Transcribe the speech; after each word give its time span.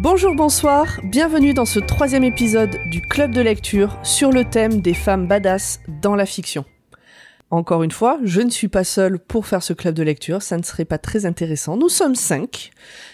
Bonjour, 0.00 0.34
bonsoir, 0.34 1.00
bienvenue 1.04 1.54
dans 1.54 1.64
ce 1.64 1.78
troisième 1.78 2.24
épisode 2.24 2.76
du 2.90 3.02
Club 3.02 3.30
de 3.30 3.40
lecture 3.40 3.98
sur 4.02 4.32
le 4.32 4.44
thème 4.44 4.80
des 4.80 4.94
femmes 4.94 5.28
badass 5.28 5.80
dans 6.02 6.16
la 6.16 6.26
fiction. 6.26 6.64
Encore 7.50 7.82
une 7.82 7.90
fois, 7.90 8.18
je 8.22 8.40
ne 8.42 8.50
suis 8.50 8.68
pas 8.68 8.84
seule 8.84 9.18
pour 9.18 9.44
faire 9.46 9.62
ce 9.62 9.72
club 9.72 9.94
de 9.94 10.04
lecture, 10.04 10.40
ça 10.40 10.56
ne 10.56 10.62
serait 10.62 10.84
pas 10.84 10.98
très 10.98 11.26
intéressant. 11.26 11.76
Nous 11.76 11.88
sommes 11.88 12.14
cinq, 12.14 12.70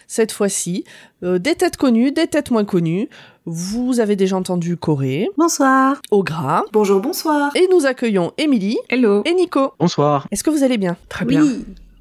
cette 0.07 0.31
fois-ci, 0.31 0.85
euh, 1.23 1.39
des 1.39 1.55
têtes 1.55 1.79
connues, 1.79 2.13
des 2.13 2.27
têtes 2.27 2.51
moins 2.51 2.67
connues. 2.67 3.09
Vous 3.47 3.99
avez 3.99 4.15
déjà 4.15 4.37
entendu 4.37 4.77
Corée, 4.77 5.29
Bonsoir. 5.39 6.03
Ogra, 6.11 6.65
Bonjour, 6.73 7.01
bonsoir. 7.01 7.51
et 7.57 7.67
nous 7.73 7.87
accueillons 7.87 8.33
Émilie 8.37 8.77
Hello. 8.91 9.23
et 9.25 9.33
Nico. 9.33 9.73
Bonsoir. 9.79 10.29
Est-ce 10.31 10.45
que 10.45 10.51
vous 10.51 10.63
allez 10.65 10.77
bien? 10.79 10.97
Très 11.09 11.25
bien. 11.25 11.43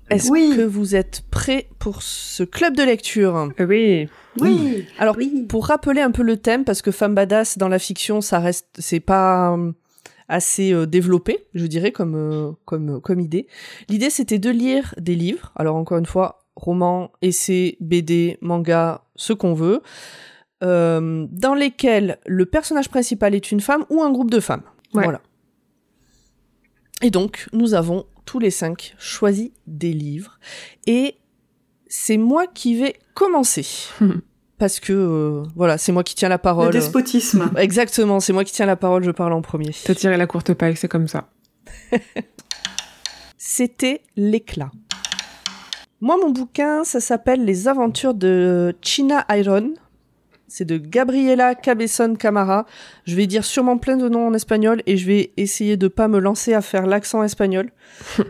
Est-ce 0.10 0.30
Oui. 0.30 0.54
que 0.58 0.62
vous 0.62 0.94
êtes 0.96 1.24
prêts 1.32 1.68
pour 1.80 2.02
ce 2.04 2.44
club 2.44 2.76
de 2.76 2.84
lecture? 2.84 3.49
Euh, 3.60 3.66
Oui. 3.66 4.10
Oui. 4.41 4.86
Alors, 4.99 5.16
Oui. 5.18 5.46
pour 5.48 5.68
rappeler 5.68 6.02
un 6.02 6.12
peu 6.12 6.22
le 6.22 6.36
thème, 6.36 6.66
parce 6.66 6.82
que 6.82 6.91
femme 6.91 7.16
badass 7.16 7.58
dans 7.58 7.70
la 7.70 7.80
fiction, 7.80 8.20
ça 8.22 8.40
reste, 8.40 8.68
c'est 8.77 8.99
pas 8.99 9.54
euh, 9.55 9.72
assez 10.28 10.74
euh, 10.74 10.86
développé, 10.86 11.46
je 11.54 11.66
dirais, 11.66 11.92
comme 11.92 12.16
euh, 12.16 12.52
comme 12.66 13.02
comme 13.02 13.20
idée. 13.20 13.48
L'idée, 13.90 14.10
c'était 14.10 14.40
de 14.40 14.50
lire 14.50 14.94
des 14.98 15.16
livres. 15.16 15.52
Alors 15.56 15.76
encore 15.76 15.98
une 15.98 16.06
fois, 16.06 16.46
romans, 16.56 17.12
essais, 17.22 17.78
BD, 17.80 18.38
manga, 18.42 19.04
ce 19.16 19.34
qu'on 19.34 19.54
veut, 19.54 19.82
euh, 20.64 21.28
dans 21.32 21.54
lesquels 21.54 22.18
le 22.26 22.46
personnage 22.46 22.90
principal 22.90 23.36
est 23.36 23.52
une 23.52 23.60
femme 23.60 23.86
ou 23.90 24.02
un 24.02 24.12
groupe 24.12 24.32
de 24.32 24.40
femmes. 24.40 24.64
Ouais. 24.94 25.04
Voilà. 25.04 25.22
Et 27.02 27.12
donc, 27.12 27.49
nous 27.52 27.74
avons 27.74 28.05
tous 28.26 28.40
les 28.40 28.52
cinq 28.52 28.96
choisi 28.98 29.54
des 29.68 29.94
livres, 29.94 30.40
et 30.88 31.16
c'est 31.88 32.18
moi 32.18 32.48
qui 32.48 32.76
vais 32.76 32.96
commencer 33.14 33.68
parce 34.58 34.80
que 34.80 34.94
euh, 34.94 35.44
voilà, 35.56 35.78
c'est 35.78 35.92
moi 35.92 36.04
qui 36.04 36.16
tiens 36.16 36.30
la 36.30 36.36
Le 36.36 36.42
parole. 36.42 36.72
despotisme. 36.72 37.52
Exactement, 37.58 38.20
c'est 38.20 38.34
moi 38.34 38.44
qui 38.44 38.54
tiens 38.54 38.66
la 38.66 38.76
parole, 38.76 39.04
je 39.04 39.12
parle 39.12 39.34
en 39.34 39.42
premier. 39.42 39.72
T'as 39.84 39.96
tiré 39.96 40.18
la 40.18 40.28
courte 40.28 40.54
paille, 40.54 40.76
c'est 40.76 40.88
comme 40.88 41.08
ça. 41.08 41.28
C'était 43.38 44.02
l'éclat. 44.16 44.72
Moi, 46.02 46.18
mon 46.22 46.30
bouquin, 46.32 46.84
ça 46.84 47.00
s'appelle 47.00 47.46
Les 47.46 47.68
aventures 47.68 48.14
de 48.14 48.76
China 48.82 49.26
Iron. 49.30 49.74
C'est 50.58 50.64
de 50.64 50.78
Gabriela 50.78 51.54
Cabezon 51.54 52.16
Camara. 52.16 52.66
Je 53.04 53.14
vais 53.18 53.28
dire 53.28 53.44
sûrement 53.44 53.78
plein 53.78 53.98
de 53.98 54.08
noms 54.08 54.28
en 54.28 54.34
espagnol 54.34 54.82
et 54.86 54.96
je 54.96 55.06
vais 55.06 55.34
essayer 55.36 55.76
de 55.76 55.90
pas 55.90 56.08
me 56.08 56.18
lancer 56.18 56.54
à 56.54 56.62
faire 56.62 56.88
l'accent 56.88 57.24
espagnol. 57.24 57.72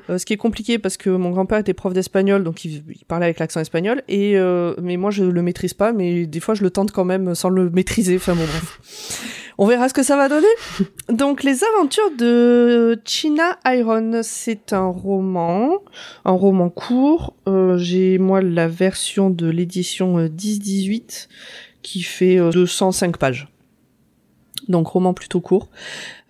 Euh, 0.09 0.19
ce 0.19 0.25
qui 0.25 0.33
est 0.33 0.37
compliqué 0.37 0.77
parce 0.77 0.97
que 0.97 1.09
mon 1.09 1.31
grand-père 1.31 1.57
était 1.57 1.73
prof 1.73 1.93
d'espagnol, 1.93 2.43
donc 2.43 2.63
il, 2.65 2.83
il 2.89 3.05
parlait 3.07 3.25
avec 3.25 3.39
l'accent 3.39 3.59
espagnol. 3.59 4.03
Et 4.07 4.37
euh, 4.37 4.75
mais 4.79 4.97
moi, 4.97 5.09
je 5.09 5.23
le 5.23 5.41
maîtrise 5.41 5.73
pas, 5.73 5.93
mais 5.93 6.27
des 6.27 6.39
fois, 6.39 6.53
je 6.53 6.61
le 6.61 6.69
tente 6.69 6.91
quand 6.91 7.05
même 7.05 7.33
sans 7.33 7.49
le 7.49 7.71
maîtriser. 7.71 8.17
Enfin 8.17 8.35
bon, 8.35 8.43
bref. 8.43 9.41
On 9.57 9.65
verra 9.65 9.87
ce 9.87 9.93
que 9.93 10.03
ça 10.03 10.17
va 10.17 10.27
donner. 10.27 10.47
Donc, 11.09 11.43
les 11.43 11.63
aventures 11.63 12.11
de 12.17 12.99
China 13.05 13.57
Iron, 13.65 14.19
c'est 14.21 14.73
un 14.73 14.87
roman, 14.87 15.79
un 16.25 16.33
roman 16.33 16.69
court. 16.69 17.35
Euh, 17.47 17.77
J'ai 17.77 18.17
moi 18.17 18.41
la 18.41 18.67
version 18.67 19.29
de 19.29 19.47
l'édition 19.47 20.19
euh, 20.19 20.27
10-18 20.27 21.29
qui 21.85 22.01
fait 22.01 22.37
euh, 22.39 22.49
205 22.49 23.17
pages. 23.17 23.47
Donc, 24.67 24.87
roman 24.87 25.13
plutôt 25.13 25.39
court. 25.39 25.69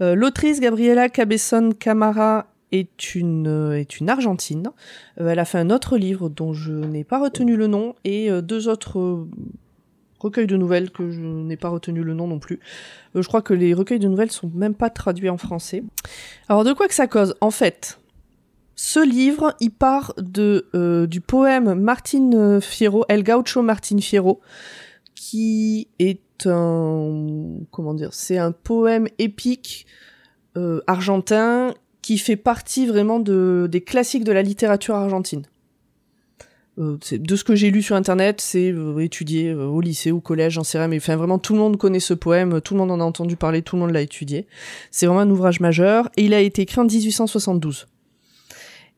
Euh, 0.01 0.13
L'autrice 0.13 0.59
Gabriela 0.59 1.07
Cabezon 1.07 1.71
Camara 1.71 2.47
est 2.73 3.15
une 3.15 3.47
euh, 3.47 3.79
est 3.79 3.99
une 3.99 4.09
argentine. 4.09 4.71
Euh, 5.21 5.29
elle 5.29 5.39
a 5.39 5.45
fait 5.45 5.57
un 5.57 5.69
autre 5.69 5.97
livre 5.97 6.27
dont 6.27 6.51
je 6.51 6.73
n'ai 6.73 7.05
pas 7.05 7.19
retenu 7.19 7.55
le 7.55 7.67
nom 7.67 7.95
et 8.03 8.29
euh, 8.29 8.41
deux 8.41 8.67
autres 8.67 8.99
euh, 8.99 9.29
recueils 10.19 10.47
de 10.47 10.57
nouvelles 10.57 10.91
que 10.91 11.09
je 11.09 11.21
n'ai 11.21 11.55
pas 11.55 11.69
retenu 11.69 12.03
le 12.03 12.13
nom 12.13 12.27
non 12.27 12.39
plus. 12.39 12.59
Euh, 13.15 13.21
je 13.21 13.27
crois 13.29 13.41
que 13.41 13.53
les 13.53 13.73
recueils 13.73 13.99
de 13.99 14.09
nouvelles 14.09 14.31
sont 14.31 14.51
même 14.53 14.75
pas 14.75 14.89
traduits 14.89 15.29
en 15.29 15.37
français. 15.37 15.83
Alors 16.49 16.65
de 16.65 16.73
quoi 16.73 16.89
que 16.89 16.95
ça 16.95 17.07
cause? 17.07 17.35
En 17.39 17.51
fait, 17.51 17.99
ce 18.75 18.99
livre, 18.99 19.55
il 19.61 19.71
part 19.71 20.13
de 20.17 20.67
euh, 20.75 21.07
du 21.07 21.21
poème 21.21 21.75
Martin 21.75 22.59
Fierro, 22.59 23.05
El 23.07 23.23
Gaucho 23.23 23.61
Martin 23.61 23.99
Fierro, 23.99 24.41
qui 25.29 25.87
est 25.99 26.19
un 26.45 27.59
comment 27.71 27.93
dire, 27.93 28.13
c'est 28.13 28.37
un 28.37 28.51
poème 28.51 29.07
épique 29.19 29.85
euh, 30.57 30.81
argentin 30.87 31.73
qui 32.01 32.17
fait 32.17 32.35
partie 32.35 32.85
vraiment 32.85 33.19
de 33.19 33.67
des 33.71 33.81
classiques 33.81 34.23
de 34.23 34.31
la 34.31 34.41
littérature 34.43 34.95
argentine. 34.95 35.43
Euh, 36.77 36.97
de 37.11 37.35
ce 37.37 37.43
que 37.43 37.55
j'ai 37.55 37.71
lu 37.71 37.81
sur 37.81 37.95
internet, 37.95 38.41
c'est 38.41 38.71
euh, 38.71 38.99
étudié 38.99 39.49
euh, 39.49 39.65
au 39.65 39.79
lycée, 39.81 40.11
au 40.11 40.19
collège, 40.19 40.53
j'en 40.53 40.63
sais 40.63 40.77
rien, 40.77 40.89
mais 40.89 40.97
enfin 40.97 41.15
vraiment 41.15 41.39
tout 41.39 41.53
le 41.53 41.59
monde 41.59 41.77
connaît 41.77 42.01
ce 42.01 42.13
poème, 42.13 42.59
tout 42.61 42.73
le 42.75 42.79
monde 42.81 42.91
en 42.91 42.99
a 42.99 43.03
entendu 43.03 43.35
parler, 43.37 43.61
tout 43.61 43.77
le 43.77 43.81
monde 43.81 43.91
l'a 43.91 44.01
étudié. 44.01 44.45
C'est 44.91 45.05
vraiment 45.07 45.21
un 45.21 45.29
ouvrage 45.31 45.59
majeur 45.61 46.09
et 46.17 46.25
il 46.25 46.33
a 46.33 46.41
été 46.41 46.61
écrit 46.63 46.79
en 46.81 46.85
1872. 46.85 47.87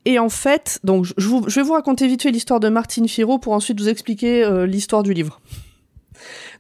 Et 0.06 0.20
en 0.20 0.30
fait, 0.30 0.80
donc 0.84 1.06
je, 1.06 1.28
vous- 1.28 1.46
je 1.48 1.56
vais 1.60 1.66
vous 1.66 1.74
raconter 1.74 2.08
vite 2.08 2.24
fait 2.24 2.32
l'histoire 2.32 2.60
de 2.60 2.70
Martine 2.70 3.08
Fierro 3.08 3.38
pour 3.40 3.54
ensuite 3.54 3.80
vous 3.80 3.90
expliquer 3.90 4.44
euh, 4.44 4.66
l'histoire 4.66 5.04
du 5.04 5.14
livre. 5.14 5.40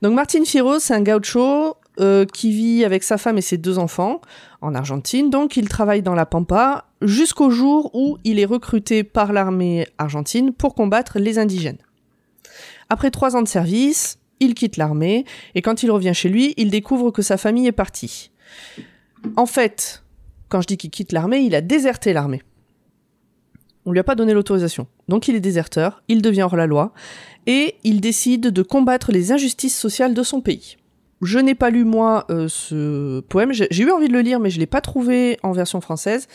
Donc 0.01 0.13
Martine 0.13 0.45
Fierro, 0.45 0.79
c'est 0.79 0.94
un 0.94 1.01
gaucho 1.01 1.78
euh, 2.00 2.25
qui 2.25 2.51
vit 2.51 2.85
avec 2.85 3.03
sa 3.03 3.18
femme 3.18 3.38
et 3.38 3.41
ses 3.41 3.57
deux 3.57 3.79
enfants 3.79 4.22
en 4.62 4.75
Argentine. 4.75 5.29
Donc 5.29 5.57
il 5.57 5.68
travaille 5.68 6.01
dans 6.01 6.16
la 6.16 6.25
pampa 6.25 6.85
jusqu'au 7.01 7.50
jour 7.50 7.91
où 7.94 8.17
il 8.23 8.40
est 8.40 8.46
recruté 8.46 9.03
par 9.03 9.34
l'armée 9.34 9.88
argentine 9.97 10.53
pour 10.53 10.75
combattre 10.75 11.19
les 11.19 11.40
indigènes. 11.40 11.79
Après 12.90 13.12
trois 13.12 13.35
ans 13.35 13.41
de 13.41 13.47
service, 13.47 14.19
il 14.40 14.53
quitte 14.53 14.78
l'armée 14.78 15.25
et 15.56 15.62
quand 15.62 15.84
il 15.84 15.91
revient 15.91 16.13
chez 16.13 16.29
lui, 16.29 16.53
il 16.57 16.69
découvre 16.69 17.12
que 17.12 17.22
sa 17.22 17.38
famille 17.38 17.67
est 17.67 17.72
partie. 17.72 18.31
En 19.35 19.46
fait, 19.46 20.03
quand 20.50 20.62
je 20.62 20.67
dis 20.67 20.78
qu'il 20.78 20.91
quitte 20.91 21.12
l'armée, 21.12 21.40
il 21.40 21.56
a 21.56 21.62
déserté 21.62 22.13
l'armée. 22.13 22.41
On 23.88 23.94
lui 23.94 24.00
a 24.00 24.03
pas 24.03 24.16
donné 24.16 24.34
l'autorisation. 24.34 24.86
Donc 25.08 25.30
il 25.30 25.36
est 25.36 25.40
déserteur, 25.40 26.03
il 26.09 26.22
devient 26.22 26.44
hors-la-loi, 26.44 26.94
et 27.48 27.75
il 27.86 28.02
décide 28.02 28.50
de 28.52 28.62
combattre 28.62 29.14
les 29.14 29.31
injustices 29.31 29.80
sociales 29.80 30.14
de 30.14 30.24
son 30.24 30.42
pays. 30.42 30.75
Je 31.22 31.40
n'ai 31.40 31.56
pas 31.56 31.72
lu, 31.72 31.84
moi, 31.84 32.26
euh, 32.30 32.47
ce 32.47 33.22
poème. 33.22 33.52
J'ai 33.53 33.84
eu 33.84 33.90
envie 33.90 34.09
de 34.09 34.14
le 34.14 34.20
lire, 34.20 34.40
mais 34.40 34.52
je 34.52 34.59
l'ai 34.59 34.68
pas 34.68 34.81
trouvé 34.81 35.40
en 35.42 35.52
version 35.52 35.81
française. 35.81 36.28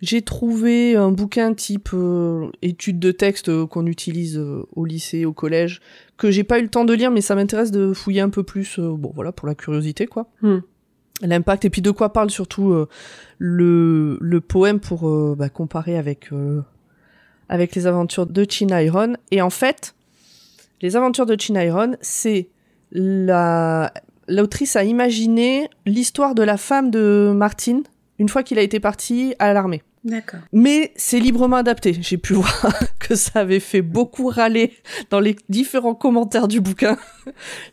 J'ai 0.00 0.22
trouvé 0.22 0.94
un 0.94 1.10
bouquin 1.10 1.54
type 1.54 1.88
euh, 1.92 2.50
étude 2.62 3.00
de 3.00 3.10
texte 3.10 3.48
euh, 3.48 3.66
qu'on 3.66 3.86
utilise 3.86 4.38
euh, 4.38 4.64
au 4.76 4.84
lycée, 4.84 5.24
au 5.24 5.32
collège, 5.32 5.80
que 6.18 6.30
j'ai 6.30 6.44
pas 6.44 6.60
eu 6.60 6.62
le 6.62 6.68
temps 6.68 6.84
de 6.84 6.92
lire, 6.92 7.10
mais 7.10 7.20
ça 7.22 7.34
m'intéresse 7.34 7.72
de 7.72 7.92
fouiller 7.94 8.20
un 8.20 8.30
peu 8.30 8.44
plus, 8.44 8.78
bon 8.78 9.10
voilà, 9.14 9.32
pour 9.32 9.48
la 9.48 9.56
curiosité, 9.56 10.06
quoi. 10.06 10.30
Hmm. 10.42 10.58
L'impact, 11.22 11.64
et 11.64 11.70
puis 11.70 11.82
de 11.82 11.90
quoi 11.90 12.12
parle 12.12 12.30
surtout 12.30 12.70
euh, 12.70 12.86
le, 13.38 14.18
le 14.20 14.40
poème 14.40 14.78
pour 14.78 15.34
bah, 15.34 15.48
comparer 15.48 15.98
avec, 15.98 16.32
euh, 16.32 16.60
avec 17.48 17.74
les 17.74 17.86
aventures 17.86 18.26
de 18.26 18.46
China 18.48 18.82
Iron. 18.82 19.14
Et 19.30 19.42
en 19.42 19.50
fait, 19.50 19.94
les 20.80 20.96
aventures 20.96 21.26
de 21.26 21.38
China 21.38 21.64
Iron, 21.64 21.96
c'est 22.00 22.48
la 22.92 23.92
l'autrice 24.28 24.76
a 24.76 24.84
imaginé 24.84 25.68
l'histoire 25.86 26.34
de 26.34 26.42
la 26.42 26.56
femme 26.56 26.90
de 26.90 27.32
Martin 27.34 27.82
une 28.18 28.28
fois 28.28 28.42
qu'il 28.42 28.58
a 28.58 28.62
été 28.62 28.78
parti 28.80 29.34
à 29.38 29.52
l'armée. 29.52 29.82
D'accord. 30.04 30.40
Mais 30.52 30.92
c'est 30.96 31.18
librement 31.18 31.56
adapté. 31.56 31.96
J'ai 32.00 32.18
pu 32.18 32.32
voir 32.34 32.72
que 32.98 33.14
ça 33.14 33.40
avait 33.40 33.60
fait 33.60 33.82
beaucoup 33.82 34.28
râler 34.28 34.74
dans 35.10 35.20
les 35.20 35.36
différents 35.48 35.94
commentaires 35.94 36.48
du 36.48 36.60
bouquin. 36.60 36.96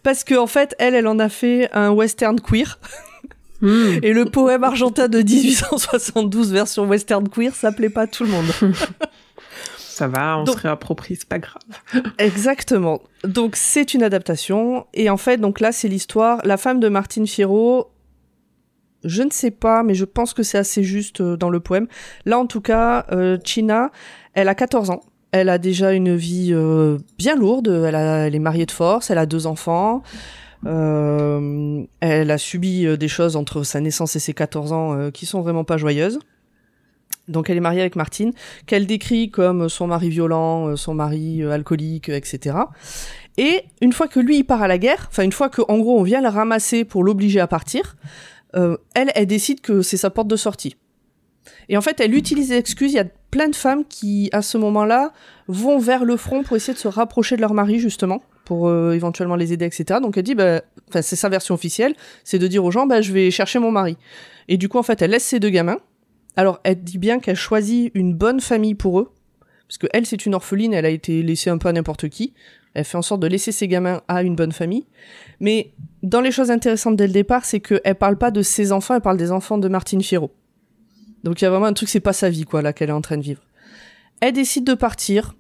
Parce 0.03 0.23
que, 0.23 0.35
en 0.35 0.47
fait, 0.47 0.75
elle, 0.79 0.95
elle 0.95 1.07
en 1.07 1.19
a 1.19 1.29
fait 1.29 1.69
un 1.73 1.91
western 1.91 2.39
queer. 2.39 2.79
Hmm. 3.61 3.99
Et 4.01 4.11
le 4.13 4.25
poème 4.25 4.63
argentin 4.63 5.07
de 5.07 5.19
1872 5.19 6.51
version 6.51 6.85
western 6.85 7.27
queer, 7.29 7.55
ça 7.55 7.71
plaît 7.71 7.89
pas 7.89 8.01
à 8.01 8.07
tout 8.07 8.23
le 8.23 8.29
monde. 8.29 8.45
Ça 9.95 10.09
va, 10.09 10.37
on 10.37 10.43
Donc- 10.43 10.57
se 10.57 10.61
réapproprie, 10.63 11.15
c'est 11.15 11.27
pas 11.29 11.39
grave. 11.39 11.61
Exactement. 12.17 12.99
Donc 13.23 13.55
c'est 13.55 13.93
une 13.93 14.03
adaptation 14.03 14.87
et 14.93 15.09
en 15.09 15.15
fait 15.15 15.37
donc 15.37 15.61
là 15.61 15.71
c'est 15.71 15.87
l'histoire 15.87 16.41
la 16.43 16.57
femme 16.57 16.81
de 16.81 16.89
Martine 16.89 17.25
Fierro. 17.27 17.91
Je 19.05 19.21
ne 19.23 19.29
sais 19.31 19.51
pas 19.51 19.83
mais 19.83 19.93
je 19.95 20.03
pense 20.03 20.33
que 20.33 20.43
c'est 20.43 20.57
assez 20.57 20.83
juste 20.83 21.21
euh, 21.21 21.37
dans 21.37 21.49
le 21.49 21.61
poème. 21.61 21.87
Là 22.25 22.37
en 22.39 22.45
tout 22.45 22.59
cas 22.59 23.05
euh, 23.13 23.37
China, 23.45 23.91
elle 24.33 24.49
a 24.49 24.55
14 24.55 24.89
ans. 24.89 24.99
Elle 25.31 25.47
a 25.47 25.57
déjà 25.57 25.93
une 25.93 26.13
vie 26.15 26.49
euh, 26.53 26.97
bien 27.17 27.35
lourde, 27.37 27.67
elle, 27.69 27.95
a- 27.95 28.27
elle 28.27 28.35
est 28.35 28.39
mariée 28.39 28.65
de 28.65 28.71
force, 28.71 29.09
elle 29.11 29.17
a 29.17 29.25
deux 29.25 29.47
enfants. 29.47 30.03
Euh, 30.65 31.83
elle 32.01 32.31
a 32.31 32.37
subi 32.37 32.97
des 32.97 33.07
choses 33.07 33.35
entre 33.35 33.63
sa 33.63 33.79
naissance 33.79 34.15
et 34.15 34.19
ses 34.19 34.33
14 34.33 34.71
ans 34.73 35.11
qui 35.11 35.25
sont 35.25 35.41
vraiment 35.41 35.63
pas 35.63 35.77
joyeuses. 35.77 36.19
Donc 37.27 37.49
elle 37.49 37.57
est 37.57 37.61
mariée 37.61 37.81
avec 37.81 37.95
Martine, 37.95 38.33
qu'elle 38.65 38.85
décrit 38.85 39.29
comme 39.29 39.69
son 39.69 39.87
mari 39.87 40.09
violent, 40.09 40.67
euh, 40.67 40.75
son 40.75 40.93
mari 40.93 41.41
euh, 41.41 41.51
alcoolique, 41.51 42.09
euh, 42.09 42.15
etc. 42.15 42.57
Et 43.37 43.63
une 43.81 43.93
fois 43.93 44.07
que 44.07 44.19
lui 44.19 44.37
il 44.37 44.43
part 44.43 44.61
à 44.61 44.67
la 44.67 44.77
guerre, 44.77 45.07
enfin 45.09 45.23
une 45.23 45.31
fois 45.31 45.49
que 45.49 45.61
en 45.67 45.79
gros 45.79 45.99
on 45.99 46.03
vient 46.03 46.21
le 46.21 46.29
ramasser 46.29 46.85
pour 46.85 47.03
l'obliger 47.03 47.39
à 47.39 47.47
partir, 47.47 47.95
euh, 48.55 48.77
elle, 48.93 49.11
elle 49.15 49.25
décide 49.25 49.61
que 49.61 49.81
c'est 49.81 49.97
sa 49.97 50.09
porte 50.09 50.27
de 50.27 50.35
sortie. 50.35 50.75
Et 51.67 51.77
en 51.77 51.81
fait, 51.81 51.99
elle 51.99 52.15
utilise 52.15 52.49
des 52.49 52.57
excuses. 52.57 52.93
Il 52.93 52.95
y 52.95 52.99
a 52.99 53.05
plein 53.31 53.49
de 53.49 53.55
femmes 53.55 53.83
qui, 53.85 54.29
à 54.31 54.41
ce 54.41 54.57
moment-là, 54.57 55.11
vont 55.47 55.77
vers 55.77 56.05
le 56.05 56.15
front 56.17 56.43
pour 56.43 56.55
essayer 56.55 56.73
de 56.73 56.79
se 56.79 56.87
rapprocher 56.87 57.35
de 57.35 57.41
leur 57.41 57.53
mari, 57.53 57.79
justement, 57.79 58.21
pour 58.45 58.67
euh, 58.67 58.93
éventuellement 58.93 59.35
les 59.35 59.51
aider, 59.53 59.65
etc. 59.65 59.99
Donc 60.01 60.17
elle 60.17 60.23
dit, 60.23 60.35
bah, 60.35 60.61
c'est 60.91 61.15
sa 61.15 61.29
version 61.29 61.55
officielle, 61.55 61.95
c'est 62.23 62.39
de 62.39 62.47
dire 62.47 62.63
aux 62.63 62.71
gens, 62.71 62.85
bah, 62.85 63.01
je 63.01 63.11
vais 63.11 63.31
chercher 63.31 63.59
mon 63.59 63.71
mari. 63.71 63.97
Et 64.47 64.57
du 64.57 64.69
coup, 64.69 64.77
en 64.77 64.83
fait, 64.83 65.01
elle 65.01 65.11
laisse 65.11 65.25
ses 65.25 65.39
deux 65.39 65.49
gamins. 65.49 65.79
Alors, 66.35 66.59
elle 66.63 66.81
dit 66.83 66.97
bien 66.97 67.19
qu'elle 67.19 67.35
choisit 67.35 67.91
une 67.93 68.13
bonne 68.13 68.39
famille 68.39 68.75
pour 68.75 68.99
eux, 68.99 69.11
parce 69.67 69.77
que 69.77 69.87
elle, 69.93 70.05
c'est 70.05 70.25
une 70.25 70.35
orpheline, 70.35 70.73
elle 70.73 70.85
a 70.85 70.89
été 70.89 71.23
laissée 71.23 71.49
un 71.49 71.57
peu 71.57 71.69
à 71.69 71.73
n'importe 71.73 72.09
qui. 72.09 72.33
Elle 72.73 72.83
fait 72.83 72.97
en 72.97 73.01
sorte 73.01 73.21
de 73.21 73.27
laisser 73.27 73.51
ses 73.51 73.67
gamins 73.67 74.01
à 74.07 74.21
une 74.21 74.35
bonne 74.35 74.51
famille. 74.51 74.85
Mais 75.39 75.71
dans 76.03 76.21
les 76.21 76.31
choses 76.31 76.51
intéressantes 76.51 76.97
dès 76.97 77.07
le 77.07 77.13
départ, 77.13 77.45
c'est 77.45 77.61
qu'elle 77.61 77.95
parle 77.95 78.17
pas 78.17 78.31
de 78.31 78.41
ses 78.41 78.71
enfants, 78.71 78.95
elle 78.95 79.01
parle 79.01 79.17
des 79.17 79.31
enfants 79.31 79.57
de 79.57 79.67
Martine 79.67 80.03
Fierro. 80.03 80.31
Donc 81.23 81.41
il 81.41 81.45
y 81.45 81.47
a 81.47 81.49
vraiment 81.49 81.65
un 81.65 81.73
truc, 81.73 81.89
c'est 81.89 82.01
pas 82.01 82.13
sa 82.13 82.29
vie, 82.29 82.43
quoi, 82.43 82.61
là, 82.61 82.73
qu'elle 82.73 82.89
est 82.89 82.93
en 82.93 83.01
train 83.01 83.17
de 83.17 83.23
vivre. 83.23 83.41
Elle 84.19 84.33
décide 84.33 84.65
de 84.65 84.73
partir. 84.73 85.35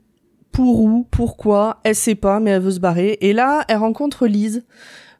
Pour 0.51 0.81
où? 0.81 1.05
Pourquoi? 1.11 1.81
Elle 1.83 1.95
sait 1.95 2.15
pas, 2.15 2.39
mais 2.39 2.51
elle 2.51 2.61
veut 2.61 2.71
se 2.71 2.79
barrer. 2.79 3.17
Et 3.19 3.33
là, 3.33 3.65
elle 3.67 3.77
rencontre 3.77 4.25
Lise, 4.25 4.65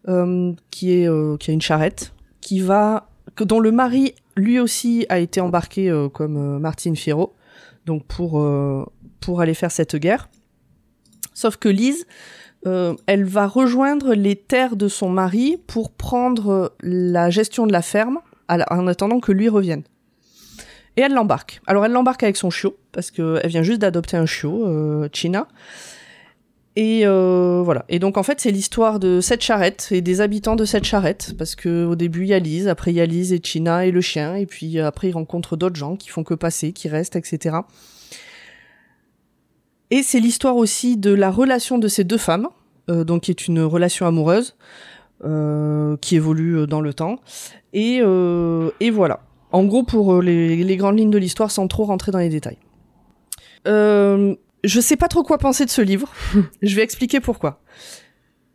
euh, 0.07 0.54
qui 0.72 0.94
est 0.94 1.10
euh, 1.10 1.36
qui 1.38 1.51
a 1.51 1.54
une 1.54 1.62
charrette, 1.62 2.13
qui 2.39 2.62
va, 2.62 3.10
dont 3.38 3.60
le 3.60 3.72
mari 3.72 4.16
lui 4.36 4.60
aussi 4.60 5.06
a 5.10 5.20
été 5.20 5.42
embarqué 5.42 5.90
euh, 5.90 6.10
comme 6.10 6.38
euh, 6.38 6.60
Martine 6.60 6.96
Fierro, 6.96 7.34
donc 7.86 8.06
pour 8.06 8.40
euh, 8.40 8.86
pour 9.20 9.42
aller 9.42 9.54
faire 9.54 9.72
cette 9.72 9.96
guerre. 9.96 10.30
Sauf 11.34 11.58
que 11.58 11.70
Lise, 11.70 12.06
elle 12.64 13.26
va 13.26 13.46
rejoindre 13.46 14.16
les 14.16 14.36
terres 14.36 14.76
de 14.76 14.88
son 14.88 15.10
mari 15.10 15.58
pour 15.68 15.92
prendre 15.92 16.74
la 16.82 17.30
gestion 17.30 17.68
de 17.68 17.72
la 17.72 17.84
ferme 17.84 18.20
en 18.48 18.88
attendant 18.88 19.20
que 19.20 19.32
lui 19.32 19.50
revienne. 19.50 19.84
Et 20.98 21.02
elle 21.02 21.14
l'embarque. 21.14 21.62
Alors 21.68 21.86
elle 21.86 21.92
l'embarque 21.92 22.24
avec 22.24 22.38
son 22.38 22.50
chiot, 22.50 22.78
parce 22.92 23.12
qu'elle 23.12 23.48
vient 23.48 23.64
juste 23.64 23.82
d'adopter 23.82 24.18
un 24.18 24.26
chiot, 24.26 25.08
China. 25.12 25.48
Et 26.75 27.06
euh, 27.06 27.62
voilà. 27.63 27.86
Et 27.88 28.00
donc 28.00 28.18
en 28.18 28.24
fait 28.24 28.42
c'est 28.42 28.51
l'histoire 28.51 29.00
de 29.00 29.22
cette 29.22 29.42
charrette 29.42 29.88
et 29.92 30.01
des 30.01 30.19
habitants 30.19 30.56
de 30.56 30.66
cette 30.66 30.83
charrette, 30.83 31.33
parce 31.38 31.56
que 31.56 31.86
au 31.86 31.95
début 31.95 32.24
il 32.24 32.27
y 32.27 32.33
a 32.33 32.39
Lise, 32.39 32.68
après 32.68 32.92
il 32.92 32.95
y 32.95 33.01
a 33.01 33.06
Lise 33.06 33.31
et 33.31 33.39
China 33.42 33.86
et 33.86 33.92
le 33.92 34.01
chien, 34.01 34.36
et 34.36 34.45
puis 34.45 34.77
euh, 34.77 34.88
après 34.88 35.10
ils 35.10 35.13
rencontrent 35.13 35.56
d'autres 35.56 35.77
gens 35.77 35.95
qui 35.95 36.10
font 36.10 36.24
que 36.24 36.33
passer, 36.33 36.74
qui 36.74 36.89
restent, 36.89 37.16
etc. 37.16 37.57
Et 39.92 40.04
c'est 40.04 40.19
l'histoire 40.19 40.57
aussi 40.57 40.98
de 40.98 41.13
la 41.13 41.31
relation 41.31 41.77
de 41.77 41.88
ces 41.88 42.04
deux 42.04 42.18
femmes, 42.18 42.50
euh, 42.89 43.04
donc 43.04 43.24
qui 43.24 43.31
est 43.31 43.48
une 43.48 43.62
relation 43.62 44.06
amoureuse 44.06 44.56
euh, 45.24 45.95
qui 46.01 46.16
évolue 46.16 46.57
euh, 46.57 46.68
dans 46.68 46.81
le 46.81 46.94
temps. 46.94 47.19
Et, 47.74 48.00
euh, 48.01 48.72
et 48.80 48.89
voilà. 48.89 49.22
En 49.51 49.63
gros, 49.63 49.83
pour 49.83 50.22
les, 50.22 50.63
les 50.63 50.77
grandes 50.77 50.98
lignes 51.00 51.12
de 51.12 51.18
l'histoire, 51.18 51.51
sans 51.51 51.68
trop 51.68 51.86
rentrer 51.86 52.12
dans 52.12 52.19
les 52.19 52.30
détails. 52.30 52.57
Euh, 53.68 54.36
je 54.66 54.80
sais 54.82 54.96
pas 54.98 55.08
trop 55.08 55.24
quoi 55.24 55.38
penser 55.38 55.66
de 55.66 55.70
ce 55.70 55.82
livre. 55.82 56.12
je 56.62 56.76
vais 56.76 56.84
expliquer 56.84 57.20
pourquoi. 57.20 57.62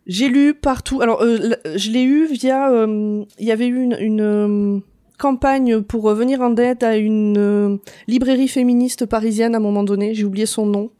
J'ai 0.06 0.28
lu 0.28 0.54
partout. 0.54 1.00
Alors, 1.02 1.22
euh, 1.22 1.50
je 1.76 1.90
l'ai 1.90 2.02
eu 2.02 2.26
via. 2.26 2.70
euh, 2.72 3.22
Il 3.38 3.46
y 3.46 3.52
avait 3.52 3.66
eu 3.66 3.80
une, 3.82 3.96
une, 4.00 4.20
euh, 4.20 4.78
campagne 5.18 5.82
pour 5.82 6.12
venir 6.14 6.40
en 6.40 6.56
aide 6.56 6.82
à 6.82 6.96
une 6.96 7.78
librairie 8.08 8.48
féministe 8.48 9.06
parisienne 9.06 9.54
à 9.54 9.58
un 9.58 9.60
moment 9.60 9.84
donné. 9.84 10.14
J'ai 10.14 10.24
oublié 10.24 10.46
son 10.46 10.66
nom. 10.66 10.90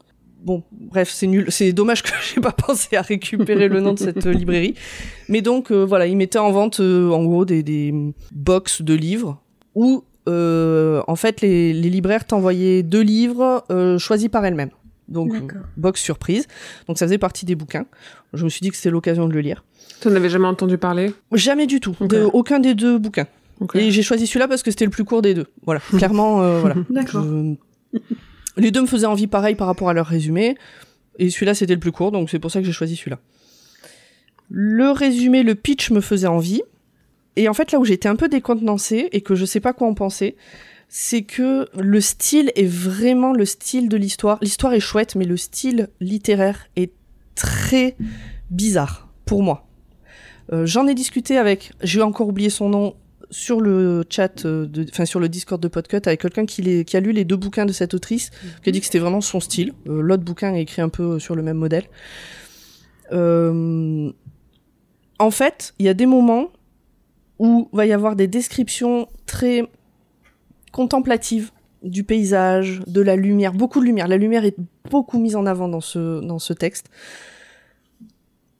Bon, 0.43 0.63
bref, 0.71 1.09
c'est 1.11 1.27
nul. 1.27 1.47
C'est 1.49 1.73
dommage 1.73 2.03
que 2.03 2.11
j'ai 2.33 2.39
pas 2.39 2.51
pensé 2.51 2.95
à 2.95 3.01
récupérer 3.01 3.67
le 3.67 3.81
nom 3.81 3.93
de 3.93 3.99
cette 3.99 4.25
librairie. 4.25 4.75
Mais 5.27 5.41
donc, 5.41 5.71
voilà, 5.71 6.05
ils 6.05 6.15
mettaient 6.15 6.39
en 6.39 6.51
vente, 6.51 6.79
en 6.79 7.23
gros, 7.25 7.45
des, 7.45 7.63
des 7.63 7.93
box 8.31 8.81
de 8.83 8.93
livres 8.93 9.41
où, 9.75 10.03
en 10.27 11.15
fait, 11.15 11.41
les, 11.41 11.73
les 11.73 11.89
libraires 11.89 12.25
t'envoyaient 12.25 12.83
deux 12.83 13.01
livres 13.01 13.65
choisis 13.97 14.29
par 14.29 14.45
elles-mêmes. 14.45 14.71
Donc, 15.11 15.33
box 15.77 16.01
surprise. 16.01 16.47
Donc, 16.87 16.97
ça 16.97 17.05
faisait 17.05 17.17
partie 17.17 17.45
des 17.45 17.55
bouquins. 17.55 17.85
Je 18.33 18.43
me 18.43 18.49
suis 18.49 18.61
dit 18.61 18.69
que 18.69 18.75
c'était 18.75 18.89
l'occasion 18.89 19.27
de 19.27 19.33
le 19.33 19.41
lire. 19.41 19.63
Tu 20.01 20.07
n'en 20.07 20.15
avais 20.15 20.29
jamais 20.29 20.47
entendu 20.47 20.77
parler? 20.77 21.13
Jamais 21.33 21.67
du 21.67 21.79
tout. 21.79 21.95
De, 22.01 22.23
aucun 22.33 22.59
des 22.59 22.73
deux 22.73 22.97
bouquins. 22.97 23.27
Et 23.75 23.91
j'ai 23.91 24.01
choisi 24.01 24.25
celui-là 24.25 24.47
parce 24.47 24.63
que 24.63 24.71
c'était 24.71 24.85
le 24.85 24.91
plus 24.91 25.03
court 25.05 25.21
des 25.21 25.33
deux. 25.35 25.45
Voilà. 25.63 25.79
Clairement, 25.97 26.41
euh, 26.41 26.59
voilà. 26.61 26.75
D'accord. 26.89 27.23
Je- 27.23 27.99
Les 28.57 28.71
deux 28.71 28.81
me 28.81 28.87
faisaient 28.87 29.05
envie 29.05 29.27
pareil 29.27 29.53
par 29.55 29.67
rapport 29.67 29.89
à 29.89 29.93
leur 29.93 30.07
résumé. 30.07 30.55
Et 31.19 31.29
celui-là, 31.29 31.53
c'était 31.53 31.73
le 31.75 31.79
plus 31.79 31.91
court, 31.91 32.11
donc 32.11 32.29
c'est 32.29 32.39
pour 32.39 32.49
ça 32.49 32.59
que 32.61 32.65
j'ai 32.65 32.71
choisi 32.71 32.95
celui-là. 32.95 33.19
Le 34.49 34.91
résumé, 34.91 35.43
le 35.43 35.55
pitch 35.55 35.91
me 35.91 36.01
faisait 36.01 36.27
envie. 36.27 36.61
Et 37.35 37.47
en 37.47 37.53
fait, 37.53 37.71
là 37.71 37.79
où 37.79 37.85
j'étais 37.85 38.09
un 38.09 38.15
peu 38.15 38.27
décontenancée 38.27 39.07
et 39.11 39.21
que 39.21 39.35
je 39.35 39.45
sais 39.45 39.59
pas 39.61 39.73
quoi 39.73 39.87
en 39.87 39.93
penser, 39.93 40.35
c'est 40.93 41.21
que 41.21 41.69
le 41.79 42.01
style 42.01 42.51
est 42.57 42.67
vraiment 42.67 43.31
le 43.31 43.45
style 43.45 43.87
de 43.87 43.95
l'histoire. 43.95 44.37
L'histoire 44.41 44.73
est 44.73 44.81
chouette, 44.81 45.15
mais 45.15 45.23
le 45.23 45.37
style 45.37 45.87
littéraire 46.01 46.67
est 46.75 46.91
très 47.33 47.95
bizarre 48.49 49.07
pour 49.23 49.41
moi. 49.41 49.69
Euh, 50.51 50.65
J'en 50.65 50.87
ai 50.87 50.93
discuté 50.93 51.37
avec, 51.37 51.71
j'ai 51.81 52.01
encore 52.01 52.27
oublié 52.27 52.49
son 52.49 52.67
nom, 52.67 52.95
sur 53.29 53.61
le 53.61 54.03
chat, 54.09 54.43
euh, 54.43 54.67
enfin 54.91 55.05
sur 55.05 55.21
le 55.21 55.29
Discord 55.29 55.63
de 55.63 55.69
Podcut, 55.69 56.01
avec 56.05 56.19
quelqu'un 56.19 56.45
qui, 56.45 56.85
a 56.93 56.99
lu 56.99 57.13
les 57.13 57.23
deux 57.23 57.37
bouquins 57.37 57.65
de 57.65 57.71
cette 57.71 57.93
autrice, 57.93 58.29
qui 58.61 58.67
a 58.67 58.73
dit 58.73 58.81
que 58.81 58.85
c'était 58.85 58.99
vraiment 58.99 59.21
son 59.21 59.39
style. 59.39 59.71
Euh, 59.87 60.01
L'autre 60.01 60.23
bouquin 60.23 60.53
est 60.55 60.63
écrit 60.63 60.81
un 60.81 60.89
peu 60.89 61.19
sur 61.19 61.35
le 61.35 61.41
même 61.41 61.55
modèle. 61.55 61.85
En 65.19 65.31
fait, 65.31 65.73
il 65.79 65.85
y 65.85 65.89
a 65.89 65.93
des 65.93 66.05
moments 66.05 66.49
où 67.39 67.69
va 67.71 67.85
y 67.85 67.93
avoir 67.93 68.17
des 68.17 68.27
descriptions 68.27 69.07
très 69.25 69.69
contemplatives 70.71 71.51
du 71.83 72.03
paysage, 72.03 72.81
de 72.87 73.01
la 73.01 73.15
lumière, 73.15 73.53
beaucoup 73.53 73.79
de 73.79 73.85
lumière. 73.85 74.07
La 74.07 74.17
lumière 74.17 74.45
est 74.45 74.55
beaucoup 74.89 75.19
mise 75.19 75.35
en 75.35 75.45
avant 75.45 75.67
dans 75.67 75.81
ce, 75.81 76.21
dans 76.21 76.39
ce 76.39 76.53
texte. 76.53 76.87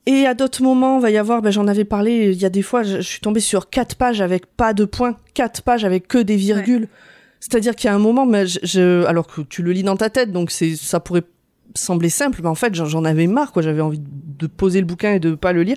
Et 0.06 0.26
à 0.26 0.34
d'autres 0.34 0.62
moments, 0.64 0.98
va 0.98 1.10
y 1.10 1.16
avoir, 1.16 1.42
ben, 1.42 1.50
j'en 1.50 1.68
avais 1.68 1.84
parlé, 1.84 2.32
il 2.32 2.42
y 2.42 2.44
a 2.44 2.50
des 2.50 2.62
fois, 2.62 2.82
je, 2.82 2.96
je 2.96 3.02
suis 3.02 3.20
tombée 3.20 3.38
sur 3.40 3.70
quatre 3.70 3.94
pages 3.94 4.20
avec 4.20 4.46
pas 4.46 4.74
de 4.74 4.84
points, 4.84 5.16
quatre 5.34 5.62
pages 5.62 5.84
avec 5.84 6.08
que 6.08 6.18
des 6.18 6.34
virgules. 6.36 6.88
C'est-à-dire 7.38 7.76
qu'il 7.76 7.86
y 7.88 7.90
a 7.90 7.94
un 7.94 8.00
moment, 8.00 8.26
mais 8.26 8.46
je, 8.46 8.58
je- 8.64 9.04
alors 9.06 9.28
que 9.28 9.42
tu 9.42 9.62
le 9.62 9.70
lis 9.70 9.84
dans 9.84 9.96
ta 9.96 10.10
tête, 10.10 10.32
donc 10.32 10.50
c'est, 10.50 10.74
ça 10.74 10.98
pourrait 10.98 11.22
sembler 11.76 12.10
simple, 12.10 12.40
mais 12.42 12.48
en 12.48 12.56
fait, 12.56 12.74
j'en, 12.74 12.86
j'en 12.86 13.04
avais 13.04 13.28
marre, 13.28 13.52
quoi. 13.52 13.62
J'avais 13.62 13.80
envie 13.80 14.00
de 14.02 14.46
poser 14.48 14.80
le 14.80 14.86
bouquin 14.86 15.12
et 15.12 15.20
de 15.20 15.36
pas 15.36 15.52
le 15.52 15.62
lire. 15.62 15.76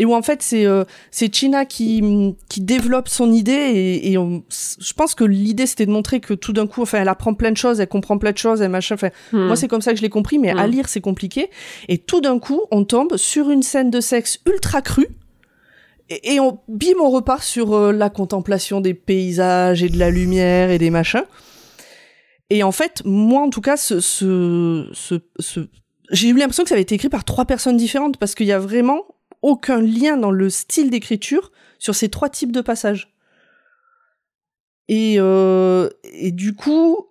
Et 0.00 0.06
où 0.06 0.14
en 0.14 0.22
fait, 0.22 0.40
c'est, 0.42 0.64
euh, 0.64 0.84
c'est 1.10 1.32
China 1.32 1.66
qui, 1.66 2.34
qui 2.48 2.62
développe 2.62 3.08
son 3.08 3.30
idée 3.32 3.52
et, 3.52 4.10
et 4.12 4.16
on- 4.18 4.42
je 4.50 4.92
pense 4.94 5.14
que 5.14 5.24
l'idée 5.24 5.66
c'était 5.66 5.84
de 5.84 5.90
montrer 5.90 6.20
que 6.20 6.32
tout 6.32 6.52
d'un 6.54 6.66
coup, 6.66 6.80
enfin, 6.82 7.02
elle 7.02 7.08
apprend 7.08 7.34
plein 7.34 7.50
de 7.52 7.56
choses, 7.58 7.80
elle 7.80 7.88
comprend 7.88 8.16
plein 8.16 8.32
de 8.32 8.38
choses, 8.38 8.62
elle 8.62 8.70
machin, 8.70 8.94
enfin, 8.94 9.10
Hmm. 9.32 9.46
moi, 9.46 9.56
c'est 9.56 9.68
comme 9.68 9.82
ça 9.82 9.90
que 9.92 9.98
je 9.98 10.02
l'ai 10.02 10.08
compris, 10.08 10.38
mais 10.38 10.50
à 10.50 10.66
Mm. 10.66 10.70
lire, 10.70 10.88
c'est 10.88 11.00
compliqué. 11.02 11.50
Et 11.88 11.98
tout 11.98 12.20
d'un 12.22 12.38
coup, 12.38 12.62
on 12.70 12.84
tombe 12.84 13.16
sur 13.18 13.50
une 13.50 13.62
scène 13.62 13.90
de 13.90 14.00
sexe 14.00 14.40
ultra 14.46 14.80
crue. 14.82 15.08
Et, 16.08 16.34
et 16.34 16.40
on, 16.40 16.58
bim, 16.66 16.98
on 17.00 17.10
repart 17.10 17.42
sur 17.42 17.74
euh, 17.74 17.92
la 17.92 18.08
contemplation 18.10 18.80
des 18.80 18.94
paysages 18.94 19.82
et 19.82 19.88
de 19.90 19.98
la 19.98 20.10
lumière 20.10 20.70
et 20.70 20.78
des 20.78 20.90
machins. 20.90 21.24
Et 22.48 22.62
en 22.62 22.72
fait, 22.72 23.02
moi, 23.04 23.42
en 23.42 23.50
tout 23.50 23.60
cas, 23.60 23.76
ce, 23.76 24.00
ce, 24.00 24.88
ce, 24.92 25.14
ce- 25.38 25.68
j'ai 26.10 26.28
eu 26.28 26.34
l'impression 26.36 26.64
que 26.64 26.68
ça 26.68 26.74
avait 26.74 26.82
été 26.82 26.94
écrit 26.96 27.08
par 27.10 27.24
trois 27.24 27.44
personnes 27.44 27.76
différentes 27.76 28.16
parce 28.16 28.34
qu'il 28.34 28.46
y 28.46 28.52
a 28.52 28.58
vraiment 28.58 29.02
aucun 29.42 29.80
lien 29.80 30.16
dans 30.16 30.30
le 30.30 30.50
style 30.50 30.90
d'écriture 30.90 31.50
sur 31.78 31.94
ces 31.94 32.08
trois 32.08 32.28
types 32.28 32.52
de 32.52 32.60
passages. 32.60 33.14
Et, 34.88 35.16
euh, 35.18 35.88
et 36.04 36.32
du 36.32 36.54
coup, 36.54 37.08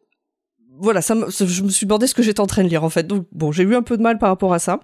voilà, 0.79 1.01
ça 1.01 1.15
je 1.29 1.63
me 1.63 1.69
suis 1.69 1.85
demandé 1.85 2.07
ce 2.07 2.13
que 2.13 2.23
j'étais 2.23 2.39
en 2.39 2.47
train 2.47 2.63
de 2.63 2.69
lire 2.69 2.83
en 2.83 2.89
fait. 2.89 3.07
Donc 3.07 3.27
bon, 3.31 3.51
j'ai 3.51 3.63
eu 3.63 3.75
un 3.75 3.81
peu 3.81 3.97
de 3.97 4.01
mal 4.01 4.17
par 4.17 4.29
rapport 4.29 4.53
à 4.53 4.59
ça. 4.59 4.79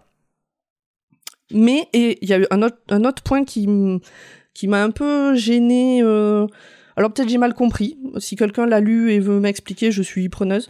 Mais 1.51 1.87
et 1.93 2.17
il 2.21 2.29
y 2.29 2.33
a 2.33 2.39
eu 2.39 2.47
un 2.51 2.61
autre 2.61 2.77
un 2.89 3.03
autre 3.05 3.21
point 3.21 3.43
qui 3.43 3.67
m'a 3.67 4.83
un 4.83 4.91
peu 4.91 5.35
gêné. 5.35 6.01
euh, 6.01 6.47
alors 6.95 7.11
peut-être 7.13 7.29
j'ai 7.29 7.37
mal 7.37 7.53
compris. 7.53 7.97
Si 8.17 8.35
quelqu'un 8.35 8.65
l'a 8.65 8.79
lu 8.79 9.11
et 9.11 9.19
veut 9.19 9.39
m'expliquer, 9.39 9.91
je 9.91 10.01
suis 10.01 10.27
preneuse. 10.29 10.69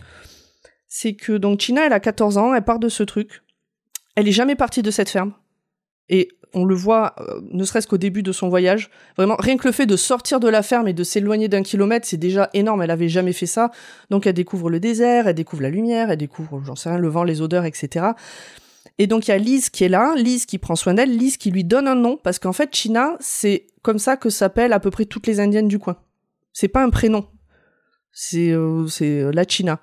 C'est 0.88 1.14
que 1.16 1.34
donc 1.34 1.62
China, 1.62 1.86
elle 1.86 1.94
a 1.94 2.00
14 2.00 2.38
ans, 2.38 2.54
elle 2.54 2.64
part 2.64 2.80
de 2.80 2.90
ce 2.90 3.04
truc. 3.04 3.44
Elle 4.16 4.28
est 4.28 4.34
jamais 4.34 4.56
partie 4.56 4.82
de 4.82 4.92
cette 4.92 5.10
ferme. 5.10 5.34
Et 6.10 6.30
on 6.56 6.66
le 6.66 6.74
voit, 6.74 7.16
euh, 7.20 7.42
ne 7.52 7.64
serait-ce 7.64 7.86
qu'au 7.86 7.98
début 7.98 8.24
de 8.24 8.32
son 8.32 8.50
voyage. 8.50 8.90
Vraiment, 9.18 9.36
rien 9.38 9.58
que 9.58 9.68
le 9.68 9.72
fait 9.72 9.86
de 9.86 9.98
sortir 9.98 10.40
de 10.40 10.48
la 10.48 10.64
ferme 10.64 10.88
et 10.88 10.94
de 10.94 11.04
s'éloigner 11.04 11.48
d'un 11.48 11.62
kilomètre, 11.62 12.08
c'est 12.08 12.18
déjà 12.18 12.50
énorme. 12.54 12.82
Elle 12.82 12.92
avait 12.92 13.10
jamais 13.10 13.34
fait 13.34 13.46
ça. 13.46 13.72
Donc 14.10 14.26
elle 14.26 14.34
découvre 14.34 14.70
le 14.70 14.80
désert, 14.80 15.28
elle 15.28 15.36
découvre 15.36 15.62
la 15.62 15.70
lumière, 15.70 16.10
elle 16.10 16.18
découvre, 16.18 16.64
j'en 16.66 16.76
sais 16.76 16.90
rien, 16.90 16.98
le 16.98 17.10
vent, 17.10 17.24
les 17.24 17.42
odeurs, 17.42 17.66
etc. 17.66 18.08
Et 18.98 19.08
donc 19.08 19.28
il 19.28 19.32
y 19.32 19.34
a 19.34 19.38
Lise 19.38 19.70
qui 19.70 19.84
est 19.84 19.90
là, 19.90 20.16
Lise 20.16 20.46
qui 20.46 20.58
prend 20.58 20.76
soin 20.76 20.94
d'elle, 20.94 21.16
Lise 21.16 21.38
qui 21.38 21.52
lui 21.52 21.66
donne 21.66 21.88
un 21.88 21.96
nom, 21.96 22.18
parce 22.18 22.40
qu'en 22.40 22.54
fait, 22.54 22.74
China, 22.74 23.18
c'est 23.20 23.68
comme 23.82 24.00
ça 24.00 24.16
que 24.16 24.30
s'appellent 24.30 24.74
à 24.74 24.80
peu 24.80 24.90
près 24.90 25.06
toutes 25.06 25.28
les 25.28 25.40
Indiennes 25.42 25.68
du 25.68 25.78
coin. 25.78 25.98
C'est 26.54 26.70
pas 26.70 26.84
un 26.84 26.90
prénom. 26.90 27.28
C'est 28.14 28.52
euh, 28.52 28.88
euh, 29.02 29.32
la 29.34 29.44
China. 29.44 29.82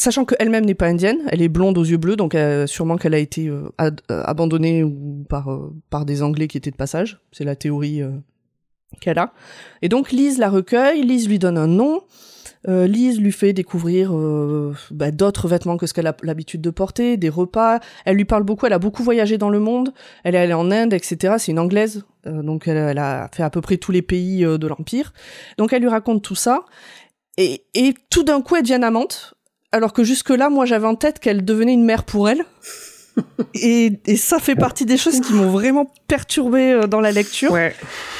Sachant 0.00 0.24
qu'elle-même 0.24 0.64
n'est 0.64 0.74
pas 0.74 0.86
indienne, 0.86 1.18
elle 1.28 1.42
est 1.42 1.48
blonde 1.48 1.76
aux 1.76 1.84
yeux 1.84 1.98
bleus, 1.98 2.16
donc 2.16 2.34
euh, 2.34 2.66
sûrement 2.66 2.96
qu'elle 2.96 3.14
a 3.14 3.18
été 3.18 3.48
euh, 3.48 3.70
euh, 3.80 4.22
abandonnée 4.24 4.84
par 5.28 6.04
des 6.06 6.22
Anglais 6.22 6.48
qui 6.48 6.56
étaient 6.56 6.70
de 6.70 6.76
passage. 6.76 7.20
C'est 7.32 7.44
la 7.44 7.56
théorie 7.56 8.02
qu'elle 9.00 9.18
a. 9.18 9.32
Et 9.82 9.88
donc 9.88 10.10
Lise 10.10 10.38
la 10.38 10.48
recueille, 10.48 11.02
Lise 11.02 11.28
lui 11.28 11.38
donne 11.38 11.58
un 11.58 11.66
nom. 11.66 12.02
Lise 12.66 13.18
lui 13.18 13.32
fait 13.32 13.54
découvrir 13.54 14.12
bah, 14.90 15.10
d'autres 15.10 15.48
vêtements 15.48 15.78
que 15.78 15.86
ce 15.86 15.94
qu'elle 15.94 16.06
a 16.06 16.14
l'habitude 16.22 16.60
de 16.60 16.70
porter, 16.70 17.16
des 17.16 17.30
repas. 17.30 17.80
Elle 18.04 18.16
lui 18.16 18.26
parle 18.26 18.42
beaucoup, 18.42 18.66
elle 18.66 18.74
a 18.74 18.78
beaucoup 18.78 19.02
voyagé 19.02 19.38
dans 19.38 19.48
le 19.48 19.60
monde. 19.60 19.94
Elle 20.24 20.34
est 20.34 20.38
allée 20.38 20.52
en 20.52 20.70
Inde, 20.70 20.92
etc. 20.92 21.36
C'est 21.38 21.52
une 21.52 21.58
Anglaise, 21.58 22.04
donc 22.26 22.68
elle, 22.68 22.98
a 22.98 23.30
fait 23.32 23.42
à 23.42 23.50
peu 23.50 23.60
près 23.60 23.78
tous 23.78 23.92
les 23.92 24.02
pays 24.02 24.42
de 24.42 24.66
l'Empire. 24.66 25.12
Donc 25.56 25.72
elle 25.72 25.82
lui 25.82 25.88
raconte 25.88 26.22
tout 26.22 26.34
ça. 26.34 26.64
Et, 27.38 27.64
et 27.74 27.94
tout 28.10 28.24
d'un 28.24 28.42
coup, 28.42 28.56
elle 28.56 28.62
devient 28.62 28.80
amante. 28.82 29.34
Alors 29.72 29.92
que 29.92 30.02
jusque-là, 30.04 30.50
moi, 30.50 30.66
j'avais 30.66 30.86
en 30.86 30.94
tête 30.96 31.18
qu'elle 31.20 31.44
devenait 31.44 31.72
une 31.74 31.84
mère 31.84 32.04
pour 32.04 32.28
elle. 32.28 32.44
et, 33.54 33.92
et 34.06 34.16
ça 34.16 34.38
fait 34.38 34.54
partie 34.54 34.86
des 34.86 34.96
choses 34.96 35.20
qui 35.20 35.32
m'ont 35.32 35.50
vraiment 35.50 35.92
perturbée 36.08 36.72
euh, 36.72 36.86
dans 36.86 37.00
la 37.00 37.12
lecture. 37.12 37.52
Ouais. 37.52 37.74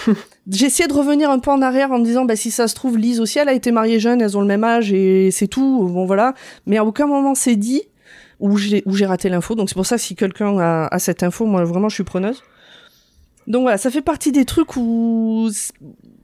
J'ai 0.51 0.67
essayé 0.67 0.89
de 0.89 0.93
revenir 0.93 1.31
un 1.31 1.39
peu 1.39 1.51
en 1.51 1.63
arrière 1.63 1.93
en 1.93 1.99
me 1.99 2.05
disant, 2.05 2.25
bah, 2.25 2.35
si 2.37 2.51
ça 2.51 2.67
se 2.67 2.75
trouve, 2.75 2.97
Lise 2.99 3.21
aussi, 3.21 3.39
elle 3.39 3.49
a 3.49 3.53
été 3.53 3.71
mariée 3.73 4.01
jeune, 4.01 4.21
elles 4.21 4.37
ont 4.37 4.41
le 4.41 4.47
même 4.47 4.65
âge 4.65 4.93
et 4.93 5.31
c'est 5.31 5.47
tout. 5.47 5.87
Bon, 5.89 6.07
voilà. 6.07 6.35
Mais 6.67 6.77
à 6.77 6.85
aucun 6.85 7.07
moment 7.07 7.35
c'est 7.35 7.57
dit 7.57 7.83
où 8.41 8.57
j'ai, 8.57 8.83
où 8.87 8.95
j'ai 8.95 9.07
raté 9.07 9.29
l'info. 9.29 9.55
Donc 9.55 9.69
c'est 9.69 9.75
pour 9.77 9.87
ça 9.87 9.99
si 9.99 10.17
quelqu'un 10.17 10.59
a, 10.59 10.87
a 10.91 10.99
cette 10.99 11.23
info, 11.23 11.47
moi, 11.47 11.63
vraiment, 11.65 11.89
je 11.89 11.95
suis 11.95 12.05
preneuse. 12.05 12.43
Donc 13.47 13.63
voilà, 13.63 13.79
ça 13.79 13.91
fait 13.91 14.03
partie 14.03 14.33
des 14.33 14.45
trucs 14.45 14.77
où, 14.77 15.49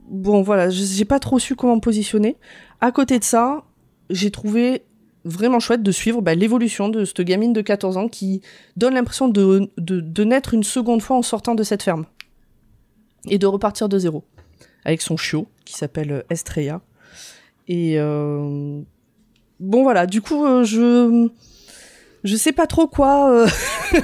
bon, 0.09 0.42
voilà, 0.42 0.71
je- 0.71 0.83
j'ai 0.85 1.04
pas 1.04 1.18
trop 1.21 1.38
su 1.38 1.54
comment 1.54 1.76
me 1.76 1.80
positionner. 1.80 2.37
À 2.80 2.90
côté 2.92 3.18
de 3.18 3.25
ça, 3.25 3.64
j'ai 4.11 4.30
trouvé 4.30 4.83
vraiment 5.26 5.61
chouette 5.61 5.83
de 5.83 5.90
suivre 5.92 6.23
bah, 6.23 6.35
l'évolution 6.35 6.88
de 6.88 7.04
cette 7.04 7.21
gamine 7.21 7.52
de 7.52 7.61
14 7.61 7.97
ans 7.97 8.09
qui 8.09 8.40
donne 8.76 8.95
l'impression 8.95 9.28
de, 9.28 9.71
de, 9.76 10.00
de 10.00 10.25
naître 10.25 10.54
une 10.54 10.62
seconde 10.62 11.02
fois 11.02 11.16
en 11.16 11.23
sortant 11.23 11.54
de 11.54 11.62
cette 11.62 11.83
ferme 11.83 12.06
et 13.28 13.38
de 13.38 13.47
repartir 13.47 13.88
de 13.88 13.99
zéro 13.99 14.25
avec 14.85 15.02
son 15.02 15.16
chiot 15.16 15.49
qui 15.64 15.75
s'appelle 15.75 16.12
euh, 16.12 16.23
Estrella. 16.30 16.80
Et 17.68 17.99
euh, 17.99 18.80
bon 19.59 19.83
voilà, 19.83 20.06
du 20.06 20.23
coup 20.23 20.45
euh, 20.47 20.62
je 20.64 21.28
je 22.25 22.37
sais 22.37 22.52
pas 22.52 22.66
trop 22.66 22.87
quoi. 22.87 23.30
euh, 23.33 23.47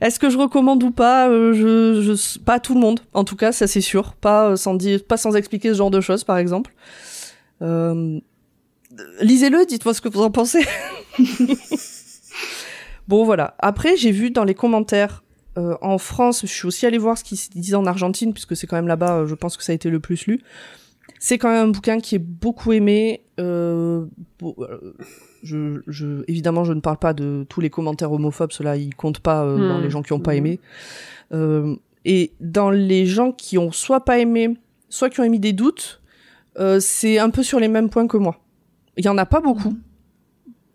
Est-ce 0.00 0.18
que 0.18 0.30
je 0.30 0.38
recommande 0.38 0.82
ou 0.82 0.90
pas 0.90 1.28
euh, 1.28 1.52
je, 1.52 2.00
je 2.02 2.38
pas 2.40 2.54
à 2.54 2.60
tout 2.60 2.74
le 2.74 2.80
monde, 2.80 3.00
en 3.12 3.24
tout 3.24 3.36
cas, 3.36 3.52
ça 3.52 3.66
c'est 3.66 3.80
sûr. 3.82 4.14
Pas 4.14 4.50
euh, 4.50 4.56
sans 4.56 4.74
dire, 4.74 5.04
pas 5.04 5.16
sans 5.16 5.36
expliquer 5.36 5.68
ce 5.68 5.74
genre 5.74 5.90
de 5.90 6.00
choses, 6.00 6.24
par 6.24 6.38
exemple. 6.38 6.74
Euh, 7.62 8.18
Lisez-le, 9.20 9.66
dites-moi 9.66 9.94
ce 9.94 10.00
que 10.00 10.08
vous 10.08 10.22
en 10.22 10.30
pensez. 10.30 10.64
bon 13.08 13.24
voilà. 13.24 13.54
Après, 13.58 13.96
j'ai 13.96 14.10
vu 14.10 14.30
dans 14.30 14.44
les 14.44 14.54
commentaires 14.54 15.22
euh, 15.58 15.76
en 15.80 15.98
France, 15.98 16.42
je 16.42 16.46
suis 16.52 16.66
aussi 16.66 16.86
allée 16.86 16.98
voir 16.98 17.18
ce 17.18 17.24
qui 17.24 17.36
se 17.36 17.50
disait 17.50 17.74
en 17.74 17.84
Argentine, 17.86 18.32
puisque 18.32 18.56
c'est 18.56 18.66
quand 18.66 18.76
même 18.76 18.86
là-bas, 18.86 19.18
euh, 19.18 19.26
je 19.26 19.34
pense 19.34 19.56
que 19.56 19.64
ça 19.64 19.72
a 19.72 19.74
été 19.74 19.90
le 19.90 19.98
plus 20.00 20.26
lu. 20.26 20.40
C'est 21.18 21.38
quand 21.38 21.50
même 21.50 21.64
un 21.66 21.68
bouquin 21.70 21.98
qui 21.98 22.14
est 22.14 22.20
beaucoup 22.20 22.72
aimé. 22.72 23.24
Euh, 23.40 24.06
bon, 24.38 24.54
euh, 24.60 24.94
je, 25.42 25.80
je, 25.88 26.22
évidemment, 26.28 26.64
je 26.64 26.72
ne 26.72 26.80
parle 26.80 26.98
pas 26.98 27.12
de 27.12 27.44
tous 27.48 27.60
les 27.60 27.68
commentaires 27.68 28.12
homophobes, 28.12 28.52
cela 28.52 28.76
ils 28.76 28.94
comptent 28.94 29.18
pas 29.20 29.44
euh, 29.44 29.56
dans 29.68 29.78
Hmm. 29.78 29.82
les 29.82 29.90
gens 29.90 30.02
qui 30.02 30.12
ont 30.12 30.20
pas 30.20 30.32
Hmm. 30.34 30.36
aimé. 30.36 30.60
Euh, 31.32 31.76
et 32.04 32.32
dans 32.40 32.70
les 32.70 33.06
gens 33.06 33.32
qui 33.32 33.58
ont 33.58 33.72
soit 33.72 34.04
pas 34.04 34.18
aimé, 34.20 34.56
soit 34.88 35.10
qui 35.10 35.20
ont 35.20 35.24
émis 35.24 35.40
des 35.40 35.52
doutes, 35.52 36.00
euh, 36.58 36.78
c'est 36.80 37.18
un 37.18 37.30
peu 37.30 37.42
sur 37.42 37.58
les 37.60 37.68
mêmes 37.68 37.90
points 37.90 38.06
que 38.06 38.16
moi. 38.16 38.38
Il 39.00 39.06
y 39.06 39.08
en 39.08 39.16
a 39.16 39.24
pas 39.24 39.40
beaucoup, 39.40 39.74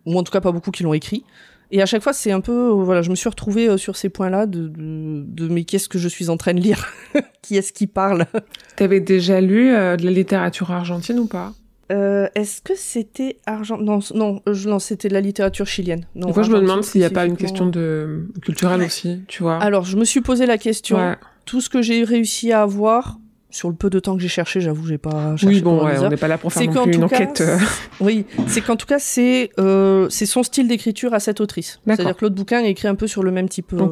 ou 0.08 0.18
en 0.18 0.24
tout 0.24 0.32
cas 0.32 0.42
pas 0.42 0.52
beaucoup 0.52 0.72
qui 0.72 0.82
l'ont 0.82 0.94
écrit. 0.96 1.24
Et 1.70 1.80
à 1.82 1.86
chaque 1.86 2.02
fois, 2.02 2.12
c'est 2.14 2.32
un 2.32 2.42
peu, 2.42 2.52
euh, 2.72 2.72
voilà, 2.74 3.04
je 3.04 3.10
me 3.12 3.16
suis 3.16 3.30
retrouvée 3.30 3.68
euh, 3.70 3.78
sur 3.78 3.96
ces 3.98 4.10
points-là 4.10 4.48
de, 4.48 4.68
de, 4.68 5.24
de 5.28 5.48
mais 5.48 5.64
qu'est-ce 5.64 5.88
que 5.90 6.00
je 6.00 6.08
suis 6.08 6.30
en 6.30 6.38
train 6.38 6.54
de 6.56 6.60
lire? 6.60 6.88
Qui 7.44 7.56
est-ce 7.58 7.72
qui 7.72 7.86
parle? 7.86 8.26
T'avais 8.76 9.00
déjà 9.00 9.42
lu 9.42 9.70
euh, 9.74 9.96
de 9.96 10.06
la 10.06 10.12
littérature 10.12 10.72
argentine 10.72 11.20
ou 11.20 11.28
pas? 11.28 11.54
Euh, 11.92 12.28
Est-ce 12.34 12.62
que 12.64 12.74
c'était 12.76 13.38
argent 13.46 13.78
Non, 13.78 14.00
non, 14.16 14.42
je- 14.52 14.68
non, 14.70 14.80
c'était 14.80 15.08
de 15.08 15.14
la 15.14 15.22
littérature 15.22 15.68
chilienne. 15.68 16.08
Non, 16.16 16.28
Des 16.28 16.34
fois, 16.34 16.42
je 16.42 16.52
me 16.52 16.60
demande 16.60 16.84
s'il 16.84 17.02
n'y 17.02 17.06
a 17.06 17.12
pas 17.12 17.26
une 17.28 17.38
question 17.38 17.68
de 17.68 18.28
culturelle 18.42 18.82
aussi, 18.82 19.22
tu 19.28 19.44
vois. 19.44 19.58
Alors, 19.58 19.86
je 19.86 19.96
me 19.96 20.04
suis 20.06 20.22
posé 20.22 20.48
la 20.48 20.58
question. 20.58 20.98
ouais. 20.98 21.16
Tout 21.46 21.62
ce 21.62 21.70
que 21.70 21.84
j'ai 21.84 22.04
réussi 22.04 22.52
à 22.52 22.64
avoir 22.64 23.20
sur 23.56 23.70
le 23.70 23.76
peu 23.76 23.90
de 23.90 24.00
temps 24.00 24.16
que 24.16 24.22
j'ai 24.22 24.28
cherché, 24.28 24.60
j'avoue, 24.60 24.86
j'ai 24.86 24.98
pas 24.98 25.38
cherché 25.38 25.48
Oui, 25.48 25.62
bon, 25.62 25.86
ouais, 25.86 25.98
on 26.00 26.10
n'est 26.10 26.18
pas 26.18 26.28
là 26.28 26.38
pour 26.38 26.52
faire 26.52 26.64
non 26.74 26.84
plus 26.84 26.94
une 26.96 27.08
cas, 27.08 27.16
enquête. 27.16 27.40
euh, 27.42 27.58
Oui, 28.02 28.26
c'est 28.48 28.60
qu'en 28.62 28.76
tout 28.76 28.86
cas, 28.86 29.00
c'est 29.00 29.50
euh, 29.60 30.10
c'est 30.10 30.26
son 30.26 30.44
style 30.44 30.68
d'écriture 30.68 31.14
à 31.14 31.20
cette 31.22 31.40
autrice. 31.40 31.80
C'est-à-dire 31.86 32.16
que 32.18 32.26
l'autre 32.26 32.36
bouquin 32.36 32.62
est 32.64 32.70
écrit 32.72 32.88
un 32.90 32.96
peu 32.96 33.08
sur 33.08 33.24
le 33.24 33.32
même 33.32 33.48
type, 33.48 33.72
euh, 33.74 33.88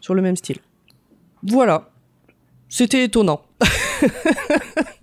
sur 0.00 0.14
le 0.14 0.22
même 0.22 0.34
style. 0.36 0.58
Voilà. 1.44 1.90
C'était 2.68 3.04
étonnant. 3.04 3.40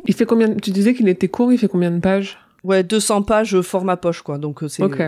Il 0.05 0.13
fait 0.13 0.25
combien 0.25 0.53
Tu 0.55 0.71
disais 0.71 0.93
qu'il 0.93 1.07
était 1.07 1.27
court, 1.27 1.51
il 1.51 1.57
fait 1.57 1.67
combien 1.67 1.91
de 1.91 1.99
pages? 1.99 2.37
Ouais, 2.63 2.83
200 2.83 3.21
pages 3.23 3.61
format 3.61 3.97
poche, 3.97 4.21
quoi. 4.21 4.37
Donc 4.37 4.59
c'est 4.67 4.83
Ok. 4.83 5.01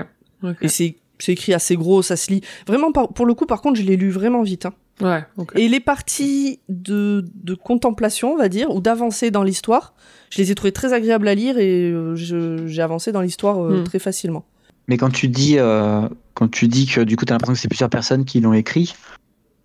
ok. 0.44 0.56
et 0.62 0.68
c'est 0.68 0.96
c'est 1.22 1.34
écrit 1.34 1.54
assez 1.54 1.76
gros, 1.76 2.02
ça 2.02 2.16
se 2.16 2.32
lit. 2.32 2.42
Vraiment, 2.66 2.94
par- 2.94 3.10
pour 3.10 3.26
le 3.26 3.34
coup, 3.34 3.46
par 3.46 3.62
contre, 3.62 3.78
je 3.78 3.84
l'ai 3.86 3.98
lu 3.98 4.10
vraiment 4.10 4.42
vite. 4.44 4.66
hein. 4.66 4.74
Ouais. 5.02 5.24
Et 5.56 5.68
les 5.70 5.80
parties 5.80 6.60
de, 6.70 7.26
de 7.36 7.54
contemplation, 7.54 8.34
on 8.34 8.38
va 8.38 8.50
dire, 8.50 8.70
ou 8.74 8.82
d'avancée 8.82 9.32
dans 9.32 9.44
l'histoire, 9.44 9.94
je 10.30 10.40
les 10.42 10.52
ai 10.52 10.56
trouvées 10.56 10.72
très 10.74 10.94
agréables 10.94 11.28
à 11.28 11.36
lire 11.36 11.58
et 11.58 11.90
euh, 11.92 12.16
j'ai 12.16 12.82
avancé 12.82 13.12
dans 13.12 13.22
l'histoire 13.22 13.64
euh, 13.64 13.80
Hmm. 13.80 13.84
très 13.84 14.00
facilement. 14.00 14.46
Mais 14.88 14.98
quand 14.98 15.10
tu 15.12 15.28
dis, 15.28 15.58
euh, 15.58 16.02
quand 16.34 16.50
tu 16.50 16.68
dis 16.68 16.86
que 16.88 17.02
du 17.02 17.16
coup 17.16 17.24
tu 17.26 17.32
as 17.32 17.36
l'impression 17.36 17.54
que 17.54 17.60
c'est 17.60 17.68
plusieurs 17.68 17.90
personnes 17.92 18.26
qui 18.26 18.40
l'ont 18.42 18.54
écrit, 18.54 18.94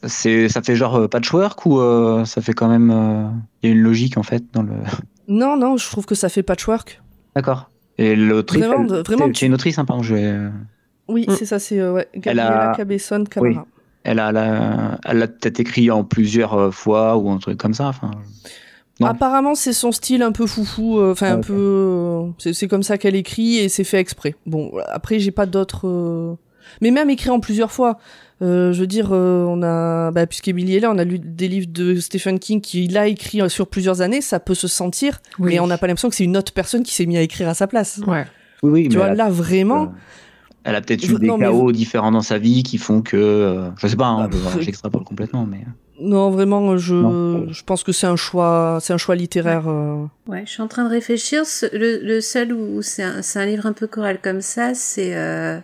c'est, 0.06 0.48
ça 0.48 0.60
fait 0.62 0.76
genre 0.76 0.96
euh, 0.96 1.08
patchwork 1.08 1.64
ou 1.66 1.80
euh, 1.80 2.24
ça 2.26 2.42
fait 2.42 2.52
quand 2.52 2.68
même, 2.68 2.90
euh, 2.90 3.26
il 3.62 3.68
y 3.70 3.72
a 3.72 3.74
une 3.74 3.82
logique 3.82 4.18
en 4.18 4.22
fait 4.22 4.44
dans 4.52 4.62
le. 4.62 4.74
Non, 5.28 5.56
non, 5.56 5.78
je 5.78 5.88
trouve 5.90 6.04
que 6.04 6.14
ça 6.14 6.28
fait 6.28 6.42
patchwork. 6.42 7.00
D'accord. 7.34 7.70
Et 7.96 8.14
l'autrice, 8.14 8.62
Vraiment, 8.62 8.82
elle- 8.94 9.02
vraiment, 9.02 9.24
c'est- 9.26 9.32
tu- 9.32 9.38
c'est 9.40 9.46
une 9.46 9.54
autrice, 9.54 9.78
hein, 9.78 9.86
pardon, 9.86 10.02
je 10.02 10.14
vais, 10.14 10.38
Oui, 11.08 11.24
Hmm. 11.28 11.34
c'est 11.38 11.46
ça, 11.46 11.58
c'est 11.58 11.80
euh, 11.80 11.92
ouais, 11.94 12.08
Gabriela 12.14 12.74
Cabezón 12.76 13.24
Camara. 13.24 13.66
Elle 14.04 14.18
a, 14.20 14.30
la- 14.32 14.98
elle 15.04 15.18
l'a 15.18 15.28
peut-être 15.28 15.60
écrit 15.60 15.90
en 15.90 16.04
plusieurs 16.04 16.54
euh, 16.54 16.70
fois 16.70 17.16
ou 17.16 17.30
un 17.30 17.38
truc 17.38 17.58
comme 17.58 17.74
ça. 17.74 17.88
Enfin, 17.88 18.10
Non? 19.00 19.08
Apparemment, 19.08 19.54
c'est 19.56 19.72
son 19.72 19.90
style 19.92 20.22
un 20.22 20.30
peu 20.32 20.46
foufou, 20.46 20.98
euh, 21.00 21.12
enfin 21.12 21.26
Ah, 21.30 21.34
un 21.34 21.38
ok. 21.38 21.46
peu. 21.46 21.54
euh, 21.56 22.26
c'est 22.38 22.52
c'est 22.52 22.68
comme 22.68 22.82
ça 22.84 22.96
qu'elle 22.98 23.16
écrit 23.16 23.56
et 23.58 23.68
c'est 23.68 23.82
fait 23.84 23.98
exprès. 23.98 24.36
Bon, 24.46 24.70
après, 24.88 25.18
j'ai 25.18 25.32
pas 25.32 25.46
d'autres. 25.46 25.88
euh, 25.88 26.34
Mais 26.80 26.90
même 26.92 27.10
écrit 27.10 27.30
en 27.30 27.40
plusieurs 27.40 27.72
fois. 27.72 27.98
Euh, 28.42 28.72
je 28.72 28.80
veux 28.80 28.86
dire, 28.88 29.10
euh, 29.12 29.44
on 29.48 29.62
a, 29.62 30.10
bah, 30.10 30.26
puisqu'Emily 30.26 30.76
est 30.76 30.80
là, 30.80 30.90
on 30.90 30.98
a 30.98 31.04
lu 31.04 31.18
des 31.20 31.46
livres 31.48 31.68
de 31.70 31.94
Stephen 31.96 32.38
King 32.40 32.60
qui 32.60 32.88
l'a 32.88 33.06
écrit 33.06 33.40
sur 33.48 33.68
plusieurs 33.68 34.00
années. 34.00 34.20
Ça 34.20 34.40
peut 34.40 34.54
se 34.56 34.66
sentir, 34.68 35.20
Oui. 35.38 35.52
mais 35.54 35.60
on 35.60 35.66
n'a 35.68 35.78
pas 35.78 35.86
l'impression 35.86 36.08
que 36.08 36.16
c'est 36.16 36.24
une 36.24 36.36
autre 36.36 36.52
personne 36.52 36.82
qui 36.82 36.92
s'est 36.94 37.06
mis 37.06 37.16
à 37.16 37.22
écrire 37.22 37.48
à 37.48 37.54
sa 37.54 37.66
place. 37.68 38.00
Ouais. 38.06 38.24
oui, 38.64 38.70
oui, 38.72 38.82
Tu 38.88 38.96
mais 38.96 38.96
vois, 39.04 39.06
a- 39.06 39.14
là 39.14 39.28
vraiment. 39.30 39.92
Euh, 40.66 40.70
elle 40.70 40.74
a 40.76 40.80
peut-être 40.80 41.04
eu 41.08 41.14
des 41.18 41.26
non, 41.26 41.36
mais 41.38 41.44
chaos 41.46 41.72
différents 41.72 42.12
dans 42.12 42.22
sa 42.22 42.38
vie 42.38 42.62
qui 42.62 42.78
font 42.78 43.02
que, 43.02 43.16
euh, 43.16 43.70
je 43.78 43.86
sais 43.86 43.96
pas, 43.96 44.06
hein, 44.06 44.28
Bah, 44.28 44.38
j'extrapole 44.60 45.04
complètement, 45.04 45.46
mais. 45.48 45.64
Non, 46.00 46.30
vraiment, 46.30 46.76
je, 46.76 46.94
Non. 46.94 47.52
je 47.52 47.62
pense 47.62 47.84
que 47.84 47.92
c'est 47.92 48.06
un 48.08 48.16
choix, 48.16 48.78
c'est 48.80 48.92
un 48.92 48.98
choix 48.98 49.14
littéraire. 49.14 49.68
euh, 49.68 50.04
Ouais, 50.26 50.42
je 50.44 50.50
suis 50.50 50.62
en 50.62 50.66
train 50.68 50.84
de 50.84 50.90
réfléchir. 50.90 51.42
Le, 51.72 52.00
le 52.04 52.20
seul 52.20 52.52
où 52.52 52.82
c'est 52.82 53.02
un, 53.04 53.22
c'est 53.22 53.38
un 53.38 53.46
livre 53.46 53.66
un 53.66 53.72
peu 53.72 53.86
choral 53.86 54.18
comme 54.20 54.40
ça, 54.40 54.74
c'est. 54.74 55.14
euh, 55.14 55.58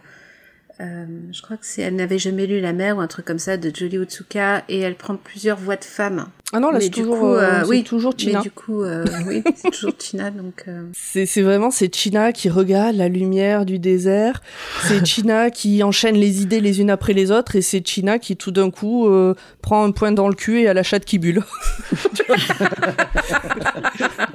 euh, 0.80 1.04
je 1.32 1.42
crois 1.42 1.56
que 1.56 1.66
c'est 1.66 1.82
Elle 1.82 1.96
n'avait 1.96 2.18
jamais 2.18 2.46
lu 2.46 2.60
La 2.60 2.72
mer 2.72 2.96
ou 2.96 3.00
un 3.00 3.06
truc 3.06 3.26
comme 3.26 3.38
ça 3.38 3.56
de 3.56 3.70
Julie 3.74 3.98
Otsuka 3.98 4.64
et 4.68 4.78
elle 4.80 4.94
prend 4.94 5.16
plusieurs 5.16 5.58
voix 5.58 5.76
de 5.76 5.84
femmes. 5.84 6.26
Ah 6.52 6.58
non, 6.58 6.70
là, 6.70 6.78
Mais 6.78 6.84
c'est 6.84 6.90
du 6.90 7.02
toujours, 7.02 7.18
coup, 7.20 7.26
euh, 7.26 7.42
euh, 7.42 7.60
c'est 7.62 7.68
oui, 7.68 7.84
toujours 7.84 8.16
Tina. 8.16 8.38
Mais 8.38 8.42
du 8.42 8.50
coup, 8.50 8.82
euh, 8.82 9.04
oui, 9.28 9.44
c'est 9.54 9.70
toujours 9.70 9.96
Tina 9.96 10.30
donc. 10.32 10.64
euh, 10.66 10.82
C'est 10.92 11.24
c'est 11.26 11.42
vraiment 11.42 11.70
c'est 11.70 11.94
China 11.94 12.32
qui 12.32 12.48
regarde 12.48 12.96
la 12.96 13.08
lumière 13.08 13.64
du 13.66 13.78
désert, 13.78 14.42
c'est 14.82 15.04
China 15.06 15.50
qui 15.52 15.82
enchaîne 15.84 16.16
les 16.16 16.42
idées 16.42 16.60
les 16.60 16.80
unes 16.80 16.90
après 16.90 17.12
les 17.12 17.30
autres 17.30 17.54
et 17.54 17.62
c'est 17.62 17.86
China 17.86 18.18
qui 18.18 18.36
tout 18.36 18.50
d'un 18.50 18.70
coup 18.72 19.06
euh, 19.06 19.34
prend 19.62 19.84
un 19.84 19.92
point 19.92 20.10
dans 20.12 20.28
le 20.28 20.34
cul 20.34 20.60
et 20.60 20.68
a 20.68 20.74
la 20.74 20.82
chatte 20.82 21.04
qui 21.04 21.18
bulle. 21.18 21.42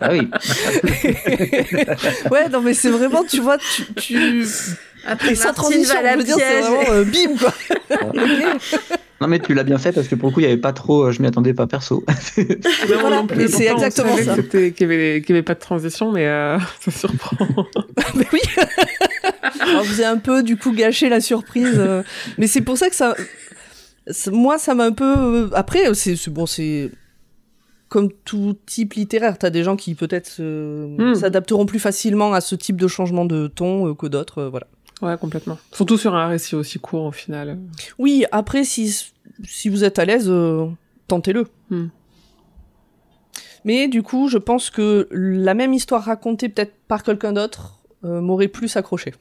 Ah 0.02 0.10
oui. 0.12 0.30
ouais, 2.32 2.50
non 2.50 2.62
mais 2.62 2.74
c'est 2.74 2.90
vraiment 2.90 3.24
tu 3.24 3.40
vois 3.40 3.58
tu, 3.58 3.84
tu... 3.96 4.46
Après, 5.06 5.32
et 5.32 5.36
sans 5.36 5.46
Martine 5.46 5.64
transition, 5.64 5.94
va 5.94 6.00
à 6.00 6.04
la 6.04 6.14
je 6.14 6.18
veux 6.18 6.24
dire 6.24 6.36
c'est 6.38 6.62
vraiment 6.62 6.92
euh, 6.92 7.04
bim 7.06 7.38
quoi. 7.40 7.54
Non 9.22 9.28
mais 9.28 9.40
tu 9.40 9.54
l'as 9.54 9.64
bien 9.64 9.78
fait 9.78 9.94
parce 9.94 10.10
que 10.10 10.16
pour 10.16 10.28
le 10.30 10.34
coup 10.34 10.42
il 10.42 10.44
y 10.44 10.46
avait 10.48 10.58
pas 10.58 10.74
trop, 10.74 11.06
euh, 11.06 11.12
je 11.14 11.22
m'y 11.22 11.28
attendais 11.28 11.54
pas 11.54 11.68
perso. 11.68 12.04
Voilà, 13.00 13.24
c'est 13.48 13.66
exactement 13.68 14.18
ça. 14.18 14.36
c'était- 14.36 14.72
Qu'il 14.74 14.92
y, 14.92 14.94
avait- 15.32 15.42
pas 15.42 15.54
de 15.54 15.60
transition, 15.60 16.12
mais 16.12 16.28
euh, 16.28 16.58
ça 16.82 16.92
surprend. 16.92 17.38
mais 18.16 18.26
oui. 18.34 18.42
Alors, 19.62 19.84
vous 19.86 20.02
avez 20.02 20.06
un 20.10 20.18
peu 20.18 20.44
du 20.44 20.58
coup 20.58 20.74
gâché 20.74 21.08
la 21.08 21.22
surprise, 21.22 21.82
mais 22.38 22.48
c'est 22.48 22.62
pour 22.62 22.78
ça 22.78 22.90
que 22.90 22.96
ça, 22.96 23.16
moi 24.32 24.58
ça 24.58 24.76
m'a 24.76 24.84
un 24.86 24.92
peu. 24.92 25.50
Après 25.54 25.94
c'est 25.94 26.18
bon 26.30 26.46
c'est 26.46 26.92
comme 27.88 28.10
tout 28.26 28.58
type 28.66 28.94
littéraire. 28.96 29.38
T'as 29.38 29.50
des 29.50 29.64
gens 29.64 29.78
qui 29.78 29.96
peut-être 29.96 30.38
euh, 30.42 30.88
Hmm. 30.98 31.16
s'adapteront 31.16 31.66
plus 31.66 31.80
facilement 31.80 32.34
à 32.34 32.42
ce 32.42 32.56
type 32.56 32.76
de 32.82 32.88
changement 32.88 33.24
de 33.26 33.48
ton 33.48 33.88
euh, 33.88 33.94
que 33.94 34.08
d'autres. 34.08 34.40
euh, 34.40 34.50
voilà. 34.50 34.68
Ouais, 35.02 35.18
complètement. 35.18 35.58
Surtout 35.72 35.98
sur 35.98 36.16
un 36.16 36.28
récit 36.28 36.56
aussi 36.56 36.80
court 36.80 37.06
au 37.06 37.12
final. 37.12 37.58
Oui, 38.00 38.26
après, 38.32 38.64
si, 38.64 39.12
si 39.44 39.70
vous 39.70 39.84
êtes 39.84 40.00
à 40.00 40.06
l'aise, 40.06 40.30
euh, 40.30 40.68
tentez-le. 41.08 41.48
Hmm. 41.70 41.88
Mais 43.66 43.88
du 43.88 44.04
coup, 44.04 44.30
je 44.30 44.38
pense 44.38 44.70
que 44.70 45.08
la 45.12 45.54
même 45.54 45.74
histoire 45.74 46.04
racontée 46.04 46.50
peut-être 46.50 46.74
par 46.88 47.04
quelqu'un 47.04 47.34
d'autre 47.34 47.80
euh, 48.04 48.22
m'aurait 48.22 48.48
plus 48.48 48.78
accroché. 48.78 49.14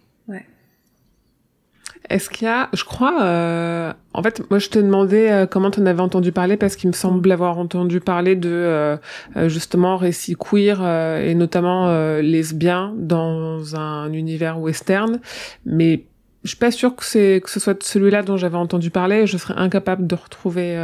Est-ce 2.10 2.28
qu'il 2.28 2.46
y 2.46 2.50
a, 2.50 2.68
je 2.74 2.84
crois, 2.84 3.22
euh, 3.22 3.92
en 4.12 4.22
fait, 4.22 4.42
moi 4.50 4.58
je 4.58 4.68
te 4.68 4.78
demandais 4.78 5.32
euh, 5.32 5.46
comment 5.46 5.70
tu 5.70 5.80
en 5.80 5.86
avais 5.86 6.02
entendu 6.02 6.32
parler 6.32 6.56
parce 6.56 6.76
qu'il 6.76 6.88
me 6.88 6.94
semble 6.94 7.30
avoir 7.32 7.58
entendu 7.58 8.00
parler 8.00 8.36
de 8.36 8.50
euh, 8.50 8.96
euh, 9.36 9.48
justement 9.48 9.96
récits 9.96 10.36
queer 10.36 10.80
euh, 10.82 11.22
et 11.22 11.34
notamment 11.34 11.88
euh, 11.88 12.20
lesbiens 12.20 12.92
dans 12.96 13.74
un 13.76 14.12
univers 14.12 14.60
western, 14.60 15.20
mais 15.64 16.04
je 16.42 16.50
suis 16.50 16.58
pas 16.58 16.70
sûre 16.70 16.94
que 16.94 17.04
c'est 17.04 17.40
que 17.42 17.50
ce 17.50 17.58
soit 17.58 17.82
celui-là 17.82 18.22
dont 18.22 18.36
j'avais 18.36 18.58
entendu 18.58 18.90
parler. 18.90 19.26
Je 19.26 19.38
serais 19.38 19.54
incapable 19.56 20.06
de 20.06 20.14
retrouver 20.14 20.78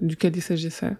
duquel 0.00 0.36
il 0.36 0.42
s'agissait. 0.42 0.96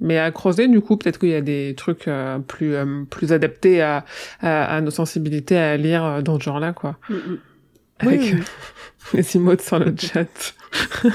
Mais 0.00 0.18
à 0.18 0.30
creuser, 0.30 0.68
du 0.68 0.80
coup, 0.80 0.96
peut-être 0.96 1.18
qu'il 1.18 1.30
y 1.30 1.34
a 1.34 1.40
des 1.40 1.74
trucs 1.76 2.08
euh, 2.08 2.38
plus 2.38 2.74
euh, 2.74 3.04
plus 3.08 3.32
adaptés 3.32 3.80
à, 3.80 4.04
à, 4.40 4.80
nos 4.80 4.90
sensibilités 4.90 5.56
à 5.56 5.76
lire 5.76 6.22
dans 6.22 6.38
ce 6.38 6.44
genre-là, 6.44 6.72
quoi. 6.72 6.98
Mm, 7.08 7.14
mm. 7.14 7.38
Avec 8.06 8.20
Oui, 8.20 8.34
oui. 8.34 8.42
les 9.14 9.36
emotes 9.36 9.62
sur 9.62 9.78
le 9.78 9.94
chat. 9.96 10.54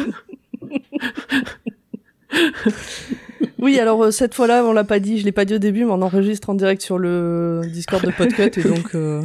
Oui, 3.58 3.80
alors 3.80 4.04
euh, 4.04 4.12
cette 4.12 4.34
fois-là, 4.34 4.64
on 4.66 4.74
l'a 4.74 4.84
pas 4.84 5.00
dit, 5.00 5.20
je 5.20 5.26
l'ai 5.26 5.32
pas 5.32 5.46
dit 5.46 5.56
au 5.56 5.60
début, 5.60 5.86
mais 5.86 5.92
on 5.92 6.02
enregistre 6.02 6.50
en 6.50 6.54
direct 6.54 6.82
sur 6.82 6.98
le 6.98 7.62
Discord 7.66 8.06
de 8.06 8.12
Podcut 8.12 8.58
et 8.58 8.64
donc 8.64 8.96
euh, 8.96 9.22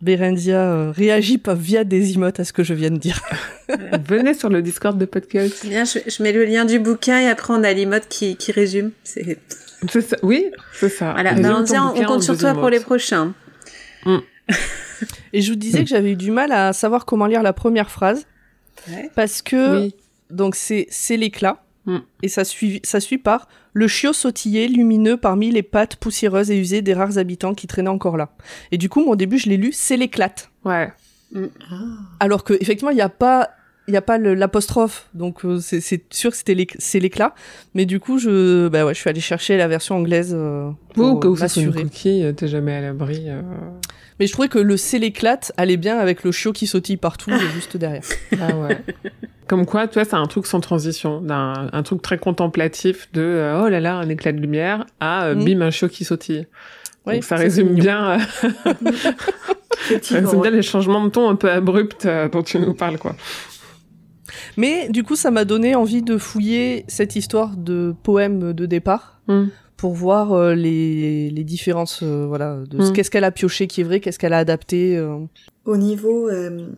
Berenzia 0.00 0.60
euh, 0.60 0.92
réagit 0.92 1.38
pas 1.38 1.54
via 1.54 1.84
des 1.84 2.12
emotes 2.12 2.40
à 2.40 2.44
ce 2.44 2.52
que 2.52 2.62
je 2.62 2.74
viens 2.74 2.90
de 2.90 2.98
dire. 2.98 3.20
Venez 4.08 4.34
sur 4.34 4.48
le 4.48 4.62
Discord 4.62 4.96
de 4.96 5.04
podcast. 5.06 5.54
C'est 5.60 5.68
bien, 5.68 5.84
je, 5.84 5.98
je 6.06 6.22
mets 6.22 6.32
le 6.32 6.44
lien 6.44 6.64
du 6.64 6.78
bouquin 6.78 7.20
et 7.20 7.28
après 7.28 7.52
on 7.52 7.64
a 7.64 7.72
l'emote 7.72 8.06
qui, 8.08 8.36
qui 8.36 8.52
résume. 8.52 8.92
C'est 9.04 9.38
ça. 10.00 10.16
Oui, 10.22 10.46
c'est 10.74 10.88
ça. 10.88 11.12
voilà. 11.12 11.34
Bah, 11.34 11.56
on, 11.56 11.60
bouquin 11.62 12.04
compte 12.04 12.22
sur 12.22 12.38
toi 12.38 12.54
pour 12.54 12.68
les 12.68 12.80
prochains. 12.80 13.34
Et 15.32 15.40
je 15.40 15.50
vous 15.52 15.58
disais 15.58 15.82
que 15.84 15.88
j'avais 15.90 16.12
eu 16.12 16.16
du 16.16 16.30
mal 16.30 16.52
à 16.52 16.72
savoir 16.72 17.04
comment 17.04 17.26
lire 17.26 17.42
la 17.42 17.52
première 17.52 17.90
phrase 17.90 18.26
Ouais. 18.90 19.10
parce 19.14 19.42
que 19.42 19.82
Oui. 19.82 19.94
donc 20.30 20.54
c'est 20.56 20.86
c'est 20.90 21.16
l'éclat 21.16 21.62
Mm. 21.84 21.96
et 22.22 22.28
ça 22.28 22.44
suit 22.44 22.80
ça 22.84 23.00
suit 23.00 23.18
par 23.18 23.48
le 23.72 23.88
chiot 23.88 24.12
sautillé 24.12 24.68
lumineux 24.68 25.16
parmi 25.16 25.50
les 25.50 25.64
pattes 25.64 25.96
poussiéreuses 25.96 26.48
et 26.52 26.56
usées 26.56 26.80
des 26.80 26.94
rares 26.94 27.18
habitants 27.18 27.54
qui 27.54 27.66
traînaient 27.66 27.88
encore 27.90 28.16
là. 28.16 28.30
Et 28.70 28.78
du 28.78 28.88
coup, 28.88 29.00
moi 29.02 29.14
au 29.14 29.16
début, 29.16 29.36
je 29.36 29.48
l'ai 29.48 29.56
lu 29.56 29.72
c'est 29.72 29.96
l'éclate. 29.96 30.48
Ouais. 30.64 30.92
Alors 32.20 32.44
que 32.44 32.54
effectivement, 32.54 32.90
il 32.92 32.98
y 32.98 33.02
a 33.02 33.08
pas 33.08 33.50
il 33.88 33.94
y 33.94 33.96
a 33.96 34.02
pas 34.02 34.16
l'apostrophe, 34.16 35.08
donc 35.12 35.44
euh, 35.44 35.58
c'est 35.58 35.80
c'est 35.80 36.04
sûr 36.14 36.30
que 36.30 36.36
c'était 36.36 36.66
c'est 36.78 37.00
l'éclat. 37.00 37.34
Mais 37.74 37.84
du 37.84 37.98
coup, 37.98 38.18
je 38.18 38.68
bah 38.68 38.84
ouais, 38.86 38.94
je 38.94 39.00
suis 39.00 39.10
allée 39.10 39.20
chercher 39.20 39.56
la 39.56 39.66
version 39.66 39.96
anglaise 39.96 40.32
euh, 40.32 40.68
Ou 40.68 40.74
pour 40.94 41.20
que 41.20 41.26
euh, 41.26 41.30
vous 41.30 41.36
ça 41.36 41.46
une 41.60 41.66
m'assurer. 41.66 41.82
coquille, 41.82 42.22
euh, 42.24 42.32
t'es 42.32 42.46
jamais 42.46 42.74
à 42.76 42.80
l'abri. 42.80 43.24
euh. 43.26 43.42
Mais 44.22 44.28
je 44.28 44.32
trouvais 44.34 44.46
que 44.46 44.60
le 44.60 44.76
c'est 44.76 45.00
l'éclate 45.00 45.50
allait 45.56 45.76
bien 45.76 45.98
avec 45.98 46.22
le 46.22 46.30
chiot 46.30 46.52
qui 46.52 46.68
sautille 46.68 46.96
partout 46.96 47.32
juste 47.54 47.76
derrière. 47.76 48.04
Ah 48.40 48.54
ouais. 48.54 48.78
Comme 49.48 49.66
quoi, 49.66 49.88
tu 49.88 49.94
vois, 49.94 50.04
c'est 50.04 50.14
un 50.14 50.26
truc 50.26 50.46
sans 50.46 50.60
transition, 50.60 51.24
un 51.28 51.82
truc 51.82 52.02
très 52.02 52.18
contemplatif 52.18 53.08
de 53.12 53.20
euh, 53.20 53.64
oh 53.64 53.68
là 53.68 53.80
là, 53.80 53.96
un 53.96 54.08
éclat 54.08 54.30
de 54.30 54.38
lumière 54.38 54.86
à 55.00 55.24
euh, 55.24 55.34
Mm. 55.34 55.44
bim 55.44 55.60
un 55.62 55.70
chiot 55.72 55.88
qui 55.88 56.04
sautille. 56.04 56.46
Donc 57.04 57.24
ça 57.24 57.34
résume 57.34 57.74
bien, 57.74 58.10
euh, 58.10 58.18
ça 60.02 60.20
résume 60.20 60.40
bien 60.40 60.52
les 60.52 60.62
changements 60.62 61.04
de 61.04 61.10
ton 61.10 61.28
un 61.28 61.34
peu 61.34 61.50
abrupts 61.50 62.06
euh, 62.06 62.28
dont 62.28 62.44
tu 62.44 62.60
nous 62.60 62.74
parles, 62.74 62.98
quoi. 62.98 63.16
Mais 64.56 64.88
du 64.88 65.02
coup, 65.02 65.16
ça 65.16 65.32
m'a 65.32 65.44
donné 65.44 65.74
envie 65.74 66.02
de 66.02 66.16
fouiller 66.16 66.84
cette 66.86 67.16
histoire 67.16 67.56
de 67.56 67.92
poème 68.04 68.52
de 68.52 68.66
départ 68.66 69.18
Mm. 69.26 69.46
Pour 69.82 69.94
voir 69.94 70.32
euh, 70.32 70.54
les, 70.54 71.28
les 71.30 71.42
différences, 71.42 72.04
euh, 72.04 72.24
voilà, 72.28 72.58
de 72.70 72.80
ce 72.80 72.90
Mm. 72.90 72.92
qu'est-ce 72.92 73.10
qu'elle 73.10 73.24
a 73.24 73.32
pioché 73.32 73.66
qui 73.66 73.80
est 73.80 73.84
vrai, 73.84 73.98
qu'est-ce 73.98 74.16
qu'elle 74.20 74.32
a 74.32 74.38
adapté. 74.38 74.96
euh. 74.96 75.16
Au 75.64 75.76
niveau... 75.76 76.28
euh, 76.28 76.68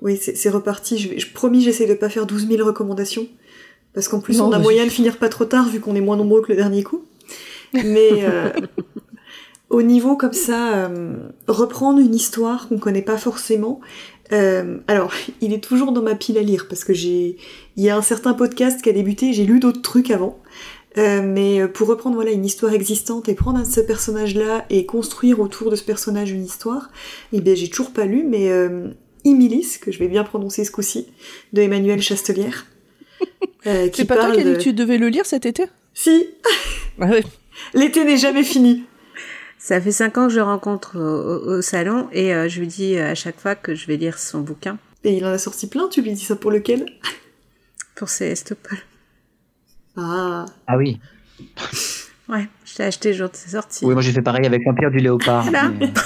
Oui, 0.00 0.16
c'est 0.16 0.48
reparti. 0.48 0.96
Je, 0.96 1.18
je 1.18 1.26
promis, 1.32 1.60
j'essaie 1.60 1.86
de 1.86 1.92
pas 1.92 2.08
faire 2.08 2.24
12 2.26 2.48
000 2.48 2.66
recommandations. 2.66 3.26
Parce 3.92 4.08
qu'en 4.08 4.20
plus, 4.20 4.38
Non, 4.38 4.46
on 4.46 4.52
a 4.52 4.58
moyen 4.58 4.84
de 4.86 4.90
finir 4.90 5.18
pas 5.18 5.28
trop 5.28 5.44
tard, 5.44 5.68
vu 5.68 5.78
qu'on 5.80 5.94
est 5.94 6.00
moins 6.00 6.16
nombreux 6.16 6.40
que 6.40 6.48
le 6.48 6.56
dernier 6.56 6.82
coup. 6.82 7.04
Mais 7.74 8.24
euh, 8.24 8.48
au 9.68 9.82
niveau 9.82 10.16
comme 10.16 10.32
ça, 10.32 10.86
euh, 10.88 11.14
reprendre 11.48 11.98
une 12.00 12.14
histoire 12.14 12.66
qu'on 12.68 12.78
connaît 12.78 13.02
pas 13.02 13.18
forcément... 13.18 13.80
euh, 14.32 14.78
alors, 14.88 15.12
il 15.42 15.52
est 15.52 15.62
toujours 15.62 15.92
dans 15.92 16.02
ma 16.02 16.14
pile 16.14 16.38
à 16.38 16.42
lire, 16.42 16.64
parce 16.68 16.84
que 16.84 16.94
j'ai... 16.94 17.36
Il 17.76 17.82
y 17.84 17.90
a 17.90 17.96
un 17.96 18.02
certain 18.02 18.32
podcast 18.32 18.80
qui 18.82 18.88
a 18.88 18.92
débuté, 18.94 19.34
j'ai 19.34 19.44
lu 19.44 19.60
d'autres 19.60 19.82
trucs 19.82 20.10
avant. 20.10 20.38
Euh, 20.98 21.22
mais 21.22 21.60
euh, 21.62 21.68
pour 21.68 21.88
reprendre 21.88 22.16
voilà 22.16 22.32
une 22.32 22.44
histoire 22.44 22.72
existante 22.74 23.28
et 23.28 23.34
prendre 23.34 23.58
un 23.58 23.62
de 23.62 23.66
ce 23.66 23.80
personnage-là 23.80 24.66
et 24.68 24.84
construire 24.84 25.40
autour 25.40 25.70
de 25.70 25.76
ce 25.76 25.82
personnage 25.84 26.30
une 26.32 26.44
histoire, 26.44 26.90
eh 27.32 27.40
bien 27.40 27.54
j'ai 27.54 27.70
toujours 27.70 27.92
pas 27.92 28.04
lu, 28.04 28.24
mais 28.28 28.50
euh, 28.50 28.88
Imilis, 29.24 29.78
que 29.80 29.90
je 29.90 29.98
vais 29.98 30.08
bien 30.08 30.22
prononcer 30.24 30.64
ce 30.64 30.70
coup-ci, 30.70 31.06
de 31.54 31.62
Emmanuel 31.62 32.02
Chastelière. 32.02 32.66
euh, 33.66 33.88
C'est 33.92 34.04
pas 34.04 34.16
toi 34.16 34.32
qui 34.32 34.40
as 34.40 34.44
dit 34.44 34.50
de- 34.50 34.56
que 34.56 34.60
tu 34.60 34.72
devais 34.74 34.98
le 34.98 35.08
lire 35.08 35.24
cet 35.24 35.46
été? 35.46 35.64
Si, 35.94 36.26
Ah 37.00 37.06
ouais. 37.08 37.24
l'été 37.72 38.04
n'est 38.04 38.18
jamais 38.18 38.42
fini. 38.44 38.84
Ça 39.58 39.80
fait 39.80 39.92
cinq 39.92 40.18
ans 40.18 40.26
que 40.26 40.32
je 40.34 40.38
le 40.40 40.42
rencontre 40.44 40.98
au, 40.98 41.00
au- 41.00 41.58
au 41.58 41.62
salon 41.62 42.08
et 42.12 42.34
euh, 42.34 42.48
je 42.48 42.60
lui 42.60 42.66
dis 42.66 42.98
à 42.98 43.14
chaque 43.14 43.40
fois 43.40 43.54
que 43.54 43.74
je 43.74 43.86
vais 43.86 43.96
lire 43.96 44.18
son 44.18 44.40
bouquin 44.40 44.76
Et 45.04 45.14
il 45.16 45.24
en 45.24 45.28
a 45.30 45.38
sorti 45.38 45.68
plein, 45.68 45.88
tu 45.88 46.02
lui 46.02 46.12
dis 46.12 46.24
ça 46.24 46.36
pour 46.36 46.50
lequel? 46.50 46.84
Pour 47.94 48.08
Célestopol. 48.10 48.78
Ah, 49.96 50.46
Ah 50.66 50.76
oui. 50.76 50.98
Ouais, 52.28 52.48
je 52.64 52.78
l'ai 52.78 52.84
acheté 52.84 53.10
le 53.10 53.16
jour 53.18 53.28
de 53.28 53.36
sa 53.36 53.48
sortie. 53.48 53.84
Oui, 53.84 53.92
moi 53.92 54.02
j'ai 54.02 54.12
fait 54.12 54.22
pareil 54.22 54.46
avec 54.46 54.64
l'Empire 54.64 54.90
du 54.90 54.98
Léopard. 54.98 55.44
Voilà. 55.44 55.68
mais- 55.70 55.92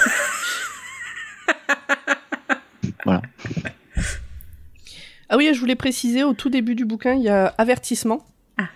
Ah 5.29 5.35
oui, 5.37 5.49
je 5.53 5.59
voulais 5.59 5.75
préciser 5.75 6.23
au 6.23 6.33
tout 6.33 6.49
début 6.49 6.73
du 6.75 6.85
bouquin, 6.85 7.13
il 7.13 7.23
y 7.23 7.29
a 7.29 7.53
avertissement. 7.57 8.25
Ah. 8.57 8.69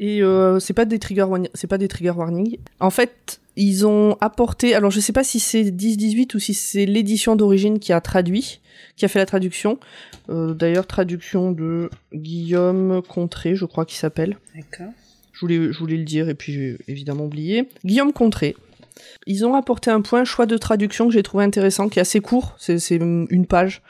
Et 0.00 0.22
euh, 0.22 0.58
c'est 0.58 0.72
pas 0.72 0.84
des 0.86 0.98
trigger 0.98 1.22
warning, 1.24 1.50
c'est 1.54 1.66
pas 1.66 1.76
des 1.76 1.88
trigger 1.88 2.10
warning. 2.12 2.56
En 2.80 2.90
fait, 2.90 3.40
ils 3.56 3.86
ont 3.86 4.16
apporté, 4.20 4.74
alors 4.74 4.90
je 4.90 5.00
sais 5.00 5.12
pas 5.12 5.24
si 5.24 5.38
c'est 5.38 5.64
10-18 5.64 6.34
ou 6.36 6.38
si 6.38 6.54
c'est 6.54 6.86
l'édition 6.86 7.36
d'origine 7.36 7.78
qui 7.78 7.92
a 7.92 8.00
traduit, 8.00 8.60
qui 8.96 9.04
a 9.04 9.08
fait 9.08 9.18
la 9.18 9.26
traduction. 9.26 9.78
Euh, 10.28 10.54
D'ailleurs, 10.54 10.86
traduction 10.86 11.52
de 11.52 11.90
Guillaume 12.14 13.02
Contré, 13.02 13.54
je 13.54 13.64
crois 13.64 13.84
qu'il 13.84 13.98
s'appelle. 13.98 14.38
D'accord. 14.54 14.92
Je 15.32 15.40
voulais, 15.40 15.72
je 15.72 15.78
voulais 15.78 15.96
le 15.96 16.04
dire 16.04 16.28
et 16.28 16.34
puis 16.34 16.52
j'ai 16.52 16.78
évidemment 16.88 17.24
oublié. 17.24 17.68
Guillaume 17.84 18.12
Contré. 18.12 18.56
Ils 19.26 19.46
ont 19.46 19.54
apporté 19.54 19.90
un 19.90 20.00
point 20.00 20.24
choix 20.24 20.46
de 20.46 20.56
traduction 20.56 21.06
que 21.06 21.12
j'ai 21.12 21.22
trouvé 21.22 21.44
intéressant, 21.44 21.88
qui 21.88 22.00
est 22.00 22.02
assez 22.02 22.20
court, 22.20 22.56
c'est 22.58 22.78
c'est 22.78 22.96
une 22.96 23.46
page. 23.46 23.82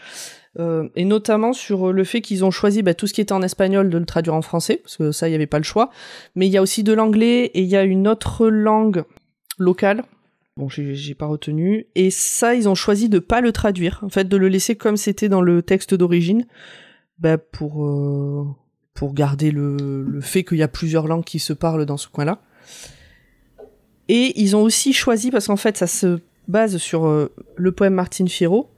Euh, 0.58 0.88
et 0.96 1.04
notamment 1.04 1.52
sur 1.52 1.92
le 1.92 2.04
fait 2.04 2.20
qu'ils 2.20 2.44
ont 2.44 2.50
choisi 2.50 2.82
bah, 2.82 2.94
tout 2.94 3.06
ce 3.06 3.14
qui 3.14 3.20
était 3.20 3.32
en 3.32 3.42
espagnol 3.42 3.90
de 3.90 3.98
le 3.98 4.06
traduire 4.06 4.34
en 4.34 4.42
français, 4.42 4.80
parce 4.82 4.96
que 4.96 5.12
ça, 5.12 5.28
il 5.28 5.30
n'y 5.30 5.36
avait 5.36 5.46
pas 5.46 5.58
le 5.58 5.64
choix. 5.64 5.90
Mais 6.34 6.46
il 6.46 6.52
y 6.52 6.56
a 6.56 6.62
aussi 6.62 6.82
de 6.82 6.92
l'anglais 6.92 7.44
et 7.46 7.60
il 7.60 7.68
y 7.68 7.76
a 7.76 7.84
une 7.84 8.08
autre 8.08 8.48
langue 8.48 9.04
locale. 9.58 10.02
Bon, 10.58 10.68
j'ai 10.68 11.14
pas 11.14 11.26
retenu. 11.26 11.86
Et 11.94 12.10
ça, 12.10 12.56
ils 12.56 12.68
ont 12.68 12.74
choisi 12.74 13.08
de 13.08 13.20
pas 13.20 13.40
le 13.40 13.52
traduire, 13.52 14.00
en 14.02 14.08
fait, 14.08 14.24
de 14.28 14.36
le 14.36 14.48
laisser 14.48 14.74
comme 14.74 14.96
c'était 14.96 15.28
dans 15.28 15.40
le 15.40 15.62
texte 15.62 15.94
d'origine, 15.94 16.46
bah, 17.20 17.38
pour 17.38 17.86
euh, 17.86 18.44
pour 18.92 19.14
garder 19.14 19.52
le, 19.52 20.02
le 20.02 20.20
fait 20.20 20.42
qu'il 20.42 20.58
y 20.58 20.64
a 20.64 20.68
plusieurs 20.68 21.06
langues 21.06 21.22
qui 21.22 21.38
se 21.38 21.52
parlent 21.52 21.86
dans 21.86 21.96
ce 21.96 22.08
coin-là. 22.08 22.40
Et 24.08 24.32
ils 24.40 24.56
ont 24.56 24.62
aussi 24.62 24.92
choisi, 24.92 25.30
parce 25.30 25.46
qu'en 25.46 25.56
fait, 25.56 25.76
ça 25.76 25.86
se 25.86 26.18
base 26.48 26.78
sur 26.78 27.06
euh, 27.06 27.32
le 27.54 27.70
poème 27.70 27.94
Martine 27.94 28.26
Fierro, 28.26 28.68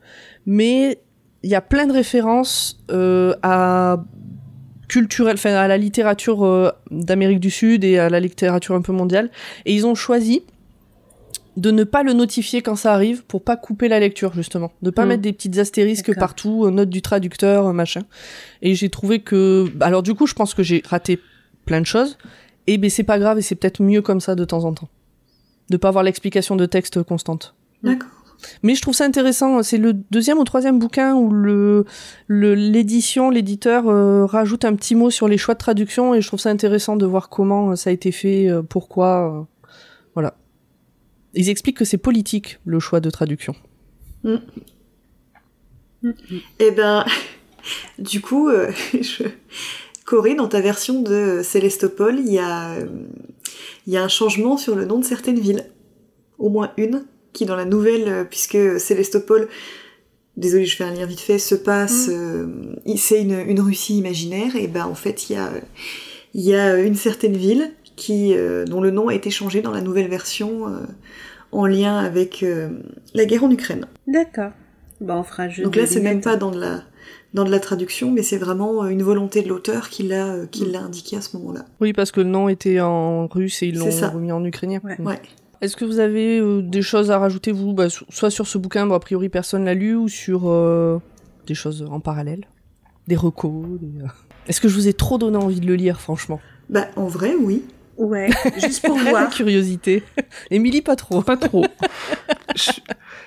mais 0.44 0.98
il 1.42 1.48
y 1.48 1.54
a 1.54 1.62
plein 1.62 1.86
de 1.86 1.94
références 1.94 2.84
euh, 2.90 3.34
à 3.42 4.04
à 5.44 5.68
la 5.68 5.78
littérature 5.78 6.74
d'Amérique 6.90 7.38
du 7.38 7.50
Sud 7.50 7.84
et 7.84 7.98
à 7.98 8.10
la 8.10 8.18
littérature 8.18 8.74
un 8.74 8.82
peu 8.82 8.92
mondiale, 8.92 9.30
et 9.64 9.72
ils 9.72 9.86
ont 9.86 9.94
choisi 9.94 10.42
de 11.56 11.70
ne 11.70 11.84
pas 11.84 12.02
le 12.02 12.12
notifier 12.12 12.62
quand 12.62 12.76
ça 12.76 12.92
arrive 12.94 13.24
pour 13.24 13.42
pas 13.42 13.56
couper 13.56 13.88
la 13.88 13.98
lecture 14.00 14.32
justement, 14.34 14.72
de 14.82 14.90
pas 14.90 15.04
Mm. 15.04 15.08
mettre 15.08 15.22
des 15.22 15.32
petites 15.32 15.58
astérisques 15.58 16.14
partout, 16.18 16.64
euh, 16.66 16.70
note 16.70 16.88
du 16.90 17.02
traducteur, 17.02 17.66
euh, 17.66 17.72
machin. 17.72 18.02
Et 18.62 18.74
j'ai 18.74 18.88
trouvé 18.88 19.20
que, 19.20 19.66
alors 19.80 20.02
du 20.02 20.14
coup, 20.14 20.26
je 20.26 20.34
pense 20.34 20.54
que 20.54 20.62
j'ai 20.62 20.82
raté 20.86 21.18
plein 21.66 21.80
de 21.80 21.86
choses, 21.86 22.18
et 22.66 22.78
ben 22.78 22.88
c'est 22.88 23.02
pas 23.04 23.18
grave 23.18 23.38
et 23.38 23.42
c'est 23.42 23.54
peut-être 23.56 23.82
mieux 23.82 24.00
comme 24.02 24.20
ça 24.20 24.34
de 24.34 24.44
temps 24.44 24.64
en 24.64 24.72
temps, 24.72 24.88
de 25.70 25.76
pas 25.76 25.88
avoir 25.88 26.04
l'explication 26.04 26.56
de 26.56 26.66
texte 26.66 27.02
constante. 27.02 27.54
d'accord. 27.82 28.08
Mais 28.62 28.74
je 28.74 28.80
trouve 28.80 28.94
ça 28.94 29.04
intéressant. 29.04 29.62
C'est 29.62 29.76
le 29.76 29.92
deuxième 29.92 30.38
ou 30.38 30.44
troisième 30.44 30.78
bouquin 30.78 31.14
où 31.14 31.30
le 31.30 31.84
le- 32.26 32.54
l'édition, 32.54 33.28
l'éditeur 33.28 33.86
euh, 33.86 34.24
rajoute 34.24 34.64
un 34.64 34.74
petit 34.74 34.94
mot 34.94 35.10
sur 35.10 35.28
les 35.28 35.36
choix 35.36 35.52
de 35.52 35.58
traduction 35.58 36.14
et 36.14 36.22
je 36.22 36.26
trouve 36.26 36.40
ça 36.40 36.48
intéressant 36.48 36.96
de 36.96 37.04
voir 37.04 37.28
comment 37.28 37.76
ça 37.76 37.90
a 37.90 37.92
été 37.92 38.12
fait, 38.12 38.48
euh, 38.48 38.62
pourquoi. 38.62 39.40
euh. 39.40 39.59
Ils 41.34 41.48
expliquent 41.48 41.76
que 41.78 41.84
c'est 41.84 41.98
politique 41.98 42.58
le 42.64 42.80
choix 42.80 43.00
de 43.00 43.10
traduction. 43.10 43.54
Eh 46.58 46.70
ben, 46.70 47.04
du 47.98 48.20
coup, 48.20 48.48
euh, 48.48 48.70
je... 49.00 49.24
Corée, 50.04 50.34
dans 50.34 50.48
ta 50.48 50.60
version 50.60 51.02
de 51.02 51.40
Célestopol, 51.44 52.18
il 52.18 52.32
y, 52.32 52.38
a, 52.38 52.72
euh, 52.72 52.86
il 53.86 53.92
y 53.92 53.96
a 53.96 54.02
un 54.02 54.08
changement 54.08 54.56
sur 54.56 54.74
le 54.74 54.84
nom 54.84 54.98
de 54.98 55.04
certaines 55.04 55.38
villes. 55.38 55.66
Au 56.38 56.48
moins 56.48 56.72
une, 56.78 57.04
qui 57.32 57.46
dans 57.46 57.54
la 57.54 57.64
nouvelle, 57.64 58.08
euh, 58.08 58.24
puisque 58.24 58.80
Célestopol, 58.80 59.48
désolé, 60.36 60.64
je 60.66 60.74
fais 60.74 60.82
un 60.84 60.92
lien 60.92 61.06
vite 61.06 61.20
fait, 61.20 61.38
se 61.38 61.54
passe, 61.54 62.06
euh, 62.08 62.46
il- 62.86 62.98
c'est 62.98 63.20
une, 63.22 63.38
une 63.38 63.60
Russie 63.60 63.98
imaginaire, 63.98 64.56
et 64.56 64.66
ben 64.66 64.86
en 64.86 64.96
fait, 64.96 65.30
il 65.30 65.34
y 65.34 65.36
a, 65.36 65.52
il 66.34 66.40
y 66.42 66.54
a 66.54 66.80
une 66.80 66.96
certaine 66.96 67.36
ville 67.36 67.70
qui, 68.00 68.34
euh, 68.34 68.64
dont 68.64 68.80
le 68.80 68.90
nom 68.90 69.08
a 69.08 69.14
été 69.14 69.30
changé 69.30 69.60
dans 69.62 69.70
la 69.72 69.82
nouvelle 69.82 70.08
version 70.08 70.66
euh, 70.68 70.78
en 71.52 71.66
lien 71.66 71.98
avec 71.98 72.42
euh, 72.42 72.70
la 73.14 73.26
guerre 73.26 73.44
en 73.44 73.50
Ukraine. 73.50 73.86
D'accord. 74.06 74.52
Bon, 75.00 75.14
on 75.16 75.22
fera 75.22 75.44
un 75.44 75.48
jeu 75.50 75.62
Donc 75.64 75.76
là, 75.76 75.86
c'est 75.86 76.00
même 76.00 76.20
pas 76.20 76.36
dans 76.36 76.50
de 76.50 76.58
la 76.60 76.82
dans 77.32 77.44
de 77.44 77.50
la 77.50 77.60
traduction, 77.60 78.10
mais 78.10 78.22
c'est 78.22 78.38
vraiment 78.38 78.84
une 78.86 79.02
volonté 79.04 79.42
de 79.42 79.48
l'auteur 79.48 79.88
qui 79.88 80.02
l'a 80.02 80.26
euh, 80.32 80.46
qui 80.46 80.64
l'a 80.66 80.80
indiqué 80.80 81.16
à 81.16 81.20
ce 81.20 81.36
moment-là. 81.36 81.64
Oui, 81.80 81.92
parce 81.92 82.10
que 82.10 82.20
le 82.20 82.28
nom 82.28 82.48
était 82.48 82.80
en 82.80 83.26
russe 83.28 83.62
et 83.62 83.68
ils 83.68 83.78
l'ont 83.78 83.88
remis 84.12 84.32
en 84.32 84.44
ukrainien. 84.44 84.80
Ouais. 84.82 84.96
Mm. 84.98 85.06
Ouais. 85.06 85.20
Est-ce 85.60 85.76
que 85.76 85.84
vous 85.84 85.98
avez 86.00 86.40
euh, 86.40 86.62
des 86.62 86.82
choses 86.82 87.10
à 87.10 87.18
rajouter, 87.18 87.52
vous, 87.52 87.74
bah, 87.74 87.90
so- 87.90 88.06
soit 88.08 88.30
sur 88.30 88.46
ce 88.46 88.56
bouquin, 88.56 88.86
bon, 88.86 88.94
a 88.94 89.00
priori 89.00 89.28
personne 89.28 89.64
l'a 89.66 89.74
lu, 89.74 89.94
ou 89.94 90.08
sur 90.08 90.48
euh, 90.48 90.98
des 91.46 91.54
choses 91.54 91.86
en 91.90 92.00
parallèle? 92.00 92.46
Des 93.08 93.16
recos 93.16 93.78
des, 93.78 93.88
Est-ce 94.46 94.60
que 94.60 94.68
je 94.68 94.74
vous 94.74 94.88
ai 94.88 94.94
trop 94.94 95.18
donné 95.18 95.36
envie 95.36 95.60
de 95.60 95.66
le 95.66 95.74
lire, 95.74 96.00
franchement? 96.00 96.40
Bah 96.70 96.86
en 96.96 97.06
vrai, 97.08 97.34
oui. 97.38 97.62
Ouais, 98.00 98.30
juste 98.60 98.84
pour 98.86 98.96
La 98.98 99.10
voir. 99.10 99.30
curiosité. 99.30 100.02
Émilie, 100.50 100.82
pas 100.82 100.96
trop. 100.96 101.22
Pas 101.22 101.36
trop. 101.36 101.64
je, 102.56 102.70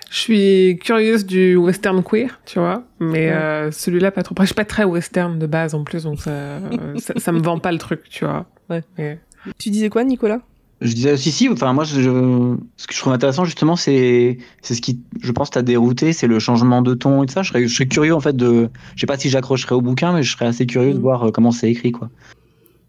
je 0.10 0.18
suis 0.18 0.80
curieuse 0.84 1.26
du 1.26 1.56
western 1.56 2.04
queer, 2.04 2.40
tu 2.46 2.60
vois, 2.60 2.84
mais 3.00 3.28
Ouais. 3.30 3.32
euh, 3.32 3.72
celui-là 3.72 4.12
pas 4.12 4.24
trop. 4.24 4.34
Après, 4.34 4.46
Je 4.46 4.48
suis 4.48 4.56
pas 4.56 4.66
très 4.66 4.84
western 4.84 5.38
de 5.40 5.46
base 5.48 5.76
en 5.76 5.84
plus, 5.84 6.04
donc 6.04 6.20
ça, 6.22 6.60
ça, 6.98 7.14
ça 7.18 7.32
me 7.32 7.40
vend 7.40 7.60
pas 7.60 7.72
le 7.72 7.78
truc, 7.78 8.02
tu 8.10 8.26
vois. 8.26 8.46
Ouais. 8.70 8.82
Mais- 8.98 9.20
Tu 9.60 9.70
disais 9.70 9.90
quoi, 9.90 10.04
Nicolas? 10.04 10.40
Je 10.82 10.94
disais 10.94 11.16
si 11.16 11.32
si 11.32 11.48
enfin 11.48 11.72
moi 11.72 11.86
je, 11.86 12.02
je- 12.02 12.58
ce 12.76 12.88
que 12.88 12.94
je 12.94 13.00
trouve 13.00 13.14
intéressant 13.14 13.46
justement 13.46 13.78
c'est 13.78 14.38
c'est 14.62 14.74
ce 14.76 14.82
qui 14.82 15.00
je 15.22 15.32
pense 15.32 15.50
t'a 15.50 15.62
dérouté 15.62 16.12
c'est 16.12 16.28
le 16.28 16.40
changement 16.40 16.82
de 16.82 16.94
ton 16.94 17.24
et 17.24 17.26
tout 17.28 17.32
ça 17.34 17.42
je 17.42 17.50
serais, 17.50 17.68
je 17.68 17.74
serais 17.74 17.86
curieux 17.86 18.14
en 18.14 18.20
fait 18.20 18.36
de 18.36 18.70
je 18.96 19.00
sais 19.00 19.06
pas 19.08 19.18
si 19.18 19.30
j'accrocherais 19.30 19.76
au 19.76 19.82
bouquin 19.82 20.12
mais 20.12 20.24
je 20.24 20.34
serais 20.34 20.46
assez 20.48 20.66
curieux 20.66 20.92
de 20.94 20.98
Mm. 20.98 21.02
voir 21.02 21.28
euh, 21.28 21.32
comment 21.32 21.52
c'est 21.52 21.70
écrit 21.72 21.94
quoi 21.94 22.10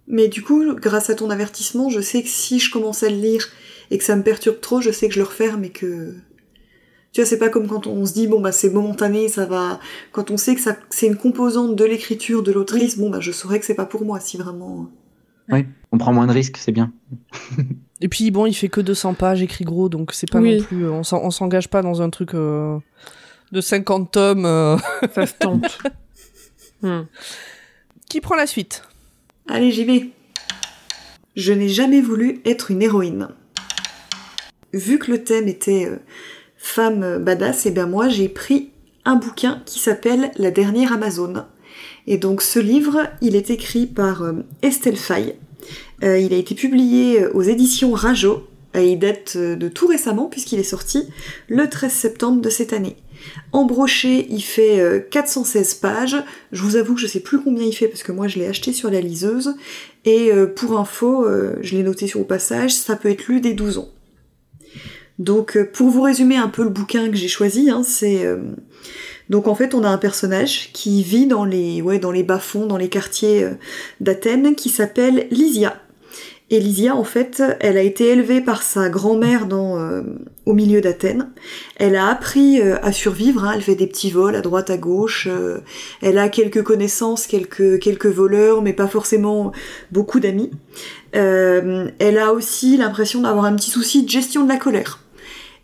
Mais 0.07 0.29
du 0.29 0.43
coup, 0.43 0.75
grâce 0.75 1.09
à 1.11 1.15
ton 1.15 1.31
avertissement, 1.31 1.89
je 1.89 2.01
sais 2.01 2.23
que 2.23 2.29
si 2.29 2.59
je 2.61 2.71
commence 2.71 3.03
à 3.03 3.09
le 3.11 3.17
lire 3.17 3.47
et 3.91 3.99
que 3.99 4.05
ça 4.05 4.17
me 4.17 4.23
perturbe 4.23 4.61
trop, 4.61 4.81
je 4.81 4.91
sais 4.91 5.09
que 5.09 5.15
je 5.15 5.21
le 5.21 5.25
referme 5.27 5.65
et 5.65 5.71
que 5.71 6.15
tu 7.13 7.21
vois, 7.21 7.27
c'est 7.29 7.39
pas 7.39 7.49
comme 7.49 7.69
quand 7.69 7.87
on 7.87 8.05
se 8.05 8.13
dit 8.13 8.27
bon 8.27 8.41
bah 8.41 8.51
c'est 8.53 8.71
momentané, 8.71 9.29
ça 9.29 9.47
va. 9.47 9.79
Quand 10.13 10.31
on 10.31 10.37
sait 10.37 10.55
que 10.57 10.61
ça 10.61 10.77
c'est 10.91 11.07
une 11.07 11.17
composante 11.17 11.77
de 11.77 11.85
l'écriture 11.85 12.43
de 12.43 12.51
l'autrice, 12.53 12.99
bon 12.99 13.09
bah 13.09 13.21
je 13.21 13.31
saurais 13.33 13.61
que 13.61 13.67
c'est 13.67 13.75
pas 13.75 13.87
pour 13.87 14.05
moi 14.05 14.19
si 14.21 14.37
vraiment. 14.37 14.91
on 15.93 15.99
prend 15.99 16.13
moins 16.13 16.27
de 16.27 16.33
risques 16.33 16.57
c'est 16.59 16.73
bien 16.73 16.93
Et 18.01 18.09
puis, 18.09 18.31
bon, 18.33 18.45
il 18.45 18.53
fait 18.53 18.69
que 18.69 18.81
200 18.83 19.15
pages, 19.15 19.41
écrit 19.41 19.65
gros, 19.65 19.89
donc 19.89 20.13
c'est 20.13 20.29
pas 20.31 20.41
Oui. 20.41 20.59
non 20.59 20.65
plus... 20.65 20.85
euh, 20.85 20.91
on 20.91 21.05
s'en- 21.05 21.23
on 21.23 21.31
s'engage 21.31 21.69
pas 21.69 21.81
dans 21.81 22.03
un 22.03 22.11
truc 22.11 22.35
euh, 22.35 22.77
de 23.53 23.61
50 23.63 24.11
tomes. 24.11 24.45
euh. 24.45 24.77
Ça 25.15 25.25
se 25.27 25.35
tente. 25.35 25.79
Hmm. 26.83 27.05
Qui 28.11 28.21
prend 28.21 28.35
la 28.35 28.47
suite? 28.47 28.83
Allez, 29.47 29.71
j'y 29.73 29.85
vais. 29.85 30.09
Je 31.37 31.53
n'ai 31.53 31.69
jamais 31.69 32.01
voulu 32.01 32.41
être 32.47 32.71
une 32.71 32.83
héroïne. 32.83 33.29
Vu 34.73 34.99
que 34.99 35.11
le 35.11 35.23
thème 35.23 35.49
était 35.49 35.87
euh, 35.87 35.99
femme 36.57 37.03
euh, 37.03 37.19
badass, 37.19 37.67
et 37.67 37.71
ben 37.71 37.87
moi 37.87 38.09
j'ai 38.09 38.29
pris 38.29 38.71
un 39.05 39.17
bouquin 39.17 39.63
qui 39.67 39.79
s'appelle 39.79 40.31
La 40.37 40.51
dernière 40.51 40.93
Amazone. 40.93 41.45
Et 42.07 42.17
donc 42.17 42.41
ce 42.41 42.59
livre, 42.59 43.07
il 43.21 43.37
est 43.37 43.51
écrit 43.51 43.87
par 43.87 44.23
euh, 44.23 44.33
Estelle. 44.63 44.97
Euh, 46.03 46.19
il 46.19 46.33
a 46.33 46.37
été 46.37 46.55
publié 46.55 47.27
aux 47.27 47.43
éditions 47.43 47.93
Rajo. 47.93 48.49
Et 48.77 48.91
il 48.91 48.99
date 48.99 49.37
de 49.37 49.69
tout 49.69 49.87
récemment 49.87 50.27
puisqu'il 50.27 50.59
est 50.59 50.65
sorti 50.65 51.07
le 51.47 51.71
13 51.71 51.93
septembre 51.93 52.41
de 52.41 52.51
cette 52.51 52.73
année. 52.73 52.97
En 53.53 53.65
brochet, 53.65 54.27
il 54.29 54.43
fait 54.43 54.81
euh, 54.81 55.01
416 55.01 55.75
pages. 55.75 56.17
Je 56.53 56.63
vous 56.63 56.77
avoue 56.77 56.95
que 56.95 57.01
je 57.01 57.07
sais 57.07 57.21
plus 57.21 57.41
combien 57.41 57.65
il 57.65 57.73
fait 57.73 57.89
parce 57.89 58.03
que 58.03 58.13
moi 58.13 58.29
je 58.29 58.39
l'ai 58.39 58.47
acheté 58.47 58.73
sur 58.73 58.91
la 58.91 59.01
liseuse. 59.01 59.55
Et 60.05 60.33
euh, 60.33 60.47
pour 60.47 60.79
info, 60.79 61.25
euh, 61.25 61.57
je 61.61 61.77
l'ai 61.77 61.83
noté 61.83 62.07
sur 62.07 62.21
le 62.21 62.27
passage, 62.27 62.73
ça 62.73 62.97
peut 62.97 63.11
être 63.11 63.27
lu 63.29 63.41
dès 63.41 63.55
12 63.55 63.79
ans. 63.79 63.89
Donc 65.19 65.57
euh, 65.57 65.69
pour 65.71 65.91
vous 65.91 66.03
résumer 66.03 66.37
un 66.37 66.49
peu 66.49 66.65
le 66.65 66.71
bouquin 66.71 67.11
que 67.11 67.17
j'ai 67.17 67.29
choisi, 67.29 67.71
hein, 67.71 67.83
c'est 67.85 68.27
euh, 68.27 68.39
donc 69.31 69.47
en 69.47 69.55
fait 69.55 69.75
on 69.75 69.85
a 69.85 69.89
un 69.89 69.99
personnage 69.99 70.71
qui 70.73 71.03
vit 71.03 71.27
dans 71.27 71.45
les 71.45 71.83
bas-fonds, 72.25 72.67
dans 72.67 72.77
les 72.77 72.89
quartiers 72.89 73.45
euh, 73.45 73.55
d'Athènes, 74.01 74.57
qui 74.57 74.71
s'appelle 74.71 75.29
Lysia. 75.31 75.81
Et 76.51 76.61
Lysia 76.61 76.95
en 76.95 77.05
fait, 77.05 77.43
elle 77.61 77.79
a 77.79 77.83
été 77.83 78.09
élevée 78.09 78.43
par 78.43 78.63
sa 78.63 78.91
grand-mère 78.91 79.49
euh, 79.51 80.03
au 80.45 80.53
milieu 80.53 80.83
d'Athènes. 80.83 81.31
Elle 81.77 81.97
a 81.97 82.09
appris 82.09 82.61
euh, 82.61 82.77
à 82.83 82.93
survivre, 82.93 83.45
hein, 83.45 83.53
elle 83.55 83.63
fait 83.63 83.75
des 83.75 83.87
petits 83.87 84.11
vols 84.11 84.37
à 84.37 84.43
droite 84.43 84.69
à 84.69 84.77
gauche. 84.77 85.27
euh, 85.31 85.61
elle 86.03 86.19
a 86.19 86.29
quelques 86.29 86.63
connaissances, 86.63 87.27
quelques 87.27 88.07
voleurs, 88.07 88.61
mais 88.61 88.75
pas 88.75 88.89
forcément 88.89 89.53
beaucoup 89.91 90.21
d'amis. 90.21 90.51
Elle 91.13 92.19
a 92.19 92.33
aussi 92.33 92.77
l'impression 92.77 93.23
d'avoir 93.23 93.47
un 93.47 93.57
petit 93.57 93.71
souci 93.71 94.03
de 94.03 94.11
gestion 94.11 94.45
de 94.45 94.49
la 94.49 94.59
colère. 94.59 95.01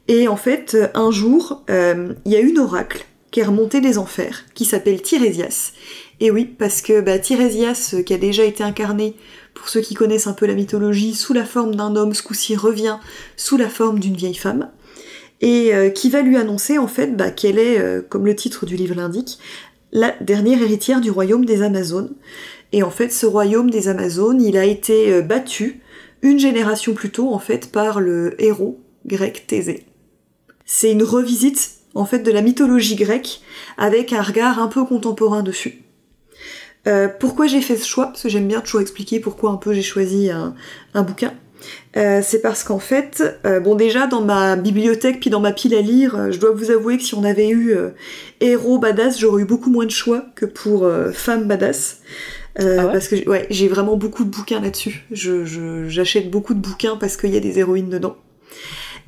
Et 0.08 0.28
en 0.28 0.36
fait, 0.36 0.76
un 0.94 1.10
jour, 1.10 1.62
il 1.68 2.32
y 2.32 2.36
a 2.36 2.40
une 2.40 2.58
oracle 2.58 3.04
qui 3.30 3.40
est 3.40 3.44
remontée 3.44 3.80
des 3.80 3.98
enfers, 3.98 4.44
qui 4.54 4.64
s'appelle 4.64 5.02
Tirésias. 5.02 5.72
Et 6.20 6.30
oui, 6.30 6.44
parce 6.44 6.82
que 6.82 7.00
bah, 7.00 7.18
Tirésias, 7.18 7.96
qui 8.04 8.14
a 8.14 8.18
déjà 8.18 8.44
été 8.44 8.62
incarné, 8.62 9.16
pour 9.60 9.68
ceux 9.68 9.82
qui 9.82 9.92
connaissent 9.92 10.26
un 10.26 10.32
peu 10.32 10.46
la 10.46 10.54
mythologie, 10.54 11.14
sous 11.14 11.34
la 11.34 11.44
forme 11.44 11.74
d'un 11.74 11.94
homme, 11.94 12.14
ce 12.14 12.22
coup-ci 12.22 12.56
revient 12.56 12.96
sous 13.36 13.58
la 13.58 13.68
forme 13.68 13.98
d'une 13.98 14.16
vieille 14.16 14.34
femme, 14.34 14.70
et 15.42 15.74
euh, 15.74 15.90
qui 15.90 16.08
va 16.08 16.22
lui 16.22 16.38
annoncer 16.38 16.78
en 16.78 16.86
fait 16.86 17.14
bah, 17.14 17.30
qu'elle 17.30 17.58
est, 17.58 17.78
euh, 17.78 18.00
comme 18.00 18.24
le 18.24 18.34
titre 18.34 18.64
du 18.64 18.76
livre 18.76 18.94
l'indique, 18.94 19.38
la 19.92 20.14
dernière 20.22 20.62
héritière 20.62 21.02
du 21.02 21.10
royaume 21.10 21.44
des 21.44 21.60
Amazones. 21.60 22.14
Et 22.72 22.82
en 22.82 22.90
fait, 22.90 23.12
ce 23.12 23.26
royaume 23.26 23.68
des 23.68 23.88
Amazones, 23.88 24.40
il 24.40 24.56
a 24.56 24.64
été 24.64 25.12
euh, 25.12 25.20
battu 25.20 25.82
une 26.22 26.38
génération 26.38 26.94
plus 26.94 27.10
tôt, 27.10 27.34
en 27.34 27.38
fait, 27.38 27.70
par 27.70 28.00
le 28.00 28.42
héros 28.42 28.80
grec 29.04 29.44
Thésée. 29.46 29.84
C'est 30.64 30.90
une 30.90 31.02
revisite, 31.02 31.72
en 31.94 32.06
fait, 32.06 32.20
de 32.20 32.32
la 32.32 32.40
mythologie 32.40 32.96
grecque, 32.96 33.42
avec 33.76 34.14
un 34.14 34.22
regard 34.22 34.58
un 34.58 34.68
peu 34.68 34.86
contemporain 34.86 35.42
dessus. 35.42 35.82
Euh, 36.86 37.08
pourquoi 37.08 37.46
j'ai 37.46 37.60
fait 37.60 37.76
ce 37.76 37.86
choix? 37.86 38.06
Parce 38.06 38.22
que 38.22 38.28
j'aime 38.28 38.48
bien 38.48 38.60
toujours 38.60 38.80
expliquer 38.80 39.20
pourquoi 39.20 39.50
un 39.50 39.56
peu 39.56 39.72
j'ai 39.74 39.82
choisi 39.82 40.30
un, 40.30 40.54
un 40.94 41.02
bouquin. 41.02 41.32
Euh, 41.98 42.20
c'est 42.24 42.40
parce 42.40 42.64
qu'en 42.64 42.78
fait, 42.78 43.22
euh, 43.44 43.60
bon 43.60 43.74
déjà 43.74 44.06
dans 44.06 44.22
ma 44.22 44.56
bibliothèque 44.56 45.20
puis 45.20 45.28
dans 45.28 45.40
ma 45.40 45.52
pile 45.52 45.74
à 45.74 45.82
lire, 45.82 46.16
euh, 46.16 46.30
je 46.30 46.38
dois 46.40 46.52
vous 46.52 46.70
avouer 46.70 46.96
que 46.96 47.02
si 47.02 47.14
on 47.14 47.22
avait 47.22 47.48
eu 47.50 47.72
euh, 47.74 47.90
héros 48.40 48.78
badass, 48.78 49.20
j'aurais 49.20 49.42
eu 49.42 49.44
beaucoup 49.44 49.68
moins 49.70 49.84
de 49.84 49.90
choix 49.90 50.24
que 50.36 50.46
pour 50.46 50.84
euh, 50.84 51.12
femme 51.12 51.44
badass. 51.46 51.98
Euh, 52.60 52.78
Ah 52.80 52.86
ouais? 52.86 52.92
parce 52.92 53.08
que 53.08 53.16
j'ai- 53.16 53.28
ouais, 53.28 53.46
j'ai 53.50 53.68
vraiment 53.68 53.96
beaucoup 53.96 54.24
de 54.24 54.30
bouquins 54.30 54.60
là-dessus. 54.60 55.04
Je, 55.12 55.44
je- 55.44 55.86
j'achète 55.88 56.30
beaucoup 56.30 56.54
de 56.54 56.60
bouquins 56.60 56.96
parce 56.96 57.18
qu'il 57.18 57.32
y 57.34 57.36
a 57.36 57.40
des 57.40 57.58
héroïnes 57.58 57.90
dedans. 57.90 58.16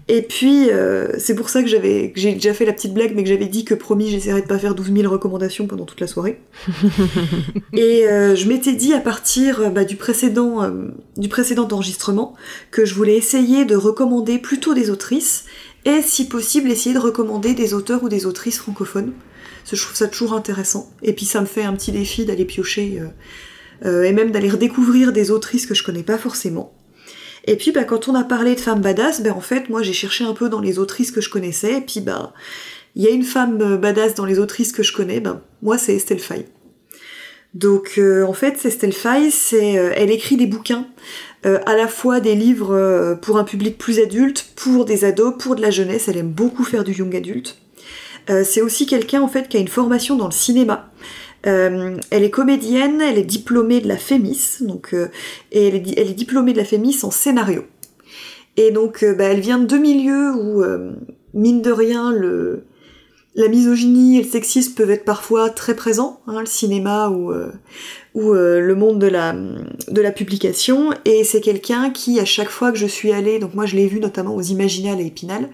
Et 0.09 0.23
puis, 0.23 0.71
euh, 0.71 1.09
c'est 1.19 1.35
pour 1.35 1.49
ça 1.49 1.63
que 1.63 1.69
j'avais, 1.69 2.13
j'ai 2.17 2.33
déjà 2.33 2.53
fait 2.53 2.65
la 2.65 2.73
petite 2.73 2.93
blague, 2.93 3.13
mais 3.15 3.23
que 3.23 3.29
j'avais 3.29 3.47
dit 3.47 3.65
que 3.65 3.75
promis, 3.75 4.11
j'essaierais 4.11 4.43
de 4.43 4.47
pas 4.47 4.59
faire 4.59 4.75
12 4.75 4.93
000 4.93 5.13
recommandations 5.13 5.67
pendant 5.67 5.85
toute 5.85 6.01
la 6.01 6.07
soirée. 6.07 6.41
Et 7.73 8.09
euh, 8.09 8.35
je 8.35 8.49
m'étais 8.49 8.73
dit 8.73 8.95
à 8.95 9.01
partir 9.01 9.61
euh, 9.61 9.69
bah, 9.71 9.85
du 9.85 9.97
précédent, 9.97 10.63
euh, 10.63 10.89
du 11.17 11.29
précédent 11.29 11.69
enregistrement 11.71 12.35
que 12.71 12.85
je 12.85 12.95
voulais 12.95 13.17
essayer 13.17 13.65
de 13.65 13.77
recommander 13.77 14.39
plutôt 14.39 14.75
des 14.75 14.91
autrices 14.91 15.45
et, 15.85 16.03
si 16.03 16.27
possible, 16.27 16.71
essayer 16.71 16.95
de 16.95 17.01
recommander 17.01 17.55
des 17.55 17.73
auteurs 17.73 18.03
ou 18.03 18.09
des 18.09 18.27
autrices 18.27 18.59
francophones. 18.59 19.13
Parce 19.61 19.71
que 19.71 19.77
je 19.77 19.83
trouve 19.83 19.97
ça 19.97 20.09
toujours 20.09 20.33
intéressant. 20.33 20.91
Et 21.03 21.13
puis, 21.13 21.27
ça 21.27 21.41
me 21.41 21.47
fait 21.47 21.63
un 21.63 21.75
petit 21.75 21.93
défi 21.93 22.25
d'aller 22.25 22.45
piocher 22.45 23.01
et 23.85 24.13
même 24.13 24.31
d'aller 24.33 24.51
redécouvrir 24.51 25.13
des 25.13 25.31
autrices 25.31 25.67
que 25.67 25.75
je 25.75 25.85
connais 25.85 26.03
pas 26.03 26.19
forcément. 26.19 26.73
Et 27.45 27.57
puis 27.57 27.73
bah, 27.73 27.85
quand 27.85 28.09
on 28.09 28.15
a 28.15 28.25
parlé 28.25 28.55
de 28.55 28.61
femmes 28.61 28.81
badass, 28.81 29.23
ben 29.23 29.33
en 29.33 29.41
fait 29.41 29.69
moi 29.69 29.83
j'ai 29.83 29.93
cherché 29.93 30.25
un 30.25 30.35
peu 30.35 30.49
dans 30.49 30.61
les 30.61 30.79
autrices 30.79 31.11
que 31.11 31.21
je 31.21 31.31
connaissais, 31.31 31.79
et 31.79 31.81
puis 31.81 32.01
bah 32.01 32.33
il 32.95 33.03
y 33.03 33.09
a 33.09 33.11
une 33.11 33.25
femme 33.25 33.61
euh, 33.61 33.77
badass 33.77 34.15
dans 34.15 34.27
les 34.27 34.39
autrices 34.39 34.73
que 34.73 34.83
je 34.83 34.93
connais, 34.93 35.21
ben 35.21 35.41
moi 35.63 35.79
c'est 35.79 35.95
Estelle 35.95 36.21
Faye. 36.21 36.47
Donc 37.55 37.95
euh, 37.99 38.25
en 38.25 38.33
fait, 38.33 38.57
c'est 38.59 38.71
Stelfai, 38.71 39.31
c'est 39.31 39.79
euh, 39.79 39.93
elle 39.95 40.11
écrit 40.11 40.37
des 40.37 40.47
bouquins, 40.47 40.87
euh, 41.45 41.59
à 41.67 41.77
la 41.77 41.87
fois 41.87 42.21
des 42.21 42.35
livres 42.35 42.75
euh, 42.75 43.15
pour 43.15 43.37
un 43.37 43.45
public 43.45 43.77
plus 43.77 43.99
adulte, 43.99 44.47
pour 44.57 44.85
des 44.85 45.05
ados, 45.05 45.35
pour 45.39 45.55
de 45.55 45.61
la 45.61 45.71
jeunesse. 45.71 46.09
Elle 46.09 46.17
aime 46.17 46.31
beaucoup 46.33 46.65
faire 46.65 46.85
du 46.85 46.93
young 46.93 47.15
adulte. 47.15 47.59
Euh, 48.31 48.45
c'est 48.45 48.63
aussi 48.63 48.87
quelqu'un 48.87 49.21
en 49.21 49.29
fait 49.29 49.49
qui 49.49 49.57
a 49.57 49.61
une 49.61 49.69
formation 49.69 50.17
dans 50.17 50.27
le 50.27 50.33
cinéma. 50.33 50.91
Euh, 51.47 51.97
elle 52.11 52.25
est 52.25 52.31
comédienne, 52.31 53.01
elle 53.01 53.19
est 53.19 53.25
diplômée 53.25 53.81
de 53.81 53.89
la 53.89 53.97
FEMIS, 53.97 54.59
donc 54.61 54.95
euh, 54.95 55.09
et 55.51 55.69
elle 55.69 55.75
est, 55.75 56.15
diplômée 56.15 56.53
de 56.53 56.59
la 56.59 56.65
FEMIS 56.65 57.01
en 57.03 57.11
scénario. 57.11 57.65
Et 58.57 58.71
donc 58.71 59.03
euh, 59.03 59.15
bah, 59.15 59.25
elle 59.25 59.41
vient 59.41 59.59
de 59.59 59.67
deux 59.67 59.79
milieux 59.79 60.33
où 60.35 60.63
mine 61.35 61.63
de 61.63 61.71
rien 61.71 62.13
le 62.13 62.65
la 63.35 63.49
misogynie 63.49 64.19
et 64.19 64.23
le 64.23 64.29
sexisme 64.29 64.75
peuvent 64.75 64.91
être 64.91 65.07
parfois 65.07 65.49
très 65.49 65.75
présents, 65.75 66.21
hein, 66.27 66.41
le 66.41 66.47
cinéma 66.47 67.09
ou 67.09 67.33
le 68.15 68.75
monde 68.75 68.99
de 68.99 69.07
la 69.07 69.33
de 69.33 70.01
la 70.01 70.13
publication. 70.13 70.91
Et 71.07 71.25
c'est 71.25 71.41
quelqu'un 71.41 71.91
qui 71.91 72.21
à 72.21 72.27
chaque 72.27 72.51
fois 72.51 72.71
que 72.71 72.79
je 72.79 72.87
suis 72.87 73.11
allée, 73.11 73.39
donc 73.39 73.55
moi 73.55 73.67
je 73.67 73.75
l'ai 73.75 73.87
vu 73.87 74.01
notamment 74.01 74.37
aux 74.37 74.43
Imaginales 74.43 75.01
et 75.01 75.07
Épinal, 75.07 75.49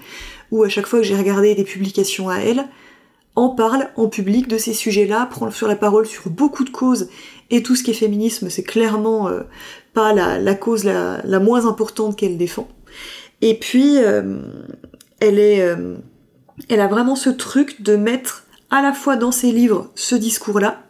où 0.51 0.65
à 0.65 0.69
chaque 0.69 0.87
fois 0.87 0.99
que 0.99 1.07
j'ai 1.07 1.17
regardé 1.17 1.55
des 1.55 1.65
publications 1.65 2.29
à 2.29 2.39
elle, 2.39 2.69
en 3.39 3.51
parle 3.51 3.89
en 3.97 4.09
public 4.09 4.49
de 4.49 4.59
ces 4.59 4.73
sujets-là, 4.73 5.27
prend 5.27 5.51
sur 5.51 5.69
la 5.69 5.77
parole 5.77 6.07
sur 6.07 6.29
beaucoup 6.29 6.65
de 6.65 6.71
causes, 6.71 7.09
et 7.51 7.63
tout 7.63 7.77
ce 7.77 7.83
qui 7.83 7.93
est 7.93 7.95
féminisme, 7.95 8.51
c'est 8.51 8.63
clairement 8.63 9.29
euh, 9.29 9.43
pas 9.95 10.13
la, 10.13 10.55
cause 10.55 10.85
la, 10.85 11.21
la 11.25 11.39
moins 11.39 11.67
importante 11.67 12.17
qu'elle 12.17 12.37
défend. 12.37 12.69
Et 13.41 13.55
puis, 13.55 13.99
euh, 13.99 14.39
elle 15.21 15.39
est, 15.39 15.63
euh, 15.63 15.97
elle 16.69 16.81
a 16.81 16.89
vraiment 16.89 17.17
ce 17.17 17.31
truc 17.31 17.83
de 17.83 17.97
mettre 17.97 18.45
à 18.71 18.83
la 18.83 18.93
fois 18.93 19.17
dans 19.17 19.33
ses 19.33 19.53
livres 19.53 19.91
ce 19.95 20.15
discours-là, 20.15 20.83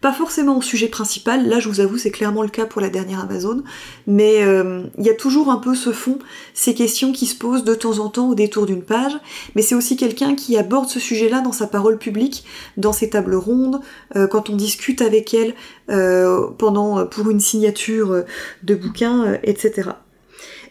pas 0.00 0.12
forcément 0.12 0.58
au 0.58 0.62
sujet 0.62 0.88
principal, 0.88 1.48
là 1.48 1.58
je 1.58 1.68
vous 1.68 1.80
avoue 1.80 1.98
c'est 1.98 2.10
clairement 2.10 2.42
le 2.42 2.48
cas 2.48 2.66
pour 2.66 2.80
la 2.80 2.88
dernière 2.88 3.20
Amazon, 3.20 3.62
mais 4.06 4.42
euh, 4.42 4.84
il 4.98 5.04
y 5.04 5.10
a 5.10 5.14
toujours 5.14 5.50
un 5.50 5.56
peu 5.56 5.74
ce 5.74 5.92
fond, 5.92 6.18
ces 6.54 6.74
questions 6.74 7.12
qui 7.12 7.26
se 7.26 7.36
posent 7.36 7.64
de 7.64 7.74
temps 7.74 7.98
en 7.98 8.08
temps 8.08 8.28
au 8.28 8.34
détour 8.34 8.66
d'une 8.66 8.82
page, 8.82 9.12
mais 9.54 9.62
c'est 9.62 9.74
aussi 9.74 9.96
quelqu'un 9.96 10.34
qui 10.34 10.56
aborde 10.56 10.88
ce 10.88 11.00
sujet-là 11.00 11.40
dans 11.40 11.52
sa 11.52 11.66
parole 11.66 11.98
publique, 11.98 12.44
dans 12.76 12.92
ses 12.92 13.10
tables 13.10 13.34
rondes, 13.34 13.80
euh, 14.16 14.26
quand 14.26 14.50
on 14.50 14.56
discute 14.56 15.02
avec 15.02 15.34
elle 15.34 15.54
euh, 15.90 16.48
pendant 16.58 17.06
pour 17.06 17.30
une 17.30 17.40
signature 17.40 18.24
de 18.62 18.74
bouquin, 18.74 19.38
etc. 19.42 19.90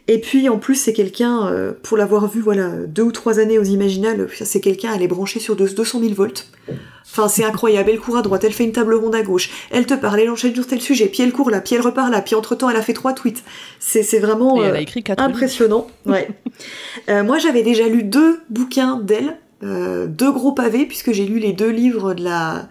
Et 0.08 0.20
puis 0.20 0.50
en 0.50 0.60
plus 0.60 0.76
c'est 0.76 0.94
quelqu'un, 0.94 1.48
euh, 1.48 1.72
pour 1.82 1.98
l'avoir 1.98 2.28
vu 2.28 2.40
voilà 2.40 2.70
deux 2.88 3.02
ou 3.04 3.12
trois 3.12 3.40
années 3.40 3.58
aux 3.58 3.64
Imaginales, 3.64 4.28
c'est 4.40 4.62
quelqu'un, 4.62 4.94
elle 4.96 5.02
est 5.02 5.08
branchée 5.08 5.40
sur 5.40 5.56
deux- 5.56 5.74
200 5.74 6.00
000 6.00 6.14
volts. 6.14 6.48
Enfin 7.06 7.28
c'est 7.28 7.44
incroyable, 7.44 7.90
elle 7.92 8.00
court 8.00 8.18
à 8.18 8.22
droite, 8.22 8.44
elle 8.44 8.54
fait 8.54 8.66
une 8.66 8.72
table 8.72 8.94
ronde 8.94 9.16
à 9.16 9.24
gauche, 9.24 9.50
elle 9.72 9.86
te 9.86 9.94
parle, 9.96 10.20
elle 10.20 10.30
enchaîne 10.30 10.54
sur 10.54 10.68
tel 10.68 10.80
sujet, 10.82 11.08
puis 11.08 11.24
elle 11.24 11.32
court 11.32 11.50
là, 11.50 11.60
puis 11.62 11.76
elle 11.76 11.82
repart 11.82 12.12
là, 12.12 12.22
puis 12.22 12.36
entre 12.36 12.56
temps 12.56 12.70
elle 12.70 12.76
a 12.76 12.82
fait 12.82 12.94
trois 12.94 13.14
tweets. 13.14 13.44
C'est 13.80 14.20
vraiment 14.20 14.62
euh, 14.62 14.76
écrit 14.76 15.04
impressionnant. 15.18 15.88
Ouais. 16.06 16.30
Euh, 17.10 17.24
moi 17.24 17.38
j'avais 17.38 17.62
déjà 17.62 17.88
lu 17.88 18.04
deux 18.04 18.40
bouquins 18.50 18.98
d'elle, 19.00 19.38
euh, 19.64 20.08
deux 20.08 20.32
gros 20.32 20.54
pavés 20.54 20.86
puisque 20.86 21.12
j'ai 21.12 21.26
lu 21.26 21.38
les 21.40 21.54
deux 21.54 21.70
livres 21.70 22.14
de 22.14 22.24
la 22.24 22.68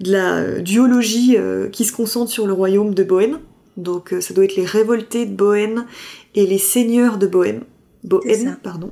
de 0.00 0.12
la 0.12 0.34
euh, 0.36 0.60
duologie 0.60 1.36
euh, 1.38 1.68
qui 1.68 1.84
se 1.84 1.92
concentre 1.92 2.30
sur 2.30 2.46
le 2.46 2.52
royaume 2.52 2.92
de 2.94 3.04
Bohème. 3.04 3.38
Donc 3.76 4.12
euh, 4.12 4.20
ça 4.20 4.34
doit 4.34 4.44
être 4.44 4.56
les 4.56 4.64
révoltés 4.64 5.24
de 5.26 5.32
Bohème 5.34 5.86
et 6.34 6.46
les 6.46 6.58
seigneurs 6.58 7.18
de 7.18 7.26
Bohème. 7.26 7.64
Bohème, 8.04 8.56
pardon. 8.62 8.90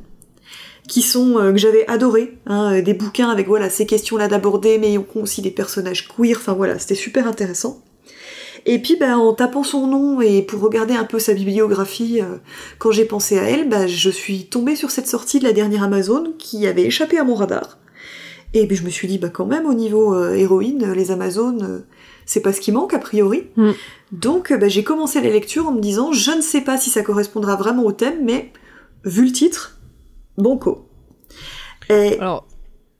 Qui 0.89 1.03
sont 1.03 1.39
euh, 1.39 1.53
que 1.53 1.59
j'avais 1.59 1.87
adoré, 1.89 2.39
hein, 2.47 2.75
euh, 2.75 2.83
des 2.83 2.95
bouquins 2.95 3.29
avec 3.29 3.47
voilà 3.47 3.69
ces 3.69 3.87
questions-là 3.87 4.29
d'aborder, 4.29 4.79
mais 4.79 4.99
aussi 5.15 5.43
des 5.43 5.51
personnages 5.51 6.09
queer. 6.09 6.37
Enfin 6.37 6.55
voilà, 6.55 6.79
c'était 6.79 6.95
super 6.95 7.27
intéressant. 7.27 7.83
Et 8.67 8.79
puis 8.81 8.97
bah, 8.97 9.17
en 9.17 9.33
tapant 9.33 9.63
son 9.63 9.87
nom 9.87 10.21
et 10.21 10.43
pour 10.43 10.61
regarder 10.61 10.95
un 10.95 11.05
peu 11.05 11.19
sa 11.19 11.35
bibliographie, 11.35 12.21
euh, 12.21 12.37
quand 12.79 12.91
j'ai 12.91 13.05
pensé 13.05 13.39
à 13.39 13.45
elle, 13.45 13.69
bah, 13.69 13.87
je 13.87 14.11
suis 14.11 14.47
tombée 14.47 14.77
sur 14.77 14.91
cette 14.91 15.07
sortie 15.07 15.39
de 15.39 15.45
la 15.45 15.53
dernière 15.53 15.83
Amazon 15.83 16.35
qui 16.39 16.67
avait 16.67 16.85
échappé 16.85 17.19
à 17.19 17.25
mon 17.25 17.35
radar. 17.35 17.79
Et 18.55 18.67
puis 18.67 18.77
je 18.77 18.85
me 18.85 18.91
suis 18.91 19.09
dit, 19.09 19.19
bah 19.19 19.29
quand 19.29 19.47
même, 19.47 19.67
au 19.67 19.75
niveau 19.75 20.15
euh, 20.15 20.35
héroïne, 20.35 20.93
les 20.93 21.11
Amazones, 21.11 21.85
c'est 22.29 22.43
pas 22.43 22.53
ce 22.53 22.61
qui 22.61 22.73
manque 22.73 22.93
a 22.93 22.99
priori. 22.99 23.47
Mm. 23.57 23.71
Donc 24.13 24.53
euh, 24.53 24.59
bah, 24.59 24.69
j'ai 24.69 24.85
commencé 24.85 25.21
la 25.21 25.31
lecture 25.31 25.67
en 25.67 25.73
me 25.73 25.81
disant, 25.81 26.13
je 26.13 26.31
ne 26.31 26.43
sais 26.43 26.61
pas 26.61 26.77
si 26.77 26.91
ça 26.91 27.03
correspondra 27.03 27.57
vraiment 27.57 27.85
au 27.85 27.93
thème, 27.93 28.23
mais 28.23 28.53
vu 29.05 29.25
le 29.25 29.33
titre, 29.33 29.79
banco. 30.37 30.87
Et 31.89 32.19
Alors, 32.21 32.47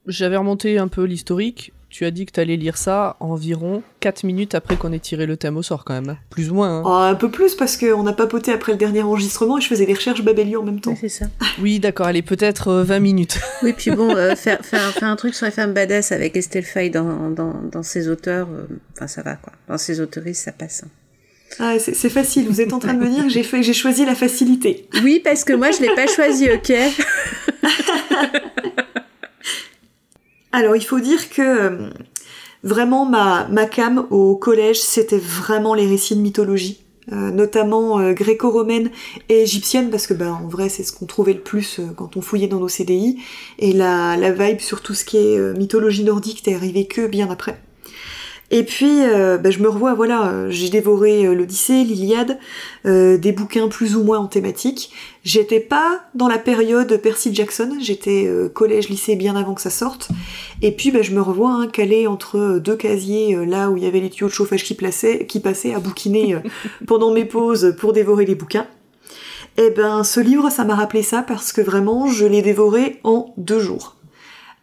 j'avais 0.07 0.35
remonté 0.35 0.79
un 0.79 0.87
peu 0.87 1.03
l'historique. 1.03 1.73
Tu 1.89 2.05
as 2.05 2.11
dit 2.11 2.27
que 2.27 2.31
tu 2.31 2.39
allais 2.39 2.55
lire 2.55 2.77
ça 2.77 3.15
environ 3.19 3.81
4 3.99 4.23
minutes 4.23 4.53
après 4.53 4.75
qu'on 4.75 4.93
ait 4.93 4.99
tiré 4.99 5.25
le 5.25 5.37
thème 5.37 5.57
au 5.57 5.63
sort, 5.63 5.83
quand 5.85 5.95
même. 5.95 6.17
Plus 6.29 6.51
ou 6.51 6.55
moins. 6.55 6.79
hein. 6.79 6.83
oh, 6.85 6.89
un 6.89 7.15
peu 7.15 7.31
plus 7.31 7.55
parce 7.55 7.77
qu'on 7.77 8.05
a 8.05 8.13
papoté 8.13 8.51
après 8.51 8.73
le 8.73 8.77
dernier 8.77 9.01
enregistrement 9.01 9.57
et 9.57 9.61
je 9.61 9.67
faisais 9.67 9.87
des 9.87 9.93
recherches 9.95 10.23
Babeli 10.23 10.55
en 10.55 10.63
même 10.63 10.81
temps. 10.81 10.91
Oui, 10.91 10.97
c'est 11.01 11.09
ça. 11.09 11.25
Oui, 11.61 11.79
d'accord, 11.79 12.05
allez, 12.05 12.21
peut-être 12.21 12.67
euh, 12.69 12.83
20 12.83 12.99
minutes. 12.99 13.39
Oui, 13.63 13.73
puis 13.75 13.91
bon, 13.91 14.15
euh, 14.15 14.35
faire, 14.35 14.59
faire, 14.63 14.81
faire 14.91 15.07
un 15.09 15.15
truc 15.15 15.33
sur 15.33 15.45
les 15.45 15.51
femmes 15.51 15.73
badass 15.73 16.11
avec 16.11 16.37
Estelle 16.37 16.63
Faye 16.63 16.91
dans, 16.91 17.31
dans, 17.31 17.55
dans 17.71 17.83
ses 17.83 18.07
auteurs, 18.07 18.47
euh, 18.49 18.65
enfin 18.95 19.07
ça 19.07 19.21
va 19.23 19.35
quoi. 19.35 19.51
Dans 19.67 19.77
ses 19.77 19.99
autoristes, 19.99 20.43
ça 20.45 20.51
passe. 20.51 20.83
hein. 20.85 20.89
Ah, 21.59 21.79
c'est 21.79 21.95
c'est 21.95 22.09
facile, 22.11 22.47
vous 22.47 22.61
êtes 22.61 22.71
en 22.73 22.79
train 22.79 22.93
de 22.93 22.99
me 23.03 23.09
dire 23.09 23.23
que 23.23 23.29
j'ai 23.29 23.41
fait, 23.43 23.63
j'ai 23.63 23.73
choisi 23.73 24.05
la 24.05 24.13
facilité. 24.13 24.87
Oui, 25.03 25.19
parce 25.23 25.43
que 25.43 25.53
moi 25.53 25.71
je 25.71 25.81
l'ai 25.81 25.93
pas 25.95 26.05
choisi, 26.05 26.47
ok? 26.51 26.71
Alors, 30.51 30.75
il 30.75 30.83
faut 30.83 30.99
dire 30.99 31.29
que 31.29 31.41
euh, 31.41 31.89
vraiment 32.63 33.05
ma, 33.05 33.47
ma 33.47 33.65
cam 33.65 34.05
au 34.09 34.35
collège, 34.35 34.81
c'était 34.81 35.19
vraiment 35.19 35.73
les 35.73 35.87
récits 35.87 36.15
de 36.15 36.21
mythologie, 36.21 36.83
euh, 37.11 37.31
notamment 37.31 37.99
euh, 37.99 38.13
gréco-romaine 38.13 38.89
et 39.29 39.41
égyptienne, 39.43 39.89
parce 39.89 40.07
que 40.07 40.13
ben 40.13 40.31
en 40.31 40.47
vrai, 40.47 40.69
c'est 40.69 40.83
ce 40.83 40.91
qu'on 40.91 41.05
trouvait 41.05 41.33
le 41.33 41.41
plus 41.41 41.79
euh, 41.79 41.87
quand 41.95 42.17
on 42.17 42.21
fouillait 42.21 42.47
dans 42.47 42.59
nos 42.59 42.67
CDI. 42.67 43.19
Et 43.59 43.73
la, 43.73 44.17
la 44.17 44.31
vibe 44.31 44.59
sur 44.59 44.81
tout 44.81 44.93
ce 44.93 45.05
qui 45.05 45.17
est 45.17 45.39
mythologie 45.57 46.03
nordique 46.03 46.43
t'est 46.43 46.55
arrivé 46.55 46.87
que 46.87 47.07
bien 47.07 47.29
après. 47.29 47.59
Et 48.51 48.63
puis, 48.63 49.03
euh, 49.03 49.37
ben, 49.37 49.51
je 49.51 49.59
me 49.59 49.69
revois, 49.69 49.93
voilà, 49.93 50.49
j'ai 50.49 50.69
dévoré 50.69 51.25
euh, 51.25 51.35
l'Odyssée, 51.35 51.83
l'Iliade, 51.83 52.39
euh, 52.85 53.17
des 53.17 53.31
bouquins 53.31 53.67
plus 53.67 53.95
ou 53.95 54.03
moins 54.03 54.17
en 54.17 54.25
thématique. 54.27 54.91
J'étais 55.23 55.59
pas 55.59 56.01
dans 56.15 56.27
la 56.27 56.39
période 56.39 56.97
Percy 56.97 57.33
Jackson, 57.33 57.77
j'étais 57.79 58.25
euh, 58.25 58.49
collège-lycée 58.49 59.15
bien 59.15 59.35
avant 59.35 59.53
que 59.53 59.61
ça 59.61 59.69
sorte. 59.69 60.09
Et 60.63 60.71
puis 60.71 60.89
bah, 60.89 61.03
je 61.03 61.11
me 61.11 61.21
revois 61.21 61.51
hein, 61.51 61.67
calé 61.67 62.07
entre 62.07 62.59
deux 62.59 62.75
casiers, 62.75 63.35
là 63.45 63.69
où 63.69 63.77
il 63.77 63.83
y 63.83 63.87
avait 63.87 63.99
les 63.99 64.09
tuyaux 64.09 64.29
de 64.29 64.33
chauffage 64.33 64.63
qui, 64.63 64.73
plaçaient, 64.73 65.25
qui 65.27 65.39
passaient 65.39 65.75
à 65.75 65.79
bouquiner 65.79 66.37
pendant 66.87 67.13
mes 67.13 67.25
pauses 67.25 67.75
pour 67.77 67.93
dévorer 67.93 68.25
les 68.25 68.35
bouquins. 68.35 68.67
Et 69.57 69.69
ben 69.71 70.03
ce 70.03 70.19
livre, 70.19 70.49
ça 70.49 70.63
m'a 70.63 70.75
rappelé 70.75 71.03
ça 71.03 71.21
parce 71.21 71.51
que 71.51 71.61
vraiment, 71.61 72.07
je 72.07 72.25
l'ai 72.25 72.41
dévoré 72.41 72.99
en 73.03 73.33
deux 73.37 73.59
jours. 73.59 73.98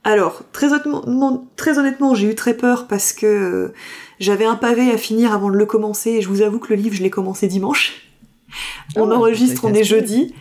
Alors, 0.07 0.43
très 0.53 0.69
honnêtement, 0.73 1.49
très 1.57 1.81
honnêtement 1.81 2.15
j'ai 2.15 2.31
eu 2.31 2.37
très 2.37 2.55
peur 2.55 2.87
parce 2.87 3.13
que 3.13 3.27
euh, 3.27 3.75
j'avais 4.21 4.45
un 4.45 4.55
pavé 4.55 4.89
à 4.93 4.97
finir 4.97 5.33
avant 5.33 5.51
de 5.51 5.57
le 5.57 5.67
commencer 5.67 6.11
et 6.11 6.23
je 6.23 6.29
vous 6.29 6.43
avoue 6.43 6.61
que 6.61 6.73
le 6.73 6.81
livre, 6.81 6.95
je 6.95 7.03
l'ai 7.03 7.11
commencé 7.11 7.49
dimanche. 7.49 8.07
On 8.95 9.03
Ah 9.03 9.09
ouais, 9.09 9.15
enregistre, 9.17 9.65
on 9.65 9.75
est 9.75 9.83
jeudi. 9.83 10.33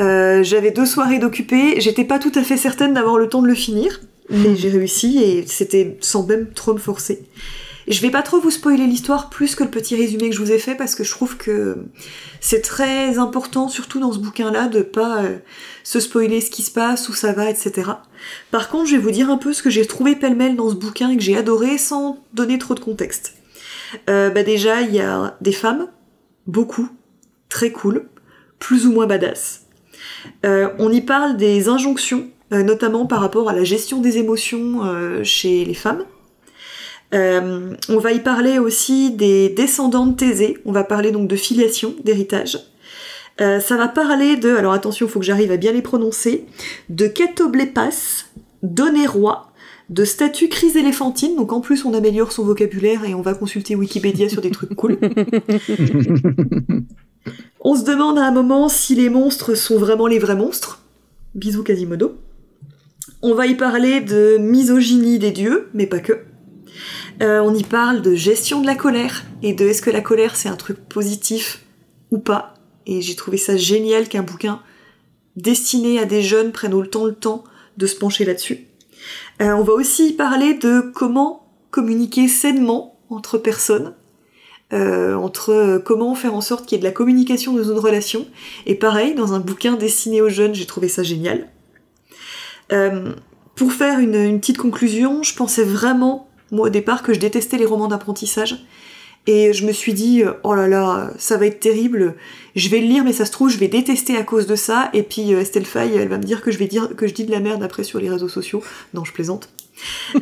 Euh, 0.00 0.42
j'avais 0.42 0.70
deux 0.70 0.86
soirées 0.86 1.18
d'occupées, 1.18 1.78
j'étais 1.82 2.04
pas 2.06 2.18
tout 2.18 2.32
à 2.34 2.42
fait 2.42 2.56
certaine 2.56 2.94
d'avoir 2.94 3.18
le 3.18 3.28
temps 3.28 3.42
de 3.42 3.46
le 3.46 3.54
finir, 3.54 4.00
mais 4.30 4.56
j'ai 4.56 4.70
réussi 4.70 5.22
et 5.22 5.46
c'était 5.46 5.98
sans 6.00 6.26
même 6.26 6.46
trop 6.54 6.72
me 6.72 6.78
forcer. 6.78 7.26
Je 7.86 8.00
vais 8.00 8.10
pas 8.10 8.22
trop 8.22 8.40
vous 8.40 8.50
spoiler 8.50 8.86
l'histoire 8.86 9.28
plus 9.28 9.54
que 9.54 9.62
le 9.62 9.70
petit 9.70 9.94
résumé 9.94 10.30
que 10.30 10.34
je 10.34 10.40
vous 10.40 10.52
ai 10.52 10.58
fait 10.58 10.74
parce 10.74 10.94
que 10.94 11.04
je 11.04 11.10
trouve 11.10 11.36
que 11.36 11.84
c'est 12.40 12.62
très 12.62 13.18
important, 13.18 13.68
surtout 13.68 14.00
dans 14.00 14.12
ce 14.12 14.18
bouquin-là, 14.18 14.68
de 14.68 14.80
pas 14.80 15.22
euh, 15.22 15.38
se 15.82 16.00
spoiler 16.00 16.40
ce 16.40 16.50
qui 16.50 16.62
se 16.62 16.70
passe, 16.70 17.08
où 17.08 17.12
ça 17.12 17.32
va, 17.32 17.50
etc. 17.50 17.90
Par 18.50 18.70
contre, 18.70 18.86
je 18.88 18.96
vais 18.96 19.02
vous 19.02 19.10
dire 19.10 19.30
un 19.30 19.36
peu 19.36 19.52
ce 19.52 19.62
que 19.62 19.70
j'ai 19.70 19.86
trouvé 19.86 20.16
pêle-mêle 20.16 20.56
dans 20.56 20.70
ce 20.70 20.74
bouquin 20.74 21.10
et 21.10 21.16
que 21.16 21.22
j'ai 21.22 21.36
adoré 21.36 21.76
sans 21.76 22.24
donner 22.32 22.58
trop 22.58 22.74
de 22.74 22.80
contexte. 22.80 23.34
Euh, 24.08 24.30
bah 24.30 24.42
déjà, 24.42 24.80
il 24.80 24.94
y 24.94 25.00
a 25.00 25.36
des 25.42 25.52
femmes, 25.52 25.88
beaucoup, 26.46 26.88
très 27.50 27.70
cool, 27.70 28.08
plus 28.58 28.86
ou 28.86 28.92
moins 28.92 29.06
badass. 29.06 29.66
Euh, 30.46 30.70
on 30.78 30.90
y 30.90 31.02
parle 31.02 31.36
des 31.36 31.68
injonctions, 31.68 32.30
notamment 32.50 33.04
par 33.04 33.20
rapport 33.20 33.50
à 33.50 33.52
la 33.52 33.64
gestion 33.64 34.00
des 34.00 34.18
émotions 34.18 34.80
chez 35.24 35.64
les 35.64 35.74
femmes. 35.74 36.04
Euh, 37.12 37.74
on 37.88 37.98
va 37.98 38.12
y 38.12 38.20
parler 38.20 38.58
aussi 38.58 39.10
des 39.10 39.50
descendants 39.50 40.06
de 40.06 40.14
Thésée, 40.14 40.58
on 40.64 40.72
va 40.72 40.84
parler 40.84 41.12
donc 41.12 41.28
de 41.28 41.36
filiation, 41.36 41.94
d'héritage. 42.02 42.58
Euh, 43.40 43.60
ça 43.60 43.76
va 43.76 43.88
parler 43.88 44.36
de, 44.36 44.54
alors 44.54 44.72
attention, 44.72 45.06
il 45.06 45.08
faut 45.10 45.18
que 45.18 45.24
j'arrive 45.24 45.52
à 45.52 45.56
bien 45.56 45.72
les 45.72 45.82
prononcer, 45.82 46.46
de 46.88 47.06
Catoblépas, 47.06 48.24
d'Onérois, 48.62 49.52
de 49.90 50.04
statue 50.04 50.48
chryséléphantine, 50.48 51.36
donc 51.36 51.52
en 51.52 51.60
plus 51.60 51.84
on 51.84 51.92
améliore 51.94 52.32
son 52.32 52.44
vocabulaire 52.44 53.04
et 53.04 53.14
on 53.14 53.20
va 53.22 53.34
consulter 53.34 53.76
Wikipédia 53.76 54.28
sur 54.28 54.40
des 54.40 54.50
trucs 54.50 54.74
cool. 54.74 54.98
On 57.66 57.74
se 57.74 57.84
demande 57.84 58.18
à 58.18 58.26
un 58.26 58.30
moment 58.30 58.68
si 58.68 58.94
les 58.94 59.08
monstres 59.08 59.54
sont 59.54 59.78
vraiment 59.78 60.06
les 60.06 60.18
vrais 60.18 60.36
monstres. 60.36 60.82
Bisous 61.34 61.62
Quasimodo. 61.62 62.18
On 63.22 63.34
va 63.34 63.46
y 63.46 63.54
parler 63.54 64.02
de 64.02 64.36
misogynie 64.38 65.18
des 65.18 65.30
dieux, 65.30 65.68
mais 65.72 65.86
pas 65.86 66.00
que. 66.00 66.12
Euh, 67.22 67.40
on 67.40 67.54
y 67.54 67.62
parle 67.62 68.02
de 68.02 68.14
gestion 68.14 68.60
de 68.60 68.66
la 68.66 68.74
colère 68.74 69.24
et 69.42 69.52
de 69.52 69.66
est-ce 69.66 69.82
que 69.82 69.90
la 69.90 70.00
colère 70.00 70.36
c'est 70.36 70.48
un 70.48 70.56
truc 70.56 70.78
positif 70.88 71.64
ou 72.10 72.18
pas. 72.18 72.54
Et 72.86 73.00
j'ai 73.00 73.14
trouvé 73.14 73.36
ça 73.36 73.56
génial 73.56 74.08
qu'un 74.08 74.22
bouquin 74.22 74.60
destiné 75.36 75.98
à 75.98 76.04
des 76.04 76.22
jeunes 76.22 76.52
prenne 76.52 76.78
le 76.78 76.88
temps 76.88 77.44
de 77.76 77.86
se 77.86 77.96
pencher 77.96 78.24
là-dessus. 78.24 78.66
Euh, 79.42 79.52
on 79.52 79.62
va 79.62 79.72
aussi 79.72 80.12
parler 80.12 80.54
de 80.54 80.80
comment 80.94 81.46
communiquer 81.70 82.28
sainement 82.28 82.98
entre 83.10 83.38
personnes, 83.38 83.94
euh, 84.72 85.14
entre 85.14 85.82
comment 85.84 86.14
faire 86.14 86.34
en 86.34 86.40
sorte 86.40 86.66
qu'il 86.66 86.76
y 86.76 86.78
ait 86.78 86.82
de 86.82 86.84
la 86.84 86.92
communication 86.92 87.52
dans 87.52 87.64
une 87.64 87.78
relation. 87.78 88.26
Et 88.66 88.74
pareil, 88.74 89.14
dans 89.14 89.34
un 89.34 89.40
bouquin 89.40 89.74
destiné 89.74 90.20
aux 90.20 90.28
jeunes, 90.28 90.54
j'ai 90.54 90.66
trouvé 90.66 90.88
ça 90.88 91.02
génial. 91.02 91.48
Pour 93.56 93.72
faire 93.72 94.00
une 94.00 94.40
petite 94.40 94.58
conclusion, 94.58 95.22
je 95.22 95.34
pensais 95.34 95.62
vraiment, 95.62 96.28
moi 96.50 96.66
au 96.66 96.70
départ, 96.70 97.02
que 97.02 97.12
je 97.14 97.20
détestais 97.20 97.58
les 97.58 97.66
romans 97.66 97.88
d'apprentissage. 97.88 98.64
Et 99.26 99.54
je 99.54 99.66
me 99.66 99.72
suis 99.72 99.94
dit, 99.94 100.22
euh, 100.22 100.32
oh 100.42 100.54
là 100.54 100.68
là, 100.68 101.10
ça 101.16 101.38
va 101.38 101.46
être 101.46 101.58
terrible. 101.58 102.14
Je 102.56 102.68
vais 102.68 102.80
le 102.80 102.86
lire, 102.86 103.04
mais 103.04 103.14
ça 103.14 103.24
se 103.24 103.32
trouve, 103.32 103.48
je 103.48 103.56
vais 103.56 103.68
détester 103.68 104.16
à 104.18 104.22
cause 104.22 104.46
de 104.46 104.54
ça. 104.54 104.90
Et 104.92 105.02
puis 105.02 105.32
euh, 105.32 105.40
Estelle 105.40 105.64
Faye, 105.64 105.96
elle 105.96 106.08
va 106.08 106.18
me 106.18 106.22
dire 106.24 106.42
que 106.42 106.50
je 106.50 106.58
vais 106.58 106.66
dire 106.66 106.94
que 106.94 107.06
je 107.06 107.14
dis 107.14 107.24
de 107.24 107.30
la 107.30 107.40
merde 107.40 107.62
après 107.62 107.84
sur 107.84 107.98
les 107.98 108.10
réseaux 108.10 108.28
sociaux. 108.28 108.62
Non, 108.92 109.04
je 109.04 109.12
plaisante. 109.12 109.48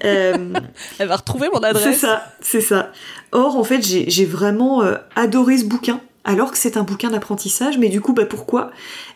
Euh, 0.04 0.54
Elle 0.98 1.08
va 1.08 1.16
retrouver 1.16 1.48
mon 1.52 1.61
c'est 1.61 1.66
adresse. 1.66 1.98
ça, 1.98 2.24
c'est 2.40 2.62
ça. 2.62 2.90
Or, 3.32 3.56
en 3.56 3.64
fait, 3.64 3.82
j'ai 3.82 4.24
vraiment 4.24 4.82
euh, 4.82 4.94
adoré 5.14 5.58
ce 5.58 5.64
bouquin, 5.64 6.00
alors 6.24 6.50
que 6.52 6.56
c'est 6.56 6.78
un 6.78 6.85
bouquin 6.85 7.11
d'apprentissage. 7.11 7.76
Mais 7.76 7.88
du 7.90 8.00
coup, 8.00 8.14
bah 8.14 8.24
pourquoi? 8.24 8.70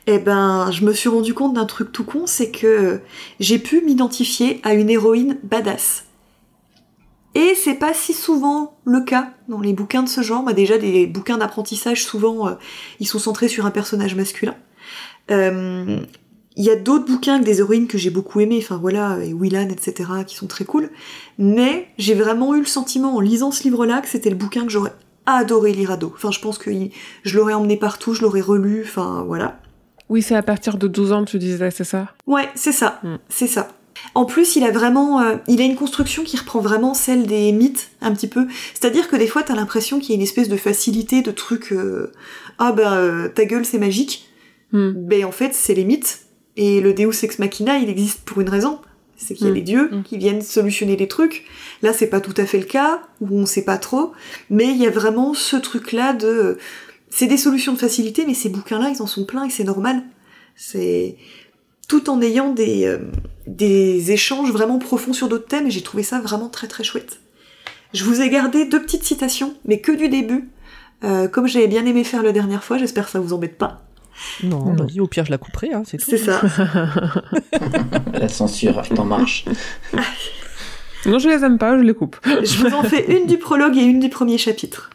Eh 0.06 0.18
ben, 0.18 0.70
je 0.72 0.84
me 0.84 0.92
suis 0.92 1.08
rendu 1.08 1.32
compte 1.32 1.54
d'un 1.54 1.64
truc 1.64 1.90
tout 1.90 2.04
con, 2.04 2.26
c'est 2.26 2.50
que 2.50 3.00
j'ai 3.40 3.58
pu 3.58 3.80
m'identifier 3.80 4.60
à 4.62 4.74
une 4.74 4.90
héroïne 4.90 5.38
badass. 5.42 6.04
Et 7.36 7.54
c'est 7.54 7.74
pas 7.74 7.92
si 7.94 8.12
souvent 8.14 8.78
le 8.84 9.02
cas 9.02 9.30
dans 9.48 9.60
les 9.60 9.72
bouquins 9.74 10.02
de 10.02 10.08
ce 10.08 10.22
genre. 10.22 10.42
Bah 10.42 10.52
déjà, 10.54 10.78
des 10.78 11.06
bouquins 11.06 11.38
d'apprentissage, 11.38 12.04
souvent, 12.04 12.48
euh, 12.48 12.52
ils 13.00 13.06
sont 13.06 13.18
centrés 13.18 13.48
sur 13.48 13.66
un 13.66 13.70
personnage 13.70 14.14
masculin. 14.14 14.54
Euh, 15.30 15.98
Il 16.58 16.64
y 16.64 16.70
a 16.70 16.76
d'autres 16.76 17.04
bouquins 17.04 17.34
avec 17.34 17.44
des 17.44 17.58
héroïnes 17.58 17.86
que 17.86 17.98
j'ai 17.98 18.08
beaucoup 18.08 18.40
aimés, 18.40 18.60
enfin 18.62 18.78
voilà, 18.78 19.18
et 19.22 19.34
Willan, 19.34 19.68
etc., 19.68 20.10
qui 20.26 20.34
sont 20.36 20.46
très 20.46 20.64
cool. 20.64 20.88
Mais 21.36 21.88
j'ai 21.98 22.14
vraiment 22.14 22.54
eu 22.54 22.60
le 22.60 22.64
sentiment 22.66 23.14
en 23.16 23.20
lisant 23.20 23.50
ce 23.50 23.62
livre-là 23.64 24.00
que 24.00 24.08
c'était 24.08 24.30
le 24.30 24.36
bouquin 24.36 24.64
que 24.64 24.70
j'aurais 24.72 24.94
adoré 25.26 25.72
lire 25.74 25.90
ado. 25.90 26.10
Enfin, 26.14 26.30
je 26.30 26.40
pense 26.40 26.56
que 26.56 26.70
je 27.24 27.36
l'aurais 27.36 27.52
emmené 27.52 27.76
partout, 27.76 28.14
je 28.14 28.22
l'aurais 28.22 28.40
relu, 28.40 28.84
enfin 28.86 29.22
voilà. 29.26 29.58
Oui, 30.08 30.22
c'est 30.22 30.34
à 30.36 30.42
partir 30.42 30.78
de 30.78 30.88
12 30.88 31.12
ans, 31.12 31.24
tu 31.26 31.38
disais, 31.38 31.70
c'est 31.70 31.84
ça? 31.84 32.08
Ouais, 32.26 32.48
c'est 32.54 32.72
ça, 32.72 33.00
Mm. 33.02 33.16
c'est 33.28 33.48
ça. 33.48 33.68
En 34.14 34.24
plus, 34.24 34.56
il 34.56 34.64
a 34.64 34.70
vraiment, 34.70 35.20
euh, 35.20 35.36
il 35.48 35.60
a 35.60 35.64
une 35.64 35.76
construction 35.76 36.22
qui 36.24 36.36
reprend 36.36 36.60
vraiment 36.60 36.94
celle 36.94 37.26
des 37.26 37.52
mythes 37.52 37.90
un 38.00 38.12
petit 38.12 38.28
peu. 38.28 38.46
C'est-à-dire 38.74 39.08
que 39.08 39.16
des 39.16 39.26
fois, 39.26 39.42
t'as 39.42 39.54
l'impression 39.54 39.98
qu'il 39.98 40.10
y 40.10 40.12
a 40.12 40.16
une 40.16 40.22
espèce 40.22 40.48
de 40.48 40.56
facilité, 40.56 41.22
de 41.22 41.30
truc, 41.30 41.72
euh, 41.72 42.12
ah 42.58 42.72
ben 42.72 42.92
euh, 42.94 43.28
ta 43.28 43.44
gueule 43.44 43.64
c'est 43.64 43.78
magique. 43.78 44.28
Hmm. 44.72 44.92
Ben 44.94 45.24
en 45.24 45.32
fait, 45.32 45.54
c'est 45.54 45.74
les 45.74 45.84
mythes. 45.84 46.20
Et 46.56 46.80
le 46.80 46.94
Deus 46.94 47.22
ex 47.22 47.38
machina, 47.38 47.78
il 47.78 47.88
existe 47.90 48.20
pour 48.24 48.40
une 48.40 48.48
raison. 48.48 48.80
C'est 49.18 49.34
qu'il 49.34 49.46
y 49.46 49.48
a 49.48 49.52
Mm. 49.52 49.56
les 49.56 49.62
dieux 49.62 49.88
Mm. 49.92 50.02
qui 50.02 50.18
viennent 50.18 50.42
solutionner 50.42 50.96
les 50.96 51.08
trucs. 51.08 51.44
Là, 51.82 51.92
c'est 51.94 52.06
pas 52.08 52.20
tout 52.20 52.34
à 52.36 52.44
fait 52.44 52.58
le 52.58 52.64
cas, 52.66 53.00
ou 53.20 53.28
on 53.38 53.46
sait 53.46 53.64
pas 53.64 53.78
trop. 53.78 54.12
Mais 54.50 54.66
il 54.66 54.76
y 54.76 54.86
a 54.86 54.90
vraiment 54.90 55.32
ce 55.34 55.56
truc-là 55.56 56.12
de, 56.12 56.58
c'est 57.08 57.26
des 57.26 57.36
solutions 57.38 57.72
de 57.72 57.78
facilité, 57.78 58.24
mais 58.26 58.34
ces 58.34 58.48
bouquins-là, 58.50 58.90
ils 58.94 59.00
en 59.00 59.06
sont 59.06 59.24
pleins 59.24 59.44
et 59.46 59.50
c'est 59.50 59.64
normal. 59.64 60.02
C'est 60.54 61.16
tout 61.88 62.10
en 62.10 62.20
ayant 62.22 62.52
des, 62.52 62.84
euh, 62.86 62.98
des 63.46 64.10
échanges 64.12 64.50
vraiment 64.50 64.78
profonds 64.78 65.12
sur 65.12 65.28
d'autres 65.28 65.46
thèmes, 65.46 65.66
et 65.66 65.70
j'ai 65.70 65.82
trouvé 65.82 66.02
ça 66.02 66.20
vraiment 66.20 66.48
très 66.48 66.66
très 66.66 66.84
chouette. 66.84 67.20
Je 67.94 68.04
vous 68.04 68.20
ai 68.20 68.28
gardé 68.30 68.64
deux 68.66 68.82
petites 68.82 69.04
citations, 69.04 69.54
mais 69.64 69.80
que 69.80 69.92
du 69.92 70.08
début. 70.08 70.50
Euh, 71.04 71.28
comme 71.28 71.46
j'avais 71.46 71.68
bien 71.68 71.84
aimé 71.86 72.04
faire 72.04 72.22
la 72.22 72.32
dernière 72.32 72.64
fois, 72.64 72.78
j'espère 72.78 73.04
que 73.04 73.10
ça 73.10 73.20
vous 73.20 73.32
embête 73.32 73.58
pas. 73.58 73.82
Non, 74.42 74.72
Non. 74.72 74.86
au 74.98 75.06
pire, 75.06 75.26
je 75.26 75.30
la 75.30 75.36
couperai, 75.38 75.72
hein, 75.74 75.82
c'est 75.84 75.98
tout. 75.98 76.06
C'est 76.08 76.16
ça. 76.18 76.40
La 78.14 78.28
censure 78.28 78.80
est 78.80 78.98
en 78.98 79.04
marche. 79.04 79.44
Non, 81.04 81.20
je 81.20 81.28
les 81.28 81.44
aime 81.44 81.56
pas, 81.58 81.78
je 81.78 81.82
les 81.84 81.94
coupe. 81.94 82.16
Je 82.24 82.58
vous 82.66 82.74
en 82.74 82.82
fais 82.82 83.16
une 83.16 83.26
du 83.28 83.38
prologue 83.38 83.76
et 83.76 83.82
une 83.82 84.00
du 84.00 84.08
premier 84.08 84.38
chapitre. 84.38 84.90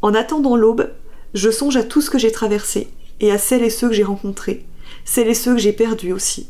En 0.00 0.14
attendant 0.14 0.56
l'aube, 0.56 0.90
je 1.34 1.50
songe 1.50 1.76
à 1.76 1.82
tout 1.82 2.00
ce 2.00 2.08
que 2.08 2.16
j'ai 2.18 2.32
traversé, 2.32 2.88
et 3.20 3.30
à 3.30 3.36
celles 3.36 3.62
et 3.62 3.68
ceux 3.68 3.88
que 3.88 3.94
j'ai 3.94 4.04
rencontrés, 4.04 4.64
celles 5.08 5.28
et 5.28 5.34
ceux 5.34 5.54
que 5.54 5.60
j'ai 5.60 5.72
perdus 5.72 6.12
aussi. 6.12 6.48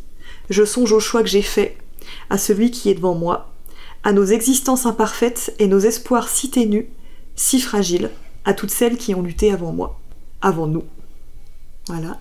Je 0.50 0.64
songe 0.64 0.90
au 0.90 0.98
choix 0.98 1.22
que 1.22 1.28
j'ai 1.28 1.42
fait, 1.42 1.76
à 2.28 2.38
celui 2.38 2.72
qui 2.72 2.90
est 2.90 2.94
devant 2.94 3.14
moi, 3.14 3.54
à 4.02 4.12
nos 4.12 4.24
existences 4.24 4.84
imparfaites 4.84 5.54
et 5.60 5.68
nos 5.68 5.78
espoirs 5.78 6.28
si 6.28 6.50
ténus, 6.50 6.86
si 7.36 7.60
fragiles, 7.60 8.10
à 8.44 8.54
toutes 8.54 8.72
celles 8.72 8.96
qui 8.96 9.14
ont 9.14 9.22
lutté 9.22 9.52
avant 9.52 9.72
moi, 9.72 10.00
avant 10.40 10.66
nous. 10.66 10.82
Voilà. 11.86 12.18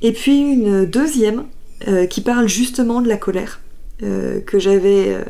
Et 0.00 0.12
puis 0.12 0.38
une 0.38 0.86
deuxième 0.86 1.44
euh, 1.88 2.06
qui 2.06 2.22
parle 2.22 2.48
justement 2.48 3.02
de 3.02 3.08
la 3.08 3.18
colère, 3.18 3.60
euh, 4.02 4.40
que 4.40 4.58
j'avais, 4.58 5.12
euh, 5.12 5.24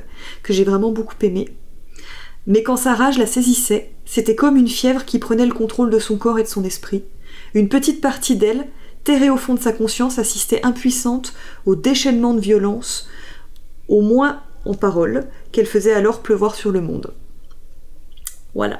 que 0.44 0.52
j'ai 0.52 0.62
vraiment 0.62 0.92
beaucoup 0.92 1.16
aimée. 1.22 1.48
Mais 2.46 2.62
quand 2.62 2.76
sa 2.76 2.94
rage 2.94 3.18
la 3.18 3.26
saisissait, 3.26 3.90
c'était 4.04 4.36
comme 4.36 4.56
une 4.56 4.68
fièvre 4.68 5.04
qui 5.04 5.18
prenait 5.18 5.46
le 5.46 5.54
contrôle 5.54 5.90
de 5.90 5.98
son 5.98 6.18
corps 6.18 6.38
et 6.38 6.44
de 6.44 6.48
son 6.48 6.62
esprit. 6.62 7.02
Une 7.54 7.68
petite 7.68 8.00
partie 8.00 8.36
d'elle, 8.36 8.68
terrée 9.04 9.30
au 9.30 9.36
fond 9.36 9.54
de 9.54 9.60
sa 9.60 9.72
conscience, 9.72 10.18
assistait 10.18 10.60
impuissante 10.64 11.32
au 11.66 11.74
déchaînement 11.76 12.34
de 12.34 12.40
violence, 12.40 13.08
au 13.88 14.00
moins 14.02 14.40
en 14.66 14.74
paroles, 14.74 15.26
qu'elle 15.52 15.66
faisait 15.66 15.92
alors 15.94 16.20
pleuvoir 16.20 16.54
sur 16.54 16.70
le 16.70 16.80
monde. 16.80 17.12
Voilà. 18.54 18.78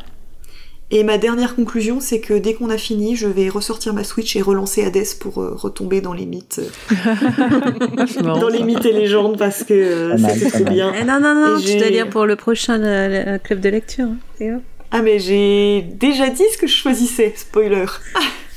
Et 0.93 1.05
ma 1.05 1.19
dernière 1.19 1.55
conclusion, 1.55 2.01
c'est 2.01 2.19
que 2.21 2.35
dès 2.35 2.55
qu'on 2.55 2.69
a 2.69 2.77
fini, 2.77 3.15
je 3.15 3.29
vais 3.29 3.49
ressortir 3.49 3.95
ma 3.95 4.03
Switch 4.03 4.35
et 4.35 4.43
relancer 4.43 4.83
Hades 4.85 5.07
pour 5.21 5.41
euh, 5.41 5.55
retomber 5.55 6.01
dans 6.01 6.13
les 6.13 6.27
mythes, 6.27 6.59
euh, 6.59 6.95
C'est 8.09 8.23
marrant, 8.23 8.41
dans 8.41 8.49
les 8.49 8.65
mythes 8.65 8.85
et 8.85 8.93
légendes 8.93 9.39
parce 9.39 9.63
que 9.63 9.73
euh, 9.73 10.19
mal. 10.19 10.37
bien. 10.75 10.93
Eh 11.01 11.05
non, 11.05 11.21
non, 11.21 11.35
non, 11.35 11.59
Et 11.59 11.63
tu 11.63 11.77
dois 11.79 11.91
lire 11.91 12.11
pour 12.11 12.27
le 12.27 12.35
prochain 12.35 12.77
le- 12.79 13.33
le 13.35 13.39
club 13.39 13.61
de 13.61 13.69
lecture. 13.69 14.09
hein. 14.43 14.61
Ah 14.91 15.03
mais 15.03 15.21
j'ai 15.21 15.83
déjà 15.83 16.29
dit 16.29 16.43
ce 16.53 16.59
que 16.59 16.67
je 16.67 16.75
choisissais, 16.75 17.33
spoiler. 17.37 17.87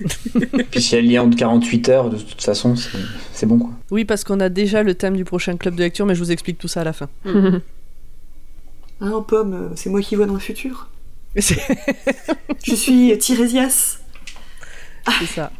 Puis 0.70 0.82
si 0.82 0.96
elle 0.96 1.06
lit 1.06 1.18
en 1.18 1.30
48 1.30 1.88
heures, 1.88 2.10
de 2.10 2.18
toute 2.18 2.42
façon, 2.42 2.74
c'est 3.32 3.46
bon 3.46 3.58
quoi. 3.58 3.70
Oui, 3.90 4.04
parce 4.04 4.24
qu'on 4.24 4.40
a 4.40 4.48
déjà 4.48 4.82
le 4.82 4.94
thème 4.94 5.16
du 5.16 5.24
prochain 5.24 5.56
club 5.56 5.74
de 5.74 5.82
lecture, 5.82 6.06
mais 6.06 6.14
je 6.14 6.20
vous 6.20 6.32
explique 6.32 6.58
tout 6.58 6.68
ça 6.68 6.82
à 6.82 6.84
la 6.84 6.92
fin. 6.92 7.08
Hein, 7.24 7.60
pomme, 9.28 9.54
euh, 9.54 9.68
c'est 9.74 9.90
moi 9.90 10.00
qui 10.02 10.16
vois 10.16 10.26
dans 10.26 10.34
le 10.34 10.40
futur. 10.40 10.88
Je 11.36 12.74
suis 12.74 13.16
Tirésias. 13.18 13.98
c'est 15.20 15.26
ça. 15.26 15.52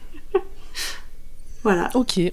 Voilà. 1.62 1.90
Ok. 1.94 2.18
Et 2.18 2.33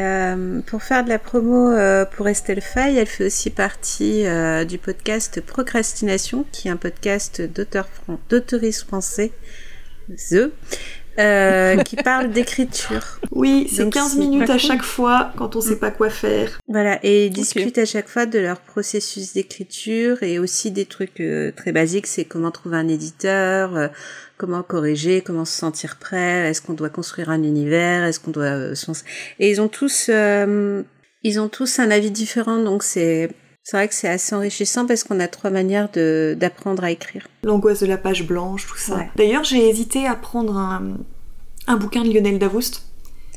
euh, 0.00 0.60
pour 0.66 0.82
faire 0.82 1.02
de 1.02 1.08
la 1.08 1.18
promo 1.18 1.70
euh, 1.72 2.04
pour 2.04 2.28
Estelle 2.28 2.60
Faye, 2.60 2.96
elle 2.98 3.06
fait 3.06 3.26
aussi 3.26 3.50
partie 3.50 4.24
euh, 4.26 4.64
du 4.64 4.78
podcast 4.78 5.40
Procrastination, 5.40 6.44
qui 6.52 6.68
est 6.68 6.70
un 6.70 6.76
podcast 6.76 7.42
d'auteurs 7.42 7.88
fran- 7.88 8.20
français, 8.86 9.32
The, 10.30 10.52
euh, 11.18 11.76
qui 11.82 11.96
parle 11.96 12.30
d'écriture. 12.30 13.18
Oui, 13.30 13.68
c'est 13.70 13.84
Donc, 13.84 13.94
15 13.94 14.12
c'est 14.12 14.18
minutes 14.18 14.50
à 14.50 14.58
chaque 14.58 14.82
fois 14.82 15.32
quand 15.36 15.56
on 15.56 15.60
sait 15.60 15.78
pas 15.78 15.90
quoi 15.90 16.10
faire. 16.10 16.58
Voilà, 16.68 16.98
et 17.02 17.26
ils 17.26 17.30
discutent 17.30 17.78
à 17.78 17.84
chaque 17.84 18.08
fois 18.08 18.26
de 18.26 18.38
leur 18.38 18.60
processus 18.60 19.32
d'écriture 19.32 20.22
et 20.22 20.38
aussi 20.38 20.70
des 20.70 20.86
trucs 20.86 21.20
euh, 21.20 21.52
très 21.52 21.72
basiques, 21.72 22.06
c'est 22.06 22.24
comment 22.24 22.50
trouver 22.50 22.76
un 22.76 22.88
éditeur, 22.88 23.76
euh, 23.76 23.88
comment 24.42 24.62
corriger, 24.62 25.20
comment 25.20 25.44
se 25.44 25.56
sentir 25.56 25.96
prêt, 25.98 26.50
est-ce 26.50 26.60
qu'on 26.62 26.74
doit 26.74 26.90
construire 26.90 27.30
un 27.30 27.42
univers, 27.42 28.04
est-ce 28.04 28.18
qu'on 28.18 28.32
doit... 28.32 28.44
euh, 28.44 28.74
Et 29.38 29.50
ils 29.50 29.60
ont 29.60 29.68
tous, 29.68 30.06
euh, 30.08 30.82
ils 31.22 31.38
ont 31.38 31.48
tous 31.48 31.78
un 31.78 31.90
avis 31.90 32.10
différent, 32.10 32.58
donc 32.58 32.82
c'est, 32.82 33.30
c'est 33.64 33.76
vrai 33.76 33.88
que 33.88 33.94
c'est 33.94 34.08
assez 34.08 34.34
enrichissant 34.34 34.86
parce 34.86 35.04
qu'on 35.04 35.20
a 35.20 35.28
trois 35.28 35.50
manières 35.50 35.88
de, 35.92 36.36
d'apprendre 36.38 36.82
à 36.84 36.90
écrire. 36.90 37.26
L'angoisse 37.44 37.80
de 37.80 37.86
la 37.86 37.96
page 37.98 38.26
blanche, 38.26 38.66
tout 38.66 38.76
ça. 38.78 38.96
Ouais. 38.96 39.10
D'ailleurs, 39.16 39.44
j'ai 39.44 39.68
hésité 39.68 40.06
à 40.06 40.14
prendre 40.16 40.56
un, 40.56 40.96
un 41.66 41.76
bouquin 41.76 42.02
de 42.02 42.12
Lionel 42.12 42.38
Davoust. 42.38 42.86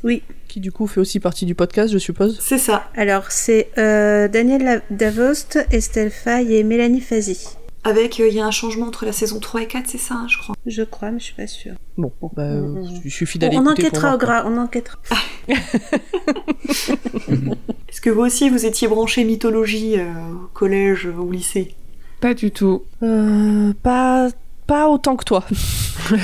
Oui, 0.03 0.21
Qui 0.47 0.59
du 0.59 0.71
coup 0.71 0.85
fait 0.87 0.99
aussi 0.99 1.19
partie 1.19 1.45
du 1.45 1.55
podcast, 1.55 1.91
je 1.91 1.97
suppose. 1.97 2.37
C'est 2.39 2.57
ça. 2.59 2.89
alors 2.95 3.31
c'est 3.31 3.69
euh, 3.77 4.27
Daniel 4.27 4.83
Davost, 4.91 5.57
Estelle 5.71 6.11
Faye 6.11 6.55
et 6.55 6.63
Mélanie 6.63 7.01
Fazi. 7.01 7.47
Avec, 7.85 8.19
euh, 8.19 8.27
il 8.27 8.33
y 8.33 8.39
a 8.39 8.45
un 8.45 8.51
changement 8.51 8.87
entre 8.87 9.05
la 9.05 9.11
saison 9.11 9.39
3 9.39 9.61
et 9.61 9.67
4, 9.67 9.85
c'est 9.87 9.99
ça, 9.99 10.15
hein, 10.15 10.27
je 10.27 10.39
crois. 10.39 10.55
Je 10.65 10.81
crois, 10.81 11.11
mais 11.11 11.19
je 11.19 11.25
suis 11.25 11.35
pas 11.35 11.45
sûre. 11.45 11.75
Bon, 11.97 12.11
bah, 12.35 12.41
euh, 12.41 12.61
Mm, 12.61 13.01
il 13.05 13.11
suffit 13.11 13.37
d'aller 13.37 13.57
On 13.57 13.63
pour 13.63 13.73
enquêtera 13.73 14.15
au 14.15 14.17
gras, 14.17 14.43
on 14.47 14.57
enquêtera. 14.57 14.97
Est-ce 17.87 18.01
que 18.01 18.09
vous 18.09 18.21
aussi, 18.21 18.49
vous 18.49 18.65
étiez 18.65 18.87
branché 18.87 19.23
mythologie 19.23 19.99
euh, 19.99 20.11
au 20.45 20.47
collège 20.53 21.05
ou 21.05 21.27
au 21.27 21.31
lycée? 21.31 21.75
Pas 22.21 22.33
du 22.33 22.49
tout. 22.49 22.81
Euh, 23.03 23.71
pas, 23.83 24.29
pas 24.65 24.89
autant 24.89 25.15
que 25.15 25.23
toi. 25.23 25.45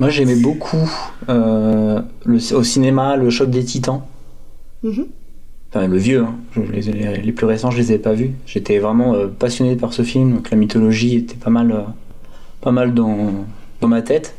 Moi 0.00 0.10
j'aimais 0.10 0.36
beaucoup 0.36 0.90
euh, 1.28 2.00
le, 2.24 2.54
au 2.54 2.62
cinéma 2.62 3.16
le 3.16 3.30
choc 3.30 3.50
des 3.50 3.64
titans. 3.64 4.02
Mhm. 4.82 5.08
Enfin, 5.70 5.86
le 5.86 5.96
vieux, 5.98 6.22
hein. 6.22 6.34
Je- 6.52 6.60
les, 6.62 6.80
les, 6.82 7.16
les 7.18 7.32
plus 7.32 7.46
récents, 7.46 7.70
je 7.70 7.76
les 7.78 7.92
ai 7.92 7.98
pas 7.98 8.14
vus. 8.14 8.32
J'étais 8.46 8.78
vraiment 8.78 9.14
euh, 9.14 9.26
passionné 9.28 9.76
par 9.76 9.92
ce 9.92 10.02
film, 10.02 10.34
donc 10.36 10.50
la 10.50 10.56
mythologie 10.56 11.16
était 11.16 11.36
pas 11.36 11.50
mal, 11.50 11.70
euh, 11.72 11.82
pas 12.60 12.72
mal 12.72 12.94
dans, 12.94 13.44
dans 13.80 13.88
ma 13.88 14.00
tête. 14.02 14.34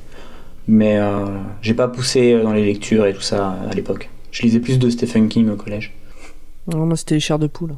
Mais 0.68 0.98
euh, 0.98 1.26
j'ai 1.62 1.74
pas 1.74 1.88
poussé 1.88 2.40
dans 2.42 2.54
les 2.54 2.66
lectures 2.66 3.06
et 3.06 3.14
tout 3.14 3.22
ça 3.22 3.58
à 3.70 3.74
l'époque. 3.74 4.10
Je 4.32 4.42
lisais 4.44 4.60
plus 4.60 4.78
de 4.80 4.90
Stephen 4.90 5.28
King 5.30 5.50
au 5.50 5.56
collège. 5.56 5.94
Non, 6.68 6.86
moi, 6.86 6.96
c'était 6.96 7.16
les 7.16 7.20
chairs 7.22 7.40
de 7.40 7.48
poule. 7.48 7.76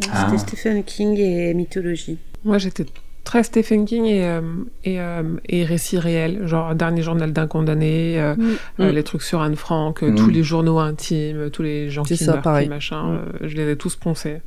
C'était 0.00 0.12
Ah. 0.14 0.38
Stephen 0.38 0.82
King 0.84 1.16
et 1.18 1.52
mythologie. 1.54 2.18
Moi, 2.44 2.58
j'étais 2.58 2.86
très 3.24 3.42
Stephen 3.42 3.84
King 3.84 4.04
et, 4.06 4.24
euh, 4.26 4.40
et, 4.84 5.00
euh, 5.00 5.22
et 5.48 5.64
récits 5.64 5.98
réels, 5.98 6.46
genre 6.46 6.74
Dernier 6.74 7.02
journal 7.02 7.32
d'un 7.32 7.46
condamné, 7.46 8.20
euh, 8.20 8.34
euh, 8.80 8.90
Mm. 8.90 8.94
les 8.94 9.02
trucs 9.02 9.22
sur 9.22 9.40
Anne 9.42 9.56
Frank, 9.56 10.02
Mm. 10.02 10.14
tous 10.16 10.30
les 10.30 10.42
journaux 10.42 10.78
intimes, 10.78 11.50
tous 11.52 11.62
les 11.62 11.90
gens 11.90 12.02
qui 12.02 12.16
qui 12.16 12.24
machin, 12.68 13.02
Mm. 13.04 13.14
euh, 13.42 13.48
je 13.48 13.56
les 13.56 13.70
ai 13.72 13.76
tous 13.76 13.96
poncés. 13.96 14.40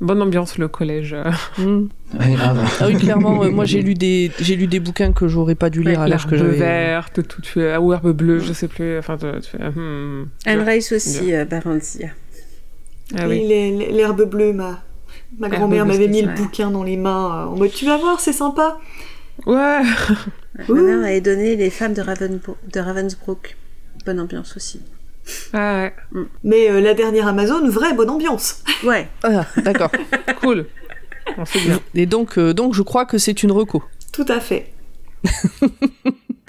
Bonne 0.00 0.20
ambiance, 0.22 0.58
le 0.58 0.66
collège. 0.66 1.14
Ouais, 1.58 2.32
grave. 2.34 2.58
Ah 2.80 2.86
oui, 2.88 2.96
clairement, 2.96 3.42
euh, 3.44 3.50
moi 3.50 3.64
j'ai 3.64 3.80
lu 3.82 3.94
des 3.94 4.30
j'ai 4.40 4.56
lu 4.56 4.66
des 4.66 4.80
bouquins 4.80 5.12
que 5.12 5.26
j'aurais 5.28 5.54
pas 5.54 5.70
dû 5.70 5.82
lire 5.82 6.00
à 6.00 6.08
l'âge 6.08 6.26
que 6.26 6.36
j'avais. 6.36 6.56
verte, 6.58 7.26
tout, 7.28 7.42
tu, 7.42 7.58
ou 7.76 7.92
herbe 7.92 8.10
bleue, 8.12 8.38
je 8.40 8.52
sais 8.52 8.68
plus. 8.68 8.98
Enfin, 8.98 9.16
tu, 9.16 9.26
tu 9.40 9.50
fais, 9.50 9.58
hmm, 9.68 10.26
Anne. 10.46 10.60
Rice 10.68 10.92
aussi, 10.92 11.32
euh, 11.34 11.44
Baranzia. 11.44 12.08
Ah 13.16 13.24
Et 13.26 13.28
oui. 13.28 13.46
les- 13.46 13.92
l'herbe 13.92 14.22
bleue, 14.28 14.52
ma, 14.52 14.82
ma 15.38 15.48
grand-mère 15.48 15.86
m'avait 15.86 16.08
mis 16.08 16.22
le 16.22 16.32
bouquin 16.32 16.70
dans 16.70 16.82
les 16.82 16.96
mains 16.96 17.44
euh, 17.44 17.46
en 17.46 17.56
mode 17.56 17.72
tu 17.72 17.84
vas 17.86 17.96
voir, 17.96 18.20
c'est 18.20 18.32
sympa. 18.32 18.78
Ouais. 19.46 19.82
Ma 20.68 20.82
mère 20.82 20.98
m'avait 20.98 21.20
donné 21.20 21.56
Les 21.56 21.70
femmes 21.70 21.94
de, 21.94 22.80
Ravensbrück. 22.80 23.56
Bonne 24.06 24.20
ambiance 24.20 24.56
aussi. 24.56 24.80
Ah 25.52 25.90
ouais. 26.14 26.24
Mais 26.42 26.70
euh, 26.70 26.80
la 26.80 26.94
dernière 26.94 27.26
Amazon, 27.26 27.66
vraie 27.68 27.94
bonne 27.94 28.10
ambiance. 28.10 28.62
Ouais, 28.84 29.08
Ah, 29.22 29.46
d'accord. 29.62 29.90
Cool. 30.40 30.66
On 31.38 31.44
sait 31.44 31.60
bien. 31.60 31.80
Et 31.94 32.04
donc 32.06 32.38
euh, 32.38 32.52
donc 32.52 32.74
je 32.74 32.82
crois 32.82 33.06
que 33.06 33.16
c'est 33.16 33.42
une 33.42 33.50
reco. 33.50 33.82
Tout 34.12 34.26
à 34.28 34.40
fait. 34.40 34.72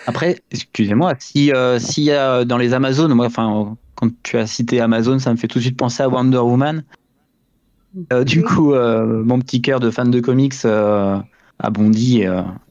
Après, 0.08 0.42
excusez-moi, 0.52 1.14
si 1.18 1.54
euh, 1.54 1.80
s'il 1.80 2.04
y 2.04 2.12
a 2.12 2.44
dans 2.44 2.58
les 2.58 2.74
Amazones, 2.74 3.14
moi, 3.14 3.28
enfin, 3.28 3.78
quand 3.96 4.10
tu 4.22 4.38
as 4.38 4.46
cité 4.48 4.82
Amazon, 4.82 5.18
ça 5.18 5.32
me 5.32 5.38
fait 5.38 5.48
tout 5.48 5.60
de 5.60 5.64
suite 5.64 5.78
penser 5.78 6.04
à 6.04 6.10
Wonder 6.10 6.40
Woman. 6.40 6.84
Euh, 8.12 8.24
du 8.24 8.44
coup, 8.44 8.74
euh, 8.74 9.24
mon 9.24 9.40
petit 9.40 9.62
cœur 9.62 9.80
de 9.80 9.90
fan 9.90 10.12
de 10.12 10.20
comics 10.20 10.54
euh, 10.66 11.18
a 11.60 11.70
bondi 11.70 12.24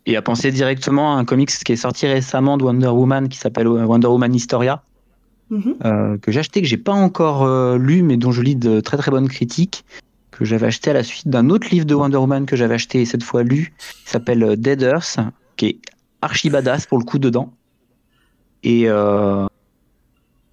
et 0.06 0.16
a 0.16 0.22
pensé 0.22 0.52
directement 0.52 1.16
à 1.16 1.18
un 1.18 1.24
comics 1.24 1.50
qui 1.50 1.72
est 1.72 1.76
sorti 1.76 2.06
récemment 2.06 2.58
de 2.58 2.64
Wonder 2.64 2.88
Woman 2.88 3.28
qui 3.28 3.38
s'appelle 3.38 3.66
Wonder 3.68 4.08
Woman 4.08 4.34
Historia, 4.34 4.82
Mhm. 5.50 6.18
que 6.20 6.32
j'ai 6.32 6.40
acheté, 6.40 6.62
que 6.62 6.68
j'ai 6.68 6.78
pas 6.78 6.92
encore 6.92 7.46
lu, 7.76 8.02
mais 8.02 8.16
dont 8.16 8.32
je 8.32 8.42
lis 8.42 8.56
de 8.56 8.80
très 8.80 8.96
très 8.96 9.10
bonnes 9.10 9.28
critiques, 9.28 9.84
que 10.30 10.44
j'avais 10.44 10.66
acheté 10.66 10.90
à 10.90 10.92
la 10.92 11.02
suite 11.02 11.28
d'un 11.28 11.48
autre 11.48 11.68
livre 11.70 11.86
de 11.86 11.94
Wonder 11.94 12.16
Woman 12.16 12.44
que 12.44 12.56
j'avais 12.56 12.74
acheté 12.74 13.00
et 13.00 13.04
cette 13.04 13.22
fois 13.22 13.42
lu, 13.42 13.72
qui 14.04 14.10
s'appelle 14.10 14.56
Dead 14.58 14.82
Earth, 14.82 15.18
qui 15.56 15.66
est 15.66 15.78
archi 16.20 16.50
badass 16.50 16.86
pour 16.86 16.98
le 16.98 17.04
coup 17.04 17.18
dedans. 17.18 17.52
Et 18.62 18.86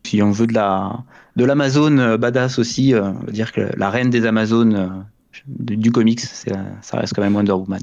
si 0.05 0.21
on 0.21 0.31
veut 0.31 0.47
de 0.47 0.53
la 0.53 1.03
de 1.35 1.45
l'Amazon 1.45 1.97
euh, 1.97 2.17
badass 2.17 2.59
aussi, 2.59 2.93
euh, 2.93 3.03
on 3.03 3.25
va 3.25 3.31
dire 3.31 3.51
que 3.51 3.61
la 3.77 3.89
reine 3.89 4.09
des 4.09 4.25
Amazones 4.25 4.75
euh, 4.75 4.87
du, 5.47 5.77
du 5.77 5.91
comics, 5.91 6.21
ça 6.21 6.97
reste 6.97 7.13
quand 7.13 7.21
même 7.21 7.35
Wonder 7.35 7.53
Woman 7.53 7.81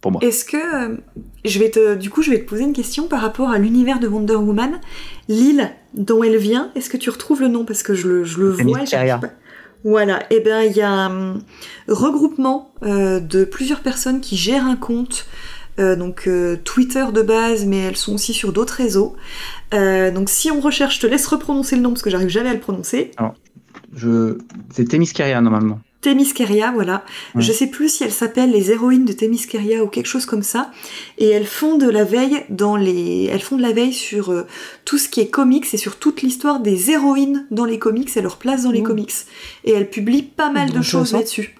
pour 0.00 0.12
moi. 0.12 0.20
Est-ce 0.22 0.44
que 0.44 0.98
je 1.44 1.58
vais 1.58 1.70
te, 1.70 1.94
du 1.94 2.10
coup, 2.10 2.22
je 2.22 2.30
vais 2.30 2.38
te 2.38 2.48
poser 2.48 2.62
une 2.62 2.72
question 2.72 3.08
par 3.08 3.20
rapport 3.20 3.50
à 3.50 3.58
l'univers 3.58 4.00
de 4.00 4.06
Wonder 4.06 4.36
Woman, 4.36 4.80
l'île 5.28 5.70
dont 5.94 6.22
elle 6.22 6.36
vient. 6.36 6.70
Est-ce 6.74 6.90
que 6.90 6.96
tu 6.96 7.10
retrouves 7.10 7.40
le 7.40 7.48
nom? 7.48 7.64
Parce 7.64 7.82
que 7.82 7.94
je 7.94 8.08
le, 8.08 8.24
je 8.24 8.38
le 8.40 8.50
vois. 8.50 8.84
Voilà. 9.84 10.22
Et 10.30 10.40
ben, 10.40 10.62
il 10.62 10.72
y 10.72 10.80
a 10.80 10.90
un 10.90 11.38
regroupement 11.88 12.72
euh, 12.82 13.20
de 13.20 13.44
plusieurs 13.44 13.80
personnes 13.80 14.20
qui 14.20 14.36
gèrent 14.36 14.66
un 14.66 14.76
compte. 14.76 15.26
Euh, 15.78 15.96
donc 15.96 16.26
euh, 16.26 16.56
Twitter 16.64 17.04
de 17.12 17.22
base, 17.22 17.64
mais 17.66 17.78
elles 17.78 17.96
sont 17.96 18.14
aussi 18.14 18.32
sur 18.32 18.52
d'autres 18.52 18.74
réseaux. 18.74 19.16
Euh, 19.72 20.10
donc 20.10 20.28
si 20.30 20.50
on 20.50 20.60
recherche, 20.60 20.96
je 20.96 21.00
te 21.00 21.06
laisse 21.06 21.26
reprononcer 21.26 21.76
le 21.76 21.82
nom 21.82 21.90
parce 21.90 22.02
que 22.02 22.10
j'arrive 22.10 22.28
jamais 22.28 22.50
à 22.50 22.54
le 22.54 22.60
prononcer. 22.60 23.10
Je... 23.94 24.38
C'est 24.72 24.88
Themyscira 24.88 25.40
normalement. 25.40 25.80
Themyscira, 26.00 26.70
voilà. 26.72 27.02
Ouais. 27.34 27.40
Je 27.40 27.50
sais 27.50 27.66
plus 27.68 27.88
si 27.88 28.04
elles 28.04 28.12
s'appellent 28.12 28.50
les 28.50 28.70
héroïnes 28.70 29.06
de 29.06 29.12
Themyscira 29.14 29.82
ou 29.82 29.86
quelque 29.88 30.06
chose 30.06 30.26
comme 30.26 30.42
ça. 30.42 30.70
Et 31.16 31.28
elles 31.28 31.46
font 31.46 31.78
de 31.78 31.88
la 31.88 32.04
veille 32.04 32.44
dans 32.50 32.76
les, 32.76 33.30
elles 33.32 33.40
font 33.40 33.56
de 33.56 33.62
la 33.62 33.72
veille 33.72 33.94
sur 33.94 34.30
euh, 34.30 34.46
tout 34.84 34.98
ce 34.98 35.08
qui 35.08 35.20
est 35.20 35.28
comics 35.28 35.66
et 35.72 35.76
sur 35.78 35.96
toute 35.96 36.20
l'histoire 36.20 36.60
des 36.60 36.90
héroïnes 36.90 37.46
dans 37.50 37.64
les 37.64 37.78
comics 37.78 38.14
et 38.16 38.20
leur 38.20 38.36
place 38.36 38.64
dans 38.64 38.70
les 38.70 38.80
Mmh. 38.82 38.84
comics. 38.84 39.12
Et 39.64 39.72
elles 39.72 39.88
publient 39.88 40.22
pas 40.22 40.50
mal 40.50 40.66
de 40.66 40.72
Intéressant. 40.72 40.98
choses 40.98 41.12
là-dessus. 41.14 41.54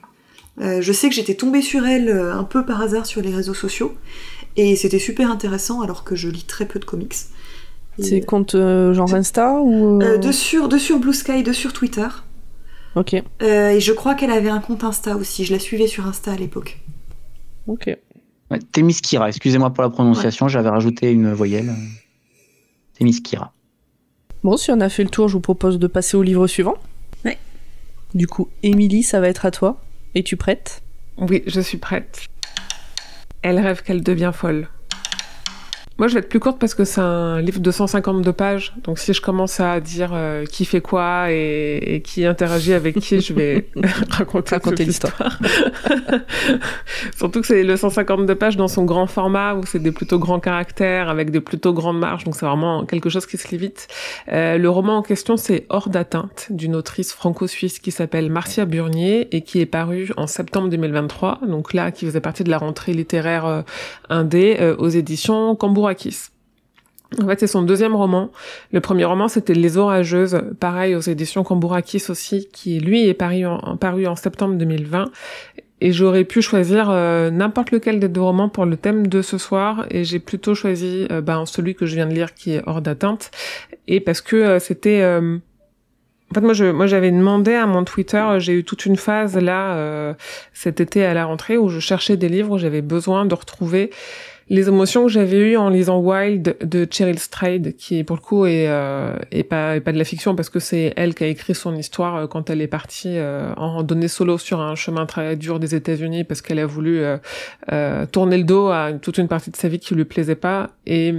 Euh, 0.60 0.80
je 0.80 0.92
sais 0.92 1.08
que 1.08 1.14
j'étais 1.14 1.34
tombée 1.34 1.62
sur 1.62 1.84
elles 1.86 2.08
euh, 2.08 2.34
un 2.34 2.44
peu 2.44 2.64
par 2.64 2.80
hasard 2.80 3.06
sur 3.06 3.20
les 3.20 3.34
réseaux 3.34 3.54
sociaux 3.54 3.94
et 4.56 4.76
c'était 4.76 5.00
super 5.00 5.30
intéressant 5.30 5.82
alors 5.82 6.04
que 6.04 6.14
je 6.14 6.28
lis 6.28 6.44
très 6.44 6.66
peu 6.66 6.78
de 6.78 6.84
comics. 6.84 7.14
C'est 7.98 8.20
compte 8.20 8.54
euh, 8.54 8.92
genre 8.92 9.12
Insta 9.14 9.60
ou 9.60 10.02
euh, 10.02 10.18
de 10.18 10.32
sur 10.32 10.68
de 10.68 10.78
sur 10.78 10.98
Blue 10.98 11.12
Sky, 11.12 11.42
de 11.42 11.52
sur 11.52 11.72
Twitter. 11.72 12.06
Ok. 12.96 13.14
Euh, 13.14 13.70
et 13.70 13.80
je 13.80 13.92
crois 13.92 14.14
qu'elle 14.14 14.30
avait 14.30 14.48
un 14.48 14.60
compte 14.60 14.84
Insta 14.84 15.16
aussi. 15.16 15.44
Je 15.44 15.52
la 15.52 15.58
suivais 15.58 15.86
sur 15.86 16.06
Insta 16.06 16.32
à 16.32 16.36
l'époque. 16.36 16.78
Ok. 17.66 17.96
Ouais, 18.50 18.58
Themyscira, 18.72 19.28
excusez-moi 19.28 19.70
pour 19.70 19.82
la 19.82 19.90
prononciation, 19.90 20.48
j'avais 20.48 20.68
rajouté 20.68 21.10
une 21.10 21.32
voyelle. 21.32 21.72
Themyscira. 22.98 23.52
Bon, 24.42 24.56
si 24.56 24.70
on 24.70 24.80
a 24.80 24.88
fait 24.88 25.02
le 25.02 25.08
tour, 25.08 25.28
je 25.28 25.34
vous 25.34 25.40
propose 25.40 25.78
de 25.78 25.86
passer 25.86 26.16
au 26.16 26.22
livre 26.22 26.46
suivant. 26.46 26.74
Ouais. 27.24 27.38
Du 28.14 28.26
coup, 28.26 28.48
Émilie, 28.62 29.02
ça 29.02 29.20
va 29.20 29.28
être 29.28 29.46
à 29.46 29.50
toi. 29.50 29.83
Es-tu 30.16 30.36
prête 30.36 30.80
Oui, 31.16 31.42
je 31.48 31.60
suis 31.60 31.78
prête. 31.78 32.28
Elle 33.42 33.58
rêve 33.58 33.82
qu'elle 33.82 34.04
devient 34.04 34.30
folle. 34.32 34.68
Moi, 35.96 36.08
je 36.08 36.14
vais 36.14 36.20
être 36.20 36.28
plus 36.28 36.40
courte 36.40 36.58
parce 36.58 36.74
que 36.74 36.84
c'est 36.84 37.00
un 37.00 37.40
livre 37.40 37.60
de 37.60 37.70
152 37.70 38.32
pages. 38.32 38.74
Donc, 38.82 38.98
si 38.98 39.12
je 39.12 39.20
commence 39.20 39.60
à 39.60 39.78
dire 39.78 40.10
euh, 40.12 40.44
qui 40.44 40.64
fait 40.64 40.80
quoi 40.80 41.30
et, 41.30 41.76
et 41.76 42.02
qui 42.02 42.26
interagit 42.26 42.72
avec 42.72 42.98
qui, 42.98 43.20
je 43.20 43.32
vais 43.32 43.68
raconter, 44.10 44.84
l'histoire. 44.84 45.38
Surtout 47.16 47.42
que 47.42 47.46
c'est 47.46 47.62
le 47.62 47.76
152 47.76 48.34
pages 48.34 48.56
dans 48.56 48.66
son 48.66 48.84
grand 48.84 49.06
format 49.06 49.54
où 49.54 49.64
c'est 49.64 49.78
des 49.78 49.92
plutôt 49.92 50.18
grands 50.18 50.40
caractères 50.40 51.08
avec 51.08 51.30
des 51.30 51.40
plutôt 51.40 51.72
grandes 51.72 52.00
marges. 52.00 52.24
Donc, 52.24 52.34
c'est 52.34 52.46
vraiment 52.46 52.84
quelque 52.84 53.08
chose 53.08 53.26
qui 53.26 53.36
se 53.36 53.46
lit 53.52 53.58
vite. 53.58 53.86
Euh, 54.32 54.58
le 54.58 54.68
roman 54.68 54.96
en 54.96 55.02
question, 55.02 55.36
c'est 55.36 55.64
Hors 55.68 55.90
d'atteinte 55.90 56.48
d'une 56.50 56.74
autrice 56.74 57.12
franco-suisse 57.12 57.78
qui 57.78 57.92
s'appelle 57.92 58.32
Marcia 58.32 58.64
Burnier 58.64 59.28
et 59.30 59.42
qui 59.42 59.60
est 59.60 59.66
paru 59.66 60.10
en 60.16 60.26
septembre 60.26 60.68
2023. 60.70 61.42
Donc 61.46 61.72
là, 61.72 61.92
qui 61.92 62.04
faisait 62.04 62.20
partie 62.20 62.42
de 62.42 62.50
la 62.50 62.58
rentrée 62.58 62.94
littéraire 62.94 63.46
euh, 63.46 63.62
indé 64.08 64.56
euh, 64.58 64.74
aux 64.76 64.88
éditions 64.88 65.54
Cambourakis. 65.84 66.30
En 67.22 67.28
fait, 67.28 67.38
c'est 67.40 67.46
son 67.46 67.62
deuxième 67.62 67.94
roman. 67.94 68.30
Le 68.72 68.80
premier 68.80 69.04
roman, 69.04 69.28
c'était 69.28 69.54
Les 69.54 69.76
Orageuses, 69.76 70.40
pareil 70.58 70.94
aux 70.96 71.00
éditions 71.00 71.44
Cambourakis 71.44 72.02
aussi, 72.08 72.48
qui 72.52 72.80
lui 72.80 73.06
est 73.06 73.14
paru 73.14 73.46
en, 73.46 73.76
paru 73.76 74.06
en 74.06 74.16
septembre 74.16 74.54
2020. 74.54 75.10
Et 75.80 75.92
j'aurais 75.92 76.24
pu 76.24 76.40
choisir 76.40 76.88
euh, 76.90 77.30
n'importe 77.30 77.70
lequel 77.70 78.00
des 78.00 78.08
deux 78.08 78.22
romans 78.22 78.48
pour 78.48 78.64
le 78.64 78.76
thème 78.76 79.06
de 79.06 79.22
ce 79.22 79.38
soir, 79.38 79.86
et 79.90 80.02
j'ai 80.02 80.18
plutôt 80.18 80.54
choisi 80.54 81.06
euh, 81.12 81.20
ben, 81.20 81.44
celui 81.46 81.74
que 81.74 81.84
je 81.84 81.94
viens 81.94 82.06
de 82.06 82.14
lire, 82.14 82.34
qui 82.34 82.54
est 82.54 82.62
Hors 82.66 82.80
d'atteinte, 82.80 83.30
et 83.86 84.00
parce 84.00 84.20
que 84.22 84.36
euh, 84.36 84.58
c'était... 84.58 85.02
euh, 85.02 85.36
En 86.30 86.34
fait, 86.34 86.72
moi, 86.72 86.86
j'avais 86.86 87.10
demandé 87.10 87.52
à 87.54 87.66
mon 87.66 87.84
Twitter, 87.84 88.24
j'ai 88.38 88.54
eu 88.54 88.64
toute 88.64 88.86
une 88.86 88.96
phase 88.96 89.36
là 89.36 90.16
cet 90.52 90.80
été 90.80 91.04
à 91.04 91.12
la 91.12 91.26
rentrée 91.26 91.58
où 91.58 91.68
je 91.68 91.80
cherchais 91.80 92.16
des 92.16 92.28
livres 92.28 92.54
où 92.54 92.58
j'avais 92.58 92.82
besoin 92.82 93.26
de 93.26 93.34
retrouver 93.34 93.90
les 94.48 94.68
émotions 94.68 95.04
que 95.04 95.08
j'avais 95.08 95.38
eues 95.38 95.56
en 95.56 95.68
lisant 95.68 95.98
Wild 96.00 96.56
de 96.60 96.86
Cheryl 96.90 97.18
Strayed, 97.18 97.76
qui 97.76 98.04
pour 98.04 98.16
le 98.16 98.22
coup 98.22 98.46
est, 98.46 98.68
euh, 98.68 99.16
est 99.30 99.42
pas 99.42 99.80
de 99.80 99.98
la 99.98 100.04
fiction 100.04 100.34
parce 100.36 100.50
que 100.50 100.58
c'est 100.58 100.92
elle 100.96 101.14
qui 101.14 101.24
a 101.24 101.28
écrit 101.28 101.54
son 101.54 101.74
histoire 101.74 102.16
euh, 102.16 102.26
quand 102.26 102.50
elle 102.50 102.60
est 102.60 102.68
partie 102.68 103.16
euh, 103.16 103.52
en 103.56 103.72
randonnée 103.74 104.08
solo 104.08 104.38
sur 104.38 104.60
un 104.60 104.74
chemin 104.74 105.06
très 105.06 105.36
dur 105.36 105.60
des 105.60 105.74
États-Unis 105.74 106.24
parce 106.24 106.42
qu'elle 106.42 106.58
a 106.58 106.66
voulu 106.66 107.02
euh, 107.72 108.06
tourner 108.06 108.38
le 108.38 108.44
dos 108.44 108.68
à 108.68 108.92
toute 108.92 109.18
une 109.18 109.28
partie 109.28 109.50
de 109.50 109.56
sa 109.56 109.68
vie 109.68 109.78
qui 109.78 109.94
lui 109.94 110.04
plaisait 110.04 110.34
pas. 110.34 110.70
Et 110.86 111.14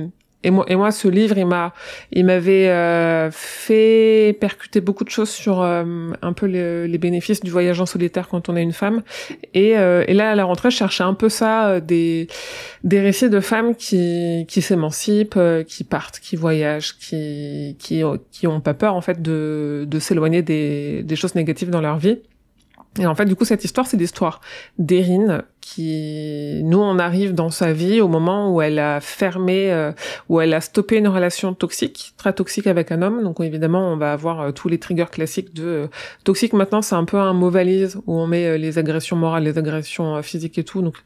et 0.67 0.75
moi, 0.75 0.91
ce 0.91 1.07
livre, 1.07 1.37
il 1.37 1.45
m'a, 1.45 1.73
il 2.11 2.25
m'avait 2.25 2.69
euh, 2.69 3.29
fait 3.31 4.37
percuter 4.39 4.81
beaucoup 4.81 5.03
de 5.03 5.09
choses 5.09 5.29
sur 5.29 5.61
euh, 5.61 5.83
un 6.21 6.33
peu 6.33 6.47
le- 6.47 6.85
les 6.85 6.97
bénéfices 6.97 7.41
du 7.41 7.51
voyage 7.51 7.79
en 7.81 7.85
solitaire 7.85 8.27
quand 8.27 8.49
on 8.49 8.55
est 8.55 8.63
une 8.63 8.73
femme. 8.73 9.01
Et, 9.53 9.77
euh, 9.77 10.03
et 10.07 10.13
là, 10.13 10.31
à 10.31 10.35
la 10.35 10.43
rentrée, 10.45 10.71
je 10.71 10.77
cherchais 10.77 11.03
un 11.03 11.13
peu 11.13 11.29
ça, 11.29 11.67
euh, 11.69 11.79
des 11.79 12.27
des 12.83 12.99
récits 13.01 13.29
de 13.29 13.39
femmes 13.39 13.75
qui 13.75 14.45
qui 14.47 14.61
s'émancipent, 14.61 15.35
euh, 15.37 15.63
qui 15.63 15.83
partent, 15.83 16.19
qui 16.19 16.35
voyagent, 16.35 16.97
qui 16.97 17.75
qui 17.79 18.01
qui 18.31 18.47
ont 18.47 18.61
pas 18.61 18.73
peur 18.73 18.93
en 18.95 19.01
fait 19.01 19.21
de 19.21 19.85
de 19.87 19.99
s'éloigner 19.99 20.41
des 20.41 21.03
des 21.03 21.15
choses 21.15 21.35
négatives 21.35 21.69
dans 21.69 21.81
leur 21.81 21.97
vie. 21.97 22.19
Et 22.97 23.05
en 23.05 23.13
fait, 23.15 23.25
du 23.25 23.35
coup, 23.35 23.43
cette 23.43 23.65
histoire, 23.65 23.87
c'est 23.87 23.97
l'histoire 23.97 24.39
d'Erin, 24.79 25.43
qui, 25.66 26.61
nous, 26.63 26.78
on 26.78 26.99
arrive 26.99 27.34
dans 27.34 27.49
sa 27.49 27.74
vie 27.74 27.99
au 27.99 28.07
moment 28.07 28.53
où 28.53 28.61
elle 28.61 28.78
a 28.78 29.01
fermé, 29.01 29.72
euh, 29.74 29.91
où 30.30 30.39
elle 30.39 30.53
a 30.53 30.61
stoppé 30.61 30.97
une 30.97 31.07
relation 31.07 31.55
toxique, 31.55 32.13
très 32.18 32.34
toxique 32.34 32.68
avec 32.68 32.91
un 32.91 33.01
homme. 33.01 33.24
Donc 33.24 33.39
évidemment, 33.39 33.91
on 33.91 33.97
va 33.97 34.13
avoir 34.13 34.41
euh, 34.41 34.51
tous 34.51 34.68
les 34.68 34.78
triggers 34.78 35.09
classiques 35.11 35.55
de 35.55 35.66
euh, 35.66 35.88
toxique. 36.24 36.53
Maintenant, 36.53 36.84
c'est 36.84 36.93
un 36.93 37.03
peu 37.03 37.18
un 37.18 37.34
mot 37.34 37.49
valise 37.49 37.97
où 38.05 38.16
on 38.16 38.28
met 38.28 38.59
les 38.59 38.78
agressions 38.78 39.16
morales, 39.16 39.43
les 39.43 39.57
agressions 39.57 40.22
physiques 40.22 40.59
et 40.59 40.63
tout. 40.63 40.84
Donc 40.84 40.97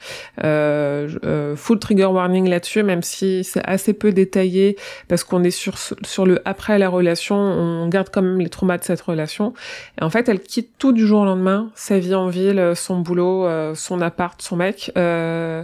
full 1.56 1.80
trigger 1.80 2.08
warning 2.08 2.50
là-dessus, 2.50 2.84
même 2.84 3.02
si 3.02 3.46
c'est 3.46 3.64
assez 3.64 3.94
peu 3.94 4.12
détaillé 4.12 4.76
parce 5.08 5.24
qu'on 5.24 5.44
est 5.46 5.52
sur 5.52 5.78
sur 5.78 6.26
le 6.26 6.42
après 6.44 6.78
la 6.80 6.90
relation, 6.90 7.38
on 7.38 7.88
garde 7.88 8.10
quand 8.12 8.22
même 8.22 8.40
les 8.40 8.50
traumas 8.50 8.78
de 8.78 8.84
cette 8.84 9.02
relation. 9.02 9.54
Et 10.02 10.04
en 10.04 10.10
fait, 10.10 10.28
elle 10.28 10.42
quitte 10.42 10.72
tout 10.78 10.92
du 10.92 11.08
jour 11.08 11.22
au 11.22 11.26
lendemain, 11.26 11.72
sa 11.76 11.98
vie 11.98 12.16
en 12.16 12.28
ville, 12.28 12.74
son 12.76 13.00
boulot, 13.00 13.48
son 13.74 14.02
appart 14.02 14.49
son 14.50 14.56
mec, 14.56 14.92
euh, 14.98 15.64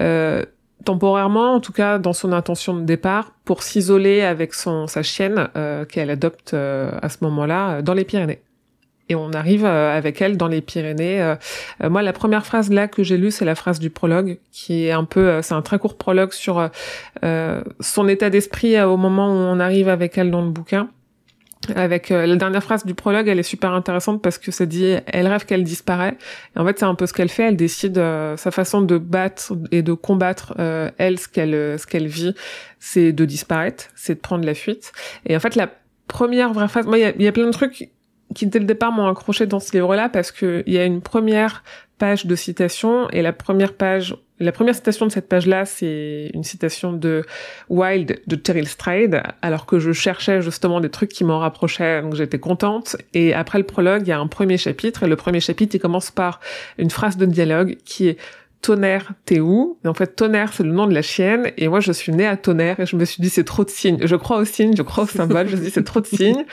euh, 0.00 0.44
temporairement, 0.84 1.54
en 1.54 1.60
tout 1.60 1.72
cas 1.72 1.98
dans 1.98 2.12
son 2.12 2.32
intention 2.32 2.74
de 2.74 2.82
départ, 2.82 3.32
pour 3.44 3.62
s'isoler 3.62 4.22
avec 4.22 4.54
son 4.54 4.86
sa 4.86 5.02
chienne 5.02 5.48
euh, 5.56 5.84
qu'elle 5.84 6.10
adopte 6.10 6.54
à 6.54 7.08
ce 7.08 7.18
moment-là 7.22 7.82
dans 7.82 7.94
les 7.94 8.04
Pyrénées. 8.04 8.40
Et 9.08 9.14
on 9.14 9.32
arrive 9.32 9.64
avec 9.64 10.20
elle 10.20 10.36
dans 10.36 10.48
les 10.48 10.60
Pyrénées. 10.60 11.36
moi, 11.80 12.02
la 12.02 12.12
première 12.12 12.44
phrase 12.44 12.72
là 12.72 12.88
que 12.88 13.04
j'ai 13.04 13.16
lue, 13.16 13.30
c'est 13.30 13.44
la 13.44 13.54
phrase 13.54 13.78
du 13.78 13.88
prologue, 13.88 14.38
qui 14.50 14.86
est 14.86 14.90
un 14.90 15.04
peu, 15.04 15.42
c'est 15.42 15.54
un 15.54 15.62
très 15.62 15.78
court 15.78 15.96
prologue 15.96 16.32
sur 16.32 16.68
son 17.22 18.08
état 18.08 18.30
d'esprit 18.30 18.80
au 18.82 18.96
moment 18.96 19.28
où 19.28 19.36
on 19.36 19.60
arrive 19.60 19.88
avec 19.88 20.18
elle 20.18 20.32
dans 20.32 20.42
le 20.42 20.50
bouquin 20.50 20.88
avec 21.74 22.10
euh, 22.10 22.26
la 22.26 22.36
dernière 22.36 22.62
phrase 22.62 22.84
du 22.84 22.94
prologue, 22.94 23.28
elle 23.28 23.38
est 23.38 23.44
super 23.44 23.72
intéressante 23.72 24.22
parce 24.22 24.38
que 24.38 24.50
ça 24.50 24.66
dit 24.66 24.96
elle 25.06 25.26
rêve 25.26 25.44
qu'elle 25.46 25.64
disparaît. 25.64 26.16
Et 26.54 26.58
en 26.58 26.66
fait, 26.66 26.78
c'est 26.78 26.84
un 26.84 26.94
peu 26.94 27.06
ce 27.06 27.12
qu'elle 27.12 27.28
fait. 27.28 27.44
Elle 27.44 27.56
décide 27.56 27.98
euh, 27.98 28.36
sa 28.36 28.50
façon 28.50 28.82
de 28.82 28.98
battre 28.98 29.52
et 29.72 29.82
de 29.82 29.92
combattre 29.92 30.54
euh, 30.58 30.90
elle 30.98 31.18
ce 31.18 31.28
qu'elle 31.28 31.78
ce 31.78 31.86
qu'elle 31.86 32.06
vit, 32.06 32.34
c'est 32.78 33.12
de 33.12 33.24
disparaître, 33.24 33.86
c'est 33.94 34.14
de 34.14 34.20
prendre 34.20 34.44
la 34.44 34.54
fuite. 34.54 34.92
Et 35.24 35.36
en 35.36 35.40
fait, 35.40 35.56
la 35.56 35.68
première 36.08 36.52
vraie 36.52 36.68
phrase, 36.68 36.86
moi, 36.86 36.98
il 36.98 37.02
y 37.02 37.04
a, 37.04 37.12
y 37.16 37.26
a, 37.26 37.32
plein 37.32 37.46
de 37.46 37.52
trucs 37.52 37.90
qui 38.34 38.46
dès 38.46 38.58
le 38.58 38.64
départ 38.64 38.92
m'ont 38.92 39.08
accroché 39.08 39.46
dans 39.46 39.60
ce 39.60 39.72
livre-là 39.72 40.08
parce 40.08 40.30
que 40.30 40.62
il 40.66 40.72
y 40.72 40.78
a 40.78 40.84
une 40.84 41.00
première 41.00 41.64
page 41.98 42.26
de 42.26 42.34
citation 42.34 43.08
et 43.10 43.22
la 43.22 43.32
première 43.32 43.74
page 43.74 44.16
la 44.38 44.52
première 44.52 44.74
citation 44.74 45.06
de 45.06 45.12
cette 45.12 45.28
page-là, 45.28 45.64
c'est 45.64 46.30
une 46.34 46.44
citation 46.44 46.92
de 46.92 47.24
Wild 47.70 48.20
de 48.26 48.36
Terry 48.36 48.66
Stride, 48.66 49.22
alors 49.40 49.64
que 49.64 49.78
je 49.78 49.92
cherchais 49.92 50.42
justement 50.42 50.80
des 50.80 50.90
trucs 50.90 51.10
qui 51.10 51.24
m'en 51.24 51.38
rapprochaient, 51.38 52.02
donc 52.02 52.14
j'étais 52.14 52.38
contente. 52.38 52.96
Et 53.14 53.32
après 53.32 53.58
le 53.58 53.64
prologue, 53.64 54.02
il 54.04 54.08
y 54.08 54.12
a 54.12 54.18
un 54.18 54.26
premier 54.26 54.58
chapitre, 54.58 55.04
et 55.04 55.06
le 55.06 55.16
premier 55.16 55.40
chapitre, 55.40 55.74
il 55.76 55.78
commence 55.78 56.10
par 56.10 56.40
une 56.76 56.90
phrase 56.90 57.16
de 57.16 57.24
dialogue 57.24 57.76
qui 57.84 58.08
est 58.08 58.18
Tonnerre, 58.62 59.12
t'es 59.24 59.40
où? 59.40 59.78
Et 59.84 59.88
en 59.88 59.94
fait, 59.94 60.16
Tonnerre, 60.16 60.52
c'est 60.52 60.64
le 60.64 60.72
nom 60.72 60.86
de 60.86 60.94
la 60.94 61.02
chienne, 61.02 61.52
et 61.56 61.68
moi, 61.68 61.80
je 61.80 61.92
suis 61.92 62.12
née 62.12 62.26
à 62.26 62.36
Tonnerre, 62.36 62.80
et 62.80 62.86
je 62.86 62.96
me 62.96 63.04
suis 63.04 63.22
dit, 63.22 63.30
c'est 63.30 63.44
trop 63.44 63.64
de 63.64 63.70
signes. 63.70 63.98
Je 64.02 64.16
crois 64.16 64.38
aux 64.38 64.44
signes, 64.44 64.76
je 64.76 64.82
crois 64.82 65.04
aux 65.04 65.08
symboles, 65.08 65.48
je 65.48 65.56
me 65.56 65.62
dis, 65.62 65.70
c'est 65.70 65.84
trop 65.84 66.00
de 66.00 66.06
signes. 66.06 66.44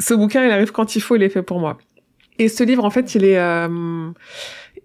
Ce 0.00 0.14
bouquin, 0.14 0.44
il 0.44 0.50
arrive 0.50 0.72
quand 0.72 0.96
il 0.96 1.00
faut, 1.00 1.14
il 1.16 1.22
est 1.22 1.28
fait 1.28 1.42
pour 1.42 1.60
moi. 1.60 1.78
Et 2.38 2.48
ce 2.48 2.64
livre, 2.64 2.84
en 2.84 2.90
fait, 2.90 3.14
il 3.14 3.24
est... 3.24 3.38
Euh, 3.38 4.10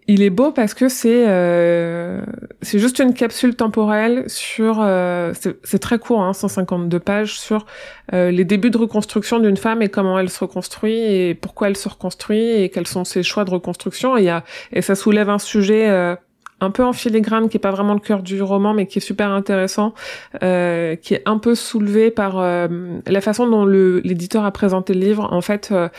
il 0.08 0.22
est 0.22 0.30
beau 0.30 0.52
parce 0.52 0.74
que 0.74 0.90
c'est 0.90 1.26
euh, 1.28 2.22
c'est 2.62 2.80
juste 2.80 3.00
une 3.00 3.14
capsule 3.14 3.56
temporelle 3.56 4.26
sur 4.28 4.82
euh, 4.82 5.34
c'est 5.64 5.80
très 5.80 6.00
court 6.00 6.22
hein, 6.22 6.34
152 6.34 7.00
pages 7.00 7.40
sur 7.40 7.66
euh, 8.14 8.32
les 8.32 8.44
débuts 8.44 8.70
de 8.70 8.78
reconstruction 8.78 9.40
d'une 9.40 9.58
femme 9.58 9.82
et 9.82 9.90
comment 9.90 10.20
elle 10.20 10.30
se 10.30 10.40
reconstruit 10.40 10.98
et 10.98 11.36
pourquoi 11.36 11.70
elle 11.70 11.78
se 11.78 11.88
reconstruit 11.88 12.62
et 12.62 12.70
quels 12.70 12.88
sont 12.88 13.06
ses 13.06 13.24
choix 13.24 13.46
de 13.46 13.52
reconstruction. 13.52 14.18
Et, 14.18 14.24
y 14.24 14.30
a, 14.30 14.44
et 14.72 14.82
ça 14.82 14.96
soulève 14.96 15.30
un 15.30 15.40
sujet 15.40 15.90
euh, 15.90 16.16
un 16.64 16.72
peu 16.72 16.84
en 16.84 16.94
filigrane, 16.94 17.50
qui 17.50 17.58
est 17.58 17.60
pas 17.60 17.72
vraiment 17.72 17.94
le 17.94 18.00
cœur 18.00 18.24
du 18.24 18.42
roman, 18.42 18.74
mais 18.74 18.88
qui 18.88 19.00
est 19.00 19.02
super 19.02 19.30
intéressant, 19.30 19.94
euh, 20.42 20.96
qui 20.96 21.14
est 21.14 21.22
un 21.26 21.38
peu 21.38 21.56
soulevé 21.56 22.10
par 22.10 22.40
euh, 22.40 22.68
la 23.06 23.22
façon 23.22 23.48
dont 23.48 23.66
l'éditeur 23.66 24.46
a 24.46 24.52
présenté 24.52 24.94
le 24.94 25.02
livre. 25.02 25.28
En 25.32 25.42
fait, 25.42 25.70
euh, 25.72 25.90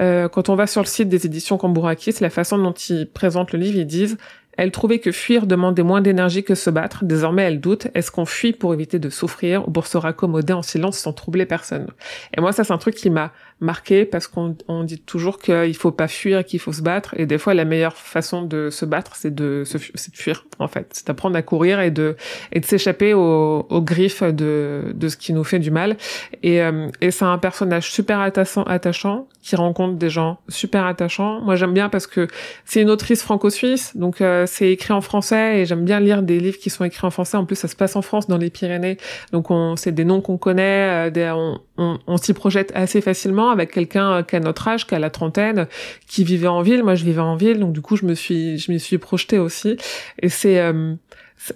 euh, 0.00 0.28
quand 0.28 0.48
on 0.48 0.54
va 0.54 0.66
sur 0.66 0.80
le 0.80 0.86
site 0.86 1.08
des 1.08 1.26
éditions 1.26 1.58
Cambourakis, 1.58 2.14
la 2.20 2.30
façon 2.30 2.58
dont 2.58 2.72
ils 2.72 3.06
présentent 3.06 3.52
le 3.52 3.58
livre, 3.58 3.76
ils 3.76 3.86
disent 3.86 4.16
elle 4.56 4.70
trouvait 4.70 4.98
que 4.98 5.12
fuir 5.12 5.46
demandait 5.46 5.82
moins 5.82 6.00
d'énergie 6.00 6.44
que 6.44 6.54
se 6.54 6.70
battre. 6.70 7.04
Désormais, 7.04 7.42
elle 7.42 7.60
doute. 7.60 7.88
Est-ce 7.94 8.10
qu'on 8.10 8.24
fuit 8.24 8.52
pour 8.52 8.72
éviter 8.72 8.98
de 8.98 9.10
souffrir 9.10 9.66
ou 9.66 9.70
pour 9.70 9.86
se 9.86 9.98
raccommoder 9.98 10.52
en 10.52 10.62
silence 10.62 10.98
sans 10.98 11.12
troubler 11.12 11.46
personne? 11.46 11.88
Et 12.36 12.40
moi, 12.40 12.52
ça, 12.52 12.64
c'est 12.64 12.72
un 12.72 12.78
truc 12.78 12.94
qui 12.94 13.10
m'a 13.10 13.32
marqué 13.60 14.04
parce 14.04 14.26
qu'on 14.26 14.54
dit 14.84 15.00
toujours 15.00 15.38
qu'il 15.38 15.76
faut 15.76 15.92
pas 15.92 16.08
fuir, 16.08 16.44
qu'il 16.44 16.60
faut 16.60 16.72
se 16.72 16.82
battre. 16.82 17.14
Et 17.18 17.26
des 17.26 17.38
fois, 17.38 17.54
la 17.54 17.64
meilleure 17.64 17.96
façon 17.96 18.42
de 18.42 18.70
se 18.70 18.84
battre, 18.84 19.16
c'est 19.16 19.34
de, 19.34 19.62
se, 19.64 19.78
de 19.78 20.16
fuir, 20.16 20.44
en 20.58 20.68
fait. 20.68 20.88
C'est 20.92 21.06
d'apprendre 21.06 21.36
à 21.36 21.42
courir 21.42 21.80
et 21.80 21.90
de, 21.90 22.16
et 22.52 22.60
de 22.60 22.64
s'échapper 22.64 23.14
aux, 23.14 23.66
aux, 23.68 23.82
griffes 23.82 24.22
de, 24.22 24.92
de 24.94 25.08
ce 25.08 25.16
qui 25.16 25.32
nous 25.32 25.44
fait 25.44 25.58
du 25.58 25.70
mal. 25.70 25.96
Et, 26.42 26.62
euh, 26.62 26.88
et 27.00 27.10
c'est 27.10 27.24
un 27.24 27.38
personnage 27.38 27.90
super 27.90 28.20
attachant, 28.20 28.64
attachant 28.64 29.26
qui 29.44 29.56
rencontre 29.56 29.96
des 29.96 30.08
gens 30.08 30.38
super 30.48 30.86
attachants. 30.86 31.40
Moi, 31.42 31.54
j'aime 31.56 31.74
bien 31.74 31.90
parce 31.90 32.06
que 32.06 32.28
c'est 32.64 32.80
une 32.80 32.88
autrice 32.88 33.22
franco-suisse, 33.22 33.94
donc 33.94 34.20
euh, 34.20 34.46
c'est 34.46 34.70
écrit 34.70 34.94
en 34.94 35.02
français 35.02 35.60
et 35.60 35.66
j'aime 35.66 35.84
bien 35.84 36.00
lire 36.00 36.22
des 36.22 36.40
livres 36.40 36.56
qui 36.58 36.70
sont 36.70 36.82
écrits 36.82 37.06
en 37.06 37.10
français. 37.10 37.36
En 37.36 37.44
plus, 37.44 37.56
ça 37.56 37.68
se 37.68 37.76
passe 37.76 37.94
en 37.94 38.02
France, 38.02 38.26
dans 38.26 38.38
les 38.38 38.48
Pyrénées, 38.48 38.96
donc 39.32 39.50
on, 39.50 39.76
c'est 39.76 39.92
des 39.92 40.04
noms 40.04 40.22
qu'on 40.22 40.38
connaît, 40.38 41.08
euh, 41.08 41.10
des, 41.10 41.30
on, 41.34 41.60
on, 41.76 41.98
on 42.06 42.16
s'y 42.16 42.32
projette 42.32 42.72
assez 42.74 43.00
facilement 43.00 43.50
avec 43.50 43.72
quelqu'un 43.72 44.22
qui 44.22 44.36
a 44.36 44.40
notre 44.40 44.68
âge, 44.68 44.86
qui 44.86 44.94
a 44.94 44.98
la 44.98 45.10
trentaine, 45.10 45.66
qui 46.06 46.24
vivait 46.24 46.48
en 46.48 46.62
ville. 46.62 46.84
Moi, 46.84 46.94
je 46.94 47.04
vivais 47.04 47.20
en 47.20 47.36
ville, 47.36 47.58
donc 47.58 47.72
du 47.72 47.80
coup, 47.80 47.96
je 47.96 48.06
me 48.06 48.14
suis, 48.14 48.58
je 48.58 48.70
m'y 48.70 48.80
suis 48.80 48.98
projetée 48.98 49.38
aussi. 49.38 49.76
Et 50.20 50.28
c'est, 50.28 50.60
euh, 50.60 50.94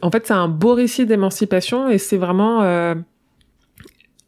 en 0.03 0.11
fait, 0.11 0.27
c'est 0.27 0.35
un 0.35 0.49
beau 0.49 0.75
récit 0.75 1.07
d'émancipation 1.07 1.89
et 1.89 1.99
c'est 1.99 2.17
vraiment 2.17 2.63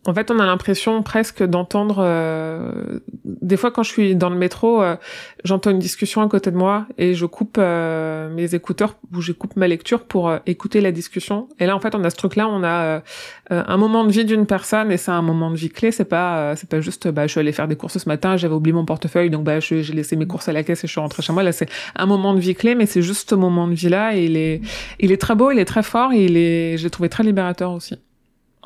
en 0.07 0.15
fait, 0.15 0.31
on 0.31 0.39
a 0.39 0.47
l'impression 0.47 1.03
presque 1.03 1.43
d'entendre. 1.43 1.97
Euh, 1.99 3.01
des 3.25 3.59
fois, 3.59 3.71
quand 3.71 3.83
je 3.83 3.91
suis 3.91 4.17
dans 4.17 4.31
le 4.31 4.37
métro, 4.37 4.83
euh, 4.83 4.97
j'entends 5.45 5.71
une 5.71 5.79
discussion 5.79 6.23
à 6.23 6.29
côté 6.29 6.51
de 6.51 6.57
moi 6.57 6.87
et 6.97 7.13
je 7.13 7.27
coupe 7.27 7.57
euh, 7.59 8.31
mes 8.31 8.55
écouteurs 8.55 8.97
ou 9.15 9.21
je 9.21 9.33
coupe 9.33 9.57
ma 9.57 9.69
lecture 9.69 10.05
pour 10.05 10.33
écouter 10.47 10.81
la 10.81 10.91
discussion. 10.91 11.49
Et 11.59 11.67
là, 11.67 11.77
en 11.77 11.81
fait, 11.81 11.95
on 11.95 12.03
a 12.03 12.09
ce 12.09 12.17
truc-là. 12.17 12.49
On 12.49 12.65
a 12.65 13.03
un 13.51 13.77
moment 13.77 14.05
de 14.05 14.11
vie 14.11 14.25
d'une 14.25 14.47
personne 14.47 14.91
et 14.91 14.97
c'est 14.97 15.11
un 15.11 15.21
moment 15.21 15.51
de 15.51 15.57
vie 15.57 15.69
clé. 15.69 15.93
C'est 15.93 16.07
pas, 16.07 16.57
c'est 16.57 16.69
pas 16.69 16.81
juste. 16.81 17.09
Bah, 17.09 17.27
je 17.27 17.33
suis 17.33 17.41
allée 17.41 17.53
faire 17.53 17.69
des 17.69 17.77
courses 17.77 17.99
ce 17.99 18.09
matin, 18.09 18.39
j'avais 18.39 18.55
oublié 18.55 18.73
mon 18.73 18.87
portefeuille, 18.87 19.29
donc 19.29 19.45
bah, 19.45 19.61
j'ai 19.61 19.83
laissé 19.83 20.17
mes 20.17 20.27
courses 20.27 20.49
à 20.49 20.55
la 20.55 20.63
caisse 20.63 20.83
et 20.83 20.87
je 20.87 20.93
suis 20.93 21.01
rentrée 21.01 21.23
chez 21.23 21.35
moi. 21.35 21.43
Là, 21.43 21.53
c'est 21.53 21.69
un 21.95 22.07
moment 22.07 22.33
de 22.33 22.41
vie 22.41 22.55
clé, 22.55 22.75
mais 22.75 22.87
c'est 22.87 23.03
juste 23.03 23.29
ce 23.29 23.35
moment 23.35 23.69
de 23.69 23.75
vie-là. 23.75 24.17
Et 24.17 24.25
il 24.25 24.37
est, 24.39 24.63
il 24.99 25.13
est 25.13 25.21
très 25.21 25.35
beau, 25.35 25.51
il 25.51 25.59
est 25.59 25.67
très 25.67 25.83
fort 25.83 26.15
et 26.15 26.25
il 26.25 26.39
est, 26.39 26.79
j'ai 26.79 26.89
trouvé 26.89 27.11
très 27.11 27.23
libérateur 27.23 27.73
aussi. 27.73 27.99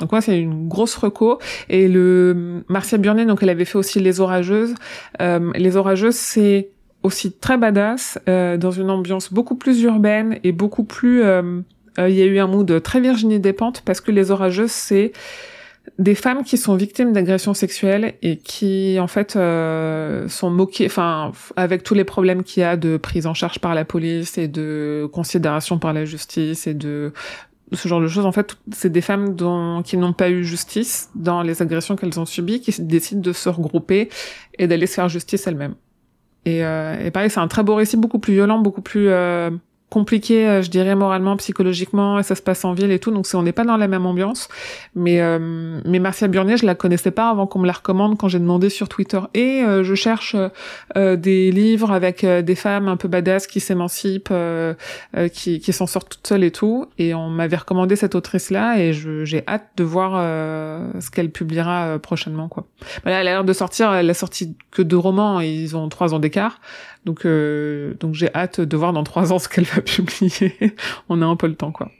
Donc 0.00 0.12
moi 0.12 0.20
c'est 0.20 0.38
une 0.38 0.68
grosse 0.68 0.96
reco 0.96 1.38
et 1.68 1.88
le 1.88 2.64
Marcia 2.68 2.98
Burnet 2.98 3.26
donc 3.26 3.42
elle 3.42 3.50
avait 3.50 3.64
fait 3.64 3.78
aussi 3.78 4.00
les 4.00 4.20
orageuses. 4.20 4.74
Euh, 5.20 5.52
les 5.54 5.76
orageuses 5.76 6.16
c'est 6.16 6.70
aussi 7.02 7.32
très 7.32 7.58
badass 7.58 8.18
euh, 8.28 8.56
dans 8.56 8.70
une 8.70 8.90
ambiance 8.90 9.32
beaucoup 9.32 9.54
plus 9.56 9.82
urbaine 9.82 10.38
et 10.42 10.52
beaucoup 10.52 10.84
plus 10.84 11.22
euh, 11.22 11.60
euh, 11.98 12.08
il 12.08 12.16
y 12.16 12.22
a 12.22 12.24
eu 12.24 12.38
un 12.38 12.46
mood 12.46 12.82
très 12.82 13.00
Virginie 13.00 13.38
Despentes 13.38 13.82
parce 13.84 14.00
que 14.00 14.10
les 14.10 14.30
orageuses 14.30 14.72
c'est 14.72 15.12
des 15.98 16.14
femmes 16.14 16.44
qui 16.44 16.56
sont 16.56 16.76
victimes 16.76 17.12
d'agressions 17.12 17.54
sexuelles 17.54 18.14
et 18.22 18.38
qui 18.38 18.96
en 18.98 19.06
fait 19.06 19.36
euh, 19.36 20.28
sont 20.28 20.50
moquées, 20.50 20.86
enfin 20.86 21.32
avec 21.56 21.82
tous 21.82 21.94
les 21.94 22.04
problèmes 22.04 22.42
qu'il 22.42 22.62
y 22.62 22.64
a 22.64 22.76
de 22.76 22.96
prise 22.96 23.26
en 23.26 23.34
charge 23.34 23.58
par 23.58 23.74
la 23.74 23.84
police 23.84 24.38
et 24.38 24.48
de 24.48 25.08
considération 25.12 25.78
par 25.78 25.92
la 25.92 26.04
justice 26.04 26.66
et 26.66 26.74
de 26.74 27.12
ce 27.72 27.88
genre 27.88 28.00
de 28.00 28.08
choses. 28.08 28.26
En 28.26 28.32
fait, 28.32 28.56
c'est 28.72 28.90
des 28.90 29.00
femmes 29.00 29.34
dont, 29.34 29.82
qui 29.82 29.96
n'ont 29.96 30.12
pas 30.12 30.30
eu 30.30 30.44
justice 30.44 31.10
dans 31.14 31.42
les 31.42 31.62
agressions 31.62 31.96
qu'elles 31.96 32.18
ont 32.20 32.26
subies, 32.26 32.60
qui 32.60 32.74
décident 32.82 33.20
de 33.20 33.32
se 33.32 33.48
regrouper 33.48 34.08
et 34.58 34.66
d'aller 34.66 34.86
se 34.86 34.94
faire 34.94 35.08
justice 35.08 35.46
elles-mêmes. 35.46 35.74
Et, 36.44 36.64
euh, 36.64 37.04
et 37.04 37.10
pareil, 37.10 37.30
c'est 37.30 37.40
un 37.40 37.48
très 37.48 37.62
beau 37.62 37.74
récit, 37.74 37.96
beaucoup 37.96 38.18
plus 38.18 38.34
violent, 38.34 38.58
beaucoup 38.58 38.82
plus 38.82 39.08
euh, 39.08 39.50
compliqué, 39.94 40.48
euh, 40.48 40.60
je 40.60 40.70
dirais 40.70 40.96
moralement, 40.96 41.36
psychologiquement, 41.36 42.18
et 42.18 42.24
ça 42.24 42.34
se 42.34 42.42
passe 42.42 42.64
en 42.64 42.72
ville 42.72 42.90
et 42.90 42.98
tout, 42.98 43.12
donc 43.12 43.26
on 43.32 43.42
n'est 43.42 43.52
pas 43.52 43.62
dans 43.62 43.76
la 43.76 43.86
même 43.86 44.06
ambiance. 44.06 44.48
Mais 44.96 45.20
euh, 45.20 45.38
mais 45.84 46.00
Marcia 46.00 46.26
Burnier, 46.26 46.56
je 46.56 46.66
la 46.66 46.74
connaissais 46.74 47.12
pas 47.12 47.30
avant 47.30 47.46
qu'on 47.46 47.60
me 47.60 47.66
la 47.66 47.74
recommande 47.74 48.18
quand 48.18 48.26
j'ai 48.26 48.40
demandé 48.40 48.70
sur 48.70 48.88
Twitter. 48.88 49.20
Et 49.34 49.62
euh, 49.62 49.84
je 49.84 49.94
cherche 49.94 50.34
euh, 50.96 51.14
des 51.14 51.52
livres 51.52 51.92
avec 51.92 52.26
des 52.26 52.54
femmes 52.56 52.88
un 52.88 52.96
peu 52.96 53.06
badass 53.06 53.46
qui 53.46 53.60
s'émancipent, 53.60 54.34
qui 55.32 55.60
qui 55.60 55.72
s'en 55.72 55.86
sortent 55.86 56.08
toutes 56.08 56.26
seules 56.26 56.44
et 56.44 56.50
tout. 56.50 56.86
Et 56.98 57.14
on 57.14 57.30
m'avait 57.30 57.56
recommandé 57.56 57.94
cette 57.94 58.16
autrice 58.16 58.50
là, 58.50 58.80
et 58.80 58.92
j'ai 58.92 59.44
hâte 59.46 59.68
de 59.76 59.84
voir 59.84 60.10
ce 60.98 61.10
qu'elle 61.10 61.30
publiera 61.30 62.00
prochainement 62.00 62.48
quoi. 62.48 62.66
Voilà, 63.04 63.20
elle 63.20 63.28
a 63.28 63.30
l'air 63.30 63.44
de 63.44 63.52
sortir, 63.52 63.92
elle 63.94 64.10
a 64.10 64.14
sorti 64.14 64.56
que 64.72 64.82
deux 64.82 64.98
romans, 64.98 65.40
et 65.40 65.48
ils 65.48 65.76
ont 65.76 65.88
trois 65.88 66.14
ans 66.14 66.18
d'écart. 66.18 66.58
Donc, 67.04 67.26
euh, 67.26 67.94
donc 68.00 68.14
j'ai 68.14 68.32
hâte 68.34 68.60
de 68.60 68.76
voir 68.76 68.92
dans 68.92 69.04
trois 69.04 69.32
ans 69.32 69.38
ce 69.38 69.48
qu'elle 69.48 69.64
va 69.64 69.80
publier. 69.82 70.74
On 71.08 71.20
a 71.22 71.26
un 71.26 71.36
peu 71.36 71.46
le 71.46 71.54
temps, 71.54 71.72
quoi. 71.72 71.90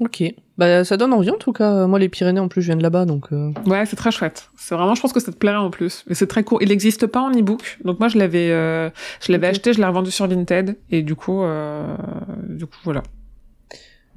Ok. 0.00 0.24
Bah, 0.58 0.84
ça 0.84 0.96
donne 0.96 1.12
envie 1.12 1.30
en 1.30 1.36
tout 1.38 1.52
cas. 1.52 1.86
Moi, 1.86 1.98
les 2.00 2.08
Pyrénées, 2.08 2.40
en 2.40 2.48
plus, 2.48 2.62
je 2.62 2.66
viens 2.66 2.76
de 2.76 2.82
là-bas, 2.82 3.04
donc. 3.06 3.26
euh, 3.32 3.52
Ouais, 3.66 3.86
c'est 3.86 3.96
très 3.96 4.10
chouette. 4.10 4.50
C'est 4.56 4.74
vraiment, 4.74 4.94
je 4.94 5.00
pense 5.00 5.12
que 5.12 5.20
ça 5.20 5.30
te 5.32 5.36
plairait 5.36 5.56
en 5.56 5.70
plus. 5.70 6.04
Et 6.10 6.14
c'est 6.14 6.26
très 6.26 6.42
court. 6.42 6.60
Il 6.62 6.68
n'existe 6.68 7.06
pas 7.06 7.20
en 7.20 7.30
e-book. 7.30 7.78
Donc 7.84 8.00
moi, 8.00 8.08
je 8.08 8.18
l'avais, 8.18 8.50
euh, 8.50 8.90
je 9.24 9.30
l'avais 9.32 9.46
acheté, 9.46 9.72
je 9.72 9.78
l'ai 9.78 9.86
revendu 9.86 10.10
sur 10.10 10.26
Vinted. 10.26 10.76
Et 10.90 11.02
du 11.02 11.14
coup, 11.14 11.42
euh, 11.42 11.96
du 12.48 12.66
coup, 12.66 12.76
voilà. 12.84 13.02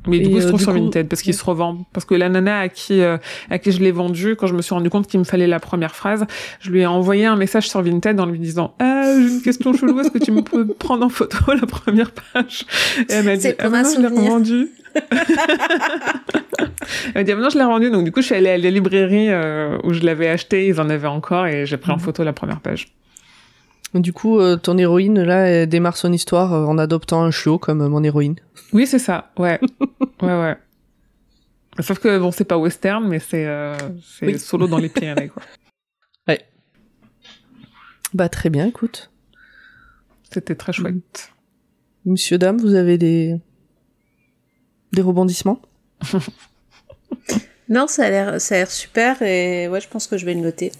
Mais 0.08 0.20
du 0.20 0.30
coup, 0.30 0.36
il 0.38 0.42
se 0.42 0.46
euh, 0.46 0.50
trouve 0.50 0.60
du 0.60 0.64
sur 0.66 0.74
coup- 0.74 0.80
Vinted 0.80 1.08
parce 1.10 1.22
qu'il 1.22 1.34
se 1.34 1.44
revend. 1.44 1.86
Parce 1.94 2.06
que 2.06 2.16
la 2.16 2.30
nana 2.30 2.60
à 2.60 2.70
qui, 2.70 3.02
euh, 3.02 3.18
à 3.50 3.60
qui 3.60 3.72
je 3.72 3.80
l'ai 3.82 3.92
vendu, 3.92 4.36
quand 4.36 4.48
je 4.48 4.54
me 4.54 4.62
suis 4.62 4.74
rendu 4.74 4.90
compte 4.90 5.08
qu'il 5.08 5.20
me 5.20 5.26
fallait 5.26 5.48
la 5.48 5.60
première 5.60 5.96
phrase, 5.96 6.26
je 6.60 6.70
lui 6.72 6.82
ai 6.82 6.86
envoyé 6.86 7.26
un 7.26 7.36
message 7.36 7.70
sur 7.70 7.82
Vinted 7.82 8.20
en 8.20 8.26
lui 8.26 8.40
disant, 8.40 8.74
ah, 8.80 9.04
j'ai 9.18 9.28
une 9.36 9.42
question 9.42 9.74
chelou, 9.74 10.00
est-ce 10.00 10.12
que 10.12 10.18
tu 10.20 10.32
me 10.32 10.42
peux 10.42 10.66
prendre 10.80 11.06
en 11.06 11.10
photo 11.10 11.38
la 11.54 11.68
première 11.68 12.12
page? 12.12 12.66
Et 13.10 13.14
elle 13.14 13.26
m'a 13.26 13.36
dit, 13.36 13.48
ah, 13.60 13.66
un 13.66 13.70
maintenant, 13.70 13.90
je 13.96 14.02
l'ai 14.02 14.08
revendu. 14.08 14.68
Elle 17.14 17.14
m'a 17.16 17.24
dit, 17.24 17.32
ah, 17.32 17.36
maintenant 17.36 17.50
je 17.50 17.58
l'ai 17.58 17.64
rendu. 17.64 17.90
Donc, 17.92 18.04
du 18.04 18.12
coup, 18.12 18.22
je 18.22 18.28
suis 18.28 18.36
allée 18.36 18.50
à 18.50 18.58
la 18.58 18.70
librairie 18.70 19.28
euh, 19.30 19.78
où 19.84 19.94
je 19.94 20.02
l'avais 20.02 20.28
acheté. 20.30 20.68
Ils 20.68 20.80
en 20.80 20.90
avaient 20.90 21.08
encore 21.08 21.46
et 21.48 21.66
j'ai 21.66 21.78
pris 21.78 21.92
en 21.92 21.96
Mhm. 21.96 22.02
photo 22.02 22.24
la 22.24 22.34
première 22.34 22.60
page. 22.60 22.88
Du 23.94 24.14
coup, 24.14 24.40
euh, 24.40 24.58
ton 24.58 24.78
héroïne, 24.78 25.22
là, 25.24 25.48
elle 25.48 25.70
démarre 25.70 25.98
son 25.98 26.12
histoire 26.12 26.54
euh, 26.54 26.66
en 26.66 26.78
adoptant 26.78 27.24
un 27.24 27.32
chiot 27.32 27.58
comme 27.58 27.82
euh, 27.82 27.90
mon 27.90 28.04
héroïne. 28.04 28.36
Oui, 28.74 28.86
c'est 28.86 29.00
ça. 29.00 29.32
Ouais. 29.38 29.60
ouais, 30.22 30.40
ouais. 30.42 30.58
Sauf 31.80 32.00
que, 32.00 32.18
bon, 32.20 32.32
c'est 32.32 32.44
pas 32.44 32.58
western, 32.58 33.08
mais 33.08 33.20
c'est 33.20 33.46
euh, 33.46 33.78
Oui. 34.22 34.38
solo 34.40 34.68
dans 34.68 34.78
les 34.80 34.90
Pyrénées, 34.90 35.30
quoi. 35.30 35.42
Bah, 38.14 38.30
très 38.30 38.50
bien, 38.50 38.66
écoute. 38.66 39.12
C'était 40.32 40.56
très 40.56 40.72
chouette. 40.72 41.34
Monsieur, 42.06 42.38
dame, 42.38 42.58
vous 42.58 42.74
avez 42.74 42.98
des. 42.98 43.36
des 44.94 45.02
rebondissements? 45.02 45.62
Non, 47.70 47.88
ça 47.88 48.06
a 48.06 48.10
l'air, 48.10 48.40
ça 48.40 48.56
a 48.56 48.60
l'air 48.60 48.72
super 48.72 49.22
et 49.22 49.68
ouais, 49.68 49.82
je 49.82 49.90
pense 49.90 50.08
que 50.08 50.18
je 50.18 50.26
vais 50.26 50.34
le 50.34 50.40
noter. 50.40 50.72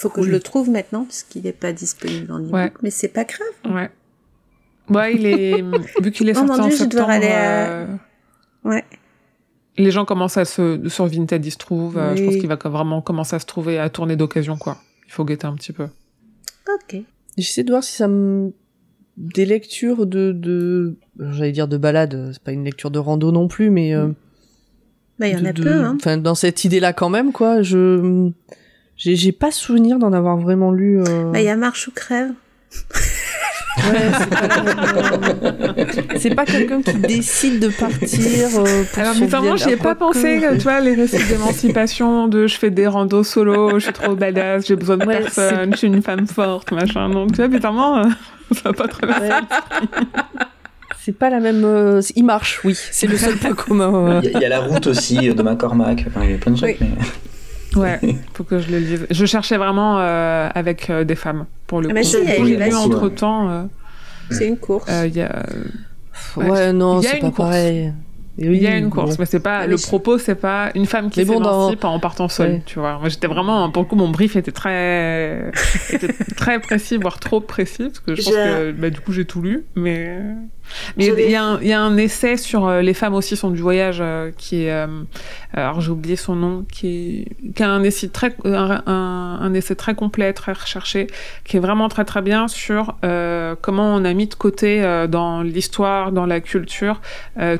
Faut 0.00 0.08
que 0.10 0.22
je 0.22 0.30
le 0.30 0.40
trouve 0.40 0.70
maintenant 0.70 1.04
parce 1.04 1.22
qu'il 1.24 1.42
n'est 1.42 1.52
pas 1.52 1.72
disponible 1.72 2.30
en 2.32 2.38
e-book, 2.38 2.52
Ouais. 2.54 2.72
mais 2.82 2.90
c'est 2.90 3.08
pas 3.08 3.24
grave. 3.24 3.74
Ouais. 3.74 3.90
Ouais, 4.90 5.14
il 5.14 5.26
est, 5.26 5.62
vu 6.02 6.10
qu'il 6.12 6.28
est 6.28 6.32
Oh 6.32 6.46
sorti 6.46 6.52
mon 6.52 6.58
en 6.64 6.68
Dieu, 6.68 6.76
je 6.76 6.82
vais 6.84 6.88
devoir 6.88 7.10
septembre, 7.10 7.24
aller 7.26 7.34
à- 7.34 7.68
euh, 7.70 7.86
Ouais. 8.64 8.84
les 9.76 9.90
gens 9.90 10.04
commencent 10.04 10.36
à 10.36 10.44
se, 10.44 10.88
sur 10.88 11.06
Vinted, 11.06 11.44
ils 11.44 11.50
se 11.50 11.58
trouvent, 11.58 11.98
euh, 11.98 12.14
je 12.16 12.24
pense 12.24 12.34
Oui. 12.34 12.40
qu'il 12.40 12.48
va 12.48 12.56
vraiment 12.56 13.02
commencer 13.02 13.36
à 13.36 13.38
se 13.38 13.46
trouver, 13.46 13.78
à 13.78 13.88
tourner 13.90 14.16
d'occasion, 14.16 14.56
quoi. 14.56 14.78
Il 15.06 15.12
faut 15.12 15.24
guetter 15.24 15.46
un 15.46 15.54
petit 15.54 15.72
peu. 15.72 15.88
Ok. 16.72 17.00
J'essaie 17.36 17.64
de 17.64 17.70
voir 17.70 17.82
si 17.84 17.92
ça 17.96 18.08
me. 18.08 18.52
des 19.16 19.46
lectures 19.46 20.06
de. 20.06 20.30
de... 20.32 20.96
J'allais 21.18 21.50
dire 21.52 21.66
de 21.66 21.76
balade, 21.76 22.30
c'est 22.32 22.42
pas 22.42 22.52
une 22.52 22.64
lecture 22.64 22.90
de 22.92 22.98
rando 23.00 23.32
non 23.32 23.48
plus, 23.48 23.68
mais. 23.70 23.92
euh, 23.94 24.08
Bah, 25.18 25.26
il 25.28 25.34
y 25.34 25.36
en 25.36 25.42
de- 25.42 25.46
a 25.46 25.52
de- 25.52 25.62
peu, 25.62 25.72
hein. 25.72 25.96
Enfin, 25.98 26.18
dans 26.18 26.34
cette 26.36 26.64
idée-là 26.64 26.92
quand 26.92 27.08
même, 27.10 27.32
quoi. 27.32 27.62
Je. 27.62 28.30
J'ai 28.98 29.14
j'ai 29.16 29.32
pas 29.32 29.50
souvenir 29.50 29.98
d'en 29.98 30.12
avoir 30.12 30.36
vraiment 30.36 30.72
lu. 30.72 31.00
euh, 31.00 31.30
Bah, 31.32 31.38
il 31.40 31.44
y 31.44 31.48
a 31.48 31.56
Marche 31.56 31.88
ou 31.88 31.92
Crève. 31.92 32.30
Ouais, 33.78 33.94
c'est 34.18 34.28
pas, 34.30 34.58
euh, 34.58 35.84
c'est 36.18 36.34
pas 36.34 36.44
quelqu'un 36.44 36.82
qui 36.82 36.94
décide 36.94 37.60
de 37.60 37.68
partir. 37.68 38.48
euh, 38.58 38.82
pour 38.92 38.98
Alors, 39.02 39.14
bizarrement, 39.14 39.56
j'y 39.56 39.70
ai 39.70 39.76
pas 39.76 39.94
pensé, 39.94 40.40
tu 40.54 40.58
vois, 40.64 40.80
les 40.80 40.94
récits 40.94 41.22
d'émancipation, 41.28 42.26
de 42.26 42.48
je 42.48 42.58
fais 42.58 42.70
des 42.70 42.88
randos 42.88 43.22
solo, 43.22 43.78
je 43.78 43.84
suis 43.84 43.92
trop 43.92 44.16
badass, 44.16 44.66
j'ai 44.66 44.74
besoin 44.74 44.96
de 44.96 45.06
Ouais, 45.06 45.20
personne, 45.20 45.70
je 45.72 45.76
suis 45.78 45.86
une 45.86 46.02
femme 46.02 46.26
forte, 46.26 46.72
machin. 46.72 47.08
Donc, 47.08 47.30
tu 47.30 47.36
vois, 47.36 47.46
bizarrement, 47.48 47.98
euh, 47.98 48.04
ça 48.52 48.60
va 48.64 48.72
pas 48.72 48.88
traverser. 48.88 49.28
Ouais. 49.28 49.30
C'est 51.00 51.16
pas 51.16 51.30
la 51.30 51.38
même. 51.38 51.62
euh, 51.64 52.02
Il 52.16 52.24
marche, 52.24 52.60
oui. 52.64 52.74
C'est 52.90 53.06
le 53.06 53.16
seul 53.16 53.36
point 53.36 53.54
commun. 53.54 54.20
Il 54.22 54.30
y, 54.30 54.34
a- 54.34 54.38
il 54.38 54.42
y 54.42 54.44
a 54.44 54.48
la 54.48 54.60
route 54.60 54.88
aussi 54.88 55.16
de 55.32 55.42
McCormack. 55.42 56.04
Enfin, 56.08 56.20
il 56.24 56.32
y 56.32 56.34
a 56.34 56.38
plein 56.38 56.52
de 56.52 56.56
trucs. 56.58 56.76
Oui. 56.80 56.88
mais- 56.90 57.04
Ouais, 57.76 57.98
faut 58.34 58.44
que 58.44 58.58
je 58.60 58.70
le 58.70 58.78
lise. 58.78 59.06
Je 59.10 59.26
cherchais 59.26 59.56
vraiment 59.56 59.98
euh, 59.98 60.48
avec 60.54 60.88
euh, 60.90 61.04
des 61.04 61.14
femmes, 61.16 61.46
pour 61.66 61.80
le 61.80 61.86
Ah, 61.86 61.90
coup. 61.90 61.94
mais 61.94 62.02
si, 62.04 62.16
il 62.22 62.28
y 62.28 62.32
a 62.32 62.44
J'ai 62.44 62.70
lu 62.70 62.74
entre 62.74 63.08
temps, 63.08 63.68
C'est 64.30 64.46
une 64.48 64.56
course. 64.58 64.90
il 65.06 65.16
y 65.16 65.20
a, 65.22 65.44
Ouais, 66.36 66.50
Ouais. 66.50 66.72
non, 66.72 67.00
c'est 67.00 67.14
une 67.16 67.20
pas 67.20 67.26
course. 67.28 67.36
pareil. 67.38 67.92
Et 68.40 68.46
il 68.46 68.62
y 68.62 68.66
a 68.68 68.76
une 68.76 68.88
course, 68.88 69.10
bon. 69.10 69.16
mais 69.18 69.26
c'est 69.26 69.40
pas 69.40 69.58
Ah, 69.62 69.66
le 69.66 69.76
propos, 69.76 70.16
c'est 70.18 70.36
pas 70.36 70.70
une 70.76 70.86
femme 70.86 71.10
qui 71.10 71.18
Mais 71.20 71.24
bon, 71.24 71.40
dans- 71.40 71.62
s'émancipe 71.70 71.84
en 71.84 71.98
partant 71.98 72.28
seule, 72.28 72.50
Ouais. 72.52 72.62
tu 72.66 72.78
vois. 72.78 72.98
Moi, 73.00 73.08
j'étais 73.08 73.26
vraiment, 73.26 73.68
pour 73.70 73.82
le 73.82 73.88
coup, 73.88 73.96
mon 73.96 74.08
brief 74.10 74.36
était 74.36 74.52
très, 74.52 75.50
était 75.92 76.12
très 76.36 76.60
précis, 76.60 76.98
voire 76.98 77.18
trop 77.18 77.40
précis, 77.40 77.84
parce 77.86 77.98
que 77.98 78.14
je 78.14 78.22
pense 78.22 78.32
J'ai- 78.32 78.40
que, 78.40 78.72
bah, 78.72 78.90
du 78.90 79.00
coup, 79.00 79.12
j'ai 79.12 79.24
tout 79.24 79.42
lu, 79.42 79.64
mais, 79.74 80.18
mais 80.96 81.06
il 81.06 81.30
y, 81.30 81.34
a 81.36 81.44
un- 81.44 81.60
il 81.60 81.68
y 81.68 81.72
a 81.72 81.80
un 81.80 81.96
essai 81.96 82.36
sur 82.36 82.66
euh, 82.66 82.82
les 82.82 82.94
femmes 82.94 83.14
aussi 83.14 83.36
sont 83.36 83.50
du 83.50 83.60
voyage 83.60 83.98
euh, 84.00 84.30
qui 84.36 84.64
est, 84.64 84.72
euh, 84.72 84.86
alors 85.52 85.80
j'ai 85.80 85.90
oublié 85.90 86.16
son 86.16 86.34
nom, 86.36 86.64
qui 86.72 87.26
est, 87.46 87.52
qui 87.54 87.62
a 87.62 87.70
un 87.70 87.82
essai 87.82 88.08
très, 88.08 88.34
un, 88.44 88.82
un, 88.86 89.38
un 89.40 89.54
essai 89.54 89.74
très 89.74 89.94
complet, 89.94 90.32
très 90.32 90.52
recherché, 90.52 91.06
qui 91.44 91.56
est 91.56 91.60
vraiment 91.60 91.88
très 91.88 92.04
très 92.04 92.22
bien 92.22 92.48
sur 92.48 92.96
comment 93.60 93.94
on 93.94 94.04
a 94.04 94.12
mis 94.14 94.26
de 94.26 94.34
côté 94.34 94.82
dans 95.08 95.42
l'histoire, 95.42 96.12
dans 96.12 96.26
la 96.26 96.40
culture, 96.40 97.00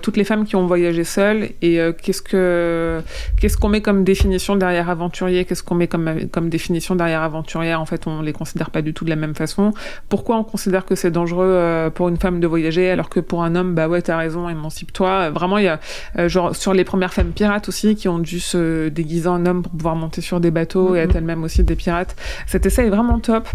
toutes 0.03 0.17
les 0.17 0.25
femmes 0.25 0.45
qui 0.45 0.57
ont 0.57 0.67
voyagé 0.67 1.05
seules 1.05 1.51
et 1.63 1.79
qu'est-ce 2.03 2.23
que 2.23 3.01
qu'est-ce 3.41 3.57
qu'on 3.57 3.69
met 3.69 3.81
comme 3.81 4.05
définition 4.05 4.57
derrière 4.57 4.91
aventurier, 4.91 5.45
qu'est-ce 5.45 5.63
qu'on 5.63 5.75
met 5.75 5.89
comme 5.89 6.29
comme 6.31 6.49
définition 6.49 6.95
derrière 6.95 7.23
aventurière? 7.23 7.81
En 7.81 7.87
fait, 7.87 8.07
on 8.07 8.23
les 8.23 8.33
considère 8.33 8.71
pas 8.71 8.83
du 8.83 8.93
tout 8.95 9.05
de 9.05 9.11
la 9.11 9.17
même 9.17 9.35
façon. 9.35 9.73
Pourquoi 10.09 10.37
on 10.37 10.45
considère 10.45 10.85
que 10.85 10.95
c'est 10.95 11.11
dangereux 11.11 11.91
pour 11.95 12.09
une 12.09 12.17
femme 12.19 12.41
de 12.41 12.47
voyager? 12.47 12.91
Alors 12.99 13.09
que 13.09 13.21
pour 13.21 13.45
un 13.45 13.55
homme, 13.55 13.75
bah 13.77 13.87
ouais, 13.89 14.03
t'as 14.03 14.17
raison, 14.17 14.49
émancipe-toi. 14.49 15.31
Vraiment, 15.31 15.59
il 15.59 15.65
y 15.65 15.69
a 15.69 15.79
euh, 16.19 16.29
genre 16.29 16.57
sur 16.57 16.75
les 16.75 16.83
premières 16.83 17.15
femmes 17.15 17.31
pirates 17.31 17.69
aussi 17.69 17.95
qui 17.95 18.09
ont 18.09 18.19
dû 18.19 18.41
se 18.41 18.89
déguiser 18.89 19.29
en 19.29 19.47
homme 19.47 19.63
pour 19.63 19.71
pouvoir 19.71 19.95
monter 19.95 20.21
sur 20.21 20.41
des 20.41 20.51
bateaux 20.51 20.97
et 20.97 20.99
Mhm. 20.99 21.05
être 21.11 21.17
elles-mêmes 21.17 21.45
aussi 21.45 21.63
des 21.63 21.77
pirates. 21.77 22.17
Cet 22.49 22.67
essai 22.67 22.87
est 22.87 22.91
vraiment 22.91 23.21
top. 23.21 23.49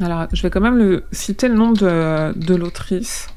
Alors, 0.00 0.26
je 0.32 0.40
vais 0.40 0.48
quand 0.48 0.62
même 0.62 0.78
le, 0.78 1.04
citer 1.12 1.48
le 1.48 1.54
nom 1.54 1.72
de, 1.72 2.32
de 2.34 2.54
l'autrice. 2.54 3.28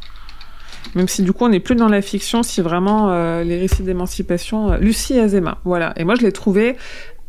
Même 0.95 1.09
si 1.09 1.21
du 1.23 1.33
coup 1.33 1.43
on 1.43 1.49
n'est 1.49 1.59
plus 1.59 1.75
dans 1.75 1.89
la 1.89 2.01
fiction, 2.01 2.41
si 2.41 2.61
vraiment 2.61 3.09
euh, 3.11 3.43
les 3.43 3.59
récits 3.59 3.83
d'émancipation, 3.83 4.71
euh, 4.71 4.77
Lucie 4.77 5.19
Azema, 5.19 5.57
voilà. 5.65 5.91
Et 5.97 6.05
moi 6.05 6.15
je 6.15 6.21
l'ai 6.21 6.31
trouvé 6.31 6.77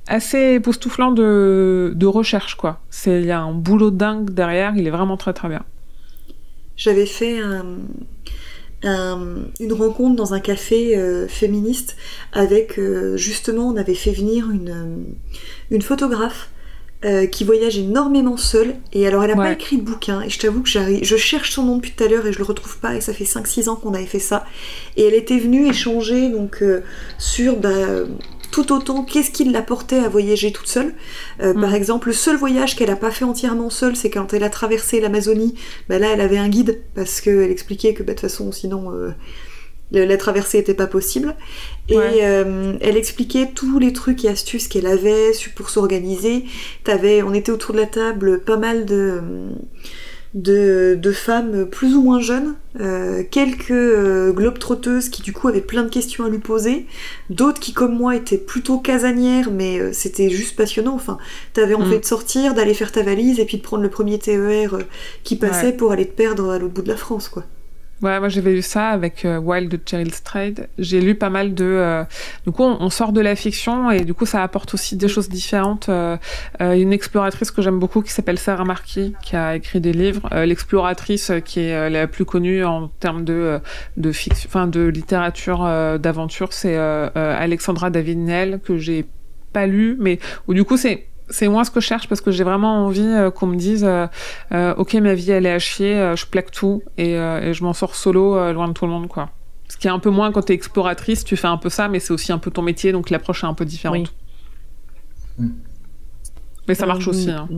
assez 0.06 0.52
époustouflant 0.54 1.10
de, 1.10 1.92
de 1.96 2.06
recherche 2.06 2.54
quoi. 2.54 2.78
C'est 2.90 3.18
il 3.20 3.26
y 3.26 3.32
a 3.32 3.40
un 3.40 3.52
boulot 3.52 3.90
dingue 3.90 4.30
derrière, 4.30 4.74
il 4.76 4.86
est 4.86 4.90
vraiment 4.90 5.16
très 5.16 5.32
très 5.32 5.48
bien. 5.48 5.62
J'avais 6.76 7.06
fait 7.06 7.40
un- 7.40 7.78
un- 8.82 9.36
une 9.60 9.72
rencontre 9.72 10.16
dans 10.16 10.34
un 10.34 10.40
café 10.40 10.96
euh, 10.96 11.26
féministe 11.28 11.96
avec 12.32 12.78
euh, 12.78 13.16
justement 13.16 13.68
on 13.68 13.76
avait 13.76 13.94
fait 13.94 14.12
venir 14.12 14.50
une, 14.50 15.04
une 15.70 15.82
photographe 15.82 16.50
euh, 17.04 17.26
qui 17.26 17.44
voyage 17.44 17.78
énormément 17.78 18.36
seule 18.36 18.74
et 18.92 19.06
alors 19.06 19.22
elle 19.24 19.30
a 19.30 19.34
pas 19.36 19.52
écrit 19.52 19.76
de 19.78 19.82
bouquin 19.82 20.20
et 20.22 20.30
je 20.30 20.38
t'avoue 20.38 20.62
que 20.62 20.68
j'arrive 20.68 21.04
je 21.04 21.16
cherche 21.16 21.52
son 21.52 21.62
nom 21.64 21.76
depuis 21.76 21.92
tout 21.92 22.04
à 22.04 22.08
l'heure 22.08 22.26
et 22.26 22.32
je 22.32 22.38
le 22.38 22.44
retrouve 22.44 22.78
pas 22.78 22.94
et 22.94 23.00
ça 23.00 23.12
fait 23.12 23.24
5-6 23.24 23.68
ans 23.68 23.76
qu'on 23.76 23.94
avait 23.94 24.06
fait 24.06 24.18
ça. 24.18 24.44
Et 24.96 25.04
elle 25.04 25.14
était 25.14 25.38
venue 25.38 25.68
échanger 25.68 26.28
donc 26.30 26.62
euh, 26.62 26.82
sur 27.18 27.56
bah, 27.56 27.70
tout 28.56 28.72
autant 28.72 29.04
qu'est-ce 29.04 29.30
qui 29.30 29.44
l'a 29.44 29.60
portait 29.62 29.98
à 29.98 30.08
voyager 30.08 30.50
toute 30.50 30.66
seule 30.68 30.94
Euh, 31.42 31.52
Mm. 31.52 31.60
par 31.60 31.74
exemple 31.74 32.08
le 32.08 32.14
seul 32.14 32.36
voyage 32.36 32.74
qu'elle 32.76 32.90
a 32.90 32.96
pas 32.96 33.10
fait 33.10 33.24
entièrement 33.26 33.68
seule 33.70 33.96
c'est 33.96 34.08
quand 34.10 34.32
elle 34.32 34.44
a 34.44 34.50
traversé 34.50 34.98
l'Amazonie 35.00 35.54
bah 35.88 35.98
là 35.98 36.08
elle 36.14 36.22
avait 36.22 36.38
un 36.38 36.48
guide 36.48 36.80
parce 36.94 37.20
qu'elle 37.20 37.50
expliquait 37.50 37.92
que 37.94 38.02
bah, 38.02 38.14
de 38.14 38.18
toute 38.18 38.30
façon 38.30 38.52
sinon 38.52 38.92
euh, 38.94 39.10
la 39.92 40.16
traversée 40.16 40.58
était 40.58 40.74
pas 40.74 40.86
possible 40.86 41.36
et 41.88 41.96
Ouais. 41.98 42.20
euh, 42.22 42.76
elle 42.80 42.96
expliquait 42.96 43.48
tous 43.54 43.78
les 43.78 43.92
trucs 43.92 44.24
et 44.24 44.28
astuces 44.28 44.68
qu'elle 44.68 44.86
avait 44.86 45.30
pour 45.54 45.68
s'organiser 45.70 46.44
T'avais, 46.84 47.22
on 47.22 47.34
était 47.34 47.52
autour 47.52 47.72
de 47.74 47.80
la 47.80 47.86
table 47.86 48.40
pas 48.40 48.56
mal 48.56 48.86
de 48.86 49.20
de, 50.36 50.96
de 51.00 51.12
femmes 51.12 51.64
plus 51.66 51.94
ou 51.96 52.02
moins 52.02 52.20
jeunes, 52.20 52.54
euh, 52.78 53.24
quelques 53.28 53.70
euh, 53.72 54.32
globetrotteuses 54.32 55.08
qui 55.08 55.22
du 55.22 55.32
coup 55.32 55.48
avaient 55.48 55.62
plein 55.62 55.82
de 55.82 55.88
questions 55.88 56.24
à 56.24 56.28
lui 56.28 56.38
poser, 56.38 56.86
d'autres 57.30 57.58
qui 57.58 57.72
comme 57.72 57.96
moi 57.96 58.14
étaient 58.14 58.36
plutôt 58.38 58.78
casanières 58.78 59.50
mais 59.50 59.80
euh, 59.80 59.92
c'était 59.92 60.28
juste 60.28 60.54
passionnant. 60.54 60.94
Enfin, 60.94 61.16
t'avais 61.54 61.74
envie 61.74 61.98
de 61.98 62.04
sortir, 62.04 62.52
d'aller 62.54 62.74
faire 62.74 62.92
ta 62.92 63.02
valise 63.02 63.40
et 63.40 63.46
puis 63.46 63.56
de 63.56 63.62
prendre 63.62 63.82
le 63.82 63.88
premier 63.90 64.18
TER 64.18 64.74
euh, 64.74 64.82
qui 65.24 65.36
passait 65.36 65.66
Ouais. 65.68 65.72
pour 65.72 65.90
aller 65.92 66.06
te 66.06 66.14
perdre 66.14 66.50
à 66.50 66.58
l'autre 66.58 66.74
bout 66.74 66.82
de 66.82 66.88
la 66.88 66.96
France 66.96 67.28
quoi. 67.30 67.44
Ouais, 68.02 68.20
moi 68.20 68.28
j'avais 68.28 68.52
lu 68.52 68.60
ça 68.60 68.88
avec 68.90 69.24
euh, 69.24 69.38
Wild 69.38 69.70
de 69.70 69.80
Cheryl 69.84 70.12
Strayed. 70.12 70.68
J'ai 70.78 71.00
lu 71.00 71.14
pas 71.14 71.30
mal 71.30 71.54
de. 71.54 71.64
euh, 71.64 72.04
Du 72.44 72.52
coup, 72.52 72.62
on, 72.62 72.90
sort 72.90 73.12
de 73.12 73.22
la 73.22 73.34
fiction 73.34 73.90
et 73.90 74.04
du 74.04 74.12
coup, 74.12 74.26
ça 74.26 74.42
apporte 74.42 74.74
aussi 74.74 74.96
des 74.96 75.08
choses 75.08 75.30
différentes. 75.30 75.88
Euh, 75.88 76.18
euh, 76.60 76.74
une 76.74 76.92
exploratrice 76.92 77.50
que 77.50 77.62
j'aime 77.62 77.78
beaucoup 77.78 78.02
qui 78.02 78.12
s'appelle 78.12 78.38
Sarah 78.38 78.64
Marquis, 78.64 79.14
qui 79.22 79.34
a 79.34 79.56
écrit 79.56 79.80
des 79.80 79.94
livres. 79.94 80.28
Euh, 80.32 80.44
L'exploratrice 80.44 81.32
qui 81.44 81.60
est 81.60 81.88
la 81.88 82.06
plus 82.06 82.26
connue 82.26 82.64
en 82.64 82.88
termes 83.00 83.24
de 83.24 83.60
de 83.96 84.12
fiction, 84.12 84.46
enfin 84.50 84.66
de 84.66 84.84
littérature 84.86 85.64
d'aventure, 85.98 86.52
c'est 86.52 86.76
Alexandra 86.76 87.88
David 87.88 88.18
Nell 88.18 88.60
que 88.62 88.76
j'ai 88.76 89.06
pas 89.54 89.66
lu, 89.66 89.96
mais 89.98 90.18
où 90.48 90.54
du 90.54 90.64
coup 90.64 90.76
c'est 90.76 91.06
c'est 91.28 91.48
moi 91.48 91.64
ce 91.64 91.70
que 91.70 91.80
je 91.80 91.86
cherche 91.86 92.08
parce 92.08 92.20
que 92.20 92.30
j'ai 92.30 92.44
vraiment 92.44 92.84
envie 92.86 93.00
euh, 93.02 93.30
qu'on 93.30 93.46
me 93.48 93.56
dise 93.56 93.84
euh, 93.84 94.06
euh, 94.52 94.74
ok 94.76 94.94
ma 94.94 95.14
vie 95.14 95.30
elle 95.32 95.46
est 95.46 95.52
à 95.52 95.58
chier 95.58 95.94
euh, 95.94 96.14
je 96.16 96.24
plaque 96.26 96.50
tout 96.50 96.82
et, 96.98 97.16
euh, 97.16 97.40
et 97.42 97.52
je 97.54 97.64
m'en 97.64 97.72
sors 97.72 97.94
solo 97.96 98.36
euh, 98.36 98.52
loin 98.52 98.68
de 98.68 98.72
tout 98.72 98.86
le 98.86 98.92
monde 98.92 99.08
quoi 99.08 99.30
Ce 99.68 99.76
qui 99.76 99.88
est 99.88 99.90
un 99.90 99.98
peu 99.98 100.10
moins 100.10 100.30
quand 100.32 100.42
t'es 100.42 100.54
exploratrice, 100.54 101.24
tu 101.24 101.36
fais 101.36 101.48
un 101.48 101.56
peu 101.56 101.68
ça, 101.70 101.88
mais 101.88 101.98
c'est 101.98 102.12
aussi 102.12 102.30
un 102.32 102.38
peu 102.38 102.50
ton 102.52 102.62
métier, 102.62 102.92
donc 102.92 103.10
l'approche 103.10 103.42
est 103.42 103.48
un 103.48 103.54
peu 103.54 103.64
différente. 103.64 104.14
Mm. 105.38 105.48
Mais 106.68 106.74
ça 106.76 106.84
Euh, 106.84 106.86
marche 106.86 107.08
aussi. 107.08 107.30
Hein. 107.30 107.48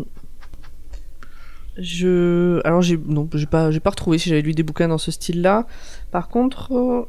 Je, 1.77 2.61
alors 2.64 2.83
j'ai 2.83 2.97
non, 2.99 3.29
j'ai 3.35 3.47
pas, 3.47 3.71
j'ai 3.71 3.81
pas 3.81 3.91
retrouvé 3.91 4.19
si 4.19 4.29
j'avais 4.31 4.43
lu 4.43 4.53
des 4.53 4.62
bouquins 4.64 4.89
dans 4.89 4.99
ce 4.99 5.11
style-là. 5.12 5.66
Par 6.11 6.29
contre, 6.29 6.73
euh, 6.75 7.03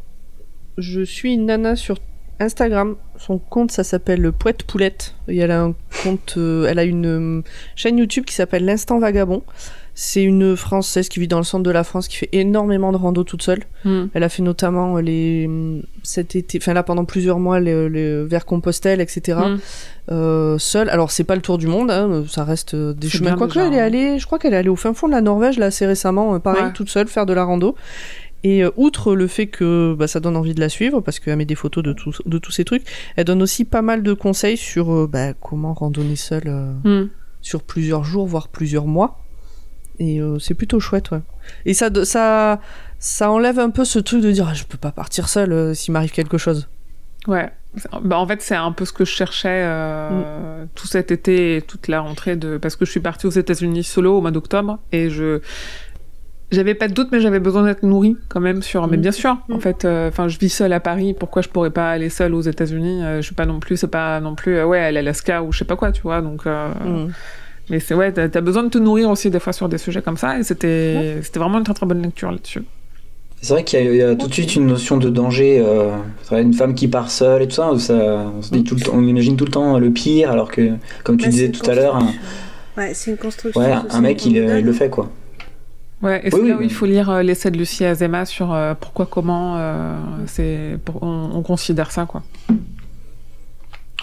je 0.77 1.01
suis 1.01 1.33
une 1.33 1.45
nana 1.47 1.75
sur 1.75 1.97
Instagram. 2.39 2.95
Son 3.17 3.37
compte, 3.37 3.71
ça 3.71 3.83
s'appelle 3.83 4.31
Poète 4.31 4.63
Poulette. 4.63 5.15
Et 5.27 5.37
elle 5.37 5.51
a 5.51 5.61
un 5.61 5.75
compte, 6.03 6.35
euh, 6.37 6.67
elle 6.67 6.79
a 6.79 6.83
une 6.83 7.39
euh, 7.39 7.43
chaîne 7.75 7.97
YouTube 7.97 8.25
qui 8.25 8.33
s'appelle 8.33 8.65
L'Instant 8.65 8.99
Vagabond. 8.99 9.43
C'est 10.01 10.23
une 10.23 10.55
française 10.55 11.09
qui 11.09 11.19
vit 11.19 11.27
dans 11.27 11.39
le 11.39 11.43
centre 11.43 11.63
de 11.63 11.71
la 11.71 11.83
France, 11.83 12.07
qui 12.07 12.15
fait 12.15 12.29
énormément 12.31 12.93
de 12.93 12.97
rando 12.97 13.25
toute 13.25 13.41
seule. 13.41 13.63
Hmm. 13.83 14.05
Elle 14.13 14.23
a 14.23 14.29
fait 14.29 14.41
notamment 14.41 14.97
les 14.97 15.49
cet 16.03 16.37
été, 16.37 16.57
enfin 16.61 16.73
là 16.73 16.83
pendant 16.83 17.03
plusieurs 17.03 17.37
mois, 17.39 17.59
les, 17.59 17.89
les 17.89 18.23
vers 18.23 18.45
Compostelle, 18.45 19.01
etc. 19.01 19.37
Hmm. 19.37 19.57
Euh, 20.11 20.57
seule. 20.57 20.89
Alors 20.89 21.11
c'est 21.11 21.23
pas 21.23 21.35
le 21.35 21.41
tour 21.41 21.59
du 21.59 21.67
monde, 21.67 21.91
hein, 21.91 22.23
ça 22.27 22.43
reste 22.43 22.73
euh, 22.73 22.93
des 22.93 23.09
chemins. 23.09 23.35
Quoique 23.35 23.59
elle 23.59 23.73
est 23.73 23.79
hein. 23.79 23.85
allée, 23.85 24.19
je 24.19 24.25
crois 24.25 24.39
qu'elle 24.39 24.55
est 24.55 24.57
allée 24.57 24.69
au 24.69 24.75
fin 24.75 24.93
fond 24.95 25.07
de 25.07 25.11
la 25.11 25.21
Norvège 25.21 25.59
là 25.59 25.67
assez 25.67 25.85
récemment, 25.85 26.33
euh, 26.33 26.39
pareil 26.39 26.63
Ouais. 26.63 26.73
toute 26.73 26.89
seule 26.89 27.07
faire 27.07 27.27
de 27.27 27.33
la 27.33 27.43
rando. 27.43 27.75
Et 28.43 28.63
euh, 28.63 28.71
outre 28.77 29.15
le 29.15 29.27
fait 29.27 29.47
que 29.47 29.93
bah, 29.97 30.07
ça 30.07 30.19
donne 30.19 30.37
envie 30.37 30.53
de 30.55 30.59
la 30.61 30.69
suivre 30.69 31.01
parce 31.01 31.19
qu'elle 31.19 31.35
met 31.35 31.45
des 31.45 31.55
photos 31.55 31.83
de, 31.83 31.91
tout- 31.93 32.13
de 32.25 32.37
tous 32.37 32.51
ces 32.51 32.63
trucs, 32.65 32.83
elle 33.15 33.25
donne 33.25 33.41
aussi 33.41 33.65
pas 33.65 33.81
mal 33.81 34.01
de 34.03 34.13
conseils 34.13 34.55
sur 34.57 34.93
euh, 34.93 35.07
bah, 35.11 35.33
comment 35.33 35.73
randonner 35.73 36.15
seule 36.15 36.43
euh, 36.47 36.71
Hmm. 36.83 37.09
sur 37.41 37.63
plusieurs 37.63 38.03
jours 38.03 38.25
voire 38.27 38.47
plusieurs 38.47 38.85
mois. 38.87 39.19
Et 39.99 40.21
euh, 40.21 40.39
c'est 40.39 40.53
plutôt 40.53 40.79
chouette, 40.79 41.11
ouais. 41.11 41.19
Et 41.65 41.73
ça, 41.73 41.89
ça, 42.05 42.61
ça 42.99 43.29
enlève 43.31 43.59
un 43.59 43.69
peu 43.69 43.83
ce 43.83 43.99
truc 43.99 44.21
de 44.21 44.31
dire 44.31 44.47
ah, 44.49 44.53
je 44.53 44.63
peux 44.63 44.77
pas 44.77 44.91
partir 44.93 45.27
seule 45.27 45.51
euh, 45.51 45.73
s'il 45.73 45.91
m'arrive 45.91 46.11
quelque 46.11 46.37
chose. 46.37 46.69
Ouais. 47.27 47.49
Bah, 48.01 48.17
en 48.17 48.25
fait, 48.25 48.41
c'est 48.41 48.55
un 48.55 48.71
peu 48.71 48.85
ce 48.85 48.93
que 48.93 49.03
je 49.03 49.11
cherchais 49.11 49.61
euh, 49.65 50.65
tout 50.73 50.87
cet 50.87 51.11
été 51.11 51.57
et 51.57 51.61
toute 51.61 51.87
la 51.89 51.99
rentrée 51.99 52.35
de 52.37 52.57
parce 52.57 52.75
que 52.77 52.85
je 52.85 52.91
suis 52.91 52.99
partie 53.01 53.27
aux 53.27 53.31
États-Unis 53.31 53.83
solo 53.83 54.17
au 54.17 54.21
mois 54.21 54.31
d'octobre 54.31 54.79
et 54.93 55.09
je 55.09 55.41
j'avais 56.51 56.73
pas 56.73 56.87
de 56.87 56.93
doute, 56.93 57.09
mais 57.11 57.19
j'avais 57.19 57.39
besoin 57.39 57.63
d'être 57.63 57.83
nourrie 57.83 58.17
quand 58.27 58.39
même 58.39 58.61
sur. 58.61 58.87
Mais 58.87 58.97
Mm. 58.97 59.01
bien 59.01 59.11
sûr, 59.11 59.37
en 59.51 59.57
Mm. 59.57 59.61
fait, 59.61 59.85
enfin, 59.85 60.27
je 60.27 60.37
vis 60.39 60.49
seule 60.49 60.73
à 60.73 60.79
Paris. 60.79 61.13
Pourquoi 61.17 61.41
je 61.41 61.49
pourrais 61.49 61.69
pas 61.71 61.91
aller 61.91 62.09
seule 62.09 62.33
aux 62.33 62.41
États-Unis 62.41 63.03
Euh, 63.03 63.17
Je 63.17 63.25
suis 63.25 63.35
pas 63.35 63.45
non 63.45 63.59
plus, 63.59 63.77
c'est 63.77 63.87
pas 63.87 64.19
non 64.19 64.35
plus, 64.35 64.55
euh, 64.57 64.65
ouais, 64.65 64.79
à 64.79 64.91
l'Alaska 64.91 65.43
ou 65.43 65.51
je 65.51 65.59
sais 65.59 65.65
pas 65.65 65.75
quoi, 65.75 65.91
tu 65.91 66.01
vois. 66.01 66.21
Donc, 66.21 66.41
euh, 66.47 66.69
Mm. 66.85 67.11
mais 67.69 67.79
c'est 67.79 67.93
ouais, 67.93 68.11
t'as 68.11 68.23
as 68.33 68.41
besoin 68.41 68.63
de 68.63 68.69
te 68.69 68.77
nourrir 68.77 69.09
aussi 69.09 69.29
des 69.29 69.39
fois 69.39 69.53
sur 69.53 69.69
des 69.69 69.77
sujets 69.77 70.01
comme 70.01 70.17
ça. 70.17 70.39
Et 70.39 70.43
c'était 70.43 71.17
c'était 71.21 71.39
vraiment 71.39 71.59
une 71.59 71.63
très 71.63 71.73
très 71.75 71.85
bonne 71.85 72.01
lecture 72.01 72.31
là-dessus. 72.31 72.63
C'est 73.41 73.53
vrai 73.53 73.63
qu'il 73.63 73.79
y, 73.81 73.87
a- 73.87 73.91
il 73.91 73.95
y 73.97 74.01
a 74.01 74.15
tout 74.15 74.27
de 74.27 74.33
suite 74.33 74.55
une 74.57 74.65
notion 74.67 74.97
de 74.97 75.09
danger. 75.09 75.63
Euh, 75.65 75.91
une 76.31 76.53
femme 76.53 76.73
qui 76.75 76.89
part 76.89 77.09
seule 77.09 77.43
et 77.43 77.47
tout 77.47 77.55
ça, 77.55 77.71
ça 77.77 77.93
on, 78.37 78.41
se 78.41 78.51
dit 78.51 78.65
tout 78.65 78.75
le 78.75 78.81
temps, 78.81 78.91
on 78.95 79.03
imagine 79.07 79.37
tout 79.37 79.45
le 79.45 79.51
temps 79.51 79.79
le 79.79 79.91
pire, 79.91 80.29
alors 80.31 80.51
que, 80.51 80.71
comme 81.05 81.15
tu 81.15 81.29
disais 81.29 81.49
tout 81.49 81.69
à 81.69 81.73
l'heure, 81.73 81.95
un. 81.95 82.11
Ouais, 82.77 82.93
c'est 82.93 83.11
une 83.11 83.17
construction. 83.17 83.61
ouais, 83.61 83.73
un 83.89 84.01
mec, 84.01 84.25
il, 84.25 84.35
il 84.35 84.65
le 84.65 84.73
fait, 84.73 84.89
quoi. 84.89 85.09
Ouais, 86.01 86.19
et 86.19 86.25
Oui, 86.25 86.29
c'est 86.31 86.41
oui, 86.41 86.49
là 86.49 86.55
où 86.55 86.59
mais- 86.59 86.65
il 86.65 86.71
faut 86.73 86.85
lire 86.85 87.09
euh, 87.09 87.23
l'essai 87.23 87.51
de 87.51 87.57
Lucie 87.57 87.83
Azema 87.85 88.25
sur 88.25 88.53
euh, 88.53 88.73
pourquoi, 88.79 89.05
comment, 89.05 89.55
euh, 89.57 89.97
c'est, 90.27 90.77
pour- 90.85 91.03
on, 91.03 91.31
on 91.33 91.41
considère 91.41 91.91
ça, 91.91 92.05
quoi. 92.05 92.23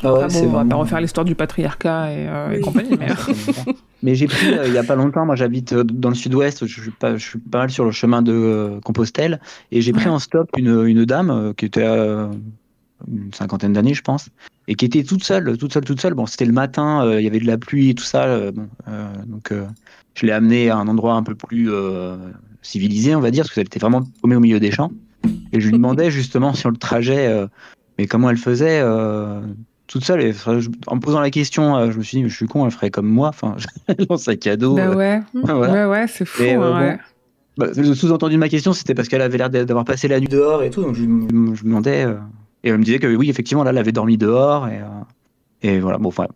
Ah 0.03 0.13
ouais, 0.13 0.19
Après, 0.25 0.29
c'est 0.31 0.43
bon, 0.47 0.49
on 0.53 0.63
va 0.63 0.65
pas 0.67 0.77
refaire 0.77 1.01
l'histoire 1.01 1.25
du 1.25 1.35
patriarcat 1.35 2.13
et, 2.13 2.27
euh, 2.29 2.61
compagnie, 2.61 2.91
mais... 2.99 3.09
Mais 4.03 4.15
j'ai 4.15 4.27
pris 4.27 4.53
euh, 4.53 4.67
il 4.69 4.75
y 4.75 4.79
a 4.79 4.85
pas 4.85 4.95
longtemps, 4.95 5.25
moi 5.25 5.37
j'habite 5.37 5.73
dans 5.73 6.11
le 6.11 6.15
sud-ouest, 6.15 6.67
je 6.67 6.81
suis 6.83 6.91
pas, 6.91 7.17
je 7.17 7.27
suis 7.27 7.39
pas 7.39 7.61
mal 7.61 7.71
sur 7.71 7.87
le 7.87 7.93
chemin 7.93 8.21
de 8.21 8.31
euh, 8.33 8.79
Compostelle, 8.85 9.41
et 9.73 9.81
j'ai 9.81 9.93
pris 9.95 10.09
en 10.11 10.19
stop 10.19 10.51
une, 10.59 10.85
une 10.87 11.07
dame 11.07 11.31
euh, 11.31 11.53
qui 11.55 11.65
était 11.65 11.83
à 11.87 12.29
une 13.09 13.33
cinquantaine 13.33 13.73
d'années, 13.73 13.95
je 13.95 14.03
pense, 14.03 14.29
et 14.69 14.75
qui 14.75 14.85
était 14.85 15.03
toute 15.03 15.25
seule, 15.25 15.57
toute 15.57 15.73
seule, 15.73 15.85
toute 15.85 16.01
seule. 16.01 16.13
Bon, 16.13 16.27
c'était 16.27 16.45
le 16.45 16.53
matin, 16.53 17.07
euh, 17.07 17.21
il 17.21 17.25
y 17.25 17.27
avait 17.27 17.41
de 17.41 17.47
la 17.47 17.57
pluie 17.57 17.89
et 17.91 17.95
tout 17.95 18.05
ça, 18.05 18.25
euh, 18.25 18.53
bon, 18.53 18.69
euh, 18.87 19.09
donc 19.27 19.51
euh, 19.51 19.65
je 20.17 20.27
l'ai 20.27 20.33
amenée 20.33 20.71
à 20.71 20.77
un 20.79 20.89
endroit 20.89 21.15
un 21.15 21.23
peu 21.23 21.35
plus 21.37 21.71
euh, 21.71 22.17
civilisé, 22.63 23.15
on 23.15 23.21
va 23.21 23.31
dire, 23.31 23.45
parce 23.45 23.55
qu'elle 23.55 23.67
était 23.67 23.79
vraiment 23.79 24.03
paumée 24.21 24.35
au 24.37 24.41
milieu 24.41 24.59
des 24.59 24.71
champs. 24.73 24.91
Et 25.53 25.61
je 25.61 25.67
lui 25.69 25.75
demandais 25.77 26.11
justement 26.11 26.53
sur 26.55 26.71
le 26.71 26.77
trajet, 26.77 27.29
euh, 27.29 27.47
mais 27.99 28.07
comment 28.07 28.31
elle 28.31 28.37
faisait 28.37 28.81
euh, 28.83 29.41
toute 29.87 30.05
seule. 30.05 30.23
Et 30.23 30.33
en 30.89 30.97
me 30.97 31.01
posant 31.01 31.21
la 31.21 31.31
question, 31.31 31.91
je 31.93 31.97
me 31.99 32.03
suis 32.03 32.17
dit, 32.19 32.23
mais 32.25 32.29
je 32.29 32.35
suis 32.37 32.47
con, 32.47 32.65
elle 32.65 32.73
ferait 32.73 32.91
comme 32.91 33.07
moi, 33.09 33.29
enfin, 33.29 33.57
dans 34.09 34.17
sac 34.17 34.47
à 34.49 34.57
dos. 34.57 34.75
bah 34.75 34.91
ouais, 34.91 35.23
voilà. 35.43 35.87
ouais, 35.89 36.01
ouais, 36.01 36.07
c'est 36.09 36.25
fou, 36.25 36.43
Et, 36.43 36.55
hein, 36.55 36.81
ouais. 36.81 36.99
Bah, 37.59 37.67
le 37.75 37.95
sous-entendu 37.95 38.35
de 38.35 38.41
ma 38.41 38.49
question, 38.51 38.73
c'était 38.75 38.95
parce 38.95 39.09
qu'elle 39.09 39.23
avait 39.23 39.39
l'air 39.39 39.49
d'avoir 39.49 39.85
passé 39.87 40.09
la 40.09 40.21
nuit 40.21 40.29
dehors 40.29 40.63
et 40.63 40.69
tout, 40.71 40.83
donc 40.83 40.95
je, 40.95 41.03
me- 41.05 41.55
je 41.55 41.63
me 41.63 41.69
demandais. 41.69 42.05
euh, 42.05 42.15
et 42.65 42.69
elle 42.71 42.79
me 42.79 42.85
disait 42.85 42.99
que 42.99 43.07
oui, 43.15 43.31
effectivement, 43.31 43.65
là, 43.65 43.71
elle 43.71 43.79
avait 43.79 43.93
dormi 43.93 44.19
dehors 44.19 44.67
et, 44.69 44.79
euh, 44.81 44.87
et 45.63 45.79
voilà. 45.81 45.97
Bon, 45.99 46.09
enfin, 46.09 46.27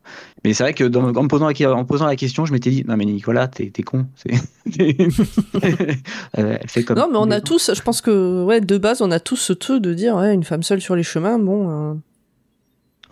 mais 0.45 0.55
c'est 0.55 0.63
vrai 0.63 0.75
que 0.75 0.85
dans- 0.85 1.15
en, 1.15 1.23
me 1.23 1.29
posant 1.29 1.49
la, 1.49 1.73
en 1.75 1.79
me 1.81 1.87
posant 1.87 2.07
la 2.07 2.17
question, 2.17 2.47
je 2.47 2.53
m'étais 2.53 2.71
dit 2.71 2.85
non 2.87 2.97
mais 2.97 3.05
Nicolas, 3.05 3.49
t'es 3.49 3.71
con. 3.83 4.07
c'est- 4.17 4.31
Euh, 6.39 6.57
elle 6.61 6.69
fait 6.69 6.85
comme. 6.85 6.99
Non, 6.99 7.09
mais 7.11 7.19
on 7.19 7.31
a 7.31 7.41
tous, 7.41 7.73
je 7.75 7.83
pense 7.83 8.01
que, 8.01 8.45
ouais, 8.45 8.61
de 8.61 8.79
base, 8.79 9.03
on 9.03 9.11
a 9.11 9.21
tous 9.21 9.37
ce 9.37 9.53
truc 9.53 9.83
de 9.83 9.93
dire, 9.95 10.17
ouais, 10.17 10.33
une 10.35 10.45
femme 10.45 10.63
seule 10.63 10.81
sur 10.81 10.97
les 10.97 11.03
chemins, 11.03 11.39
bon, 11.39 11.71
euh. 11.71 11.95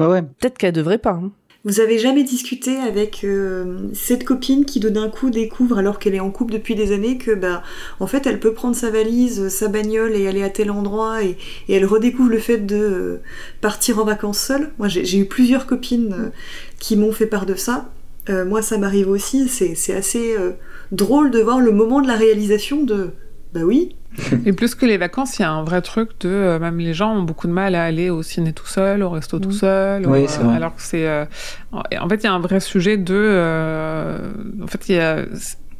Ouais, 0.01 0.07
ouais. 0.07 0.23
peut-être 0.23 0.57
qu'elle 0.59 0.73
devrait 0.73 0.99
pas. 0.99 1.13
hein. 1.23 1.31
Vous 1.69 1.81
avez 1.81 1.99
jamais 1.99 2.25
discuté 2.25 2.79
avec 2.79 3.25
euh, 3.25 3.91
cette 3.93 4.25
copine 4.25 4.65
qui 4.65 4.81
d'un 4.81 5.11
coup 5.11 5.29
découvre, 5.29 5.77
alors 5.77 5.99
qu'elle 5.99 6.15
est 6.15 6.21
en 6.21 6.31
couple 6.31 6.55
depuis 6.55 6.75
des 6.75 6.93
années, 6.93 7.19
que 7.19 7.35
bah 7.35 7.63
en 8.01 8.07
fait 8.07 8.27
elle 8.27 8.41
peut 8.41 8.55
prendre 8.55 8.75
sa 8.75 8.89
valise, 8.89 9.51
sa 9.51 9.69
bagnole 9.69 10.17
et 10.17 10.27
aller 10.29 10.43
à 10.43 10.49
tel 10.49 10.71
endroit 10.71 11.23
et, 11.23 11.37
elle 11.69 11.85
redécouvre 11.85 12.31
le 12.31 12.39
fait 12.39 12.57
de 12.57 12.77
euh, 12.77 13.21
partir 13.61 13.99
en 13.99 14.05
vacances 14.07 14.41
seule? 14.41 14.71
Moi 14.79 14.89
j'ai 14.89 15.19
eu 15.19 15.27
plusieurs 15.27 15.67
copines 15.67 16.15
euh, 16.15 16.29
qui 16.79 16.97
m'ont 16.97 17.13
fait 17.13 17.27
part 17.27 17.45
de 17.45 17.55
ça. 17.55 17.91
Euh, 18.31 18.47
moi 18.47 18.63
ça 18.63 18.79
m'arrive 18.79 19.11
aussi, 19.11 19.47
c'est 19.49 19.95
assez 19.95 20.37
euh, 20.39 20.53
drôle 20.91 21.31
de 21.31 21.41
voir 21.41 21.61
le 21.61 21.73
moment 21.73 22.01
de 22.01 22.07
la 22.07 22.17
réalisation 22.17 22.83
de 22.83 23.11
bah 23.53 23.61
oui, 23.65 23.97
Et 24.47 24.53
plus 24.53 24.75
que 24.75 24.87
les 24.87 24.99
vacances, 24.99 25.39
il 25.39 25.43
y 25.43 25.45
a 25.45 25.51
un 25.51 25.63
vrai 25.63 25.83
truc 25.83 26.11
de 26.21 26.29
euh, 26.29 26.59
même 26.59 26.79
les 26.79 26.95
gens 26.95 27.15
ont 27.17 27.23
beaucoup 27.23 27.47
de 27.47 27.53
mal 27.53 27.75
à 27.75 27.85
aller 27.85 28.11
au 28.11 28.23
ciné 28.23 28.53
tout 28.53 28.67
seul, 28.67 29.03
au 29.03 29.11
resto 29.11 29.39
tout 29.39 29.53
seul. 29.53 30.07
Oui, 30.07 30.25
ou, 30.25 30.29
c'est 30.29 30.41
euh, 30.41 30.45
vrai. 30.45 30.57
alors 30.57 30.75
que 30.75 30.83
c'est 30.83 31.07
euh, 31.07 31.25
en 31.73 31.83
en 32.01 32.09
fait 32.09 32.17
il 32.17 32.25
y 32.25 32.27
a 32.27 32.33
un 32.33 32.41
vrai 32.41 32.61
sujet 32.61 32.97
de 32.97 33.15
euh, 33.15 34.31
en 34.63 34.67
fait 34.67 34.89
il 34.89 34.97
y 34.97 34.99
a 34.99 35.25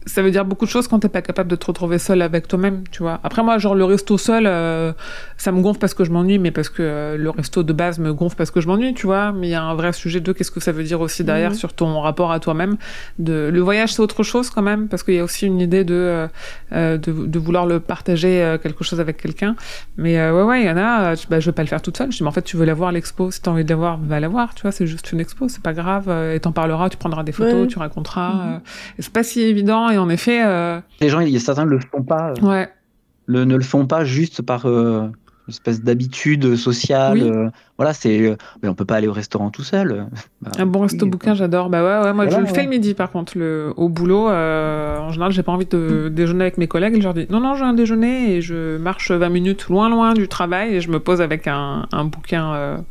ça 0.09 0.23
veut 0.23 0.31
dire 0.33 0.45
beaucoup 0.45 0.65
de 0.65 0.71
choses 0.71 0.89
quand 0.89 0.99
t'es 0.99 1.09
pas 1.09 1.23
capable 1.23 1.49
de 1.51 1.57
te 1.57 1.67
retrouver 1.67 1.99
seul 1.99 2.23
avec 2.23 2.49
toi-même, 2.49 2.83
tu 2.91 3.03
vois. 3.03 3.21
Après 3.23 3.43
moi, 3.43 3.59
genre 3.59 3.75
le 3.77 3.85
resto 3.85 4.19
seul, 4.19 4.47
euh, 4.47 4.93
ça 5.37 5.53
me 5.53 5.61
gonfle 5.61 5.79
parce 5.79 5.95
que 5.95 6.03
je 6.05 6.11
m'ennuie, 6.11 6.39
mais 6.39 6.51
parce 6.51 6.69
que 6.69 6.83
euh, 6.83 7.17
le 7.17 7.31
resto 7.31 7.63
de 7.63 7.73
base 7.73 7.99
me 8.01 8.13
gonfle 8.13 8.35
parce 8.37 8.51
que 8.51 8.61
je 8.61 8.67
m'ennuie, 8.67 8.95
tu 8.95 9.07
vois. 9.07 9.33
Mais 9.33 9.49
il 9.49 9.51
y 9.51 9.55
a 9.55 9.63
un 9.63 9.75
vrai 9.75 9.93
sujet 9.93 10.21
de 10.21 10.33
qu'est-ce 10.33 10.51
que 10.51 10.61
ça 10.61 10.73
veut 10.73 10.83
dire 10.83 11.01
aussi 11.01 11.23
derrière 11.25 11.51
Mhm. 11.51 11.57
sur 11.57 11.73
ton 11.75 12.01
rapport 12.01 12.33
à 12.33 12.41
toi-même. 12.41 12.77
De 13.19 13.51
le 13.53 13.61
voyage, 13.61 13.93
c'est 13.95 14.01
autre 14.03 14.23
chose 14.23 14.51
quand 14.51 14.63
même, 14.63 14.89
parce 14.89 15.03
qu'il 15.03 15.15
y 15.15 15.19
a 15.21 15.25
aussi 15.25 15.47
une 15.47 15.61
idée 15.61 15.85
de 15.85 16.27
euh, 16.73 16.99
de, 16.99 17.13
de 17.27 17.39
vouloir 17.39 17.67
le 17.67 17.79
partager 17.81 18.57
quelque 18.63 18.83
chose 18.85 19.01
avec 19.01 19.19
quelqu'un. 19.19 19.55
Mais 19.97 20.17
ouais, 20.31 20.43
ouais, 20.43 20.63
il 20.63 20.67
y 20.67 20.71
en 20.71 20.77
a. 20.77 21.15
bah, 21.29 21.41
je 21.41 21.47
vais 21.47 21.53
pas 21.53 21.63
le 21.63 21.69
faire 21.69 21.83
toute 21.83 21.97
seule. 21.97 22.11
Je 22.13 22.17
dis, 22.19 22.23
mais 22.23 22.29
en 22.29 22.33
fait, 22.33 22.43
tu 22.43 22.57
veux 22.57 22.65
la 22.65 22.75
voir 22.75 22.93
l'expo. 22.93 23.31
Si 23.31 23.43
t'as 23.43 23.51
envie 23.51 23.65
de 23.65 23.69
la 23.71 23.77
voir, 23.77 23.99
va 24.03 24.21
la 24.21 24.29
voir. 24.29 24.55
Tu 24.55 24.63
vois, 24.63 24.73
c'est 24.73 24.87
juste 24.87 25.13
une 25.13 25.21
expo, 25.21 25.49
c'est 25.49 25.63
pas 25.63 25.73
grave. 25.75 26.09
Et 26.35 26.41
t'en 26.41 26.53
parleras, 26.53 26.89
tu 26.89 26.97
prendras 26.97 27.23
des 27.25 27.33
photos, 27.33 27.63
Ouais. 27.63 27.67
tu 27.67 27.79
raconteras. 27.79 28.61
Et 28.99 29.03
c'est 29.03 29.13
pas 29.13 29.23
si 29.23 29.41
évident. 29.43 29.91
Et 29.91 29.98
en 29.99 30.09
effet, 30.09 30.43
euh, 30.45 30.81
Les 31.01 31.09
gens, 31.09 31.21
il 31.21 31.29
y 31.31 31.37
a 31.37 31.41
certains 31.41 31.65
ne 31.65 31.71
le 31.71 31.81
font 31.81 32.03
pas, 32.03 32.33
euh, 32.33 32.47
ouais. 32.47 32.69
le, 33.27 33.45
ne 33.45 33.57
le 33.57 33.63
font 33.63 33.87
pas 33.87 34.05
juste 34.05 34.43
par 34.43 34.67
euh, 34.67 35.03
une 35.03 35.51
espèce 35.51 35.83
d'habitude 35.83 36.57
sociale. 36.57 37.23
Oui. 37.23 37.51
voilà, 37.77 37.93
c'est. 37.93 38.37
mais 38.63 38.69
on 38.69 38.75
peut 38.75 38.85
pas 38.85 38.97
aller 38.97 39.09
au 39.09 39.13
restaurant 39.13 39.51
tout 39.51 39.63
seul. 39.63 40.07
bah, 40.43 40.51
Un 40.59 40.67
bon 40.67 40.81
resto 40.81 41.07
bouquin, 41.07 41.35
j'adore. 41.35 41.71
Bah 41.71 41.83
ouais, 41.83 42.07
ouais, 42.07 42.13
moi 42.13 42.29
je 42.29 42.37
le 42.39 42.47
fais 42.47 42.63
le 42.63 42.69
midi 42.69 42.95
par 42.95 43.11
contre, 43.11 43.37
le, 43.37 43.73
au 43.77 43.89
boulot. 43.89 44.29
en 44.29 45.11
général, 45.11 45.33
j'ai 45.33 45.43
pas 45.43 45.53
envie 45.53 45.67
de 45.67 46.09
déjeuner 46.09 46.43
avec 46.43 46.59
mes 46.59 46.69
collègues. 46.69 46.97
Je 46.99 47.03
leur 47.03 47.15
dis 47.15 47.27
non, 47.31 47.41
non, 47.41 47.55
j'ai 47.55 47.65
un 47.65 47.75
déjeuner 47.75 48.37
et 48.37 48.41
je 48.41 48.77
marche 48.79 49.11
20 49.11 49.29
minutes 49.29 49.69
loin, 49.69 49.89
loin 49.89 50.15
du 50.15 50.29
travail 50.29 50.75
et 50.75 50.81
je 50.81 50.91
me 50.91 51.01
pose 51.01 51.21
avec 51.21 51.47
un, 51.47 51.87
un 51.93 52.05
bouquin 52.05 52.83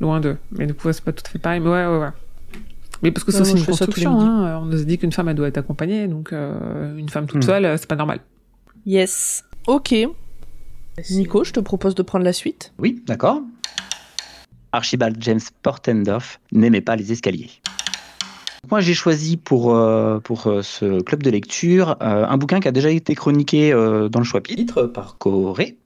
loin 0.00 0.20
d'eux. 0.20 0.36
Mais 0.52 0.66
du 0.66 0.74
coup, 0.74 0.92
c'est 0.92 1.04
pas 1.04 1.12
tout 1.12 1.24
à 1.26 1.28
fait 1.28 1.38
pareil. 1.38 1.60
Mais 1.60 1.70
ouais, 1.70 1.86
ouais, 1.86 1.98
ouais. 1.98 2.10
Mais 3.02 3.10
parce 3.10 3.24
que 3.24 3.32
c'est 3.32 3.40
aussi 3.40 3.56
une 3.56 3.64
construction. 3.64 4.20
Hein. 4.20 4.60
On 4.62 4.70
se 4.72 4.82
dit 4.84 4.98
qu'une 4.98 5.12
femme, 5.12 5.28
elle 5.28 5.36
doit 5.36 5.48
être 5.48 5.58
accompagnée. 5.58 6.06
Donc, 6.06 6.32
euh, 6.32 6.96
une 6.96 7.08
femme 7.08 7.26
toute 7.26 7.38
Hmm. 7.42 7.46
seule, 7.46 7.64
euh, 7.64 7.76
c'est 7.76 7.86
pas 7.88 7.96
normal. 7.96 8.20
Yes. 8.86 9.44
Ok. 9.66 9.94
Nico, 11.10 11.44
je 11.44 11.52
te 11.52 11.60
propose 11.60 11.94
de 11.94 12.02
prendre 12.02 12.24
la 12.24 12.32
suite. 12.32 12.72
Oui, 12.78 13.02
d'accord. 13.06 13.40
Archibald 14.72 15.16
James 15.20 15.40
Portendoff 15.62 16.40
n'aimait 16.52 16.80
pas 16.80 16.96
les 16.96 17.10
escaliers. 17.12 17.50
Moi, 18.70 18.80
j'ai 18.80 18.94
choisi 18.94 19.36
pour, 19.38 19.74
euh, 19.74 20.18
pour 20.20 20.46
euh, 20.46 20.62
ce 20.62 21.00
club 21.00 21.22
de 21.22 21.30
lecture 21.30 21.96
euh, 22.02 22.26
un 22.26 22.36
bouquin 22.36 22.60
qui 22.60 22.68
a 22.68 22.72
déjà 22.72 22.90
été 22.90 23.14
chroniqué 23.14 23.72
euh, 23.72 24.08
dans 24.10 24.20
le 24.20 24.24
choix 24.24 24.40
Titre 24.42 24.82
par 24.84 25.16
Corée. 25.18 25.76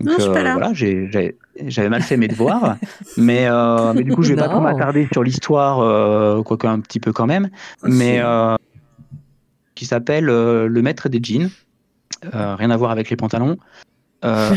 Non, 0.00 0.12
je 0.16 0.22
suis 0.22 0.32
pas 0.32 0.42
là. 0.42 0.52
voilà, 0.54 0.72
j'avais 0.74 1.88
mal 1.88 2.02
fait 2.02 2.16
mes 2.18 2.28
devoirs, 2.28 2.76
mais, 3.16 3.46
euh, 3.48 3.92
mais 3.94 4.02
du 4.04 4.12
coup, 4.12 4.22
je 4.22 4.30
vais 4.34 4.36
pas 4.36 4.48
trop 4.48 4.60
m'attarder 4.60 5.08
sur 5.12 5.22
l'histoire, 5.22 5.80
euh, 5.80 6.42
quoique 6.42 6.66
un 6.66 6.80
petit 6.80 7.00
peu 7.00 7.12
quand 7.12 7.26
même, 7.26 7.48
mais 7.82 8.20
euh, 8.22 8.56
qui 9.74 9.86
s'appelle 9.86 10.28
euh, 10.28 10.68
Le 10.68 10.82
Maître 10.82 11.08
des 11.08 11.20
jeans. 11.22 11.48
Euh, 12.34 12.54
rien 12.56 12.70
à 12.70 12.76
voir 12.76 12.90
avec 12.90 13.08
les 13.10 13.16
pantalons. 13.16 13.56
Euh, 14.24 14.50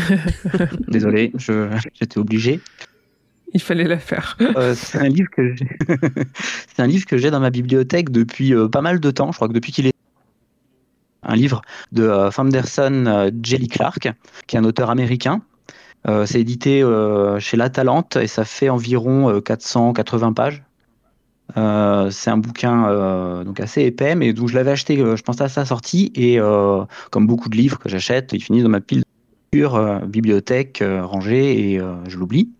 désolé, 0.88 1.32
je- 1.36 1.68
j'étais 1.94 2.18
obligé. 2.18 2.60
Il 3.52 3.60
fallait 3.60 3.84
la 3.88 3.98
faire. 3.98 4.36
Euh, 4.56 4.74
c'est 4.76 4.98
un 4.98 5.08
livre 5.08 5.28
que 5.30 5.54
j'ai- 5.54 5.68
c'est 6.74 6.82
un 6.82 6.86
livre 6.86 7.04
que 7.06 7.16
j'ai 7.18 7.30
dans 7.30 7.40
ma 7.40 7.50
bibliothèque 7.50 8.10
depuis 8.10 8.54
euh, 8.54 8.68
pas 8.68 8.80
mal 8.80 9.00
de 9.00 9.10
temps. 9.10 9.32
Je 9.32 9.36
crois 9.36 9.48
que 9.48 9.52
depuis 9.52 9.72
qu'il 9.72 9.86
est 9.86 9.92
un 11.22 11.34
livre 11.34 11.62
de 11.92 12.04
euh, 12.04 12.30
Fanderson 12.30 13.04
euh, 13.06 13.30
Jelly 13.42 13.68
Clark, 13.68 14.08
qui 14.46 14.56
est 14.56 14.58
un 14.58 14.64
auteur 14.64 14.90
américain. 14.90 15.42
Euh, 16.08 16.24
c'est 16.24 16.40
édité 16.40 16.82
chez 17.40 17.56
La 17.58 17.68
Talente 17.68 18.16
et 18.16 18.26
ça 18.26 18.44
fait 18.44 18.70
environ 18.70 19.30
euh, 19.30 19.40
480 19.40 20.32
pages. 20.32 20.62
C'est 21.54 22.30
un 22.30 22.36
bouquin 22.36 23.42
donc 23.44 23.58
assez 23.58 23.82
épais, 23.82 24.14
mais 24.14 24.32
donc 24.32 24.48
je 24.48 24.54
l'avais 24.54 24.70
acheté, 24.70 24.96
je 24.96 25.22
pense 25.22 25.40
à 25.40 25.48
sa 25.48 25.64
sortie 25.64 26.12
et 26.14 26.38
comme 27.10 27.26
beaucoup 27.26 27.48
de 27.48 27.56
livres 27.56 27.80
que 27.80 27.88
j'achète, 27.88 28.32
ils 28.32 28.40
finissent 28.40 28.62
dans 28.62 28.68
ma 28.68 28.80
pile 28.80 29.00
de 29.00 29.58
lecture, 29.58 30.00
bibliothèque 30.06 30.80
rangée 30.80 31.72
et 31.72 31.80
je 32.06 32.16
l'oublie. 32.16 32.50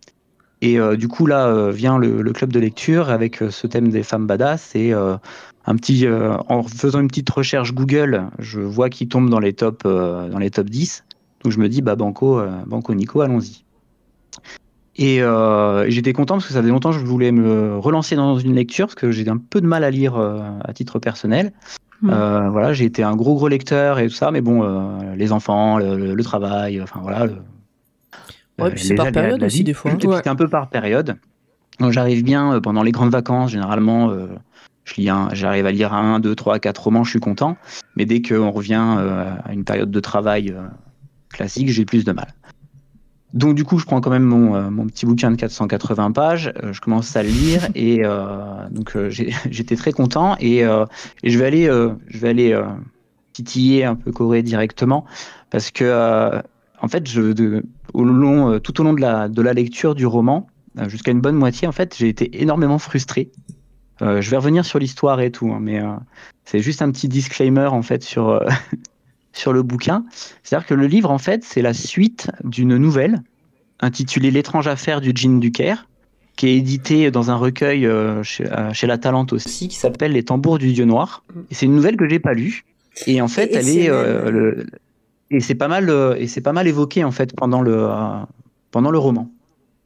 Et 0.62 0.78
euh, 0.78 0.96
du 0.96 1.08
coup, 1.08 1.26
là 1.26 1.46
euh, 1.46 1.70
vient 1.70 1.98
le, 1.98 2.20
le 2.22 2.32
club 2.32 2.52
de 2.52 2.60
lecture 2.60 3.08
avec 3.10 3.42
euh, 3.42 3.50
ce 3.50 3.66
thème 3.66 3.88
des 3.88 4.02
femmes 4.02 4.26
badass. 4.26 4.74
Et 4.74 4.92
un 4.92 5.76
petit, 5.76 6.06
en 6.48 6.62
faisant 6.62 7.00
une 7.00 7.08
petite 7.08 7.30
recherche 7.30 7.74
Google, 7.74 8.26
je 8.38 8.60
vois 8.60 8.88
qu'il 8.90 9.08
tombe 9.08 9.30
dans 9.30 9.38
les 9.38 9.52
top, 9.52 9.84
dans 9.84 10.38
les 10.38 10.50
top 10.50 10.68
10. 10.68 11.04
Donc 11.44 11.52
je 11.52 11.58
me 11.58 11.68
dis, 11.68 11.80
bah 11.82 11.96
Banco, 11.96 12.42
Banco 12.66 12.94
Nico, 12.94 13.20
allons-y. 13.20 13.64
Et, 14.96 15.22
euh, 15.22 15.88
j'étais 15.88 16.12
content 16.12 16.34
parce 16.34 16.46
que 16.46 16.52
ça 16.52 16.60
faisait 16.60 16.70
longtemps 16.72 16.90
que 16.90 16.98
je 16.98 17.04
voulais 17.04 17.32
me 17.32 17.78
relancer 17.78 18.16
dans 18.16 18.38
une 18.38 18.54
lecture 18.54 18.86
parce 18.86 18.96
que 18.96 19.10
j'ai 19.12 19.26
un 19.28 19.38
peu 19.38 19.60
de 19.60 19.66
mal 19.66 19.84
à 19.84 19.90
lire 19.90 20.16
euh, 20.16 20.40
à 20.64 20.72
titre 20.72 20.98
personnel. 20.98 21.52
Mm. 22.02 22.10
Euh, 22.10 22.48
voilà, 22.50 22.72
j'ai 22.72 22.84
été 22.86 23.02
un 23.02 23.14
gros 23.14 23.34
gros 23.34 23.48
lecteur 23.48 23.98
et 23.98 24.08
tout 24.08 24.14
ça, 24.14 24.30
mais 24.30 24.40
bon, 24.40 25.14
les 25.14 25.32
enfants, 25.32 25.78
le, 25.78 25.96
le- 25.96 26.14
le 26.14 26.24
travail, 26.24 26.82
enfin 26.82 27.00
voilà. 27.02 27.26
le- 27.26 27.36
Ouais, 28.64 28.70
puis 28.70 28.82
c'est 28.84 28.90
les 28.90 28.96
par 28.96 29.06
période 29.12 29.42
aussi, 29.42 29.64
des 29.64 29.74
fois, 29.74 29.90
hein. 29.90 29.94
Et 29.94 29.98
puis, 29.98 30.08
Ouais. 30.08 30.20
C'est 30.22 30.28
un 30.30 30.36
peu 30.36 30.48
par 30.48 30.68
période. 30.68 31.16
Donc 31.78 31.92
j'arrive 31.92 32.22
bien 32.24 32.54
euh, 32.54 32.60
pendant 32.60 32.82
les 32.82 32.92
grandes 32.92 33.10
vacances, 33.10 33.50
généralement, 33.52 34.10
euh, 34.10 34.26
je 34.84 34.94
lis 34.96 35.08
un- 35.08 35.28
j'arrive 35.32 35.66
à 35.66 35.72
lire 35.72 35.94
un, 35.94 36.20
deux, 36.20 36.34
trois, 36.34 36.58
quatre 36.58 36.84
romans, 36.84 37.04
je 37.04 37.10
suis 37.10 37.20
content. 37.20 37.56
Mais 37.96 38.04
dès 38.04 38.20
qu'on 38.22 38.50
revient 38.50 38.96
euh, 38.98 39.32
à 39.44 39.52
une 39.52 39.64
période 39.64 39.90
de 39.90 40.00
travail 40.00 40.50
euh, 40.50 40.62
classique, 41.32 41.68
j'ai 41.70 41.84
plus 41.84 42.04
de 42.04 42.12
mal. 42.12 42.28
Donc 43.32 43.54
du 43.54 43.62
coup, 43.64 43.78
je 43.78 43.84
prends 43.86 44.00
quand 44.00 44.10
même 44.10 44.24
mon, 44.24 44.56
euh, 44.56 44.70
mon 44.70 44.86
petit 44.86 45.06
bouquin 45.06 45.30
de 45.30 45.36
480 45.36 46.10
pages, 46.12 46.52
euh, 46.64 46.72
je 46.72 46.80
commence 46.80 47.14
à 47.16 47.22
le 47.22 47.28
lire 47.28 47.68
et 47.76 48.00
euh, 48.04 48.68
donc 48.70 48.96
euh, 48.96 49.08
j'ai- 49.08 49.32
j'étais 49.50 49.76
très 49.76 49.92
content 49.92 50.36
et, 50.40 50.64
euh, 50.64 50.84
et 51.22 51.30
je 51.30 51.38
vais 51.38 51.46
aller, 51.46 51.68
euh, 51.68 51.90
je 52.08 52.18
vais 52.18 52.28
aller 52.28 52.52
euh, 52.52 52.64
titiller 53.32 53.84
un 53.84 53.94
peu 53.94 54.10
Corée 54.10 54.42
directement 54.42 55.04
parce 55.50 55.70
que 55.70 55.84
euh, 55.84 56.42
en 56.80 56.88
fait, 56.88 57.08
je, 57.08 57.32
de- 57.32 57.62
au 57.94 58.04
long, 58.04 58.52
euh, 58.52 58.58
tout 58.58 58.80
au 58.80 58.84
long 58.84 58.92
de 58.94 59.00
la, 59.00 59.28
de 59.28 59.42
la 59.42 59.52
lecture 59.52 59.94
du 59.94 60.06
roman, 60.06 60.46
euh, 60.78 60.88
jusqu'à 60.88 61.10
une 61.10 61.20
bonne 61.20 61.36
moitié, 61.36 61.66
en 61.68 61.72
fait, 61.72 61.94
j'ai 61.98 62.08
été 62.08 62.40
énormément 62.42 62.78
frustré. 62.78 63.30
Euh, 64.02 64.20
je 64.22 64.30
vais 64.30 64.36
revenir 64.38 64.64
sur 64.64 64.78
l'histoire 64.78 65.20
et 65.20 65.30
tout, 65.30 65.50
hein, 65.52 65.58
mais 65.60 65.80
euh, 65.80 65.88
c'est 66.44 66.60
juste 66.60 66.80
un 66.82 66.90
petit 66.90 67.06
disclaimer 67.08 67.66
en 67.66 67.82
fait 67.82 68.02
sur 68.02 68.28
euh, 68.30 68.46
sur 69.32 69.52
le 69.52 69.62
bouquin. 69.62 70.04
C'est-à-dire 70.42 70.66
que 70.66 70.74
le 70.74 70.86
livre, 70.86 71.10
en 71.10 71.18
fait, 71.18 71.44
c'est 71.44 71.62
la 71.62 71.74
suite 71.74 72.30
d'une 72.44 72.76
nouvelle 72.78 73.22
intitulée 73.80 74.30
L'étrange 74.30 74.66
affaire 74.68 75.00
du 75.00 75.12
djinn 75.14 75.38
du 75.40 75.52
Caire, 75.52 75.86
qui 76.36 76.48
est 76.48 76.56
éditée 76.56 77.10
dans 77.10 77.30
un 77.30 77.36
recueil 77.36 77.86
chez, 78.22 78.44
chez 78.72 78.86
La 78.86 78.96
Talente 78.98 79.32
aussi, 79.34 79.68
qui 79.68 79.76
s'appelle 79.76 80.12
Les 80.12 80.22
tambours 80.22 80.58
du 80.58 80.72
dieu 80.72 80.84
noir. 80.86 81.22
Et 81.50 81.54
c'est 81.54 81.66
une 81.66 81.74
nouvelle 81.74 81.96
que 81.96 82.08
j'ai 82.08 82.18
pas 82.18 82.32
lue. 82.34 82.64
Et 83.06 83.20
en 83.20 83.28
fait, 83.28 83.46
Et- 83.52 83.54
elle 83.56 83.68
est 83.68 83.88
le- 84.30 84.66
et 85.30 85.40
c'est 85.40 85.54
pas 85.54 85.68
mal 85.68 85.88
euh, 85.90 86.16
et 86.16 86.26
c'est 86.26 86.40
pas 86.40 86.52
mal 86.52 86.66
évoqué 86.66 87.04
en 87.04 87.10
fait 87.10 87.34
pendant 87.34 87.62
le 87.62 87.88
euh, 87.88 88.22
pendant 88.70 88.90
le 88.90 88.98
roman. 88.98 89.30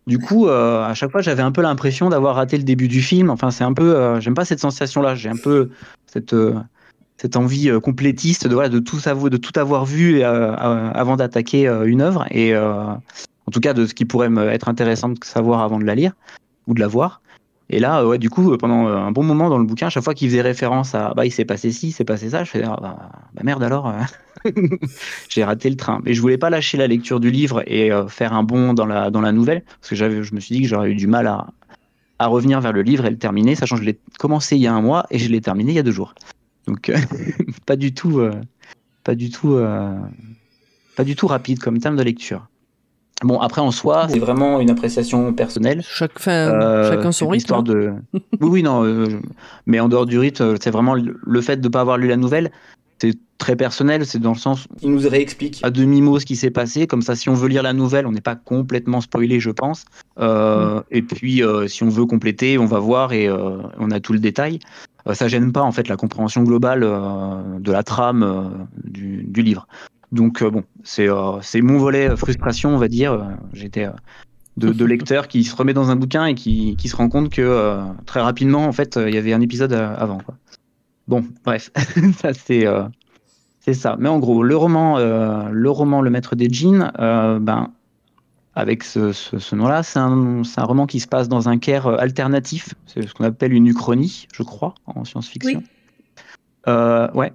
Du 0.07 0.18
coup, 0.18 0.49
euh, 0.49 0.84
à 0.84 0.92
chaque 0.92 1.11
fois, 1.11 1.22
j'avais 1.22 1.42
un 1.42 1.53
peu 1.53 1.62
l'impression 1.62 2.11
d'avoir 2.11 2.36
raté 2.36 2.59
le 2.59 2.62
début 2.62 2.88
du 2.88 3.01
film. 3.01 3.30
Enfin, 3.30 3.51
c'est 3.51 3.64
un 3.64 3.72
peu, 3.72 4.20
j'aime 4.20 4.34
pas 4.34 4.45
cette 4.45 4.61
sensation-là. 4.61 5.14
J'ai 5.14 5.30
un 5.30 5.36
peu 5.36 5.70
cette 6.07 6.36
cette 7.16 7.36
envie 7.36 7.70
complétiste 7.80 8.47
de 8.47 8.55
voilà 8.55 8.68
de 8.68 8.80
tout 8.80 8.99
savoir, 8.99 9.30
de 9.30 9.36
tout 9.38 9.59
avoir 9.59 9.86
vu 9.86 10.22
avant 10.22 11.16
d'attaquer 11.16 11.66
une 11.86 12.03
œuvre 12.03 12.26
et 12.30 12.55
en 12.55 13.51
tout 13.51 13.61
cas 13.61 13.72
de 13.72 13.86
ce 13.86 13.95
qui 13.95 14.05
pourrait 14.05 14.28
me 14.28 14.51
être 14.51 14.68
intéressant 14.68 15.09
de 15.09 15.18
savoir 15.24 15.62
avant 15.62 15.78
de 15.78 15.84
la 15.84 15.95
lire 15.95 16.12
ou 16.66 16.74
de 16.74 16.80
la 16.80 16.88
voir. 16.88 17.22
Et 17.75 17.81
là, 17.81 18.03
euh, 18.03 18.07
ouais, 18.07 18.18
du 18.18 18.31
coup, 18.31 18.53
euh, 18.53 18.57
pendant 18.57 18.87
euh, 18.87 18.95
un 18.95 19.11
bon 19.11 19.25
moment 19.25 19.51
dans 19.51 19.59
le 19.59 19.64
bouquin, 19.64 19.89
à 19.89 19.91
chaque 19.91 20.05
fois 20.05 20.14
qu'il 20.14 20.29
faisait 20.29 20.43
référence 20.43 20.95
à 20.95 21.12
bah 21.12 21.27
il 21.27 21.33
s'est 21.33 21.45
passé 21.45 21.72
ci, 21.72 21.89
il 21.89 21.93
s'est 21.93 22.05
passé 22.05 22.31
ça, 22.31 22.45
je 22.45 22.51
fais 22.51 22.62
ah, 22.62 22.79
bah, 22.81 23.11
bah, 23.35 23.43
merde 23.43 23.64
alors, 23.64 23.93
j'ai 25.29 25.43
raté 25.43 25.70
le 25.70 25.77
train. 25.77 26.01
Mais 26.05 26.14
je 26.14 26.20
voulais 26.20 26.39
pas 26.39 26.51
lâcher 26.51 26.79
la 26.79 26.87
lecture 26.87 27.18
du 27.18 27.33
livre 27.33 27.64
et 27.66 27.91
euh, 27.91 28.07
faire 28.07 28.33
un 28.33 28.45
bond 28.45 28.75
dans 28.75 28.87
la 28.87 29.11
dans 29.11 29.20
la 29.20 29.33
nouvelle 29.33 29.64
parce 29.81 29.91
que 29.91 29.97
je 29.97 30.35
me 30.35 30.39
suis 30.39 30.55
dit 30.55 30.62
que 30.62 30.68
j'aurais 30.68 30.93
eu 30.93 30.95
du 30.95 31.09
mal 31.09 31.27
à 31.27 31.49
à 32.20 32.29
revenir 32.29 32.61
vers 32.61 32.72
le 32.72 32.83
livre 32.83 33.07
et 33.07 33.11
le 33.11 33.18
terminer, 33.18 33.57
sachant 33.57 33.75
que 33.75 33.83
je 33.83 33.87
l'ai 33.87 33.99
commencé 34.20 34.55
il 34.55 34.62
y 34.62 34.68
a 34.68 34.72
un 34.72 34.81
mois 34.81 35.05
et 35.11 35.18
je 35.18 35.29
l'ai 35.29 35.41
terminé 35.41 35.72
il 35.72 35.75
y 35.75 35.81
a 35.81 35.83
deux 35.83 35.91
jours. 35.91 36.14
Donc 36.68 36.91
euh, 36.91 36.97
pas 37.66 37.75
du 37.75 37.93
tout, 37.93 38.20
euh, 38.20 38.41
pas 39.03 39.16
du 39.16 39.31
tout, 39.31 39.59
pas 40.95 41.03
du 41.03 41.16
tout 41.16 41.27
rapide 41.27 41.59
comme 41.59 41.81
terme 41.81 41.97
de 41.97 42.05
lecture. 42.05 42.47
Bon 43.23 43.39
après 43.41 43.61
en 43.61 43.71
soi, 43.71 44.09
c'est 44.11 44.19
vraiment 44.19 44.61
une 44.61 44.71
appréciation 44.71 45.33
personnelle. 45.33 45.83
Chaque, 45.87 46.19
fin, 46.19 46.33
Euh, 46.33 46.91
chacun 46.91 47.12
son 47.12 47.27
rythme. 47.29 47.35
l'histoire 47.35 47.61
hein. 47.61 47.62
de. 47.62 47.93
Oui, 48.41 48.49
oui, 48.51 48.62
non. 48.62 48.83
euh, 48.85 49.07
je- 49.09 49.17
Mais 49.67 49.79
en 49.81 49.89
dehors 49.89 50.05
du 50.07 50.19
rythme, 50.19 50.43
euh, 50.43 50.57
c'est 50.61 50.71
vraiment 50.71 50.95
le 50.97 51.41
fait 51.41 51.57
de 51.59 51.67
ne 51.69 51.73
pas 51.73 51.81
avoir 51.81 51.97
lu 51.97 52.09
la 52.09 52.17
nouvelle. 52.17 52.51
C'est 53.01 53.15
très 53.39 53.57
personnel. 53.57 54.05
C'est 54.05 54.19
dans 54.19 54.33
le 54.33 54.39
sens. 54.39 54.67
Il 54.83 54.91
nous 54.93 55.09
réexplique 55.09 55.61
à 55.62 55.71
demi 55.71 56.03
mot 56.03 56.19
ce 56.19 56.27
qui 56.27 56.37
s'est 56.37 56.51
passé. 56.51 56.87
Comme 56.87 57.03
ça, 57.03 57.15
si 57.17 57.29
on 57.29 57.35
veut 57.35 57.49
lire 57.49 57.62
la 57.62 57.73
nouvelle, 57.73 58.07
on 58.07 58.12
n'est 58.12 58.21
pas 58.21 58.37
complètement 58.37 59.01
spoilé, 59.01 59.41
je 59.41 59.51
pense. 59.51 59.85
Euh, 60.21 60.81
Et 60.91 61.03
puis, 61.03 61.43
euh, 61.43 61.67
si 61.69 61.83
on 61.85 61.89
veut 61.89 62.07
compléter, 62.07 62.59
on 62.59 62.67
va 62.67 62.79
voir 62.81 63.12
et 63.12 63.29
euh, 63.29 63.59
on 63.79 63.91
a 63.91 64.01
tout 64.01 64.12
le 64.12 64.19
détail. 64.21 64.59
Euh, 65.07 65.15
ça 65.15 65.29
gêne 65.29 65.53
pas 65.53 65.62
en 65.62 65.73
fait 65.73 65.89
la 65.89 65.97
compréhension 65.97 66.43
globale 66.45 66.83
euh, 66.83 67.59
de 67.61 67.73
la 67.73 67.83
trame 67.83 68.23
euh, 68.23 68.43
du, 68.85 69.25
du 69.25 69.43
livre. 69.43 69.67
Donc 70.15 70.43
euh, 70.43 70.51
bon, 70.51 70.65
c'est 70.85 71.09
euh, 71.09 71.41
c'est 71.43 71.61
mon 71.61 71.77
volet 71.77 72.09
euh, 72.09 72.17
frustration, 72.17 72.71
on 72.71 72.79
va 72.79 72.89
dire. 72.89 73.37
J'étais 73.53 73.89
de, 74.57 74.73
de 74.73 74.85
lecteur 74.85 75.27
qui 75.29 75.43
se 75.43 75.55
remet 75.55 75.75
dans 75.75 75.91
un 75.91 75.97
bouquin 75.97 76.27
et 76.27 76.35
qui, 76.35 76.77
qui 76.77 76.89
se 76.89 76.97
rend 76.97 77.09
compte 77.09 77.31
que 77.31 77.81
très 78.07 78.21
rapidement, 78.21 78.65
en 78.65 78.73
fait, 78.73 78.99
il 79.05 79.12
y 79.12 79.19
avait 79.19 79.33
un 79.33 79.41
épisode 79.41 79.73
avant. 79.73 80.19
Quoi. 80.19 80.37
Bon, 81.09 81.25
bref, 81.45 81.71
ça 82.19 82.33
c'est 82.33 82.65
c'est 83.61 83.75
ça. 83.75 83.97
Mais 83.99 84.09
en 84.09 84.21
gros, 84.21 84.43
le 84.43 84.57
roman, 84.57 84.99
le 84.99 85.71
roman 85.71 86.01
Le 86.01 86.11
Maître 86.11 86.37
des 86.37 86.49
euh, 86.65 87.39
ben 87.41 87.73
avec 88.57 88.85
ce, 88.85 89.12
ce, 89.12 89.41
ce 89.41 89.57
nom-là, 89.57 89.83
c'est 89.83 89.99
un, 89.99 90.43
un 90.57 90.65
roman 90.65 90.87
qui 90.87 91.01
se 91.01 91.09
passe 91.09 91.29
dans 91.29 91.49
un 91.49 91.59
Caire 91.59 91.89
alternatif. 91.89 92.73
C'est 92.87 93.05
ce 93.05 93.12
qu'on 93.12 93.25
appelle 93.25 93.53
une 93.53 93.67
uchronie, 93.67 94.29
je 94.33 94.45
crois, 94.45 94.77
en 94.87 95.05
science-fiction. 95.05 95.59
Oui. 95.59 95.67
Euh, 96.69 97.11
ouais. 97.12 97.33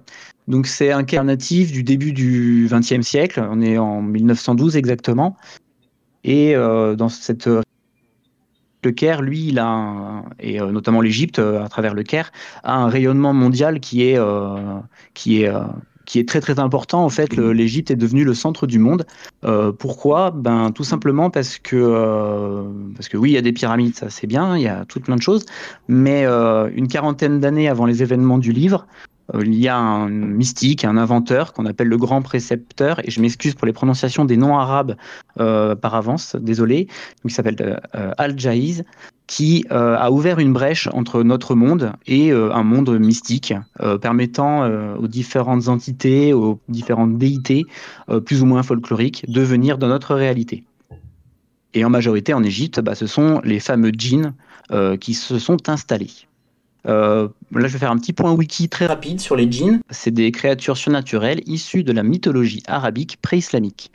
Donc 0.48 0.66
c'est 0.66 0.90
un 0.90 1.04
Caire 1.04 1.24
natif 1.24 1.72
du 1.72 1.82
début 1.82 2.12
du 2.12 2.68
XXe 2.70 3.06
siècle. 3.06 3.44
On 3.50 3.60
est 3.60 3.78
en 3.78 4.02
1912 4.02 4.76
exactement. 4.76 5.36
Et 6.24 6.54
euh, 6.54 6.96
dans 6.96 7.08
cette 7.08 7.48
le 8.82 8.92
Caire, 8.92 9.20
lui, 9.22 9.48
il 9.48 9.58
a 9.58 10.24
et 10.38 10.60
euh, 10.60 10.70
notamment 10.70 11.00
l'Égypte 11.00 11.38
euh, 11.38 11.62
à 11.62 11.68
travers 11.68 11.94
le 11.94 12.02
Caire 12.02 12.32
a 12.62 12.76
un 12.76 12.88
rayonnement 12.88 13.32
mondial 13.34 13.80
qui 13.80 14.04
est 14.04 14.18
euh, 14.18 14.78
qui 15.14 15.42
est 15.42 15.48
euh, 15.48 15.60
qui 16.06 16.18
est 16.18 16.26
très 16.26 16.40
très 16.40 16.58
important. 16.58 17.04
En 17.04 17.08
fait, 17.08 17.36
l'Égypte 17.36 17.90
est 17.90 17.96
devenue 17.96 18.24
le 18.24 18.34
centre 18.34 18.66
du 18.66 18.78
monde. 18.78 19.06
Euh, 19.44 19.70
pourquoi? 19.70 20.30
Ben 20.30 20.72
tout 20.72 20.82
simplement 20.82 21.30
parce 21.30 21.58
que 21.58 21.76
euh, 21.76 22.64
parce 22.96 23.08
que 23.08 23.16
oui, 23.16 23.30
il 23.30 23.34
y 23.34 23.38
a 23.38 23.42
des 23.42 23.52
pyramides, 23.52 23.94
ça 23.94 24.08
c'est 24.10 24.26
bien, 24.26 24.56
il 24.56 24.62
y 24.62 24.68
a 24.68 24.84
tout 24.86 25.00
plein 25.00 25.16
de 25.16 25.22
choses, 25.22 25.44
mais 25.88 26.24
euh, 26.24 26.70
une 26.74 26.88
quarantaine 26.88 27.38
d'années 27.38 27.68
avant 27.68 27.86
les 27.86 28.02
événements 28.02 28.38
du 28.38 28.52
livre, 28.52 28.86
euh, 28.88 29.19
il 29.34 29.54
y 29.54 29.68
a 29.68 29.76
un 29.76 30.08
mystique, 30.08 30.84
un 30.84 30.96
inventeur 30.96 31.52
qu'on 31.52 31.66
appelle 31.66 31.88
le 31.88 31.96
grand 31.96 32.22
précepteur, 32.22 33.00
et 33.04 33.10
je 33.10 33.20
m'excuse 33.20 33.54
pour 33.54 33.66
les 33.66 33.72
prononciations 33.72 34.24
des 34.24 34.36
noms 34.36 34.58
arabes 34.58 34.96
euh, 35.38 35.74
par 35.74 35.94
avance, 35.94 36.36
désolé, 36.36 36.88
il 37.24 37.30
s'appelle 37.30 37.80
euh, 37.94 38.12
Al-Jahiz, 38.18 38.84
qui 39.26 39.64
euh, 39.70 39.96
a 39.96 40.10
ouvert 40.10 40.40
une 40.40 40.52
brèche 40.52 40.88
entre 40.92 41.22
notre 41.22 41.54
monde 41.54 41.92
et 42.06 42.32
euh, 42.32 42.52
un 42.52 42.64
monde 42.64 42.90
mystique, 42.98 43.54
euh, 43.80 43.96
permettant 43.96 44.64
euh, 44.64 44.96
aux 44.96 45.06
différentes 45.06 45.68
entités, 45.68 46.32
aux 46.32 46.58
différentes 46.68 47.16
déités, 47.16 47.64
euh, 48.08 48.20
plus 48.20 48.42
ou 48.42 48.46
moins 48.46 48.64
folkloriques, 48.64 49.24
de 49.30 49.40
venir 49.40 49.78
dans 49.78 49.86
notre 49.86 50.16
réalité. 50.16 50.64
Et 51.74 51.84
en 51.84 51.90
majorité 51.90 52.34
en 52.34 52.42
Égypte, 52.42 52.80
bah, 52.80 52.96
ce 52.96 53.06
sont 53.06 53.40
les 53.44 53.60
fameux 53.60 53.92
djinns 53.92 54.34
euh, 54.72 54.96
qui 54.96 55.14
se 55.14 55.38
sont 55.38 55.68
installés. 55.68 56.10
Euh, 56.88 57.28
là, 57.52 57.66
je 57.66 57.72
vais 57.72 57.78
faire 57.78 57.90
un 57.90 57.98
petit 57.98 58.12
point 58.12 58.32
wiki 58.32 58.68
très 58.68 58.86
rapide 58.86 59.20
sur 59.20 59.36
les 59.36 59.50
djinns. 59.50 59.80
C'est 59.90 60.10
des 60.10 60.30
créatures 60.30 60.76
surnaturelles 60.76 61.40
issues 61.46 61.82
de 61.82 61.92
la 61.92 62.02
mythologie 62.02 62.62
arabique 62.66 63.18
pré-islamique. 63.20 63.90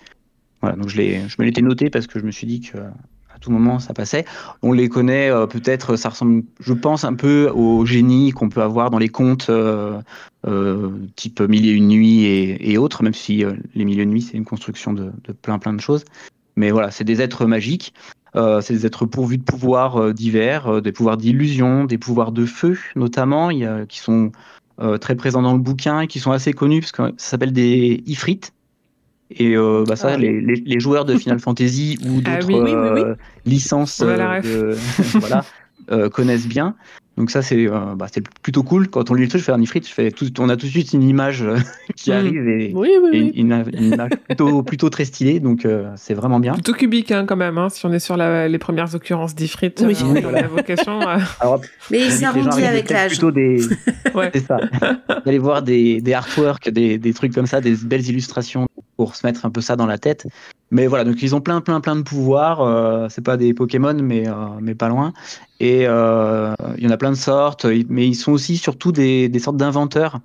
Voilà, 0.61 0.75
donc 0.75 0.89
je, 0.89 0.95
je 0.95 1.35
me 1.39 1.45
l'étais 1.45 1.61
noté 1.61 1.89
parce 1.89 2.07
que 2.07 2.19
je 2.19 2.25
me 2.25 2.31
suis 2.31 2.47
dit 2.47 2.61
que, 2.61 2.77
à 2.77 3.39
tout 3.39 3.51
moment 3.51 3.79
ça 3.79 3.93
passait. 3.93 4.25
On 4.61 4.71
les 4.71 4.89
connaît 4.89 5.29
euh, 5.29 5.45
peut-être, 5.45 5.95
ça 5.95 6.09
ressemble, 6.09 6.43
je 6.59 6.73
pense, 6.73 7.03
un 7.03 7.13
peu 7.13 7.49
au 7.53 7.85
génie 7.85 8.31
qu'on 8.31 8.49
peut 8.49 8.61
avoir 8.61 8.89
dans 8.89 8.97
les 8.97 9.09
contes 9.09 9.47
euh, 9.49 9.99
euh, 10.47 10.91
type 11.15 11.41
Mille 11.41 11.67
et 11.67 11.71
une 11.71 11.87
nuits 11.87 12.23
et, 12.23 12.77
autres, 12.77 13.03
même 13.03 13.13
si 13.13 13.43
les 13.75 13.85
Mille 13.85 13.99
et 13.99 14.03
une 14.03 14.11
nuits 14.11 14.21
c'est 14.21 14.37
une 14.37 14.45
construction 14.45 14.93
de 14.93 15.11
plein 15.41 15.59
plein 15.59 15.73
de 15.73 15.81
choses. 15.81 16.05
Mais 16.55 16.71
voilà, 16.71 16.91
c'est 16.91 17.03
des 17.03 17.21
êtres 17.21 17.45
magiques. 17.45 17.93
Euh, 18.35 18.59
c'est 18.61 18.73
des 18.73 18.85
êtres 18.85 19.05
pourvus 19.05 19.37
de 19.37 19.43
pouvoirs 19.43 19.97
euh, 19.97 20.13
divers, 20.13 20.67
euh, 20.67 20.81
des 20.81 20.91
pouvoirs 20.91 21.17
d'illusion, 21.17 21.85
des 21.85 21.97
pouvoirs 21.97 22.31
de 22.31 22.45
feu 22.45 22.77
notamment, 22.95 23.49
y 23.49 23.65
a, 23.65 23.85
qui 23.85 23.99
sont 23.99 24.31
euh, 24.81 24.97
très 24.97 25.15
présents 25.15 25.41
dans 25.41 25.53
le 25.53 25.59
bouquin 25.59 26.01
et 26.01 26.07
qui 26.07 26.19
sont 26.19 26.31
assez 26.31 26.51
connus 26.51 26.81
parce 26.81 26.91
que 26.91 27.03
ça 27.17 27.29
s'appelle 27.31 27.53
des 27.53 28.03
ifrites. 28.07 28.51
Et 29.31 29.55
euh, 29.55 29.83
bah 29.87 29.95
ça, 29.95 30.09
Ah 30.13 30.17
les, 30.17 30.39
les, 30.41 30.55
les 30.55 30.79
joueurs 30.79 31.05
de 31.05 31.15
Final 31.17 31.39
Fantasy 31.39 31.97
ou 32.05 32.21
Ah 32.25 32.35
d'autres 32.35 32.47
oui, 32.47 32.55
oui, 32.61 32.73
oui, 32.75 32.89
oui. 33.07 33.13
licences 33.45 34.01
de- 34.01 34.75
voilà, 35.19 35.45
euh, 35.91 36.09
connaissent 36.09 36.47
bien. 36.47 36.75
Donc 37.17 37.31
ça, 37.31 37.41
c'est 37.41 37.67
euh, 37.69 37.95
bah, 37.95 38.07
c'est 38.11 38.27
plutôt 38.41 38.61
cool. 38.63 38.89
Quand 38.89 39.09
on 39.09 39.13
lit 39.13 39.23
le 39.23 39.29
truc, 39.29 39.39
je 39.39 39.45
fais 39.45 39.53
un 39.53 39.61
ifrit, 39.61 39.81
je 39.81 39.93
fais 39.93 40.11
tout, 40.11 40.27
on 40.41 40.49
a 40.49 40.57
tout 40.57 40.65
de 40.65 40.71
suite 40.71 40.91
une 40.91 41.03
image 41.03 41.43
euh, 41.43 41.55
qui 41.95 42.09
Mm. 42.09 42.13
arrive 42.13 42.47
et, 42.49 42.71
Oui, 42.75 42.89
oui, 43.01 43.09
et 43.13 43.21
oui. 43.21 43.31
une, 43.35 43.63
une 43.71 43.93
image 43.93 44.09
plutôt, 44.27 44.63
plutôt 44.63 44.89
très 44.89 45.05
stylée. 45.05 45.39
Donc 45.39 45.63
euh, 45.65 45.89
c'est 45.95 46.13
vraiment 46.13 46.41
bien. 46.41 46.51
Plutôt 46.53 46.73
cubique 46.73 47.11
hein, 47.13 47.25
quand 47.25 47.37
même, 47.37 47.57
hein, 47.57 47.69
si 47.69 47.85
on 47.85 47.93
est 47.93 47.99
sur 47.99 48.17
la- 48.17 48.49
les 48.49 48.57
premières 48.57 48.93
occurrences 48.95 49.33
d'Ifrit 49.33 49.71
Oui. 49.79 49.95
euh, 50.03 50.21
euh, 50.25 51.17
Alors, 51.39 51.61
Mais 51.89 51.99
il 51.99 52.11
J'invite 52.11 52.11
les 52.11 52.19
gens 52.19 52.27
à 52.27 52.31
s'arrondit 52.33 52.49
regarder 52.49 52.65
avec 52.67 52.89
l'âge. 52.89 53.11
Plutôt 53.11 53.31
des, 53.31 53.61
Ouais. 54.13 54.29
c'est 54.33 54.45
ça. 54.45 54.57
Vous 54.57 55.29
allez 55.29 55.39
voir 55.39 55.61
des, 55.61 56.01
des 56.01 56.13
artworks, 56.13 56.69
des, 56.69 56.97
des 56.97 57.13
trucs 57.13 57.33
comme 57.33 57.47
ça, 57.47 57.61
des 57.61 57.75
belles 57.75 58.07
illustrations 58.09 58.67
pour 58.97 59.15
se 59.15 59.25
mettre 59.25 59.45
un 59.45 59.49
peu 59.49 59.61
ça 59.61 59.75
dans 59.75 59.85
la 59.85 59.97
tête. 59.97 60.27
Mais 60.71 60.87
voilà, 60.87 61.03
donc 61.03 61.21
ils 61.21 61.35
ont 61.35 61.41
plein, 61.41 61.61
plein, 61.61 61.79
plein 61.79 61.95
de 61.95 62.01
pouvoirs. 62.01 62.61
Euh, 62.61 63.07
c'est 63.09 63.23
pas 63.23 63.37
des 63.37 63.53
Pokémon, 63.53 63.93
mais, 64.01 64.27
euh, 64.27 64.33
mais 64.61 64.75
pas 64.75 64.89
loin. 64.89 65.13
Et 65.59 65.83
euh, 65.85 66.53
il 66.77 66.83
y 66.83 66.87
en 66.87 66.91
a 66.91 66.97
plein 66.97 67.11
de 67.11 67.17
sortes. 67.17 67.65
Mais 67.89 68.07
ils 68.07 68.15
sont 68.15 68.31
aussi 68.31 68.57
surtout 68.57 68.91
des, 68.91 69.29
des 69.29 69.39
sortes 69.39 69.57
d'inventeurs. 69.57 70.19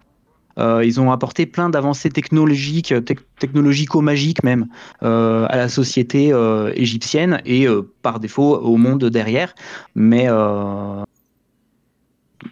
Euh, 0.59 0.85
ils 0.85 1.01
ont 1.01 1.13
apporté 1.13 1.47
plein 1.47 1.71
d'avancées 1.71 2.11
technologiques, 2.11 2.93
tec- 3.05 3.21
technologico-magiques 3.39 4.43
même, 4.43 4.67
à 5.01 5.57
la 5.57 5.69
société 5.69 6.35
égyptienne 6.75 7.41
et 7.45 7.67
par 8.03 8.19
défaut 8.19 8.57
au 8.57 8.77
monde 8.77 9.05
derrière. 9.05 9.55
Mais 9.95 10.29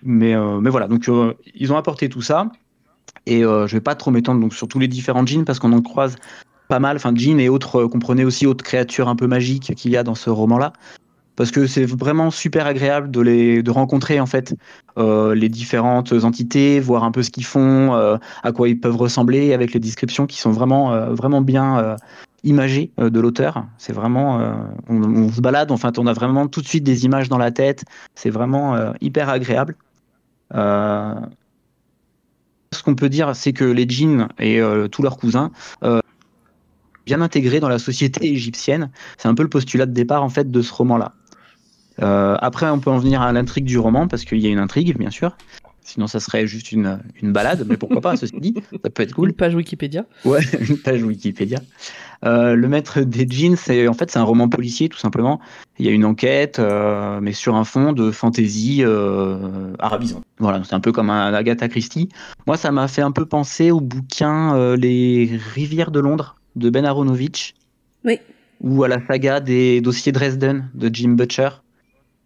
mais, 0.02 0.34
mais 0.60 0.70
voilà, 0.70 0.86
donc 0.86 1.10
ils 1.54 1.72
ont 1.72 1.76
apporté 1.76 2.08
tout 2.08 2.22
ça. 2.22 2.50
Et 3.28 3.44
euh, 3.44 3.66
je 3.66 3.76
vais 3.76 3.80
pas 3.80 3.94
trop 3.94 4.10
m'étendre 4.10 4.40
donc, 4.40 4.54
sur 4.54 4.68
tous 4.68 4.78
les 4.78 4.88
différents 4.88 5.24
djinns 5.24 5.44
parce 5.44 5.58
qu'on 5.58 5.72
en 5.72 5.82
croise 5.82 6.16
pas 6.68 6.78
mal, 6.78 6.96
enfin 6.96 7.12
djinns 7.14 7.40
et 7.40 7.48
autres, 7.48 7.82
euh, 7.82 7.88
comprenez 7.88 8.24
aussi 8.24 8.46
autres 8.46 8.64
créatures 8.64 9.08
un 9.08 9.16
peu 9.16 9.26
magiques 9.26 9.74
qu'il 9.74 9.90
y 9.90 9.96
a 9.96 10.02
dans 10.02 10.14
ce 10.14 10.30
roman-là. 10.30 10.72
Parce 11.38 11.52
que 11.52 11.68
c'est 11.68 11.84
vraiment 11.84 12.32
super 12.32 12.66
agréable 12.66 13.12
de, 13.12 13.20
les, 13.20 13.62
de 13.62 13.70
rencontrer 13.70 14.18
en 14.18 14.26
fait 14.26 14.56
euh, 14.98 15.36
les 15.36 15.48
différentes 15.48 16.12
entités, 16.12 16.80
voir 16.80 17.04
un 17.04 17.12
peu 17.12 17.22
ce 17.22 17.30
qu'ils 17.30 17.44
font, 17.44 17.94
euh, 17.94 18.16
à 18.42 18.50
quoi 18.50 18.68
ils 18.68 18.80
peuvent 18.80 18.96
ressembler, 18.96 19.52
avec 19.52 19.72
les 19.72 19.78
descriptions 19.78 20.26
qui 20.26 20.38
sont 20.38 20.50
vraiment, 20.50 21.12
vraiment 21.14 21.40
bien 21.40 21.96
euh, 22.44 23.10
de 23.10 23.20
l'auteur. 23.20 23.66
C'est 23.78 23.92
vraiment, 23.92 24.40
on, 24.88 25.30
se 25.30 25.40
balade, 25.40 25.70
enfin 25.70 25.92
on 25.96 26.08
a 26.08 26.12
vraiment 26.12 26.48
tout 26.48 26.60
de 26.60 26.66
suite 26.66 26.82
des 26.82 27.04
images 27.04 27.28
dans 27.28 27.38
la 27.38 27.52
tête. 27.52 27.84
C'est 28.16 28.30
vraiment 28.30 28.92
hyper 29.00 29.28
agréable. 29.28 29.76
Ce 32.72 32.82
qu'on 32.82 32.94
peut 32.94 33.08
dire, 33.08 33.34
c'est 33.34 33.52
que 33.52 33.64
les 33.64 33.88
djinns 33.88 34.28
et 34.38 34.60
euh, 34.60 34.88
tous 34.88 35.02
leurs 35.02 35.16
cousins, 35.16 35.50
euh, 35.82 36.00
bien 37.06 37.20
intégrés 37.20 37.60
dans 37.60 37.68
la 37.68 37.78
société 37.78 38.30
égyptienne, 38.30 38.90
c'est 39.16 39.28
un 39.28 39.34
peu 39.34 39.42
le 39.42 39.48
postulat 39.48 39.86
de 39.86 39.92
départ 39.92 40.22
en 40.22 40.28
fait 40.28 40.50
de 40.50 40.62
ce 40.62 40.72
roman-là. 40.72 41.14
Euh, 42.02 42.36
après, 42.40 42.68
on 42.68 42.78
peut 42.78 42.90
en 42.90 42.98
venir 42.98 43.22
à 43.22 43.32
l'intrigue 43.32 43.64
du 43.64 43.78
roman 43.78 44.06
parce 44.06 44.24
qu'il 44.24 44.38
y 44.38 44.46
a 44.46 44.50
une 44.50 44.58
intrigue, 44.58 44.96
bien 44.96 45.10
sûr. 45.10 45.36
Sinon, 45.88 46.06
ça 46.06 46.20
serait 46.20 46.46
juste 46.46 46.70
une, 46.70 47.00
une 47.22 47.32
balade, 47.32 47.64
mais 47.66 47.78
pourquoi 47.78 48.02
pas, 48.02 48.14
ceci 48.14 48.38
dit, 48.38 48.54
ça 48.84 48.90
peut 48.90 49.02
être 49.02 49.14
cool. 49.14 49.30
Une 49.30 49.34
page 49.34 49.54
Wikipédia. 49.54 50.04
Ouais, 50.26 50.40
une 50.68 50.76
page 50.76 51.02
Wikipédia. 51.02 51.60
Euh, 52.26 52.54
le 52.54 52.68
maître 52.68 53.00
des 53.00 53.26
jeans, 53.26 53.56
c'est 53.56 53.88
en 53.88 53.94
fait 53.94 54.10
c'est 54.10 54.18
un 54.18 54.24
roman 54.24 54.50
policier 54.50 54.90
tout 54.90 54.98
simplement. 54.98 55.40
Il 55.78 55.86
y 55.86 55.88
a 55.88 55.92
une 55.92 56.04
enquête, 56.04 56.58
euh, 56.58 57.20
mais 57.22 57.32
sur 57.32 57.54
un 57.54 57.64
fond 57.64 57.94
de 57.94 58.10
fantasy 58.10 58.84
euh, 58.84 59.72
arabisant. 59.78 60.20
Voilà, 60.38 60.62
c'est 60.62 60.74
un 60.74 60.80
peu 60.80 60.92
comme 60.92 61.08
un 61.08 61.32
Agatha 61.32 61.68
Christie. 61.68 62.10
Moi, 62.46 62.58
ça 62.58 62.70
m'a 62.70 62.86
fait 62.86 63.00
un 63.00 63.12
peu 63.12 63.24
penser 63.24 63.70
au 63.70 63.80
bouquin 63.80 64.54
euh, 64.56 64.76
Les 64.76 65.40
rivières 65.54 65.90
de 65.90 66.00
Londres 66.00 66.36
de 66.54 66.68
Ben 66.68 66.84
Aronovich. 66.84 67.54
Oui. 68.04 68.18
Ou 68.60 68.84
à 68.84 68.88
la 68.88 69.00
saga 69.06 69.40
des 69.40 69.80
dossiers 69.80 70.12
Dresden 70.12 70.68
de 70.74 70.90
Jim 70.92 71.12
Butcher. 71.12 71.48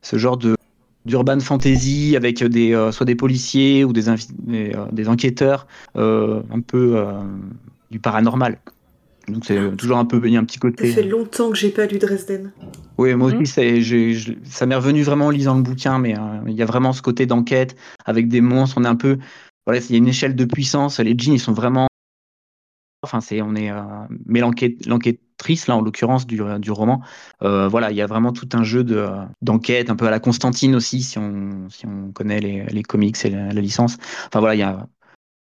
Ce 0.01 0.17
genre 0.17 0.37
de 0.37 0.57
d'urban 1.05 1.41
fantasy 1.41 2.15
avec 2.17 2.43
des 2.45 2.75
euh, 2.75 2.93
soit 2.93 3.07
des 3.07 3.15
policiers 3.17 3.85
ou 3.85 3.93
des, 3.93 4.09
euh, 4.09 4.87
des 4.93 5.09
enquêteurs 5.09 5.67
euh, 5.97 6.43
un 6.51 6.61
peu 6.61 6.97
euh, 6.97 7.21
du 7.91 7.99
paranormal. 7.99 8.59
Donc 9.29 9.45
c'est 9.45 9.77
toujours 9.77 9.99
un 9.99 10.05
peu 10.05 10.21
il 10.25 10.33
y 10.33 10.37
a 10.37 10.41
un 10.41 10.45
petit 10.45 10.59
Ça 10.59 10.69
côté. 10.69 10.89
fait 10.93 11.03
longtemps 11.05 11.51
que 11.51 11.57
j'ai 11.57 11.71
pas 11.71 11.87
lu 11.87 11.99
Dresden. 11.99 12.53
Oui, 12.99 13.15
moi 13.15 13.29
aussi 13.33 13.47
c'est 13.47 13.81
j'ai- 13.81 14.15
je- 14.15 14.33
ça 14.45 14.67
m'est 14.67 14.75
revenu 14.75 15.03
vraiment 15.03 15.27
en 15.27 15.31
lisant 15.31 15.55
le 15.57 15.63
bouquin, 15.63 15.99
mais 15.99 16.19
euh, 16.19 16.21
il 16.47 16.55
y 16.55 16.63
a 16.63 16.67
vraiment 16.67 16.93
ce 16.93 17.03
côté 17.03 17.27
d'enquête 17.27 17.77
avec 18.05 18.29
des 18.29 18.41
monstres. 18.41 18.79
On 18.79 18.85
est 18.85 18.89
un 18.89 18.97
peu 18.97 19.19
voilà, 19.67 19.81
il 19.81 19.91
y 19.93 19.95
a 19.95 19.99
une 19.99 20.09
échelle 20.09 20.35
de 20.35 20.45
puissance. 20.45 20.99
Les 20.99 21.15
djinns 21.17 21.35
ils 21.35 21.41
sont 21.41 21.53
vraiment 21.53 21.87
enfin 23.05 23.21
c'est 23.21 23.43
on 23.43 23.55
est 23.55 23.71
euh, 23.71 23.81
mais 24.27 24.41
l'enquête 24.41 24.75
là 25.67 25.77
en 25.77 25.81
l'occurrence 25.81 26.27
du, 26.27 26.41
du 26.59 26.71
roman. 26.71 27.03
Euh, 27.43 27.69
voilà 27.69 27.91
il 27.91 27.97
y 27.97 28.03
a 28.03 28.07
vraiment 28.07 28.33
tout 28.33 28.49
un 28.53 28.65
jeu 28.65 28.85
de 28.85 29.07
d'enquête 29.43 29.91
un 29.91 29.97
peu 29.97 30.07
à 30.07 30.11
la 30.11 30.21
Constantine 30.21 30.75
aussi 30.75 31.03
si 31.03 31.19
on 31.19 31.69
si 31.69 31.87
on 31.87 32.13
connaît 32.13 32.41
les, 32.41 32.65
les 32.67 32.83
comics 32.83 33.25
et 33.25 33.31
la, 33.31 33.53
la 33.53 33.61
licence. 33.61 33.97
Enfin 34.27 34.41
voilà 34.41 34.55
il 34.55 34.59
y 34.59 34.63
a 34.63 34.87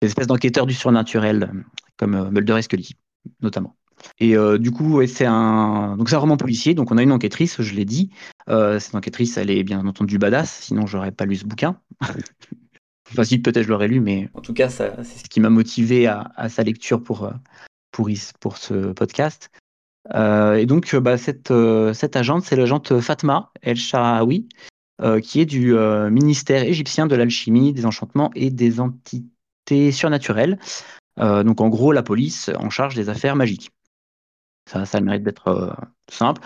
des 0.02 0.08
espèces 0.08 0.28
d'enquêteurs 0.28 0.66
du 0.66 0.74
surnaturel 0.74 1.52
comme 1.98 2.16
euh, 2.16 2.32
Mulder 2.32 2.58
et 2.58 2.62
Scully 2.62 2.96
notamment. 3.42 3.76
Et 4.20 4.36
euh, 4.36 4.58
du 4.58 4.72
coup 4.72 4.98
ouais, 4.98 5.08
c'est 5.08 5.28
un 5.28 5.96
donc 5.98 6.10
c'est 6.10 6.16
un 6.16 6.20
roman 6.20 6.38
policier 6.38 6.74
donc 6.74 6.92
on 6.92 6.98
a 6.98 7.04
une 7.04 7.12
enquêtrice 7.12 7.62
je 7.62 7.76
l'ai 7.76 7.86
dit. 7.86 8.10
Euh, 8.50 8.80
cette 8.80 8.96
enquêtrice 8.96 9.38
elle 9.38 9.52
est 9.52 9.64
bien 9.64 9.86
entendu 9.86 10.18
badass 10.18 10.52
sinon 10.62 10.88
j'aurais 10.88 11.12
pas 11.12 11.26
lu 11.26 11.36
ce 11.36 11.46
bouquin. 11.46 11.80
Enfin, 13.12 13.26
si, 13.26 13.40
peut-être 13.40 13.64
je 13.64 13.70
l'aurais 13.70 13.90
lu, 13.90 14.00
mais 14.00 14.30
en 14.34 14.40
tout 14.40 14.54
cas, 14.54 14.70
ça, 14.70 15.04
c'est 15.04 15.20
ce 15.20 15.30
qui 15.30 15.42
m'a 15.42 15.50
motivé 15.50 16.08
à, 16.08 16.32
à 16.36 16.48
sa 16.48 16.64
lecture 16.64 17.04
pour, 17.04 17.30
pour, 17.92 18.10
pour 18.40 18.58
ce 18.58 18.94
podcast. 18.94 19.50
Euh, 20.16 20.56
et 20.56 20.66
donc, 20.66 20.94
euh, 20.94 21.00
bah, 21.00 21.18
cette, 21.18 21.52
euh, 21.52 21.94
cette 21.94 22.16
agente, 22.16 22.44
c'est 22.44 22.56
l'agente 22.56 23.00
Fatma 23.00 23.52
El 23.62 23.78
Sharawi, 23.78 24.48
qui 25.24 25.42
est 25.42 25.48
du 25.48 25.74
ministère 26.12 26.62
égyptien 26.62 27.08
de 27.08 27.16
l'alchimie, 27.16 27.74
des 27.74 27.88
enchantements 27.88 28.30
et 28.36 28.52
des 28.52 28.80
entités 28.80 29.92
surnaturelles. 29.92 30.60
Donc, 31.18 31.60
en 31.60 31.70
gros, 31.70 31.92
la 31.92 32.04
police 32.04 32.52
en 32.56 32.70
charge 32.70 32.94
des 32.94 33.10
affaires 33.10 33.36
magiques. 33.36 33.72
Ça, 34.70 34.84
a 34.84 35.00
le 35.00 35.06
mérite 35.06 35.24
d'être 35.24 35.76
simple. 36.08 36.44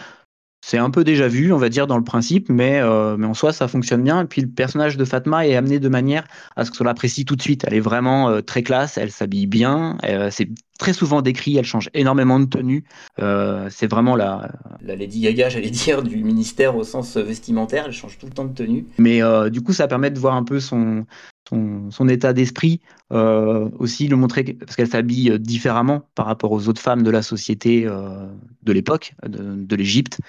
C'est 0.67 0.79
un 0.79 0.89
peu 0.89 1.03
déjà 1.03 1.27
vu, 1.27 1.53
on 1.53 1.57
va 1.59 1.69
dire, 1.69 1.85
dans 1.85 1.95
le 1.99 2.03
principe, 2.03 2.49
mais, 2.49 2.79
euh, 2.81 3.17
mais 3.17 3.27
en 3.27 3.35
soi, 3.35 3.53
ça 3.53 3.67
fonctionne 3.67 4.01
bien. 4.01 4.23
Et 4.23 4.25
puis, 4.25 4.41
le 4.41 4.47
personnage 4.47 4.97
de 4.97 5.05
Fatma 5.05 5.45
est 5.45 5.55
amené 5.55 5.77
de 5.77 5.89
manière 5.89 6.23
à 6.55 6.65
ce 6.65 6.71
qu'on 6.71 6.85
l'apprécie 6.85 7.23
tout 7.23 7.35
de 7.35 7.41
suite. 7.43 7.65
Elle 7.67 7.75
est 7.75 7.79
vraiment 7.79 8.29
euh, 8.29 8.41
très 8.41 8.63
classe, 8.63 8.97
elle 8.97 9.11
s'habille 9.11 9.45
bien, 9.45 9.99
euh, 10.05 10.29
c'est 10.31 10.49
très 10.79 10.93
souvent 10.93 11.21
décrit, 11.21 11.55
elle 11.55 11.65
change 11.65 11.91
énormément 11.93 12.39
de 12.39 12.45
tenue. 12.45 12.83
Euh, 13.19 13.67
c'est 13.69 13.85
vraiment 13.85 14.15
la, 14.15 14.51
la 14.81 14.95
Lady 14.95 15.21
Gaga, 15.21 15.49
j'allais 15.49 15.69
dire, 15.69 16.01
du 16.01 16.23
ministère 16.23 16.75
au 16.75 16.83
sens 16.83 17.15
vestimentaire, 17.15 17.83
elle 17.85 17.93
change 17.93 18.17
tout 18.17 18.25
le 18.25 18.31
temps 18.33 18.45
de 18.45 18.55
tenue. 18.55 18.87
Mais 18.97 19.21
du 19.51 19.61
coup, 19.61 19.71
ça 19.71 19.87
permet 19.87 20.09
de 20.09 20.17
voir 20.17 20.33
un 20.33 20.43
peu 20.43 20.59
son, 20.59 21.05
son, 21.47 21.91
son 21.91 22.09
état 22.09 22.33
d'esprit, 22.33 22.81
euh, 23.13 23.69
aussi 23.77 24.07
le 24.07 24.15
montrer, 24.15 24.43
que- 24.43 24.51
parce 24.53 24.75
qu'elle 24.75 24.87
s'habille 24.89 25.37
différemment 25.39 26.09
par 26.15 26.25
rapport 26.25 26.51
aux 26.51 26.67
autres 26.67 26.81
femmes 26.81 27.03
de 27.03 27.11
la 27.11 27.21
société 27.21 27.85
euh, 27.85 28.25
de 28.63 28.73
l'époque, 28.73 29.13
de, 29.27 29.55
de 29.55 29.75
l'Égypte. 29.75 30.19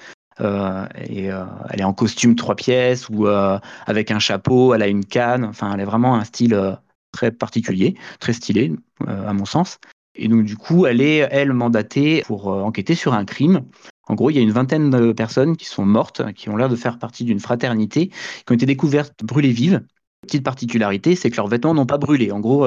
Euh, 0.40 0.86
et 1.08 1.30
euh, 1.30 1.44
elle 1.70 1.80
est 1.80 1.84
en 1.84 1.94
costume 1.94 2.34
trois 2.34 2.56
pièces 2.56 3.08
ou 3.08 3.26
euh, 3.26 3.58
avec 3.86 4.10
un 4.10 4.18
chapeau, 4.18 4.74
elle 4.74 4.82
a 4.82 4.88
une 4.88 5.04
canne. 5.04 5.44
Enfin, 5.44 5.72
elle 5.74 5.80
a 5.80 5.84
vraiment 5.84 6.14
un 6.14 6.24
style 6.24 6.78
très 7.12 7.30
particulier, 7.30 7.94
très 8.20 8.32
stylé, 8.32 8.72
à 9.06 9.32
mon 9.32 9.44
sens. 9.44 9.78
Et 10.14 10.28
donc, 10.28 10.44
du 10.44 10.56
coup, 10.56 10.86
elle 10.86 11.00
est, 11.00 11.28
elle, 11.30 11.52
mandatée 11.52 12.22
pour 12.26 12.48
enquêter 12.48 12.94
sur 12.94 13.14
un 13.14 13.24
crime. 13.24 13.64
En 14.08 14.14
gros, 14.14 14.30
il 14.30 14.36
y 14.36 14.38
a 14.38 14.42
une 14.42 14.52
vingtaine 14.52 14.90
de 14.90 15.12
personnes 15.12 15.56
qui 15.56 15.66
sont 15.66 15.84
mortes, 15.84 16.32
qui 16.34 16.48
ont 16.48 16.56
l'air 16.56 16.68
de 16.68 16.76
faire 16.76 16.98
partie 16.98 17.24
d'une 17.24 17.40
fraternité, 17.40 18.08
qui 18.08 18.52
ont 18.52 18.54
été 18.54 18.66
découvertes 18.66 19.24
brûlées 19.24 19.52
vives. 19.52 19.82
Petite 20.22 20.44
particularité, 20.44 21.16
c'est 21.16 21.30
que 21.30 21.36
leurs 21.36 21.48
vêtements 21.48 21.74
n'ont 21.74 21.86
pas 21.86 21.98
brûlé. 21.98 22.32
En 22.32 22.40
gros, 22.40 22.66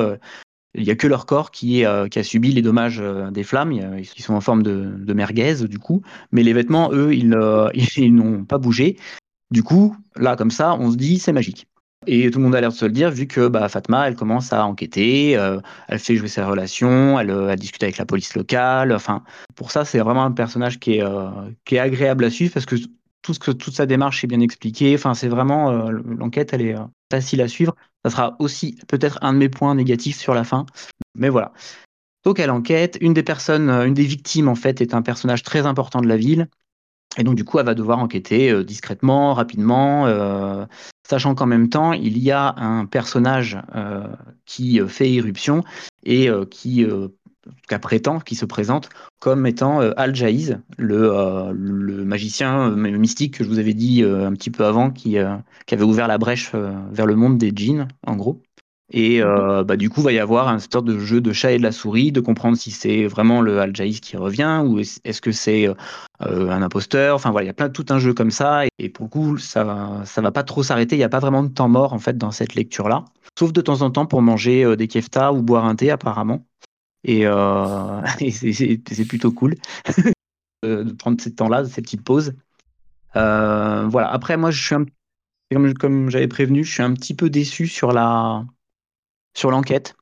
il 0.76 0.84
n'y 0.84 0.92
a 0.92 0.96
que 0.96 1.08
leur 1.08 1.26
corps 1.26 1.52
qui, 1.52 1.86
euh, 1.86 2.08
a 2.14 2.24
subi 2.24 2.52
les 2.52 2.62
dommages 2.62 3.00
euh, 3.02 3.32
des 3.32 3.44
flammes. 3.44 3.72
Ils 3.72 4.06
sont 4.06 4.34
en 4.34 4.42
forme 4.42 4.64
de, 4.64 5.14
merguez, 5.14 5.68
du 5.68 5.80
coup. 5.80 6.02
Mais 6.32 6.44
les 6.44 6.54
vêtements, 6.54 6.92
eux, 6.94 7.14
ils, 7.14 7.34
euh, 7.34 7.70
ils 7.98 8.14
n'ont 8.14 8.46
pas 8.46 8.58
bougé. 8.58 8.98
Du 9.52 9.64
coup, 9.64 9.96
là, 10.16 10.36
comme 10.36 10.52
ça, 10.52 10.76
on 10.76 10.92
se 10.92 10.98
dit, 10.98 11.18
c'est 11.18 11.34
magique. 11.34 11.68
Et 12.08 12.30
tout 12.32 12.40
le 12.40 12.46
monde 12.46 12.56
a 12.56 12.62
l'air 12.62 12.70
de 12.70 12.76
se 12.76 12.86
le 12.86 12.92
dire, 12.92 13.12
vu 13.12 13.28
que 13.28 13.48
bah, 13.48 13.68
Fatma, 13.68 14.08
elle 14.08 14.16
commence 14.16 14.54
à 14.54 14.66
enquêter, 14.66 15.32
elle 15.32 16.00
fait 16.00 16.16
jouer 16.16 16.30
ses 16.30 16.42
relations, 16.42 17.20
elle, 17.20 17.30
elle 17.30 17.60
discute 17.60 17.84
avec 17.84 17.98
la 17.98 18.06
police 18.06 18.36
locale. 18.36 18.94
Enfin, 18.94 19.24
pour 19.56 19.72
ça, 19.72 19.84
c'est 19.84 20.00
vraiment 20.00 20.24
un 20.24 20.32
personnage 20.32 20.80
qui 20.80 20.94
est, 20.94 21.04
qui 21.66 21.76
est 21.76 21.80
agréable 21.80 22.24
à 22.24 22.30
suivre 22.30 22.54
parce 22.54 22.66
que 22.66 22.78
tout 23.22 23.34
ce 23.34 23.40
que 23.40 23.52
toute 23.52 23.76
sa 23.76 23.86
démarche 23.86 24.24
est 24.24 24.28
bien 24.28 24.40
expliquée. 24.40 24.96
Enfin, 24.96 25.14
c'est 25.14 25.28
vraiment 25.28 25.72
euh, 25.72 25.92
l'enquête, 25.92 26.54
elle 26.54 26.62
est 26.62 26.76
euh, 26.76 26.84
facile 27.12 27.42
à 27.42 27.48
suivre. 27.48 27.76
Ça 28.04 28.12
sera 28.12 28.36
aussi 28.40 28.80
peut-être 28.88 29.20
un 29.22 29.34
de 29.34 29.38
mes 29.40 29.50
points 29.50 29.76
négatifs 29.76 30.18
sur 30.18 30.34
la 30.34 30.44
fin, 30.44 30.66
mais 31.16 31.30
voilà. 31.30 31.54
Donc 32.24 32.40
elle 32.40 32.52
enquête. 32.52 32.98
Une 33.02 33.14
des 33.14 33.24
personnes, 33.24 33.70
une 33.70 33.94
des 33.94 34.04
victimes 34.04 34.48
en 34.48 34.56
fait, 34.56 34.82
est 34.82 34.94
un 34.94 35.02
personnage 35.02 35.44
très 35.44 35.66
important 35.66 36.02
de 36.02 36.08
la 36.08 36.18
ville. 36.18 36.48
Et 37.18 37.24
donc 37.24 37.36
du 37.36 37.44
coup, 37.44 37.60
elle 37.60 37.66
va 37.66 37.74
devoir 37.74 38.00
enquêter 38.00 38.64
discrètement, 38.64 39.34
rapidement, 39.34 40.06
sachant 41.08 41.34
qu'en 41.34 41.48
même 41.48 41.70
temps, 41.70 41.92
il 41.92 42.18
y 42.20 42.30
a 42.30 42.54
un 42.58 42.86
personnage 42.86 43.58
qui 44.46 44.80
fait 44.88 45.10
irruption 45.10 45.64
et 46.04 46.30
qui 46.52 46.86
cas 47.68 47.80
prétend, 47.80 48.20
qui 48.20 48.36
se 48.36 48.46
présente 48.46 48.90
comme 49.20 49.46
étant 49.46 49.82
euh, 49.82 49.92
Al 49.98 50.16
Jaiz, 50.16 50.60
le, 50.78 51.12
euh, 51.14 51.52
le, 51.54 52.06
magicien 52.06 52.72
euh, 52.72 52.76
mystique 52.76 53.38
que 53.38 53.44
je 53.44 53.50
vous 53.50 53.60
avais 53.60 53.74
dit 53.74 54.04
un 54.04 54.32
petit 54.34 54.50
peu 54.50 54.66
avant, 54.66 54.92
qui, 54.92 55.18
avait 55.18 55.84
ouvert 55.84 56.08
la 56.08 56.18
brèche 56.18 56.52
vers 56.92 57.06
le 57.06 57.16
monde 57.16 57.38
des 57.38 57.52
djinns, 57.54 57.88
en 58.06 58.16
gros. 58.16 58.42
Et 58.92 59.22
bah, 59.22 59.78
du 59.78 59.90
coup, 59.90 60.02
il 60.02 60.04
va 60.04 60.12
y 60.12 60.20
avoir 60.20 60.48
un 60.48 60.58
sorte 60.58 60.86
de 60.86 60.98
jeu 60.98 61.22
de 61.22 61.32
chat 61.32 61.52
et 61.52 61.58
de 61.60 61.64
la 61.64 61.72
souris, 61.72 62.12
de 62.12 62.22
comprendre 62.22 62.58
si 62.58 62.72
c'est 62.72 63.06
vraiment 63.06 63.42
le 63.42 63.60
Al 63.60 63.72
qui 63.74 64.18
revient 64.18 64.64
ou 64.66 64.80
est-ce 64.80 65.22
que 65.22 65.32
c'est 65.32 65.68
un 66.20 66.62
imposteur. 66.62 67.16
Enfin 67.16 67.30
voilà, 67.30 67.46
il 67.46 67.56
y 67.56 67.64
a 67.64 67.70
tout 67.70 67.86
un 67.90 68.00
jeu 68.00 68.14
comme 68.14 68.32
ça. 68.32 68.64
Et, 68.80 68.90
pour 68.90 69.06
le 69.06 69.10
coup, 69.10 69.38
ça 69.38 70.02
ça 70.06 70.22
va 70.22 70.32
pas 70.32 70.44
trop 70.44 70.64
s'arrêter. 70.64 70.96
Il 70.96 71.00
n'y 71.00 71.04
a 71.04 71.10
pas 71.10 71.20
vraiment 71.20 71.44
de 71.44 71.50
temps 71.50 71.70
mort 71.70 71.94
en 71.94 72.00
fait 72.00 72.18
dans 72.18 72.32
cette 72.32 72.56
lecture-là, 72.56 73.06
sauf 73.38 73.54
de 73.54 73.62
temps 73.62 73.84
en 73.84 73.92
temps 73.92 74.08
pour 74.08 74.24
manger 74.24 74.76
des 74.76 74.88
keftas 74.88 75.34
ou 75.34 75.44
boire 75.44 75.66
un 75.66 75.76
thé 75.76 75.92
apparemment. 75.92 76.46
Et, 77.04 77.26
euh, 77.26 78.02
c'est 78.30 79.08
plutôt 79.08 79.32
cool 79.32 79.56
de 80.64 80.92
prendre 80.94 81.22
ce 81.22 81.30
temps-là, 81.30 81.66
ces 81.66 81.82
petites 81.82 82.04
pauses. 82.04 82.34
Euh, 83.16 83.88
voilà. 83.88 84.10
Après, 84.12 84.38
moi, 84.38 84.52
je 84.52 84.62
suis 84.62 84.76
un, 84.76 84.86
comme, 85.52 85.74
comme 85.74 86.10
j'avais 86.10 86.28
prévenu, 86.28 86.64
je 86.64 86.72
suis 86.72 86.84
un 86.84 86.94
petit 86.94 87.14
peu 87.16 87.30
déçu 87.30 87.68
sur 87.68 87.92
la 87.92 88.46
sur 89.36 89.52
l'enquête. 89.52 89.96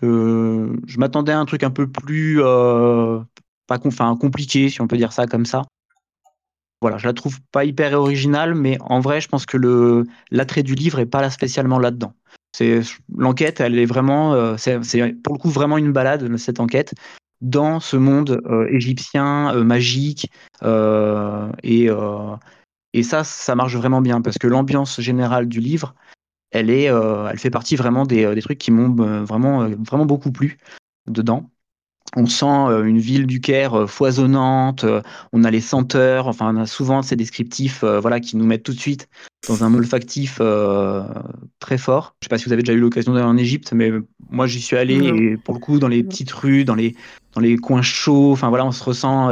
Je 0.00 0.98
m'attendais 0.98 1.32
à 1.32 1.38
un 1.38 1.44
truc 1.44 1.62
un 1.62 1.70
peu 1.70 1.90
plus 1.90 2.40
euh, 2.42 3.20
pas 3.66 3.78
compliqué, 3.78 4.68
si 4.70 4.80
on 4.80 4.86
peut 4.86 4.96
dire 4.96 5.12
ça 5.12 5.26
comme 5.26 5.46
ça. 5.46 5.62
Voilà, 6.80 6.98
je 6.98 7.06
la 7.06 7.14
trouve 7.14 7.40
pas 7.50 7.64
hyper 7.64 7.98
originale, 7.98 8.54
mais 8.54 8.76
en 8.80 9.00
vrai, 9.00 9.20
je 9.20 9.28
pense 9.28 9.46
que 9.46 10.04
l'attrait 10.30 10.62
du 10.62 10.74
livre 10.74 10.98
est 10.98 11.06
pas 11.06 11.22
là 11.22 11.30
spécialement 11.30 11.78
là-dedans. 11.78 12.12
C'est 12.54 12.82
l'enquête, 13.12 13.58
elle 13.58 13.76
est 13.80 13.84
vraiment, 13.84 14.32
euh, 14.34 14.54
c'est 14.56 14.78
pour 15.24 15.34
le 15.34 15.40
coup 15.40 15.50
vraiment 15.50 15.76
une 15.76 15.90
balade 15.90 16.36
cette 16.36 16.60
enquête 16.60 16.94
dans 17.40 17.80
ce 17.80 17.96
monde 17.96 18.40
euh, 18.46 18.68
égyptien 18.70 19.52
euh, 19.56 19.64
magique 19.64 20.30
et 21.64 21.88
et 22.96 23.02
ça, 23.02 23.24
ça 23.24 23.56
marche 23.56 23.74
vraiment 23.74 24.00
bien 24.00 24.20
parce 24.20 24.38
que 24.38 24.46
l'ambiance 24.46 25.00
générale 25.00 25.48
du 25.48 25.58
livre, 25.58 25.96
elle 26.52 26.70
est, 26.70 26.84
elle 26.84 27.38
fait 27.40 27.50
partie 27.50 27.74
vraiment 27.74 28.06
des, 28.06 28.32
des 28.32 28.40
trucs 28.40 28.58
qui 28.58 28.70
m'ont 28.70 29.24
vraiment 29.24 29.68
vraiment 29.68 30.06
beaucoup 30.06 30.30
plu 30.30 30.58
dedans. 31.08 31.50
On 32.14 32.26
sent 32.26 32.44
une 32.84 32.98
ville 32.98 33.26
du 33.26 33.40
Caire 33.40 33.90
foisonnante, 33.90 34.86
on 35.32 35.42
a 35.42 35.50
les 35.50 35.60
senteurs, 35.60 36.28
enfin 36.28 36.54
on 36.54 36.60
a 36.60 36.66
souvent 36.66 37.02
ces 37.02 37.16
descriptifs 37.16 37.82
voilà, 37.82 38.20
qui 38.20 38.36
nous 38.36 38.46
mettent 38.46 38.62
tout 38.62 38.74
de 38.74 38.78
suite 38.78 39.08
dans 39.48 39.64
un 39.64 39.74
olfactif 39.74 40.40
très 41.58 41.78
fort. 41.78 42.14
Je 42.20 42.24
ne 42.24 42.26
sais 42.26 42.28
pas 42.30 42.38
si 42.38 42.46
vous 42.46 42.52
avez 42.52 42.62
déjà 42.62 42.72
eu 42.72 42.80
l'occasion 42.80 43.12
d'aller 43.12 43.26
en 43.26 43.36
Égypte, 43.36 43.72
mais 43.72 43.90
moi 44.30 44.46
j'y 44.46 44.60
suis 44.60 44.76
allé 44.76 44.94
et 44.94 45.36
pour 45.36 45.54
le 45.54 45.60
coup 45.60 45.78
dans 45.78 45.88
les 45.88 46.02
petites 46.02 46.32
rues, 46.32 46.64
dans 46.64 46.74
les, 46.74 46.94
dans 47.34 47.40
les 47.40 47.56
coins 47.56 47.82
chauds, 47.82 48.32
enfin 48.32 48.48
voilà, 48.48 48.64
on 48.64 48.72
se 48.72 48.82
ressent 48.82 49.30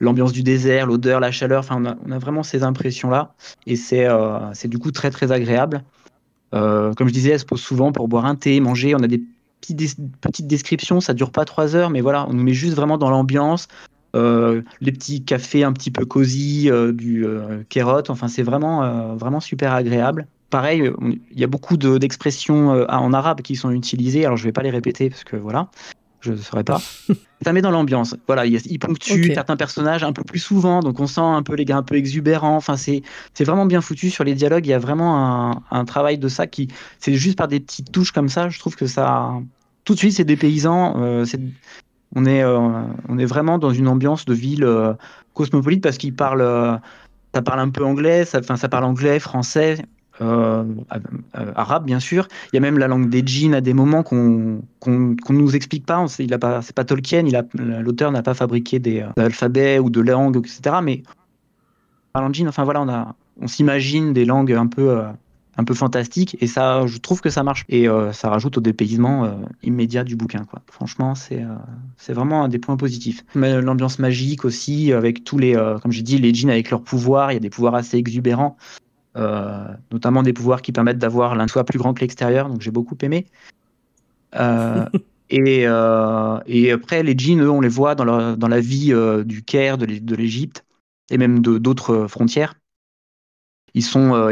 l'ambiance 0.00 0.32
du 0.32 0.42
désert, 0.42 0.86
l'odeur, 0.86 1.20
la 1.20 1.30
chaleur, 1.30 1.60
enfin 1.60 1.76
on 1.80 1.86
a, 1.86 1.96
on 2.06 2.12
a, 2.12 2.18
vraiment 2.18 2.42
ces 2.42 2.62
impressions-là 2.62 3.34
et 3.66 3.76
c'est 3.76 4.06
c'est 4.52 4.68
du 4.68 4.78
coup 4.78 4.90
très 4.90 5.10
très 5.10 5.32
agréable. 5.32 5.84
comme 6.50 7.08
je 7.08 7.12
disais, 7.12 7.30
elle 7.30 7.40
se 7.40 7.46
pose 7.46 7.60
souvent 7.60 7.92
pour 7.92 8.08
boire 8.08 8.26
un 8.26 8.36
thé, 8.36 8.60
manger, 8.60 8.94
on 8.94 9.02
a 9.02 9.08
des 9.08 9.22
petite 10.20 10.46
description, 10.46 11.00
ça 11.00 11.14
dure 11.14 11.30
pas 11.30 11.44
trois 11.44 11.74
heures, 11.74 11.90
mais 11.90 12.00
voilà, 12.00 12.26
on 12.28 12.32
nous 12.32 12.42
met 12.42 12.52
juste 12.52 12.74
vraiment 12.74 12.98
dans 12.98 13.10
l'ambiance. 13.10 13.68
Euh, 14.16 14.62
les 14.80 14.92
petits 14.92 15.22
cafés 15.22 15.62
un 15.62 15.72
petit 15.72 15.90
peu 15.90 16.06
cosy 16.06 16.70
euh, 16.70 16.92
du 16.92 17.26
euh, 17.26 17.62
enfin 18.08 18.28
c'est 18.28 18.42
vraiment 18.42 19.14
vraiment 19.16 19.40
super 19.40 19.72
agréable. 19.72 20.26
Pareil, 20.50 20.90
il 21.02 21.38
y 21.38 21.44
a 21.44 21.48
beaucoup 21.48 21.76
d'expressions 21.76 22.86
en 22.88 23.12
arabe 23.12 23.42
qui 23.42 23.56
sont 23.56 23.70
utilisées. 23.70 24.24
Alors 24.24 24.36
je 24.36 24.44
vais 24.44 24.52
pas 24.52 24.62
les 24.62 24.70
répéter 24.70 25.10
parce 25.10 25.24
que 25.24 25.36
voilà, 25.36 25.68
je 26.20 26.32
ne 26.32 26.36
saurais 26.36 26.64
pas. 26.64 26.80
ça 27.42 27.52
met 27.52 27.62
dans 27.62 27.72
l'ambiance. 27.72 28.14
Voilà, 28.26 28.46
il, 28.46 28.78
ponctue 28.78 29.32
certains 29.34 29.56
personnages 29.56 30.04
un 30.04 30.12
peu 30.12 30.22
plus 30.22 30.38
souvent, 30.38 30.80
donc 30.80 31.00
on 31.00 31.06
sent 31.06 31.20
un 31.20 31.42
peu 31.42 31.54
les 31.54 31.64
gars 31.64 31.76
un 31.76 31.82
peu 31.82 31.96
exubérants. 31.96 32.56
Enfin, 32.56 32.76
c'est 32.76 33.02
vraiment 33.40 33.66
bien 33.66 33.80
foutu 33.80 34.08
sur 34.08 34.24
les 34.24 34.34
dialogues. 34.34 34.66
Il 34.66 34.70
y 34.70 34.74
a 34.74 34.78
vraiment 34.78 35.50
un, 35.50 35.62
un 35.70 35.84
travail 35.84 36.16
de 36.18 36.28
ça 36.28 36.46
qui, 36.46 36.68
c'est 37.00 37.14
juste 37.14 37.36
par 37.36 37.48
des 37.48 37.60
petites 37.60 37.90
touches 37.90 38.12
comme 38.12 38.28
ça. 38.28 38.48
Je 38.48 38.58
trouve 38.58 38.76
que 38.76 38.86
ça, 38.86 39.32
tout 39.84 39.94
de 39.94 39.98
suite, 39.98 40.12
c'est 40.12 40.24
des 40.24 40.36
paysans. 40.36 41.00
Euh, 41.00 41.24
on 42.16 42.24
est, 42.24 42.42
euh, 42.42 42.58
on 43.08 43.18
est 43.18 43.26
vraiment 43.26 43.58
dans 43.58 43.70
une 43.70 43.86
ambiance 43.86 44.24
de 44.24 44.32
ville 44.32 44.64
euh, 44.64 44.94
cosmopolite 45.34 45.82
parce 45.82 45.98
qu'ils 45.98 46.14
parlent, 46.14 46.80
ça 47.34 47.42
parle 47.42 47.60
un 47.60 47.68
peu 47.68 47.84
anglais, 47.84 48.24
ça, 48.24 48.40
ça 48.42 48.68
parle 48.70 48.84
anglais, 48.84 49.20
français, 49.20 49.84
euh, 50.22 50.64
arabe 51.34 51.84
bien 51.84 52.00
sûr. 52.00 52.26
Il 52.50 52.56
y 52.56 52.58
a 52.58 52.60
même 52.62 52.78
la 52.78 52.88
langue 52.88 53.10
des 53.10 53.22
djinns 53.24 53.54
à 53.54 53.60
des 53.60 53.74
moments 53.74 54.02
qu'on 54.02 54.62
qu'on 54.80 55.14
nous 55.28 55.54
explique 55.54 55.84
pas. 55.84 56.00
On 56.00 56.06
il 56.06 56.32
a 56.32 56.38
pas, 56.38 56.62
c'est 56.62 56.74
pas 56.74 56.84
Tolkien. 56.84 57.26
Il 57.26 57.38
l'auteur 57.82 58.10
n'a 58.10 58.22
pas 58.22 58.32
fabriqué 58.32 58.78
des, 58.78 59.04
alphabets 59.18 59.78
ou 59.78 59.90
de 59.90 60.00
langues, 60.00 60.38
etc. 60.38 60.76
Mais 60.82 61.02
parlant 62.14 62.30
de 62.30 62.34
djinn, 62.34 62.48
enfin 62.48 62.64
voilà, 62.64 62.80
on 62.80 63.14
on 63.42 63.46
s'imagine 63.46 64.14
des 64.14 64.24
langues 64.24 64.54
un 64.54 64.66
peu 64.66 65.02
un 65.58 65.64
peu 65.64 65.74
fantastiques 65.74 66.36
et 66.40 66.46
ça, 66.46 66.86
je 66.86 66.98
trouve 66.98 67.20
que 67.20 67.30
ça 67.30 67.42
marche 67.42 67.64
et 67.68 67.88
euh, 67.88 68.12
ça 68.12 68.28
rajoute 68.28 68.58
au 68.58 68.60
dépaysement 68.60 69.24
euh, 69.24 69.30
immédiat 69.62 70.04
du 70.04 70.14
bouquin. 70.14 70.44
Quoi. 70.44 70.62
Franchement, 70.70 71.14
c'est 71.14 71.44
c'est 71.96 72.12
vraiment 72.12 72.44
un 72.44 72.48
des 72.48 72.58
points 72.58 72.76
positifs. 72.76 73.24
L'ambiance 73.34 73.98
magique 73.98 74.44
aussi, 74.44 74.92
avec 74.92 75.24
tous 75.24 75.38
les, 75.38 75.54
comme 75.82 75.92
j'ai 75.92 76.02
dit, 76.02 76.18
les 76.18 76.34
djinns 76.34 76.50
avec 76.50 76.70
leurs 76.70 76.82
pouvoirs. 76.82 77.32
Il 77.32 77.34
y 77.34 77.38
a 77.38 77.40
des 77.40 77.50
pouvoirs 77.50 77.74
assez 77.74 77.96
exubérants. 77.96 78.56
Euh, 79.16 79.64
notamment 79.92 80.22
des 80.22 80.34
pouvoirs 80.34 80.60
qui 80.60 80.72
permettent 80.72 80.98
d'avoir 80.98 81.34
l'un 81.36 81.48
soit 81.48 81.64
plus 81.64 81.78
grand 81.78 81.94
que 81.94 82.00
l'extérieur, 82.00 82.50
donc 82.50 82.60
j'ai 82.60 82.70
beaucoup 82.70 82.96
aimé. 83.00 83.24
Euh, 84.34 84.84
et, 85.30 85.66
euh, 85.66 86.38
et, 86.46 86.70
après, 86.70 87.02
les 87.02 87.16
djinns, 87.16 87.40
eux, 87.40 87.50
on 87.50 87.62
les 87.62 87.68
voit 87.68 87.94
dans, 87.94 88.04
leur, 88.04 88.36
dans 88.36 88.48
la 88.48 88.60
vie 88.60 88.92
du 89.24 89.42
Caire, 89.42 89.78
de 89.78 90.14
l'Égypte, 90.14 90.66
et 91.10 91.16
même 91.16 91.40
d'autres 91.40 92.06
frontières. 92.08 92.54
Ils 93.72 93.84
sont 93.84 94.28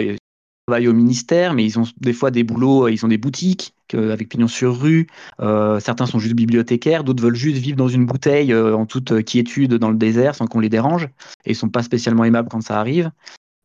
travaillent 0.66 0.88
au 0.88 0.94
ministère, 0.94 1.54
mais 1.54 1.64
ils 1.64 1.78
ont 1.78 1.84
des 2.00 2.12
fois 2.12 2.30
des 2.30 2.42
boulots, 2.42 2.88
ils 2.88 3.04
ont 3.04 3.08
des 3.08 3.18
boutiques 3.18 3.74
avec 3.92 4.30
pignon 4.30 4.48
sur 4.48 4.80
rue. 4.80 5.06
certains 5.38 6.06
sont 6.06 6.18
juste 6.18 6.34
bibliothécaires, 6.34 7.04
d'autres 7.04 7.22
veulent 7.22 7.34
juste 7.34 7.58
vivre 7.58 7.76
dans 7.76 7.88
une 7.88 8.06
bouteille 8.06 8.54
en 8.54 8.86
toute 8.86 9.22
quiétude 9.24 9.74
dans 9.74 9.90
le 9.90 9.96
désert 9.96 10.34
sans 10.34 10.46
qu'on 10.46 10.60
les 10.60 10.70
dérange. 10.70 11.04
Et 11.44 11.52
ils 11.52 11.54
sont 11.54 11.68
pas 11.68 11.82
spécialement 11.82 12.24
aimables 12.24 12.48
quand 12.48 12.62
ça 12.62 12.80
arrive. 12.80 13.10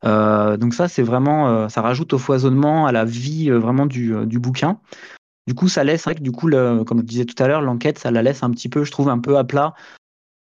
Euh, 0.06 0.58
donc 0.58 0.74
ça, 0.74 0.88
c'est 0.88 1.04
vraiment, 1.04 1.50
euh, 1.50 1.70
ça 1.70 1.82
rajoute 1.82 2.14
au 2.14 2.18
foisonnement, 2.18 2.86
à 2.86 2.92
la 2.92 3.06
vie 3.06 3.50
euh, 3.50 3.60
vraiment 3.60 3.86
du, 3.86 4.14
du, 4.26 4.40
bouquin. 4.40 4.80
Du 5.48 5.56
coup, 5.56 5.68
ça 5.68 5.84
laisse, 5.84 6.04
vrai 6.04 6.16
que 6.16 6.22
du 6.22 6.32
coup, 6.32 6.48
le, 6.48 6.84
comme 6.84 7.00
je 7.00 7.06
disais 7.06 7.26
tout 7.26 7.42
à 7.42 7.48
l'heure, 7.48 7.62
l'enquête, 7.62 8.00
ça 8.00 8.12
la 8.12 8.22
laisse 8.22 8.44
un 8.44 8.52
petit 8.52 8.70
peu, 8.70 8.84
je 8.84 8.92
trouve, 8.92 9.10
un 9.10 9.20
peu 9.20 9.38
à 9.38 9.44
plat. 9.44 9.74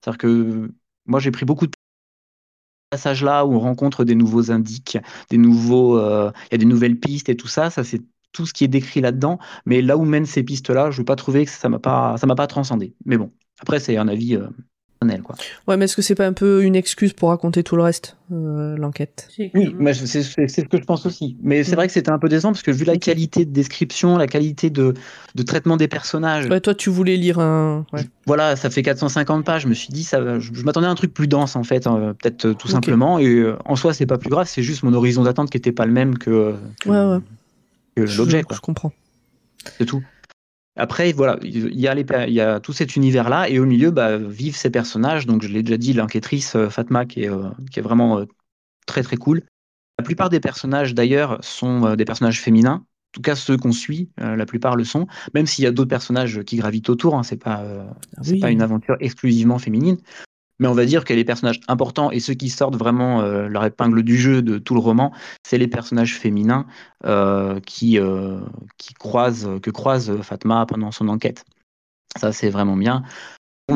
C'est-à-dire 0.02 0.18
que 0.18 0.70
moi, 1.06 1.20
j'ai 1.20 1.30
pris 1.30 1.46
beaucoup 1.46 1.66
de 1.66 1.72
passages 2.91 3.22
là 3.22 3.45
où 3.45 3.55
on 3.55 3.61
rencontre 3.61 4.05
des 4.05 4.14
nouveaux 4.14 4.51
indices, 4.51 4.97
des 5.30 5.39
nouveaux, 5.39 5.99
il 5.99 6.53
y 6.53 6.55
a 6.55 6.59
des 6.59 6.64
nouvelles 6.64 6.99
pistes 6.99 7.28
et 7.28 7.36
tout 7.36 7.49
ça. 7.49 7.70
Ça, 7.70 7.84
c'est 7.84 8.03
tout 8.32 8.47
ce 8.47 8.53
qui 8.53 8.64
est 8.64 8.68
décrit 8.68 9.01
là-dedans. 9.01 9.39
Mais 9.66 9.82
là 9.82 9.97
où 9.97 10.05
mènent 10.05 10.26
ces 10.26 10.43
pistes-là, 10.43 10.91
je 10.91 11.01
n'ai 11.01 11.05
pas 11.05 11.16
trouvé 11.16 11.45
que 11.45 11.51
ça 11.51 11.68
m'a 11.68 11.78
pas, 11.78 12.16
ça 12.18 12.26
m'a 12.26 12.34
pas 12.34 12.47
transcendé. 12.47 12.95
Mais 13.05 13.16
bon, 13.16 13.32
après, 13.61 13.80
c'est 13.80 13.97
un 13.97 14.09
avis 14.09 14.39
Quoi. 15.22 15.36
Ouais, 15.68 15.76
mais 15.76 15.84
est-ce 15.84 15.94
que 15.94 16.03
c'est 16.03 16.16
pas 16.16 16.26
un 16.26 16.32
peu 16.32 16.64
une 16.64 16.74
excuse 16.74 17.12
pour 17.12 17.28
raconter 17.28 17.62
tout 17.62 17.76
le 17.76 17.82
reste, 17.82 18.16
euh, 18.32 18.76
l'enquête? 18.76 19.28
Oui, 19.55 19.74
mais 19.78 19.94
c'est 19.94 20.22
ce 20.22 20.61
que 20.62 20.76
je 20.76 20.84
pense 20.84 21.07
aussi. 21.07 21.36
Mais 21.40 21.62
c'est 21.62 21.72
mm. 21.72 21.74
vrai 21.76 21.86
que 21.86 21.92
c'était 21.92 22.11
un 22.11 22.18
peu 22.18 22.28
décevant 22.28 22.51
parce 22.51 22.62
que 22.62 22.72
vu 22.72 22.84
la 22.84 22.96
qualité 22.96 23.44
de 23.44 23.53
description, 23.53 24.16
la 24.16 24.26
qualité 24.26 24.70
de, 24.70 24.94
de 25.36 25.42
traitement 25.44 25.76
des 25.76 25.86
personnages. 25.86 26.46
Ouais, 26.46 26.61
toi, 26.61 26.74
tu 26.74 26.90
voulais 26.90 27.16
lire 27.16 27.38
un. 27.38 27.86
Voilà, 28.26 28.57
ça 28.57 28.70
fait 28.70 28.82
450 28.82 29.44
pages. 29.44 29.62
Je 29.62 29.68
me 29.68 29.74
suis 29.74 29.90
dit, 29.90 30.03
ça, 30.03 30.40
je, 30.40 30.62
m'attendais 30.64 30.88
à 30.88 30.90
un 30.90 30.96
truc 30.96 31.14
plus 31.14 31.28
dense 31.28 31.55
en 31.55 31.62
fait, 31.62 31.86
hein, 31.86 32.16
peut-être 32.20 32.46
euh, 32.46 32.55
tout 32.55 32.68
simplement. 32.68 33.20
Et 33.20 33.28
euh, 33.28 33.56
en 33.64 33.77
soi, 33.77 33.94
c'est 33.94 34.06
pas 34.06 34.18
plus 34.18 34.31
grave. 34.31 34.48
C'est 34.48 34.62
juste 34.62 34.82
mon 34.82 34.93
horizon 34.94 35.22
d'attente 35.22 35.51
qui 35.51 35.56
était 35.56 35.72
pas 35.72 35.86
le 35.86 35.93
même 35.93 36.18
que, 36.18 36.56
ouais, 36.86 37.18
que 37.94 38.02
l'objet. 38.16 38.43
Je 38.51 38.60
comprends. 38.60 38.93
C'est 39.78 39.86
tout. 39.86 40.02
Après, 40.78 41.12
voilà, 41.12 41.38
il 41.42 41.78
y, 41.78 41.88
a 41.88 41.94
les, 41.94 42.06
il 42.28 42.32
y 42.32 42.40
a 42.40 42.60
tout 42.60 42.72
cet 42.72 42.94
univers-là, 42.94 43.48
et 43.48 43.59
au 43.59 43.66
milieu, 43.66 43.90
bah, 43.90 44.16
vivent 44.16 44.56
ces 44.56 44.70
personnages. 44.70 45.26
Donc, 45.26 45.42
je 45.42 45.48
l'ai 45.48 45.64
déjà 45.64 45.76
dit, 45.76 45.92
l'enquêtrice 45.92 46.55
euh, 46.55 46.68
Fatma, 46.70 47.05
qui 47.05 47.24
est, 47.24 47.30
euh, 47.30 47.50
qui 47.72 47.80
est 47.80 47.82
vraiment 47.82 48.20
euh, 48.20 48.26
très 48.86 49.02
très 49.02 49.16
cool. 49.16 49.42
La 49.98 50.05
plupart 50.05 50.30
des 50.30 50.38
personnages, 50.38 50.94
d'ailleurs, 50.94 51.38
sont 51.42 51.96
des 51.96 52.05
personnages 52.05 52.40
féminins. 52.40 52.84
En 52.84 53.12
tout 53.12 53.22
cas, 53.22 53.34
ceux 53.34 53.56
qu'on 53.56 53.72
suit, 53.72 54.10
la 54.18 54.46
plupart 54.46 54.76
le 54.76 54.84
sont. 54.84 55.09
Même 55.34 55.46
s'il 55.46 55.64
y 55.64 55.66
a 55.66 55.72
d'autres 55.72 55.88
personnages 55.88 56.42
qui 56.44 56.56
gravitent 56.56 56.88
autour, 56.88 57.16
hein, 57.16 57.24
c'est 57.24 57.42
pas, 57.42 57.64
ah 57.64 58.20
c'est 58.22 58.38
pas 58.38 58.52
une 58.52 58.62
aventure 58.62 58.96
exclusivement 59.00 59.59
féminine. 59.59 59.96
Mais 60.59 60.68
on 60.68 60.74
va 60.74 60.85
dire 60.86 61.05
que 61.05 61.14
les 61.14 61.24
personnages 61.24 61.60
importants 61.68 62.10
et 62.10 62.20
ceux 62.20 62.35
qui 62.35 62.48
sortent 62.48 62.76
vraiment 62.76 63.20
euh, 63.20 63.48
leur 63.48 63.64
épingle 63.64 64.02
du 64.02 64.16
jeu 64.16 64.43
de 64.43 64.59
tout 64.59 64.74
le 64.74 64.80
roman, 64.80 65.12
c'est 65.44 65.59
les 65.59 65.68
personnages 65.68 66.16
féminins 66.16 66.66
euh, 67.05 67.60
qui, 67.60 67.98
euh, 67.98 68.40
qui 68.76 68.94
croisent, 68.94 69.60
que 69.60 69.70
croise 69.70 70.20
Fatma 70.22 70.66
pendant 70.66 70.90
son 70.90 71.09
enquête. 71.09 71.44
Ça, 72.18 72.32
c'est 72.32 72.51
vraiment 72.51 72.76
bien. 72.76 73.02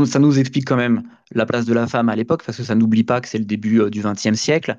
Ça 0.07 0.19
nous 0.19 0.39
explique 0.39 0.67
quand 0.67 0.77
même 0.77 1.03
la 1.33 1.45
place 1.45 1.67
de 1.67 1.75
la 1.75 1.87
femme 1.87 2.09
à 2.09 2.17
l'époque, 2.17 2.43
parce 2.45 2.57
que 2.57 2.65
ça 2.65 2.75
n'oublie 2.75 3.05
pas 3.05 3.21
que 3.21 3.29
c'est 3.29 3.39
le 3.39 3.45
début 3.45 3.91
du 3.91 4.03
XXe 4.03 4.35
siècle 4.35 4.79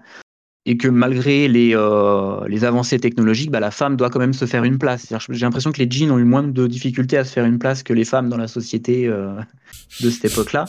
et 0.65 0.77
que 0.77 0.88
malgré 0.88 1.48
les, 1.48 1.76
euh, 1.76 2.48
les 2.48 2.64
avancées 2.64 2.98
technologiques, 2.98 3.52
bah, 3.52 3.60
la 3.60 3.72
femme 3.72 3.98
doit 3.98 4.10
quand 4.10 4.19
même 4.19 4.34
se 4.34 4.45
faire 4.45 4.64
une 4.64 4.77
place. 4.77 5.14
J'ai 5.30 5.45
l'impression 5.45 5.73
que 5.73 5.80
les 5.80 5.90
jeans 5.90 6.10
ont 6.11 6.19
eu 6.19 6.23
moins 6.23 6.44
de 6.44 6.68
difficultés 6.68 7.18
à 7.18 7.26
se 7.26 7.34
faire 7.34 7.45
une 7.45 7.60
place 7.60 7.84
que 7.84 7.94
les 7.94 8.06
femmes 8.06 8.30
dans 8.30 8.38
la 8.38 8.48
société 8.48 9.07
euh, 9.07 9.34
de 10.02 10.10
cette 10.10 10.31
époque-là. 10.31 10.65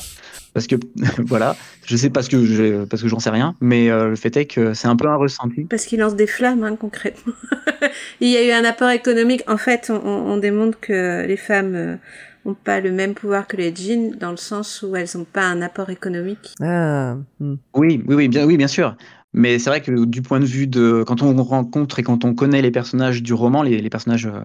Parce 0.52 0.66
que, 0.66 0.76
voilà, 1.18 1.56
je 1.86 1.96
sais 1.96 2.10
parce 2.10 2.28
que 2.28 2.84
parce 2.86 3.02
que 3.02 3.08
j'en 3.08 3.20
sais 3.20 3.30
rien, 3.30 3.54
mais 3.60 3.88
euh, 3.88 4.10
le 4.10 4.16
fait 4.16 4.36
est 4.36 4.46
que 4.46 4.74
c'est 4.74 4.88
un 4.88 4.96
peu 4.96 5.06
un 5.06 5.16
ressenti. 5.16 5.64
Parce 5.64 5.84
qu'ils 5.84 6.00
lancent 6.00 6.16
des 6.16 6.26
flammes, 6.26 6.64
hein, 6.64 6.74
concrètement. 6.74 7.34
Il 8.20 8.30
y 8.30 8.36
a 8.36 8.44
eu 8.44 8.50
un 8.50 8.64
apport 8.64 8.90
économique. 8.90 9.42
En 9.46 9.58
fait, 9.58 9.90
on, 9.90 10.08
on 10.08 10.36
démontre 10.38 10.80
que 10.80 11.24
les 11.24 11.36
femmes 11.36 11.98
n'ont 12.44 12.54
pas 12.54 12.80
le 12.80 12.90
même 12.90 13.14
pouvoir 13.14 13.46
que 13.46 13.56
les 13.56 13.74
jeans 13.74 14.16
dans 14.18 14.30
le 14.30 14.36
sens 14.36 14.82
où 14.82 14.96
elles 14.96 15.08
n'ont 15.14 15.24
pas 15.24 15.44
un 15.44 15.62
apport 15.62 15.90
économique. 15.90 16.54
Ah, 16.60 17.16
hmm. 17.38 17.54
Oui, 17.74 18.02
oui, 18.06 18.14
oui, 18.14 18.28
bien, 18.28 18.44
oui, 18.44 18.56
bien 18.56 18.68
sûr. 18.68 18.96
Mais 19.34 19.58
c'est 19.58 19.68
vrai 19.68 19.82
que 19.82 20.04
du 20.04 20.22
point 20.22 20.38
de 20.38 20.44
vue 20.44 20.68
de 20.68 21.02
quand 21.04 21.20
on 21.20 21.42
rencontre 21.42 21.98
et 21.98 22.04
quand 22.04 22.24
on 22.24 22.34
connaît 22.34 22.62
les 22.62 22.70
personnages 22.70 23.20
du 23.20 23.34
roman, 23.34 23.62
les, 23.62 23.90
personnages, 23.90 24.26
euh, 24.26 24.40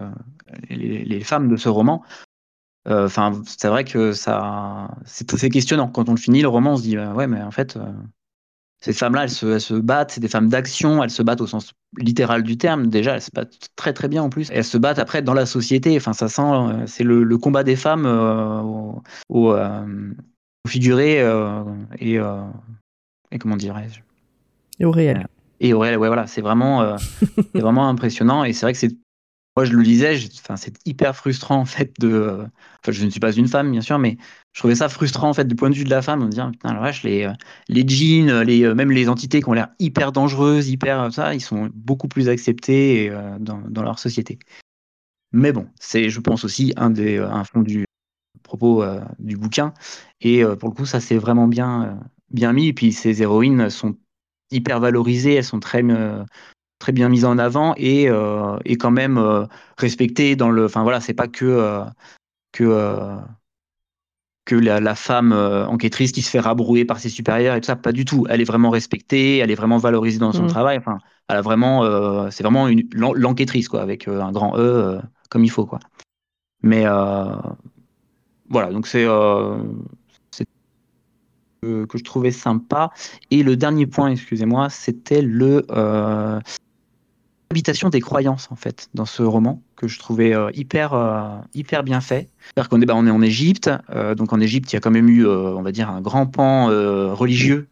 les, 0.68 1.20
femmes 1.20 1.48
de 1.48 1.56
ce 1.56 1.68
roman, 1.68 2.02
euh, 2.88 3.06
enfin, 3.06 3.40
c'est 3.46 3.68
vrai 3.68 3.84
que 3.84 4.10
ça, 4.12 4.90
c'est 5.04 5.48
questionnant. 5.48 5.86
Quand 5.86 6.08
on 6.08 6.14
le 6.14 6.18
finit, 6.18 6.42
le 6.42 6.48
roman, 6.48 6.72
on 6.72 6.76
se 6.76 6.82
dit 6.82 6.96
euh, 6.96 7.12
ouais, 7.12 7.28
mais 7.28 7.40
en 7.40 7.52
fait, 7.52 7.78
ces 8.80 8.92
femmes-là, 8.92 9.24
elles 9.24 9.30
se, 9.30 9.74
battent, 9.74 10.10
c'est 10.10 10.20
des 10.20 10.28
femmes 10.28 10.48
d'action, 10.48 11.04
elles 11.04 11.10
se 11.10 11.22
battent 11.22 11.40
au 11.40 11.46
sens 11.46 11.72
littéral 11.96 12.42
du 12.42 12.58
terme. 12.58 12.88
Déjà, 12.88 13.14
elles 13.14 13.22
se 13.22 13.30
battent 13.32 13.68
très 13.76 13.92
très 13.92 14.08
bien 14.08 14.24
en 14.24 14.28
plus. 14.28 14.48
elles 14.50 14.64
se 14.64 14.76
battent 14.76 14.98
après 14.98 15.22
dans 15.22 15.34
la 15.34 15.46
société. 15.46 15.96
Enfin, 15.96 16.14
ça 16.14 16.28
sent, 16.28 16.86
c'est 16.86 17.04
le, 17.04 17.38
combat 17.38 17.62
des 17.62 17.76
femmes 17.76 18.06
au, 18.06 19.02
au, 19.28 19.56
figuré 20.66 21.24
et, 22.00 22.16
et 22.16 23.38
comment 23.38 23.56
dirais-je? 23.56 24.00
Et 24.80 24.84
au 24.84 24.90
réel. 24.90 25.28
Et 25.60 25.74
au 25.74 25.78
réel, 25.78 25.98
ouais, 25.98 26.08
voilà, 26.08 26.26
c'est 26.26 26.40
vraiment, 26.40 26.82
euh, 26.82 26.96
vraiment 27.54 27.88
impressionnant. 27.88 28.44
Et 28.44 28.52
c'est 28.54 28.64
vrai 28.64 28.72
que 28.72 28.78
c'est, 28.78 28.96
moi 29.54 29.66
je 29.66 29.72
le 29.74 29.82
disais, 29.82 30.18
enfin, 30.40 30.56
c'est 30.56 30.74
hyper 30.86 31.14
frustrant 31.14 31.58
en 31.58 31.64
fait 31.66 31.92
de, 32.00 32.08
euh, 32.08 32.46
enfin, 32.82 32.92
je 32.92 33.04
ne 33.04 33.10
suis 33.10 33.20
pas 33.20 33.32
une 33.32 33.46
femme 33.46 33.70
bien 33.70 33.82
sûr, 33.82 33.98
mais 33.98 34.16
je 34.52 34.60
trouvais 34.60 34.74
ça 34.74 34.88
frustrant 34.88 35.28
en 35.28 35.34
fait 35.34 35.46
du 35.46 35.54
point 35.54 35.68
de 35.68 35.74
vue 35.74 35.84
de 35.84 35.90
la 35.90 36.00
femme, 36.00 36.20
de 36.20 36.24
me 36.24 36.30
dire 36.30 36.50
putain 36.50 36.72
la 36.72 36.80
vache, 36.80 37.02
les, 37.02 37.24
euh, 37.24 37.32
les 37.68 37.86
jeans, 37.86 38.40
les, 38.40 38.74
même 38.74 38.90
les 38.90 39.08
entités 39.08 39.42
qui 39.42 39.48
ont 39.48 39.52
l'air 39.52 39.68
hyper 39.78 40.12
dangereuses, 40.12 40.70
hyper 40.70 41.12
ça, 41.12 41.34
ils 41.34 41.42
sont 41.42 41.68
beaucoup 41.74 42.08
plus 42.08 42.28
acceptés 42.28 43.12
dans, 43.38 43.60
dans, 43.68 43.82
leur 43.82 43.98
société. 43.98 44.38
Mais 45.32 45.52
bon, 45.52 45.68
c'est, 45.78 46.08
je 46.08 46.20
pense 46.20 46.44
aussi 46.44 46.72
un 46.76 46.90
des, 46.90 47.18
un 47.18 47.44
fond 47.44 47.60
du 47.60 47.84
propos 48.42 48.82
du 49.18 49.36
bouquin. 49.36 49.74
Et 50.20 50.42
pour 50.58 50.70
le 50.70 50.74
coup, 50.74 50.86
ça 50.86 51.00
c'est 51.00 51.18
vraiment 51.18 51.46
bien, 51.46 52.00
bien 52.30 52.52
mis. 52.52 52.68
Et 52.68 52.72
puis 52.72 52.92
ces 52.92 53.22
héroïnes 53.22 53.70
sont 53.70 53.94
hyper 54.50 54.80
valorisées, 54.80 55.34
elles 55.34 55.44
sont 55.44 55.60
très 55.60 55.82
euh, 55.84 56.24
très 56.78 56.92
bien 56.92 57.08
mises 57.08 57.24
en 57.24 57.38
avant 57.38 57.74
et, 57.76 58.08
euh, 58.08 58.56
et 58.64 58.76
quand 58.76 58.90
même 58.90 59.18
euh, 59.18 59.46
respectées 59.78 60.36
dans 60.36 60.50
le. 60.50 60.64
Enfin 60.64 60.82
voilà, 60.82 61.00
c'est 61.00 61.14
pas 61.14 61.28
que 61.28 61.82
que 62.52 63.16
que 64.46 64.56
la, 64.56 64.94
femme 64.94 65.32
enquêtrice 65.32 66.12
qui 66.12 66.22
se 66.22 66.30
fait 66.30 66.40
rabrouer 66.40 66.84
par 66.84 66.98
ses 66.98 67.08
supérieurs 67.08 67.54
et 67.54 67.60
tout 67.60 67.66
ça, 67.66 67.76
pas 67.76 67.92
du 67.92 68.04
tout. 68.04 68.26
Elle 68.28 68.40
est 68.40 68.44
vraiment 68.44 68.70
respectée, 68.70 69.38
elle 69.38 69.50
est 69.50 69.54
vraiment 69.54 69.78
valorisée 69.78 70.18
dans 70.18 70.32
son 70.32 70.44
mmh. 70.44 70.48
travail. 70.48 70.78
Enfin, 70.78 70.98
elle 71.28 71.36
a 71.36 71.42
vraiment, 71.42 72.30
c'est 72.30 72.42
vraiment 72.42 72.68
l'enquêtrice 72.92 73.68
quoi, 73.68 73.82
avec 73.82 74.08
un 74.08 74.32
grand 74.32 74.58
E 74.58 75.00
comme 75.28 75.44
il 75.44 75.50
faut 75.50 75.66
quoi. 75.66 75.78
Mais 76.62 76.84
voilà, 78.48 78.72
donc 78.72 78.88
c'est 78.88 79.06
que, 81.62 81.86
je 81.94 82.04
trouvais 82.04 82.30
sympa. 82.30 82.90
Et 83.30 83.42
le 83.42 83.56
dernier 83.56 83.86
point, 83.86 84.10
excusez-moi, 84.10 84.70
c'était 84.70 85.22
le 85.22 85.64
euh, 85.70 86.40
des 87.90 88.00
croyances 88.00 88.48
en 88.52 88.56
fait 88.56 88.88
dans 88.94 89.06
ce 89.06 89.24
roman 89.24 89.60
que 89.74 89.88
je 89.88 89.98
trouvais 89.98 90.32
euh, 90.32 90.50
hyper 90.54 90.94
euh, 90.94 91.38
hyper 91.52 91.82
bien 91.82 92.00
fait. 92.00 92.28
cest 92.56 92.68
qu'on 92.68 92.80
est 92.80 92.86
bah, 92.86 92.94
on 92.96 93.06
est 93.06 93.10
en 93.10 93.22
Égypte, 93.22 93.70
donc 94.16 94.32
en 94.32 94.40
Égypte 94.40 94.72
il 94.72 94.76
y 94.76 94.78
a 94.78 94.80
quand 94.80 94.92
même 94.92 95.08
eu 95.08 95.26
on 95.26 95.62
va 95.62 95.72
dire 95.72 95.90
un 95.90 96.00
grand 96.00 96.26
pan 96.26 96.66
religieux. 97.14 97.66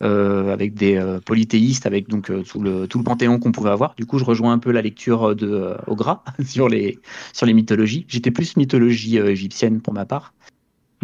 avec 0.00 0.74
des 0.74 1.00
polythéistes, 1.24 1.86
avec 1.86 2.08
donc 2.08 2.30
tout 2.46 2.60
le 2.60 2.86
tout 2.86 2.98
le 2.98 3.04
panthéon 3.04 3.38
qu'on 3.40 3.52
pouvait 3.52 3.70
avoir. 3.70 3.94
Du 3.96 4.06
coup, 4.06 4.18
je 4.18 4.24
rejoins 4.24 4.52
un 4.52 4.58
peu 4.58 4.70
la 4.70 4.82
lecture 4.82 5.34
de 5.34 5.74
Ogra 5.86 6.22
sur 6.44 6.68
les 6.68 6.98
sur 7.32 7.46
les 7.46 7.54
mythologies. 7.54 8.04
J'étais 8.06 8.30
plus 8.30 8.56
mythologie 8.56 9.16
égyptienne 9.16 9.80
pour 9.80 9.94
ma 9.94 10.04
part. 10.04 10.34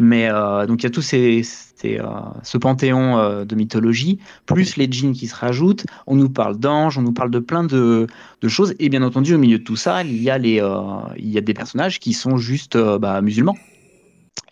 Mais 0.00 0.30
euh, 0.30 0.66
donc 0.66 0.82
il 0.82 0.84
y 0.84 0.86
a 0.86 0.90
tout 0.90 1.02
ces, 1.02 1.42
euh, 1.84 2.02
ce 2.42 2.56
panthéon 2.56 3.18
euh, 3.18 3.44
de 3.44 3.54
mythologie, 3.54 4.18
plus 4.46 4.76
les 4.76 4.90
djinns 4.90 5.12
qui 5.12 5.28
se 5.28 5.36
rajoutent. 5.36 5.84
On 6.06 6.16
nous 6.16 6.30
parle 6.30 6.56
d'anges, 6.56 6.96
on 6.96 7.02
nous 7.02 7.12
parle 7.12 7.30
de 7.30 7.38
plein 7.38 7.64
de, 7.64 8.06
de, 8.40 8.48
choses. 8.48 8.74
Et 8.78 8.88
bien 8.88 9.02
entendu, 9.02 9.34
au 9.34 9.38
milieu 9.38 9.58
de 9.58 9.64
tout 9.64 9.76
ça, 9.76 10.02
il 10.02 10.22
y 10.22 10.30
a, 10.30 10.38
les, 10.38 10.56
il 11.18 11.30
y 11.30 11.36
a 11.36 11.42
des 11.42 11.52
personnages 11.52 12.00
qui 12.00 12.14
sont 12.14 12.38
juste 12.38 12.78
bah, 12.78 13.20
musulmans. 13.20 13.58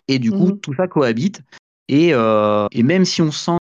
Et 0.07 0.19
du 0.19 0.31
coup, 0.31 0.49
mhm. 0.49 0.59
tout 0.59 0.75
ça 0.75 0.87
cohabite. 0.87 1.41
Et, 1.87 2.09
et, 2.09 2.83
même 2.83 3.05
si 3.05 3.23
on 3.23 3.31
sent 3.31 3.57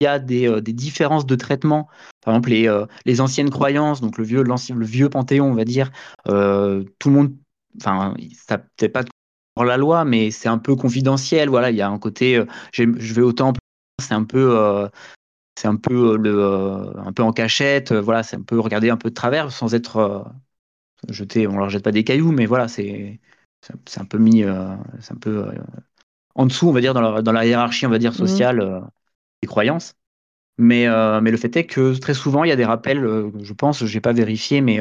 qu'il 0.00 0.06
y 0.06 0.08
a 0.08 0.18
des, 0.18 0.60
des, 0.60 0.72
différences 0.72 1.26
de 1.26 1.36
traitement, 1.36 1.86
par 2.24 2.34
exemple 2.34 2.50
les, 2.50 2.84
les 3.06 3.20
anciennes 3.20 3.50
croyances, 3.50 4.00
donc 4.00 4.18
le 4.18 4.24
vieux, 4.24 4.42
le 4.42 4.84
vieux 4.84 5.08
panthéon, 5.08 5.46
on 5.46 5.54
va 5.54 5.64
dire, 5.64 5.92
tout 6.26 6.32
le 6.32 6.84
monde, 7.10 7.36
enfin, 7.80 8.14
ça 8.48 8.58
peut-être 8.58 8.92
pas 8.92 9.04
la 9.62 9.76
loi, 9.76 10.04
mais 10.04 10.32
c'est 10.32 10.48
un 10.48 10.58
peu 10.58 10.74
confidentiel. 10.74 11.48
Voilà, 11.48 11.70
il 11.70 11.76
y 11.76 11.82
a 11.82 11.88
un 11.88 11.98
côté, 11.98 12.36
euh, 12.36 12.46
je 12.72 13.14
vais 13.14 13.22
autant, 13.22 13.52
c'est 14.00 14.14
un 14.14 14.24
peu, 14.24 14.58
euh, 14.58 14.88
c'est 15.56 15.68
un 15.68 15.76
peu 15.76 16.14
euh, 16.14 16.16
le, 16.16 16.98
un 16.98 17.12
peu 17.12 17.22
en 17.22 17.32
cachette. 17.32 17.92
voilà, 17.92 18.24
c'est 18.24 18.36
un 18.36 18.42
peu 18.42 18.58
regarder 18.58 18.90
un 18.90 18.96
peu 18.96 19.10
de 19.10 19.14
travers 19.14 19.52
sans 19.52 19.74
être 19.74 20.26
jeté. 21.08 21.46
On 21.46 21.58
leur 21.58 21.70
jette 21.70 21.84
pas 21.84 21.92
des 21.92 22.02
cailloux, 22.02 22.32
mais 22.32 22.46
voilà, 22.46 22.66
c'est, 22.66 23.20
c'est 23.86 24.00
un 24.00 24.04
peu 24.04 24.18
mis, 24.18 24.42
c'est 25.00 25.12
un 25.12 25.18
peu 25.18 25.46
en 26.34 26.46
dessous, 26.46 26.68
on 26.68 26.72
va 26.72 26.80
dire 26.80 26.94
dans 26.94 27.00
la, 27.00 27.22
dans 27.22 27.32
la 27.32 27.46
hiérarchie, 27.46 27.86
on 27.86 27.90
va 27.90 27.98
dire 27.98 28.10
mmh. 28.10 28.26
sociale 28.26 28.82
des 29.40 29.46
croyances. 29.46 29.94
Mais, 30.58 30.86
mais 31.20 31.30
le 31.30 31.36
fait 31.36 31.56
est 31.56 31.66
que 31.66 31.96
très 31.98 32.14
souvent, 32.14 32.44
il 32.44 32.48
y 32.48 32.52
a 32.52 32.56
des 32.56 32.64
rappels, 32.64 33.30
je 33.42 33.52
pense, 33.52 33.84
j'ai 33.84 34.00
pas 34.00 34.12
vérifié, 34.12 34.60
mais 34.60 34.80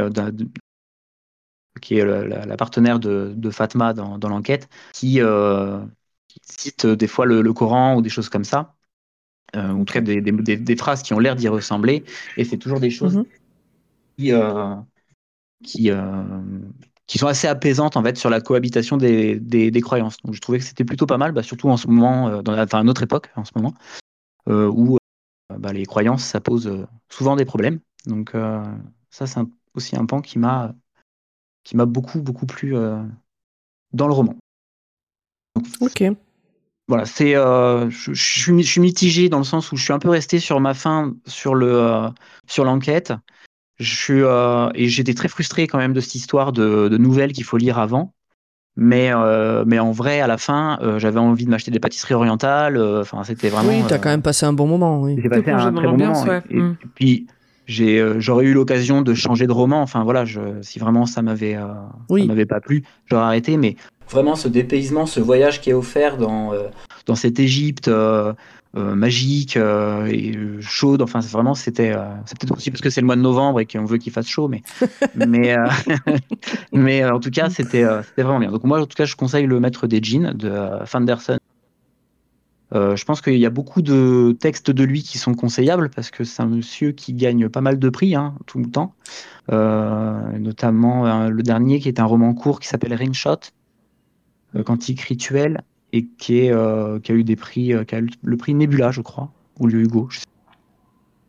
qui 1.81 1.97
est 1.97 2.05
la, 2.05 2.57
partenaire 2.57 2.99
de, 2.99 3.49
Fatma 3.49 3.93
dans, 3.93 4.17
l'enquête, 4.29 4.69
euh, 5.03 5.85
qui, 6.27 6.39
cite 6.43 6.85
des 6.85 7.07
fois 7.07 7.25
le, 7.25 7.53
Coran 7.53 7.95
ou 7.95 8.01
des 8.01 8.09
choses 8.09 8.29
comme 8.29 8.43
ça, 8.43 8.75
euh, 9.55 9.71
ou 9.71 9.85
très 9.85 10.01
des, 10.01 10.21
des, 10.21 10.75
phrases 10.75 11.03
qui 11.03 11.13
ont 11.13 11.19
l'air 11.19 11.35
d'y 11.35 11.47
ressembler, 11.47 12.03
et 12.37 12.45
c'est 12.45 12.57
toujours 12.57 12.79
des 12.79 12.89
choses 12.89 13.17
mhm. 13.17 13.25
qui, 14.17 14.31
euh, 14.31 14.75
qui, 15.63 15.89
qui, 17.07 17.17
sont 17.17 17.27
assez 17.27 17.47
apaisantes 17.47 17.97
en 17.97 18.03
fait 18.03 18.17
sur 18.17 18.29
la 18.29 18.41
cohabitation 18.41 18.97
des, 18.97 19.81
croyances. 19.81 20.17
Donc 20.23 20.35
je 20.35 20.41
trouvais 20.41 20.59
que 20.59 20.65
c'était 20.65 20.85
plutôt 20.85 21.05
pas 21.05 21.17
mal, 21.17 21.31
bah, 21.31 21.43
surtout 21.43 21.69
en 21.69 21.77
ce 21.77 21.87
moment, 21.87 22.41
dans 22.41 22.57
enfin, 22.57 22.79
à 22.79 22.83
notre 22.83 23.03
époque 23.03 23.29
en 23.35 23.45
ce 23.45 23.51
moment, 23.55 23.73
où 24.47 24.97
bah, 25.57 25.73
les 25.73 25.85
croyances, 25.85 26.23
ça 26.23 26.39
pose 26.39 26.85
souvent 27.09 27.35
des 27.35 27.45
problèmes. 27.45 27.79
Donc 28.05 28.33
ça, 29.09 29.27
c'est 29.27 29.39
aussi 29.75 29.95
un 29.95 30.05
pan 30.05 30.21
qui 30.21 30.39
m'a 30.39 30.73
qui 31.63 31.77
m'a 31.77 31.85
beaucoup, 31.85 32.21
beaucoup 32.21 32.45
plu 32.45 32.75
euh, 32.75 33.01
dans 33.93 34.07
le 34.07 34.13
roman. 34.13 34.35
ok. 35.81 36.03
Voilà, 36.89 37.05
c'est, 37.05 37.35
euh, 37.35 37.89
je, 37.89 38.13
je, 38.13 38.61
suis 38.61 38.81
mitigé 38.81 39.29
dans 39.29 39.37
le 39.37 39.45
sens 39.45 39.71
où 39.71 39.77
je 39.77 39.83
suis 39.83 39.93
un 39.93 39.99
peu 39.99 40.09
resté 40.09 40.39
sur 40.39 40.59
ma 40.59 40.73
fin 40.73 41.13
sur 41.25 41.55
le 41.55 41.73
euh, 41.73 42.09
sur 42.45 42.65
l'enquête. 42.65 43.13
Je 43.79 43.95
suis 43.95 44.21
et 44.75 44.87
j'étais 44.87 45.13
très 45.13 45.29
frustré 45.29 45.65
quand 45.65 45.77
même 45.77 45.93
de 45.93 46.01
cette 46.01 46.15
histoire 46.15 46.51
de, 46.51 46.89
de 46.89 46.97
nouvelles 46.97 47.31
qu'il 47.31 47.43
faut 47.43 47.57
lire 47.57 47.79
avant. 47.79 48.13
Mais, 48.75 49.11
mais 49.65 49.79
en 49.79 49.91
vrai, 49.91 50.21
à 50.21 50.27
la 50.27 50.37
fin, 50.37 50.77
j'avais 50.99 51.19
envie 51.19 51.45
de 51.45 51.49
m'acheter 51.49 51.71
des 51.71 51.79
pâtisseries 51.79 52.13
orientales. 52.13 52.77
Enfin, 52.77 53.23
c'était 53.23 53.49
vraiment. 53.49 53.69
Oui, 53.69 53.83
t'as 53.87 53.97
quand 53.97 54.09
même 54.09 54.21
passé 54.21 54.45
un 54.45 54.53
bon 54.53 54.67
moment. 54.67 55.01
Oui. 55.01 55.17
J'ai 55.21 55.27
passé 55.27 55.49
un 55.49 55.73
très 55.73 55.87
bon 55.87 55.97
moment. 55.97 56.25
et, 56.49 56.55
mm. 56.55 56.77
puis, 56.93 57.27
euh, 57.27 57.33
j'aurais 57.67 58.45
eu 58.45 58.53
l'occasion 58.53 59.01
de 59.01 59.13
changer 59.13 59.47
de 59.47 59.51
roman. 59.51 59.81
Enfin 59.81 60.03
voilà, 60.03 60.25
je, 60.25 60.39
si 60.61 60.79
vraiment 60.79 61.05
ça 61.05 61.21
m'avait 61.21 61.55
euh, 61.55 62.25
m'avait 62.25 62.45
pas 62.45 62.59
plu, 62.59 62.83
j'aurais 63.05 63.23
arrêté. 63.23 63.57
Mais 63.57 63.75
vraiment 64.09 64.35
ce 64.35 64.47
dépaysement, 64.47 65.05
ce 65.05 65.19
voyage 65.19 65.61
qui 65.61 65.69
est 65.69 65.73
offert 65.73 66.17
dans 66.17 66.53
euh, 66.53 66.67
dans 67.05 67.15
cette 67.15 67.39
Égypte 67.39 67.89
magique 68.75 69.55
et 69.55 70.31
chaude. 70.61 71.01
Enfin 71.01 71.19
vraiment 71.19 71.53
c'était 71.53 71.93
c'est 72.25 72.37
peut-être 72.39 72.57
aussi 72.57 72.71
parce 72.71 72.81
que 72.81 72.89
c'est 72.89 73.01
le 73.01 73.05
mois 73.05 73.15
de 73.15 73.21
novembre 73.21 73.59
et 73.59 73.65
qu'on 73.65 73.85
veut 73.85 73.97
qu'il 73.97 74.11
fasse 74.11 74.27
chaud, 74.27 74.47
mais 74.47 74.63
mais 75.15 75.55
mais 76.73 77.05
en 77.05 77.19
tout 77.19 77.29
cas 77.29 77.49
c'était 77.49 77.85
c'était 78.03 78.23
vraiment 78.23 78.39
bien. 78.39 78.51
Donc 78.51 78.63
moi 78.63 78.81
en 78.81 78.85
tout 78.85 78.95
cas 78.95 79.05
je 79.05 79.15
conseille 79.15 79.45
le 79.45 79.59
Maître 79.59 79.85
des 79.87 80.01
jeans 80.01 80.33
de 80.33 80.51
Fanderson 80.85 81.37
Euh, 82.73 82.95
je 82.95 83.05
pense 83.05 83.21
qu'il 83.21 83.37
y 83.37 83.45
a 83.45 83.51
beaucoup 83.51 83.81
de 83.81 84.35
textes 84.39 84.71
de 84.71 84.83
lui 84.83 85.03
qui 85.03 85.17
sont 85.17 85.35
conseillables 85.35 85.89
parce 85.89 86.09
que 86.09 86.23
c'est 86.23 86.41
un 86.41 86.47
monsieur 86.47 86.91
qui 86.91 87.13
gagne 87.13 87.47
pas 87.49 87.61
mal 87.61 87.77
de 87.77 87.89
prix 87.89 88.15
hein, 88.15 88.35
tout 88.47 88.59
le 88.59 88.65
temps. 88.65 88.95
Euh, 89.51 90.37
notamment 90.39 91.05
euh, 91.05 91.29
le 91.29 91.43
dernier 91.43 91.79
qui 91.79 91.87
est 91.87 91.99
un 91.99 92.05
roman 92.05 92.33
court 92.33 92.59
qui 92.59 92.67
s'appelle 92.67 92.93
Ringshot, 92.93 93.37
euh, 94.55 94.63
Quantique 94.63 95.01
Rituel, 95.01 95.61
et 95.91 96.05
qui, 96.05 96.39
est, 96.39 96.51
euh, 96.51 96.99
qui 96.99 97.11
a 97.11 97.15
eu 97.15 97.23
des 97.23 97.35
prix, 97.35 97.73
euh, 97.73 97.83
qui 97.83 97.95
a 97.95 97.99
eu 97.99 98.09
le 98.23 98.37
prix 98.37 98.55
Nebula, 98.55 98.91
je 98.91 99.01
crois, 99.01 99.31
ou 99.59 99.67
le 99.67 99.81
Hugo. 99.81 100.07
Je 100.09 100.19
sais. 100.19 100.25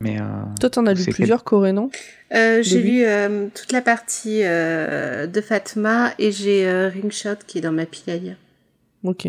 Mais 0.00 0.20
euh, 0.20 0.24
Toi, 0.60 0.70
t'en 0.70 0.86
as 0.86 0.94
lu 0.94 1.04
plusieurs 1.04 1.44
Corée, 1.44 1.72
non? 1.72 1.90
Euh, 2.34 2.62
j'ai 2.62 2.82
lu 2.82 3.04
euh, 3.04 3.48
toute 3.54 3.72
la 3.72 3.80
partie 3.80 4.40
euh, 4.42 5.26
de 5.26 5.40
Fatma 5.40 6.12
et 6.18 6.32
j'ai 6.32 6.66
euh, 6.66 6.88
Ringshot 6.88 7.36
qui 7.46 7.58
est 7.58 7.60
dans 7.60 7.72
ma 7.72 7.86
pile 7.86 8.12
à 8.12 8.16
lire. 8.16 8.36
Ok. 9.02 9.28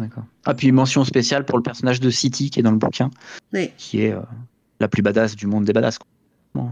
D'accord. 0.00 0.24
Ah 0.46 0.54
puis 0.54 0.72
mention 0.72 1.04
spéciale 1.04 1.44
pour 1.44 1.56
le 1.58 1.62
personnage 1.62 2.00
de 2.00 2.10
City 2.10 2.50
qui 2.50 2.60
est 2.60 2.62
dans 2.62 2.72
le 2.72 2.78
bouquin, 2.78 3.10
Oui. 3.52 3.70
qui 3.76 4.02
est 4.02 4.12
euh, 4.12 4.20
la 4.80 4.88
plus 4.88 5.02
badass 5.02 5.36
du 5.36 5.46
monde 5.46 5.64
des 5.64 5.72
badass. 5.72 5.98
Bon, 6.54 6.68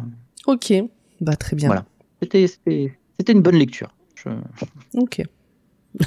Ok. 0.47 0.73
Bah, 1.21 1.37
très 1.37 1.55
bien. 1.57 1.69
Voilà. 1.69 1.85
C'était 2.23 2.47
c'était 2.47 2.97
c'était 3.19 3.33
une 3.33 3.43
bonne 3.43 3.57
lecture. 3.57 3.95
Je- 4.17 4.29
Ok. 4.99 5.23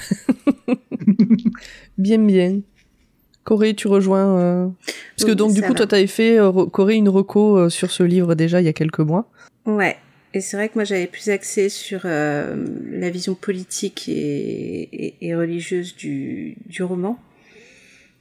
bien, 1.97 2.19
bien. 2.19 2.61
Corée, 3.43 3.73
tu 3.75 3.87
rejoins. 3.87 4.37
euh, 4.37 4.67
Parce 5.17 5.29
que 5.31 5.41
Oui, 5.43 5.53
du 5.53 5.61
coup, 5.61 5.69
va. 5.69 5.73
toi, 5.75 5.87
t'avais 5.87 6.07
fait, 6.07 6.39
euh, 6.39 6.51
Corée, 6.67 6.95
une 6.95 7.09
reco 7.09 7.57
euh, 7.57 7.69
sur 7.69 7.89
ce 7.91 8.03
livre 8.03 8.35
déjà 8.35 8.61
il 8.61 8.65
y 8.65 8.69
a 8.69 8.73
quelques 8.73 8.99
mois. 8.99 9.29
Ouais. 9.65 9.97
Et 10.33 10.39
c'est 10.41 10.55
vrai 10.57 10.69
que 10.69 10.73
moi 10.75 10.83
j'avais 10.85 11.07
plus 11.07 11.29
axé 11.29 11.67
sur 11.69 12.01
euh, 12.05 12.55
la 12.89 13.09
vision 13.09 13.35
politique 13.35 14.07
et, 14.07 14.81
et, 14.91 15.15
et 15.27 15.35
religieuse 15.35 15.95
du, 15.95 16.55
du 16.67 16.83
roman. 16.83 17.19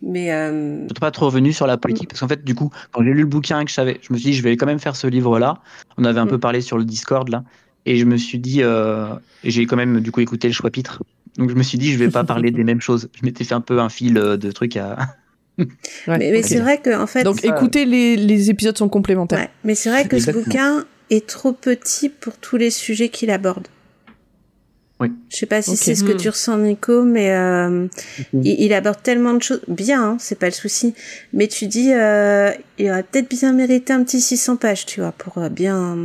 Mais 0.03 0.33
euh, 0.33 0.81
Je 0.89 0.95
suis 0.95 1.01
pas 1.01 1.11
trop 1.11 1.27
revenu 1.27 1.53
sur 1.53 1.67
la 1.67 1.77
politique? 1.77 2.09
Parce 2.09 2.21
qu'en 2.21 2.29
fait, 2.29 2.43
du 2.43 2.55
coup, 2.55 2.71
quand 2.91 3.03
j'ai 3.05 3.11
lu 3.13 3.21
le 3.21 3.27
bouquin 3.27 3.61
et 3.61 3.65
que 3.65 3.71
je 3.71 3.75
savais, 3.75 3.99
je 4.03 4.13
me 4.13 4.19
suis 4.19 4.31
dit, 4.31 4.37
je 4.37 4.43
vais 4.43 4.57
quand 4.57 4.67
même 4.67 4.79
faire 4.79 4.97
ce 4.97 5.07
livre-là. 5.07 5.59
On 5.99 6.05
avait 6.05 6.21
un 6.21 6.27
peu 6.27 6.37
Mm. 6.37 6.41
parlé 6.41 6.61
sur 6.63 6.79
le 6.79 6.85
Discord 6.85 7.29
là, 7.29 7.45
et 7.87 7.97
je 7.97 8.05
me 8.07 8.17
suis 8.17 8.39
dit, 8.39 8.63
euh, 8.63 9.09
et 9.45 9.51
j'ai 9.51 9.67
quand 9.67 9.77
même 9.77 10.01
du 10.01 10.11
coup 10.11 10.21
écouté 10.21 10.49
le 10.49 10.55
chapitre. 10.55 11.03
Donc 11.37 11.51
je 11.51 11.55
me 11.55 11.63
suis 11.63 11.77
dit, 11.79 11.93
je 11.93 11.99
vais 11.99 12.09
pas 12.09 12.25
parler 12.25 12.51
des 12.51 12.65
mêmes 12.65 12.81
choses. 12.81 13.09
Je 13.15 13.25
m'étais 13.27 13.45
fait 13.45 13.55
un 13.55 13.61
peu 13.61 13.79
un 13.79 13.89
fil 13.91 14.17
euh, 14.19 14.37
de 14.37 14.51
trucs 14.51 14.77
à. 14.77 14.97
Ouais, 15.59 15.67
mais, 16.19 16.43
c'est 16.43 16.61
vrai 16.61 16.79
que 16.79 16.99
en 16.99 17.07
fait, 17.07 17.23
Donc, 17.23 17.45
écoutez, 17.45 17.85
les, 17.85 18.17
les 18.17 18.49
épisodes 18.49 18.77
sont 18.79 18.89
complémentaires. 18.89 19.39
ouais. 19.41 19.51
mais 19.65 19.75
c'est 19.75 19.91
vrai 19.91 20.09
que 20.09 20.19
ce 20.19 20.31
bouquin 20.31 20.85
est 21.11 21.27
trop 21.27 21.53
petit 21.53 22.09
pour 22.09 22.37
tous 22.39 22.57
les 22.57 22.71
sujets 22.71 23.09
qu'il 23.09 23.31
aborde. 23.31 23.69
Oui. 25.01 25.09
Je 25.31 25.37
sais 25.39 25.47
pas 25.47 25.63
si 25.63 25.77
c'est 25.79 25.95
ce 25.95 26.05
que 26.05 26.13
Hmm. 26.13 26.17
tu 26.17 26.29
ressens, 26.29 26.59
Nico, 26.59 27.05
mais 27.05 27.31
euh, 27.33 27.87
il, 28.35 28.61
il 28.61 28.73
aborde 28.75 29.03
tellement 29.03 29.33
de 29.33 29.43
choses. 29.43 29.63
Bien, 29.67 30.03
hein, 30.05 30.17
c'est 30.21 30.39
pas 30.39 30.47
le 30.47 30.53
souci. 30.53 30.95
Mais 31.33 31.49
tu 31.49 31.67
dis, 31.67 31.93
euh, 31.95 32.51
il 32.79 32.91
aurait 32.91 33.03
peut-être 33.05 33.31
bien 33.31 33.53
mérité 33.55 33.95
un 33.95 34.05
petit 34.05 34.21
600 34.21 34.57
pages, 34.57 34.85
tu 34.85 35.01
vois, 35.01 35.13
pour 35.13 35.39
euh, 35.39 35.49
bien. 35.49 35.97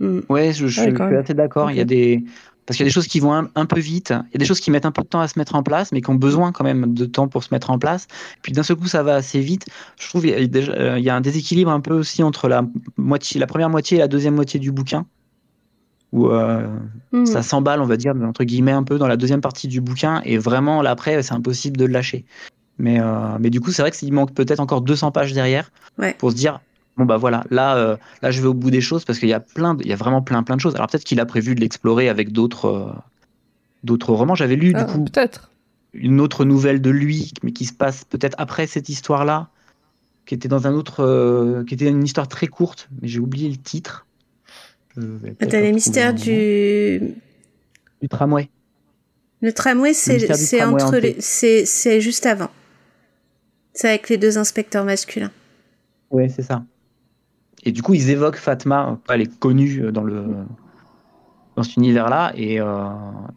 Hmm. 0.00 0.20
Ouais, 0.28 0.52
je, 0.52 0.66
je 0.66 0.80
Ouais, 0.80 0.94
suis 0.94 1.16
assez 1.16 1.34
d'accord. 1.34 1.70
Il 1.70 1.76
y 1.76 1.80
a 1.80 1.84
des 1.84 2.22
parce 2.66 2.76
qu'il 2.76 2.84
y 2.84 2.86
a 2.86 2.90
des 2.90 2.92
choses 2.92 3.06
qui 3.06 3.20
vont 3.20 3.32
un, 3.32 3.48
un 3.54 3.66
peu 3.66 3.80
vite. 3.80 4.10
Il 4.10 4.34
y 4.34 4.36
a 4.36 4.38
des 4.38 4.44
choses 4.44 4.60
qui 4.60 4.70
mettent 4.70 4.86
un 4.86 4.90
peu 4.92 5.02
de 5.02 5.06
temps 5.06 5.20
à 5.20 5.28
se 5.28 5.38
mettre 5.38 5.54
en 5.54 5.62
place, 5.62 5.92
mais 5.92 6.00
qui 6.00 6.10
ont 6.10 6.16
besoin 6.16 6.52
quand 6.52 6.64
même 6.64 6.92
de 6.94 7.06
temps 7.06 7.28
pour 7.28 7.44
se 7.44 7.54
mettre 7.54 7.70
en 7.70 7.78
place. 7.78 8.08
Puis 8.42 8.52
d'un 8.52 8.62
seul 8.64 8.76
coup, 8.76 8.88
ça 8.88 9.02
va 9.02 9.14
assez 9.14 9.40
vite. 9.40 9.66
Je 9.98 10.08
trouve 10.08 10.26
il 10.26 10.30
y 10.32 10.58
euh, 10.58 10.98
y 10.98 11.08
a 11.08 11.14
un 11.16 11.20
déséquilibre 11.20 11.70
un 11.70 11.80
peu 11.80 11.94
aussi 11.94 12.22
entre 12.22 12.48
la 12.48 12.62
moitié, 12.96 13.38
la 13.40 13.46
première 13.46 13.70
moitié 13.70 13.98
et 13.98 14.00
la 14.00 14.08
deuxième 14.08 14.34
moitié 14.34 14.58
du 14.58 14.72
bouquin, 14.72 15.06
où 16.12 16.28
euh, 16.28 16.66
Hmm. 17.12 17.24
ça 17.24 17.42
s'emballe, 17.42 17.80
on 17.80 17.86
va 17.86 17.96
dire, 17.96 18.14
entre 18.22 18.44
guillemets, 18.44 18.72
un 18.72 18.82
peu 18.82 18.98
dans 18.98 19.06
la 19.06 19.16
deuxième 19.16 19.40
partie 19.40 19.68
du 19.68 19.80
bouquin, 19.80 20.20
et 20.24 20.36
vraiment, 20.38 20.82
là, 20.82 20.90
après, 20.90 21.22
c'est 21.22 21.34
impossible 21.34 21.76
de 21.76 21.84
le 21.86 21.92
lâcher. 21.92 22.24
Mais, 22.78 23.00
euh, 23.00 23.38
mais 23.40 23.48
du 23.50 23.60
coup, 23.60 23.70
c'est 23.72 23.82
vrai 23.82 23.90
qu'il 23.90 24.12
manque 24.12 24.34
peut-être 24.34 24.60
encore 24.60 24.82
200 24.82 25.12
pages 25.12 25.32
derrière 25.32 25.70
Ouais. 25.98 26.14
pour 26.18 26.30
se 26.30 26.36
dire, 26.36 26.60
bon, 26.96 27.04
bah 27.04 27.16
voilà, 27.16 27.44
là, 27.50 27.76
euh, 27.76 27.96
là, 28.22 28.30
je 28.30 28.40
vais 28.40 28.48
au 28.48 28.54
bout 28.54 28.70
des 28.70 28.80
choses 28.80 29.04
parce 29.04 29.18
qu'il 29.18 29.28
y 29.28 29.32
a 29.34 29.40
plein, 29.40 29.74
de- 29.74 29.82
il 29.82 29.88
y 29.88 29.92
a 29.92 29.96
vraiment 29.96 30.22
plein, 30.22 30.42
plein 30.42 30.56
de 30.56 30.60
choses. 30.60 30.74
Alors 30.74 30.86
peut-être 30.88 31.04
qu'il 31.04 31.20
a 31.20 31.26
prévu 31.26 31.54
de 31.54 31.60
l'explorer 31.60 32.08
avec 32.08 32.32
d'autres, 32.32 32.66
euh, 32.66 32.92
d'autres 33.84 34.12
romans. 34.12 34.34
J'avais 34.34 34.56
lu, 34.56 34.72
Ah, 34.74 34.84
du 34.84 34.92
coup, 34.92 35.04
Peut-être. 35.04 35.50
une 35.92 36.20
autre 36.20 36.44
nouvelle 36.44 36.80
de 36.80 36.90
lui, 36.90 37.32
mais 37.42 37.52
qui 37.52 37.64
se 37.66 37.72
passe 37.72 38.04
peut-être 38.04 38.34
après 38.38 38.66
cette 38.66 38.88
histoire-là, 38.88 39.48
qui 40.26 40.34
était 40.34 40.48
dans 40.48 40.66
un 40.66 40.72
autre, 40.74 41.04
euh, 41.04 41.64
qui 41.64 41.74
était 41.74 41.88
une 41.88 42.02
histoire 42.02 42.26
très 42.28 42.48
courte, 42.48 42.88
mais 43.00 43.08
j'ai 43.08 43.20
oublié 43.20 43.48
le 43.48 43.56
titre. 43.56 44.06
Peut-être 44.94 45.50
T'as 45.50 45.58
le 45.58 45.66
les 45.66 45.72
mystères 45.72 46.14
du. 46.14 47.00
du 48.00 48.08
tramway. 48.08 48.48
Le 49.42 49.52
tramway, 49.52 49.92
c'est 49.92 50.62
entre 50.64 50.96
les. 50.96 51.16
C'est 51.20 51.66
c'est 51.66 52.00
juste 52.00 52.24
avant. 52.26 52.50
C'est 53.74 53.88
avec 53.88 54.08
les 54.08 54.16
deux 54.16 54.38
inspecteurs 54.38 54.86
masculins. 54.86 55.30
Ouais, 56.10 56.28
c'est 56.30 56.40
ça. 56.42 56.64
Et 57.66 57.72
du 57.72 57.82
coup, 57.82 57.94
ils 57.94 58.10
évoquent 58.10 58.36
Fatma, 58.36 58.98
elle 59.08 59.22
est 59.22 59.38
connue 59.38 59.82
euh, 59.82 59.92
dans 59.92 60.04
le 60.04 60.24
dans 61.56 61.62
cet 61.62 61.76
univers-là, 61.76 62.32
et, 62.36 62.60
euh, 62.60 62.66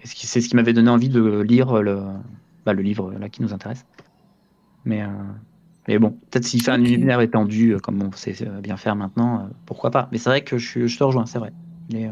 et 0.04 0.06
c'est 0.06 0.42
ce 0.42 0.50
qui 0.50 0.56
m'avait 0.58 0.74
donné 0.74 0.90
envie 0.90 1.08
de 1.08 1.40
lire 1.40 1.82
le, 1.82 2.02
bah, 2.66 2.74
le 2.74 2.82
livre 2.82 3.14
là 3.18 3.30
qui 3.30 3.42
nous 3.42 3.54
intéresse. 3.54 3.86
Mais, 4.84 5.04
euh, 5.04 5.08
mais 5.88 5.98
bon, 6.00 6.12
peut-être 6.30 6.44
s'il 6.44 6.62
fait 6.62 6.72
un 6.72 6.84
univers 6.84 7.22
étendu, 7.22 7.78
comme 7.82 8.04
on 8.04 8.12
sait 8.12 8.36
bien 8.62 8.76
faire 8.76 8.98
maintenant, 8.98 9.50
pourquoi 9.66 9.90
pas. 9.90 10.10
Mais 10.12 10.18
c'est 10.18 10.30
vrai 10.30 10.42
que 10.42 10.58
je, 10.58 10.86
je 10.86 10.98
te 10.98 11.04
rejoins, 11.04 11.26
c'est 11.26 11.40
vrai. 11.40 11.54
Il 11.90 11.96
est 11.96 12.12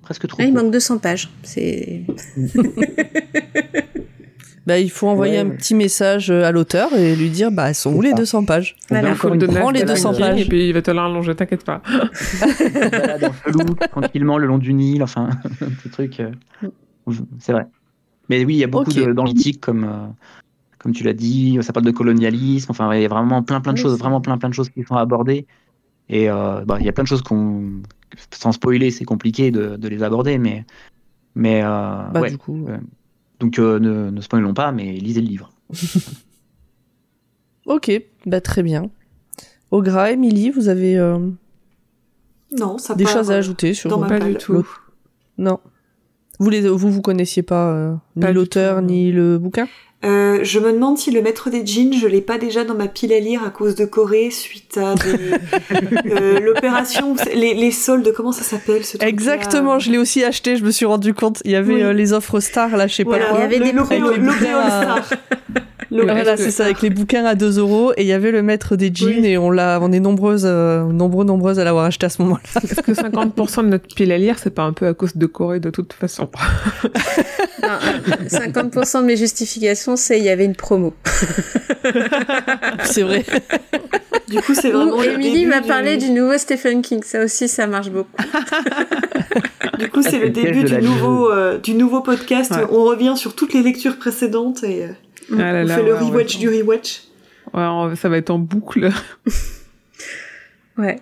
presque 0.00 0.26
trop. 0.26 0.40
Ah, 0.40 0.46
il 0.46 0.54
manque 0.54 0.72
200 0.72 0.98
pages. 0.98 1.28
C'est. 1.42 2.06
Bah, 4.70 4.78
il 4.78 4.88
faut 4.88 5.08
envoyer 5.08 5.34
Ouais, 5.34 5.38
un 5.40 5.48
petit 5.50 5.74
message 5.74 6.30
euh, 6.30 6.44
à 6.44 6.52
l'auteur 6.52 6.92
et 6.96 7.16
lui 7.16 7.28
dire, 7.28 7.50
bah, 7.50 7.70
elles 7.70 7.74
sont 7.74 7.92
où 7.92 8.02
les 8.02 8.10
ça. 8.10 8.14
200 8.16 8.44
pages 8.44 8.76
Voilà. 8.88 9.08
Encore 9.10 9.16
Faut 9.16 9.28
prends 9.48 9.70
les 9.72 9.80
Stephen 9.80 9.94
200 9.96 10.10
King, 10.12 10.20
pages. 10.20 10.40
Et 10.42 10.44
puis 10.44 10.68
il 10.68 10.72
va 10.72 10.80
te 10.82 10.92
l'allonger, 10.92 11.34
t'inquiète 11.34 11.64
pas. 11.64 11.82
tranquillement 13.90 14.38
le 14.38 14.46
long 14.46 14.58
du 14.58 14.72
Nil, 14.72 15.02
enfin, 15.02 15.30
des 15.84 15.90
trucs. 15.90 16.20
euh, 16.20 16.30
c'est 17.40 17.52
vrai. 17.52 17.66
Mais 18.28 18.44
oui, 18.44 18.54
il 18.54 18.58
y 18.58 18.64
a 18.64 18.68
beaucoup 18.68 18.90
Ok. 18.90 18.96
de 18.96 19.12
d'antiques 19.12 19.60
comme, 19.60 19.84
euh, 19.84 20.06
comme 20.78 20.92
tu 20.92 21.02
l'as 21.02 21.12
dit, 21.14 21.58
ça 21.62 21.72
parle 21.72 21.86
de 21.86 21.90
colonialisme, 21.90 22.70
enfin, 22.70 22.94
il 22.94 23.02
y 23.02 23.04
a 23.04 23.08
vraiment 23.08 23.42
plein, 23.42 23.60
plein 23.60 23.72
de 23.72 23.78
Oui, 23.78 23.82
choses, 23.82 23.98
vraiment 23.98 24.20
plein, 24.20 24.38
plein 24.38 24.48
de 24.50 24.54
choses 24.54 24.68
qui 24.70 24.84
sont 24.84 24.94
abordées. 24.94 25.46
Et 26.08 26.30
euh, 26.30 26.64
bah, 26.64 26.76
il 26.80 26.86
y 26.86 26.88
a 26.88 26.92
plein 26.92 27.04
de 27.04 27.08
choses 27.08 27.22
qu'on, 27.22 27.82
sans 28.32 28.52
spoiler, 28.52 28.90
c'est 28.90 29.04
compliqué 29.04 29.50
de, 29.50 29.76
de 29.76 29.88
les 29.88 30.02
aborder, 30.02 30.38
mais, 30.38 30.64
mais 31.34 31.62
euh, 31.62 31.66
Bah, 32.12 32.20
ouais. 32.20 32.30
du 32.30 32.38
coup. 32.38 32.66
Euh, 32.68 32.78
Donc 33.40 33.58
euh, 33.58 33.78
ne, 33.78 34.10
ne 34.10 34.20
spoilons 34.20 34.54
pas, 34.54 34.70
mais 34.72 34.92
lisez 34.92 35.20
le 35.20 35.26
livre. 35.28 35.50
Ok, 37.66 37.92
bah, 38.26 38.40
très 38.40 38.62
bien. 38.64 38.90
Ogra, 39.70 40.10
Emily, 40.10 40.50
vous 40.50 40.68
avez 40.68 40.98
euh, 40.98 41.18
Non, 42.58 42.78
ça 42.78 42.94
des 42.96 43.06
choses 43.06 43.30
à 43.30 43.36
ajouter 43.36 43.74
sur 43.74 44.00
Pas 44.08 44.18
du 44.18 44.34
tout. 44.34 44.66
Non. 45.38 45.60
Vous 46.40 46.50
les, 46.50 46.62
vous, 46.68 46.90
vous 46.90 47.02
connaissiez 47.02 47.42
pas 47.42 47.70
euh, 47.72 47.94
ni 48.16 48.22
Pas 48.22 48.32
l'auteur 48.32 48.82
ni 48.82 49.12
le 49.12 49.38
bouquin? 49.38 49.68
Euh, 50.02 50.38
je 50.42 50.58
me 50.58 50.72
demande 50.72 50.96
si 50.96 51.10
le 51.10 51.20
maître 51.20 51.50
des 51.50 51.64
jeans, 51.66 51.92
je 51.92 52.06
l'ai 52.06 52.22
pas 52.22 52.38
déjà 52.38 52.64
dans 52.64 52.74
ma 52.74 52.88
pile 52.88 53.12
à 53.12 53.20
lire 53.20 53.42
à 53.44 53.50
cause 53.50 53.74
de 53.74 53.84
Corée 53.84 54.30
suite 54.30 54.78
à 54.78 54.94
des- 54.94 56.10
euh, 56.10 56.40
l'opération, 56.40 57.14
les, 57.34 57.52
les 57.52 57.70
soldes, 57.70 58.10
comment 58.16 58.32
ça 58.32 58.42
s'appelle 58.42 58.82
ce 58.84 58.96
truc 58.96 59.06
Exactement, 59.06 59.78
je 59.78 59.90
l'ai 59.90 59.98
aussi 59.98 60.24
acheté, 60.24 60.56
je 60.56 60.64
me 60.64 60.70
suis 60.70 60.86
rendu 60.86 61.12
compte. 61.12 61.42
Il 61.44 61.50
y 61.50 61.54
avait 61.56 61.74
Oui. 61.74 61.82
euh, 61.82 61.92
les 61.92 62.14
offres 62.14 62.40
stars, 62.40 62.76
là, 62.78 62.86
je 62.86 62.94
sais 62.94 63.02
Voilà, 63.02 63.26
pas 63.26 63.30
quoi. 63.32 63.38
Il 63.40 63.42
y 63.42 63.44
avait 63.44 63.58
des 63.60 63.72
l'Opé- 63.72 63.98
prix. 63.98 63.98
l'Opé 63.98 64.20
Avec 64.28 64.40
les 64.40 64.46
All 64.48 64.70
Star. 64.70 65.10
Voilà, 65.90 66.36
c'est 66.36 66.50
ça, 66.50 66.64
avec 66.64 66.82
les 66.82 66.90
bouquins 66.90 67.24
à 67.24 67.34
2 67.34 67.58
euros, 67.58 67.92
et 67.96 68.02
il 68.02 68.06
y 68.06 68.12
avait 68.12 68.30
le 68.30 68.42
maître 68.42 68.76
des 68.76 68.90
jeans, 68.94 69.20
Oui. 69.20 69.26
et 69.26 69.38
on 69.38 69.50
l'a, 69.50 69.78
on 69.82 69.90
est 69.92 70.00
nombreuses, 70.00 70.44
euh, 70.46 70.84
nombreux, 70.84 71.24
nombreuses 71.24 71.58
à 71.58 71.64
l'avoir 71.64 71.84
acheté 71.86 72.06
à 72.06 72.08
ce 72.08 72.22
moment-là. 72.22 72.42
Est-ce 72.62 72.80
que 72.82 72.92
50% 72.92 73.62
de 73.64 73.68
notre 73.68 73.86
pile 73.94 74.12
à 74.12 74.18
lire, 74.18 74.38
c'est 74.38 74.50
pas 74.54 74.62
un 74.62 74.72
peu 74.72 74.86
à 74.86 74.94
cause 74.94 75.16
de 75.16 75.26
Corée 75.26 75.60
de 75.60 75.70
toute 75.70 75.92
façon 75.92 76.28
Non, 77.62 77.68
euh, 77.68 78.28
50% 78.28 79.00
de 79.02 79.06
mes 79.06 79.16
justifications, 79.16 79.96
c'est 79.96 80.18
il 80.18 80.24
y 80.24 80.28
avait 80.28 80.44
une 80.44 80.54
promo. 80.56 80.94
c'est 82.84 83.02
vrai. 83.02 83.24
Du 84.28 84.40
coup, 84.42 84.54
c'est 84.54 84.70
vraiment 84.70 84.96
début 85.02 85.46
m'a 85.46 85.60
du- 85.60 85.68
parlé 85.68 85.96
du 85.96 86.10
nouveau 86.10 86.38
Stephen 86.38 86.82
King. 86.82 87.02
Ça 87.04 87.24
aussi, 87.24 87.48
ça 87.48 87.66
marche 87.66 87.90
beaucoup. 87.90 88.10
Du 89.78 89.88
coup, 89.88 90.02
c'est 90.02 90.18
le 90.18 90.28
début 90.28 90.62
du 90.64 90.76
nouveau, 90.82 91.30
euh, 91.30 91.56
du 91.58 91.72
nouveau 91.74 92.02
podcast. 92.02 92.50
Ouais. 92.50 92.66
On 92.70 92.84
revient 92.84 93.14
sur 93.16 93.34
toutes 93.34 93.54
les 93.54 93.62
lectures 93.62 93.96
précédentes 93.96 94.62
et 94.62 94.84
euh, 94.84 94.88
Ah 95.32 95.52
là 95.52 95.62
on 95.62 95.66
là, 95.66 95.76
fait 95.76 95.82
le 95.82 95.92
ouais, 95.94 95.98
rewatch 96.00 96.38
du 96.38 96.48
rewatch. 96.48 97.02
Ouais, 97.54 97.62
on- 97.62 97.94
ça 97.96 98.08
va 98.08 98.16
être 98.18 98.30
en 98.30 98.38
boucle. 98.38 98.90
Ouais. 100.78 100.98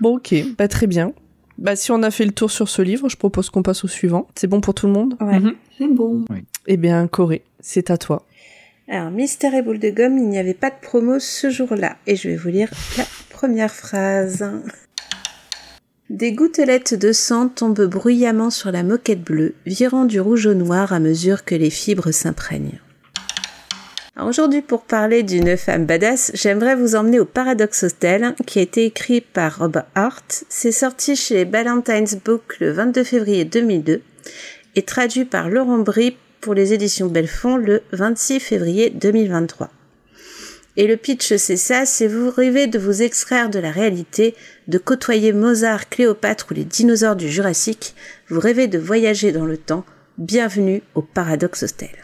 Bon, 0.00 0.16
ok, 0.16 0.34
bah, 0.56 0.66
très 0.68 0.86
bien. 0.86 1.12
Bah, 1.58 1.76
si 1.76 1.90
on 1.92 2.02
a 2.02 2.10
fait 2.10 2.24
le 2.24 2.32
tour 2.32 2.50
sur 2.50 2.68
ce 2.68 2.80
livre, 2.80 3.08
je 3.08 3.16
propose 3.16 3.50
qu'on 3.50 3.62
passe 3.62 3.84
au 3.84 3.88
suivant. 3.88 4.28
C'est 4.34 4.46
bon 4.46 4.60
pour 4.60 4.72
tout 4.74 4.86
le 4.86 4.92
monde? 4.92 5.16
Ouais. 5.20 5.38
Mhm. 5.40 5.54
C'est 5.78 5.88
bon. 5.88 6.24
Eh 6.66 6.76
bien, 6.76 7.06
Corée, 7.06 7.42
c'est 7.60 7.90
à 7.90 7.98
toi. 7.98 8.24
Alors, 8.88 9.10
Mystère 9.10 9.54
et 9.54 9.62
boule 9.62 9.78
de 9.78 9.90
gomme, 9.90 10.16
il 10.18 10.28
n'y 10.28 10.38
avait 10.38 10.54
pas 10.54 10.70
de 10.70 10.76
promo 10.80 11.18
ce 11.18 11.50
jour-là. 11.50 11.96
Et 12.06 12.16
je 12.16 12.28
vais 12.28 12.36
vous 12.36 12.48
lire 12.48 12.70
la 12.96 13.04
première 13.30 13.70
phrase. 13.72 14.44
Des 16.10 16.32
gouttelettes 16.32 16.94
de 16.94 17.12
sang 17.12 17.48
tombent 17.48 17.86
bruyamment 17.86 18.50
sur 18.50 18.70
la 18.72 18.82
moquette 18.82 19.22
bleue, 19.22 19.54
virant 19.66 20.04
du 20.04 20.20
rouge 20.20 20.46
au 20.46 20.54
noir 20.54 20.92
à 20.92 20.98
mesure 21.00 21.44
que 21.44 21.54
les 21.54 21.70
fibres 21.70 22.10
s'imprègnent. 22.10 22.80
Aujourd'hui, 24.22 24.62
pour 24.62 24.82
parler 24.82 25.24
d'une 25.24 25.56
femme 25.56 25.86
badass, 25.86 26.30
j'aimerais 26.34 26.76
vous 26.76 26.94
emmener 26.94 27.18
au 27.18 27.24
Paradox 27.24 27.82
Hotel, 27.82 28.36
qui 28.46 28.60
a 28.60 28.62
été 28.62 28.84
écrit 28.84 29.20
par 29.20 29.58
Rob 29.58 29.82
Hart. 29.96 30.44
C'est 30.48 30.70
sorti 30.70 31.16
chez 31.16 31.44
Ballantines 31.44 32.20
Book 32.24 32.60
le 32.60 32.70
22 32.70 33.02
février 33.02 33.44
2002 33.44 34.02
et 34.76 34.82
traduit 34.82 35.24
par 35.24 35.50
Laurent 35.50 35.78
Brie 35.78 36.16
pour 36.40 36.54
les 36.54 36.72
éditions 36.72 37.08
Belfond 37.08 37.56
le 37.56 37.82
26 37.90 38.38
février 38.38 38.90
2023. 38.90 39.68
Et 40.76 40.86
le 40.86 40.96
pitch, 40.96 41.34
c'est 41.34 41.56
ça, 41.56 41.84
c'est 41.84 42.06
vous 42.06 42.30
rêvez 42.30 42.68
de 42.68 42.78
vous 42.78 43.02
extraire 43.02 43.50
de 43.50 43.58
la 43.58 43.72
réalité, 43.72 44.36
de 44.68 44.78
côtoyer 44.78 45.32
Mozart, 45.32 45.88
Cléopâtre 45.88 46.46
ou 46.52 46.54
les 46.54 46.64
dinosaures 46.64 47.16
du 47.16 47.28
Jurassique, 47.28 47.96
vous 48.28 48.40
rêvez 48.40 48.68
de 48.68 48.78
voyager 48.78 49.32
dans 49.32 49.46
le 49.46 49.56
temps, 49.56 49.84
bienvenue 50.18 50.82
au 50.94 51.02
Paradox 51.02 51.64
Hotel. 51.64 52.03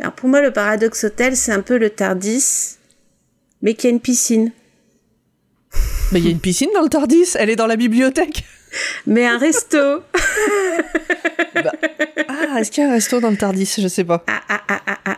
Alors 0.00 0.12
pour 0.12 0.28
moi, 0.28 0.40
le 0.40 0.52
Paradox 0.52 1.04
Hotel, 1.04 1.36
c'est 1.36 1.52
un 1.52 1.60
peu 1.60 1.78
le 1.78 1.90
Tardis, 1.90 2.76
mais 3.62 3.74
qui 3.74 3.86
a 3.86 3.90
une 3.90 4.00
piscine. 4.00 4.50
Mais 6.12 6.20
il 6.20 6.24
y 6.24 6.28
a 6.28 6.32
une 6.32 6.40
piscine 6.40 6.70
dans 6.74 6.82
le 6.82 6.88
Tardis, 6.88 7.28
elle 7.34 7.50
est 7.50 7.56
dans 7.56 7.66
la 7.66 7.76
bibliothèque. 7.76 8.44
Mais 9.06 9.26
un 9.26 9.38
resto 9.38 9.78
Ah, 12.28 12.60
est-ce 12.60 12.70
qu'il 12.70 12.82
y 12.82 12.86
a 12.86 12.90
un 12.90 12.94
resto 12.94 13.20
dans 13.20 13.30
le 13.30 13.36
Tardis? 13.36 13.76
Je 13.78 13.88
sais 13.88 14.04
pas. 14.04 14.24
Ah, 14.26 14.42
ah, 14.48 14.62
ah, 14.68 14.80
ah, 14.86 14.98
ah. 15.04 15.16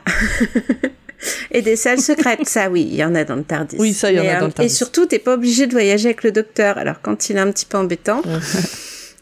Et 1.50 1.62
des 1.62 1.76
salles 1.76 2.00
secrètes, 2.00 2.46
ça 2.46 2.68
oui, 2.68 2.86
il 2.90 2.94
y 2.94 3.04
en 3.04 3.14
a 3.14 3.24
dans 3.24 3.36
le 3.36 3.42
Tardis. 3.42 3.76
Oui, 3.78 3.94
ça, 3.94 4.12
il 4.12 4.16
y 4.16 4.20
en 4.20 4.24
a 4.24 4.34
dans 4.36 4.44
euh, 4.44 4.46
le 4.48 4.52
Tardis. 4.52 4.72
Et 4.72 4.74
surtout, 4.74 5.06
t'es 5.06 5.18
pas 5.18 5.34
obligé 5.34 5.66
de 5.66 5.72
voyager 5.72 6.08
avec 6.08 6.22
le 6.22 6.32
docteur. 6.32 6.78
Alors 6.78 7.00
quand 7.00 7.30
il 7.30 7.36
est 7.36 7.40
un 7.40 7.50
petit 7.50 7.66
peu 7.66 7.78
embêtant 7.78 8.22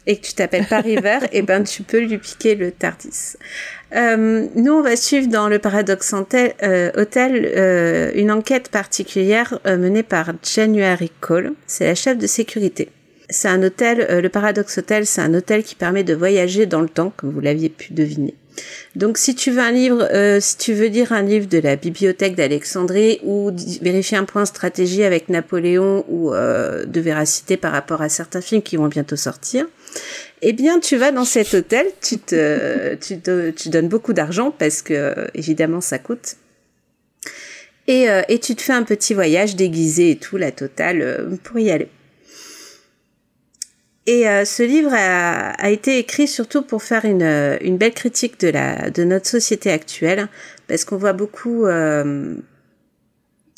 et 0.07 0.17
que 0.19 0.27
tu 0.27 0.35
t'appelles 0.35 0.67
pas 0.67 0.81
River, 0.81 1.19
et 1.33 1.43
ben 1.43 1.63
tu 1.63 1.83
peux 1.83 2.01
lui 2.01 2.19
piquer 2.19 2.57
le 2.57 2.73
Tardis. 2.73 3.37
Euh, 3.95 4.47
nous, 4.57 4.73
on 4.73 4.83
va 4.83 4.97
suivre 4.97 5.29
dans 5.29 5.49
le 5.49 5.59
Paradox 5.59 6.13
Hotel, 6.13 6.55
euh, 6.63 6.91
euh, 6.97 8.11
une 8.15 8.33
enquête 8.33 8.69
particulière 8.69 9.61
euh, 9.67 9.77
menée 9.77 10.03
par 10.03 10.33
January 10.43 11.13
Cole. 11.21 11.53
C'est 11.67 11.87
la 11.87 11.95
chef 11.95 12.19
de 12.19 12.27
sécurité. 12.27 12.89
C'est 13.31 13.49
un 13.49 13.63
hôtel, 13.63 14.07
euh, 14.11 14.21
le 14.21 14.29
Paradox 14.29 14.79
Hotel, 14.79 15.07
c'est 15.07 15.21
un 15.21 15.33
hôtel 15.33 15.63
qui 15.63 15.75
permet 15.77 16.05
de 16.05 16.15
voyager 16.15 16.67
dans 16.67 16.81
le 16.81 16.89
temps, 16.89 17.13
comme 17.17 17.31
vous 17.31 17.41
l'aviez 17.41 17.69
pu 17.69 17.93
deviner. 17.93 18.35
Donc, 18.95 19.19
si 19.19 19.35
tu 19.35 19.51
veux 19.51 19.63
un 19.63 19.73
livre, 19.73 20.07
euh, 20.13 20.39
si 20.41 20.57
tu 20.59 20.75
veux 20.75 20.87
lire 20.87 21.13
un 21.13 21.23
livre 21.23 21.49
de 21.49 21.59
la 21.59 21.77
bibliothèque 21.77 22.37
d'Alexandrie 22.37 23.19
ou 23.25 23.51
vérifier 23.83 24.17
un 24.17 24.25
point 24.25 24.45
stratégie 24.45 25.03
avec 25.03 25.29
Napoléon 25.29 26.05
ou 26.09 26.33
euh, 26.33 26.85
de 26.85 27.01
véracité 27.01 27.57
par 27.57 27.73
rapport 27.73 28.03
à 28.03 28.09
certains 28.09 28.41
films 28.41 28.63
qui 28.63 28.77
vont 28.77 28.87
bientôt 28.87 29.17
sortir, 29.17 29.67
eh 30.47 30.53
bien, 30.53 30.79
tu 30.79 30.97
vas 30.97 31.11
dans 31.11 31.25
cet 31.25 31.55
hôtel, 31.55 31.87
tu 32.03 32.19
te, 32.19 32.95
tu, 32.97 33.69
donnes 33.71 33.89
beaucoup 33.89 34.13
d'argent 34.13 34.51
parce 34.51 34.83
que 34.83 35.15
évidemment 35.35 35.81
ça 35.81 35.99
coûte. 35.99 36.37
Et, 37.87 38.11
euh, 38.11 38.23
et 38.29 38.39
tu 38.39 38.55
te 38.55 38.63
fais 38.63 38.73
un 38.75 38.83
petit 38.83 39.15
voyage 39.15 39.57
déguisé 39.57 40.11
et 40.13 40.17
tout, 40.17 40.37
la 40.37 40.53
totale, 40.53 41.01
euh, 41.03 41.37
pour 41.43 41.59
y 41.59 41.71
aller. 41.71 41.89
Et 44.07 44.29
euh, 44.29 44.45
ce 44.45 44.63
livre 44.63 44.93
a, 44.93 45.51
a 45.53 45.71
été 45.71 45.99
écrit 45.99 46.29
surtout 46.29 46.61
pour 46.61 46.83
faire 46.83 47.07
une, 47.07 47.23
une 47.63 47.79
belle 47.79 47.95
critique 47.95 48.39
de, 48.41 48.49
la, 48.49 48.91
de 48.91 49.03
notre 49.05 49.27
société 49.27 49.71
actuelle, 49.71 50.29
parce 50.69 50.85
qu'on 50.85 50.99
voit 50.99 51.15
beaucoup, 51.15 51.67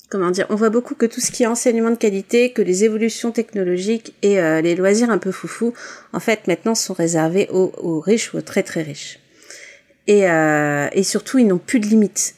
comment 0.08 0.30
dire, 0.30 0.46
on 0.50 0.54
voit 0.54 0.70
beaucoup 0.70 0.94
que 0.94 1.06
tout 1.06 1.20
ce 1.20 1.30
qui 1.30 1.42
est 1.42 1.46
enseignement 1.46 1.90
de 1.90 1.96
qualité, 1.96 2.52
que 2.52 2.62
les 2.62 2.84
évolutions 2.84 3.32
technologiques 3.32 4.14
et 4.22 4.40
euh, 4.40 4.60
les 4.60 4.74
loisirs 4.74 5.10
un 5.10 5.18
peu 5.18 5.32
foufou, 5.32 5.74
en 6.12 6.20
fait, 6.20 6.46
maintenant 6.46 6.74
sont 6.74 6.94
réservés 6.94 7.48
aux, 7.50 7.72
aux 7.78 8.00
riches 8.00 8.32
ou 8.32 8.38
aux 8.38 8.42
très 8.42 8.62
très 8.62 8.82
riches. 8.82 9.18
Et, 10.06 10.28
euh, 10.30 10.88
et 10.92 11.02
surtout, 11.02 11.38
ils 11.38 11.46
n'ont 11.46 11.58
plus 11.58 11.80
de 11.80 11.86
limites. 11.86 12.34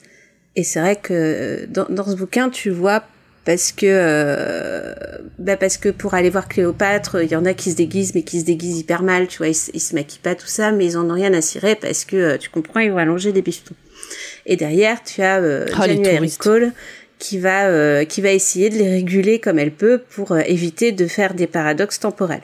Et 0.56 0.64
c'est 0.64 0.80
vrai 0.80 0.96
que 0.96 1.66
dans, 1.68 1.86
dans 1.90 2.04
ce 2.08 2.14
bouquin, 2.16 2.48
tu 2.50 2.70
vois 2.70 3.04
parce 3.44 3.72
que 3.72 3.86
euh, 3.86 4.94
bah 5.38 5.56
parce 5.56 5.78
que 5.78 5.88
pour 5.88 6.12
aller 6.14 6.28
voir 6.28 6.48
Cléopâtre, 6.48 7.22
il 7.22 7.30
y 7.30 7.36
en 7.36 7.44
a 7.46 7.54
qui 7.54 7.70
se 7.70 7.76
déguisent 7.76 8.14
mais 8.14 8.22
qui 8.22 8.40
se 8.40 8.44
déguisent 8.44 8.78
hyper 8.80 9.02
mal, 9.02 9.26
tu 9.26 9.38
vois, 9.38 9.48
ils, 9.48 9.54
se- 9.54 9.70
ils 9.72 9.80
se 9.80 9.94
maquillent 9.94 10.18
pas 10.22 10.34
tout 10.34 10.46
ça, 10.48 10.70
mais 10.72 10.84
ils 10.84 10.98
en 10.98 11.08
ont 11.08 11.14
rien 11.14 11.32
à 11.32 11.40
cirer 11.40 11.74
parce 11.74 12.04
que 12.04 12.16
euh, 12.16 12.36
tu 12.38 12.50
comprends, 12.50 12.80
ils 12.80 12.90
vont 12.90 12.98
allonger 12.98 13.32
des 13.32 13.40
bifetons. 13.40 13.74
Et 14.46 14.56
derrière, 14.56 15.02
tu 15.02 15.22
as 15.22 15.38
euh, 15.38 15.64
les 15.66 15.72
January. 15.94 16.18
Cole 16.38 16.72
qui 17.18 17.38
va 17.38 17.66
euh, 17.66 18.04
qui 18.04 18.20
va 18.20 18.30
essayer 18.30 18.70
de 18.70 18.76
les 18.76 18.88
réguler 18.88 19.38
comme 19.38 19.58
elle 19.58 19.72
peut 19.72 20.02
pour 20.10 20.32
euh, 20.32 20.40
éviter 20.46 20.92
de 20.92 21.06
faire 21.06 21.34
des 21.34 21.46
paradoxes 21.46 22.00
temporels. 22.00 22.42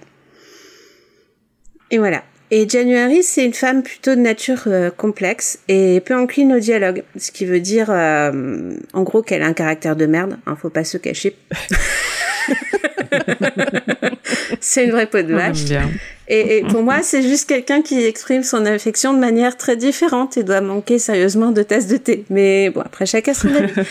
Et 1.90 1.98
voilà. 1.98 2.22
Et 2.51 2.68
January, 2.68 3.22
c'est 3.22 3.44
une 3.44 3.55
femme 3.55 3.82
plutôt 3.82 4.14
de 4.14 4.20
nature 4.20 4.64
euh, 4.66 4.90
complexe 4.90 5.59
et 5.66 6.01
peu 6.01 6.14
encline 6.14 6.52
au 6.52 6.60
dialogue, 6.60 7.02
ce 7.16 7.32
qui 7.32 7.46
veut 7.46 7.60
dire, 7.60 7.86
euh, 7.90 8.74
en 8.92 9.02
gros, 9.02 9.22
qu'elle 9.22 9.42
a 9.42 9.46
un 9.46 9.55
caractère 9.55 9.96
de 9.96 10.06
merde. 10.06 10.38
Hein, 10.46 10.55
faut 10.55 10.70
pas 10.70 10.84
se 10.84 10.98
cacher. 10.98 11.36
c'est 14.60 14.84
une 14.84 14.90
vraie 14.90 15.06
peau 15.06 15.22
de 15.22 15.34
vache. 15.34 15.64
Et, 16.28 16.58
et 16.58 16.62
pour 16.62 16.82
moi, 16.82 17.02
c'est 17.02 17.22
juste 17.22 17.48
quelqu'un 17.48 17.82
qui 17.82 18.02
exprime 18.02 18.42
son 18.42 18.64
affection 18.64 19.12
de 19.12 19.18
manière 19.18 19.56
très 19.56 19.76
différente 19.76 20.36
et 20.36 20.42
doit 20.42 20.60
manquer 20.60 20.98
sérieusement 20.98 21.50
de 21.50 21.62
tasses 21.62 21.86
de 21.86 21.96
thé. 21.96 22.24
Mais 22.30 22.70
bon, 22.70 22.80
après, 22.80 23.06
chacun 23.06 23.34
son 23.34 23.48
avis. 23.48 23.72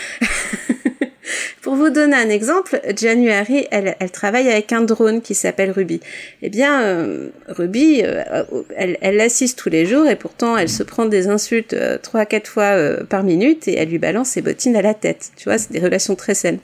Pour 1.62 1.76
vous 1.76 1.88
donner 1.88 2.16
un 2.16 2.28
exemple, 2.28 2.78
January, 2.94 3.66
elle, 3.70 3.96
elle 3.98 4.10
travaille 4.10 4.50
avec 4.50 4.70
un 4.72 4.82
drone 4.82 5.22
qui 5.22 5.34
s'appelle 5.34 5.70
Ruby. 5.70 6.00
Eh 6.42 6.50
bien, 6.50 6.82
euh, 6.82 7.30
Ruby, 7.48 8.02
euh, 8.04 8.42
elle, 8.76 9.16
l'assiste 9.16 9.58
tous 9.58 9.70
les 9.70 9.86
jours 9.86 10.06
et 10.06 10.16
pourtant, 10.16 10.58
elle 10.58 10.68
se 10.68 10.82
prend 10.82 11.06
des 11.06 11.28
insultes 11.28 11.72
euh, 11.72 11.96
trois 11.96 12.20
à 12.20 12.26
quatre 12.26 12.48
fois 12.48 12.64
euh, 12.64 13.04
par 13.04 13.22
minute 13.22 13.66
et 13.66 13.78
elle 13.78 13.88
lui 13.88 13.98
balance 13.98 14.28
ses 14.28 14.42
bottines 14.42 14.76
à 14.76 14.82
la 14.82 14.92
tête. 14.92 15.30
Tu 15.36 15.44
vois, 15.44 15.56
c'est 15.56 15.72
des 15.72 15.80
relations 15.80 16.16
très 16.16 16.34
saines. 16.34 16.58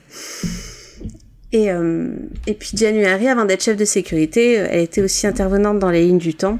Et, 1.53 1.71
euh, 1.71 2.11
et 2.47 2.55
puis 2.55 2.71
January, 2.75 3.29
avant 3.29 3.45
d'être 3.45 3.63
chef 3.63 3.77
de 3.77 3.85
sécurité, 3.85 4.61
euh, 4.61 4.67
elle 4.71 4.81
était 4.81 5.03
aussi 5.03 5.27
intervenante 5.27 5.79
dans 5.79 5.91
les 5.91 6.07
lignes 6.07 6.19
du 6.19 6.35
temps 6.35 6.59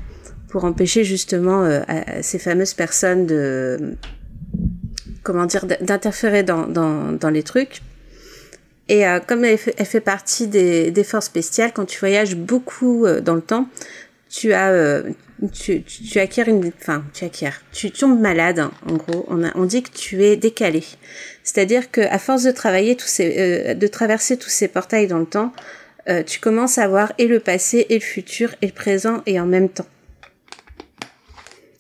pour 0.49 0.65
empêcher 0.65 1.05
justement 1.05 1.63
euh, 1.65 1.81
ces 2.23 2.41
fameuses 2.41 2.75
personnes 2.75 3.25
de 3.27 3.95
comment 5.23 5.47
dire 5.47 5.65
d'interférer 5.81 6.43
dans, 6.43 7.31
les 7.33 7.43
trucs. 7.45 7.83
Et 8.89 9.05
comme 9.29 9.45
elle 9.45 9.57
fait, 9.57 10.01
partie 10.01 10.49
des, 10.49 11.05
forces 11.05 11.27
spéciales, 11.27 11.71
quand 11.73 11.85
tu 11.85 12.01
voyages 12.01 12.35
beaucoup 12.35 13.07
dans 13.23 13.37
le 13.37 13.43
temps, 13.43 13.69
tu 14.29 14.53
as 14.53 15.05
tu, 15.53 16.19
acquiers 16.19 16.49
une 16.49 16.73
enfin 16.81 17.05
tu 17.13 17.25
acquiers 17.25 17.51
tu 17.73 17.91
tombes 17.91 18.21
malade 18.21 18.59
hein, 18.59 18.73
en 18.87 18.95
gros 18.95 19.27
on 19.29 19.65
dit 19.65 19.83
que 19.83 19.91
tu 19.91 20.23
es 20.23 20.37
décalé 20.37 20.85
c'est-à-dire 21.43 21.91
que 21.91 22.01
à 22.01 22.19
force 22.19 22.43
de 22.43 22.51
travailler 22.51 22.97
tous 22.97 23.07
ces 23.07 23.35
euh, 23.39 23.75
de 23.75 23.87
traverser 23.87 24.37
tous 24.37 24.51
ces 24.51 24.69
portails 24.69 25.07
dans 25.07 25.19
le 25.19 25.27
temps 25.27 25.53
euh, 26.09 26.23
tu 26.23 26.41
commences 26.41 26.79
à 26.79 26.89
voir 26.89 27.13
et 27.19 27.27
le 27.27 27.41
passé 27.41 27.87
et 27.89 27.95
le 27.95 28.01
futur 28.01 28.55
et 28.63 28.67
le 28.67 28.73
présent 28.73 29.23
et 29.27 29.41
en 29.41 29.47
même 29.47 29.69
temps 29.69 29.87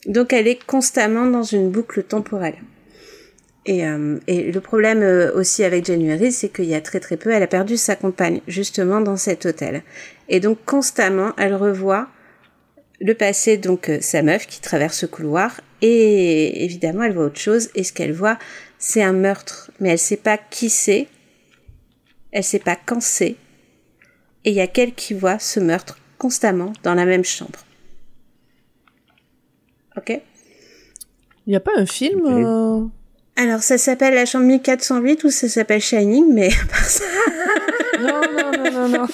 donc 0.07 0.33
elle 0.33 0.49
est 0.49 0.65
constamment 0.65 1.27
dans 1.27 1.43
une 1.43 1.71
boucle 1.71 2.03
temporelle 2.03 2.57
et, 3.67 3.87
euh, 3.87 4.19
et 4.27 4.51
le 4.51 4.61
problème 4.61 5.03
euh, 5.03 5.33
aussi 5.35 5.65
avec 5.65 5.85
January, 5.85 6.33
c'est 6.33 6.49
qu'il 6.49 6.65
y 6.65 6.75
a 6.75 6.81
très 6.81 6.99
très 6.99 7.17
peu, 7.17 7.31
elle 7.31 7.43
a 7.43 7.47
perdu 7.47 7.77
sa 7.77 7.95
compagne 7.95 8.41
justement 8.49 9.01
dans 9.01 9.17
cet 9.17 9.45
hôtel. 9.47 9.83
Et 10.29 10.41
donc 10.41 10.59
constamment, 10.65 11.33
elle 11.37 11.55
revoit 11.55 12.09
le 13.01 13.15
passé, 13.15 13.57
donc 13.59 13.91
sa 14.01 14.23
meuf 14.23 14.47
qui 14.47 14.61
traverse 14.61 15.03
le 15.03 15.09
couloir, 15.09 15.61
et 15.83 16.65
évidemment, 16.65 17.03
elle 17.03 17.15
voit 17.15 17.27
autre 17.27 17.41
chose. 17.41 17.71
Et 17.75 17.85
ce 17.85 17.93
qu'elle 17.93 18.13
voit, 18.13 18.39
c'est 18.81 19.03
un 19.03 19.13
meurtre, 19.13 19.71
mais 19.79 19.91
elle 19.91 19.99
sait 19.99 20.17
pas 20.17 20.39
qui 20.39 20.71
c'est, 20.71 21.07
elle 22.33 22.43
sait 22.43 22.59
pas 22.59 22.77
quand 22.77 23.01
c'est. 23.01 23.37
Et 24.45 24.51
il 24.51 24.55
y 24.55 24.61
a 24.61 24.67
qu'elle 24.67 24.95
qui 24.95 25.13
voit 25.15 25.39
ce 25.39 25.61
meurtre 25.61 25.99
constamment 26.19 26.73
dans 26.83 26.95
la 26.95 27.05
même 27.05 27.25
chambre. 27.25 27.61
Ok? 29.97 30.21
Il 31.47 31.53
y 31.53 31.57
a 31.57 31.61
pas 31.61 31.73
un 31.77 31.85
film 31.85 32.25
euh, 32.27 32.87
Alors, 33.37 33.63
ça 33.63 33.77
s'appelle 33.77 34.15
la 34.15 34.25
chambre 34.25 34.47
1408 34.47 35.25
ou 35.25 35.31
ça 35.31 35.49
s'appelle 35.49 35.81
Shining, 35.81 36.33
mais 36.33 36.49
à 36.49 36.67
part 36.67 36.85
ça, 36.85 37.05
Non, 38.01 38.21
non, 38.33 38.73
non, 38.73 38.89
non, 38.89 39.07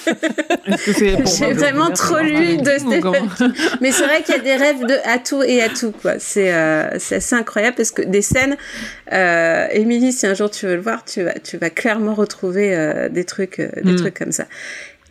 J'ai 0.95 1.53
vraiment 1.53 1.89
trop 1.91 2.19
lu 2.19 2.57
de 2.57 2.97
ou 2.97 3.01
comment 3.01 3.17
mais 3.81 3.91
c'est 3.91 4.03
vrai 4.05 4.21
qu'il 4.23 4.35
y 4.35 4.39
a 4.39 4.41
des 4.41 4.55
rêves 4.55 4.81
de 4.85 4.95
à 5.05 5.17
tout 5.19 5.43
et 5.43 5.61
à 5.61 5.69
tout, 5.69 5.91
quoi. 5.91 6.13
C'est 6.19 6.53
euh, 6.53 6.89
assez 6.95 7.35
incroyable 7.35 7.75
parce 7.75 7.91
que 7.91 8.01
des 8.01 8.21
scènes, 8.21 8.55
euh, 9.13 9.67
Émilie, 9.71 10.11
si 10.13 10.25
un 10.27 10.33
jour 10.33 10.49
tu 10.49 10.65
veux 10.67 10.75
le 10.75 10.81
voir, 10.81 11.03
tu 11.05 11.23
vas, 11.23 11.33
tu 11.33 11.57
vas 11.57 11.69
clairement 11.69 12.13
retrouver 12.13 12.75
euh, 12.75 13.09
des 13.09 13.23
trucs, 13.23 13.59
euh, 13.59 13.69
des 13.83 13.93
Mm. 13.93 13.95
trucs 13.97 14.17
comme 14.17 14.31
ça. 14.31 14.45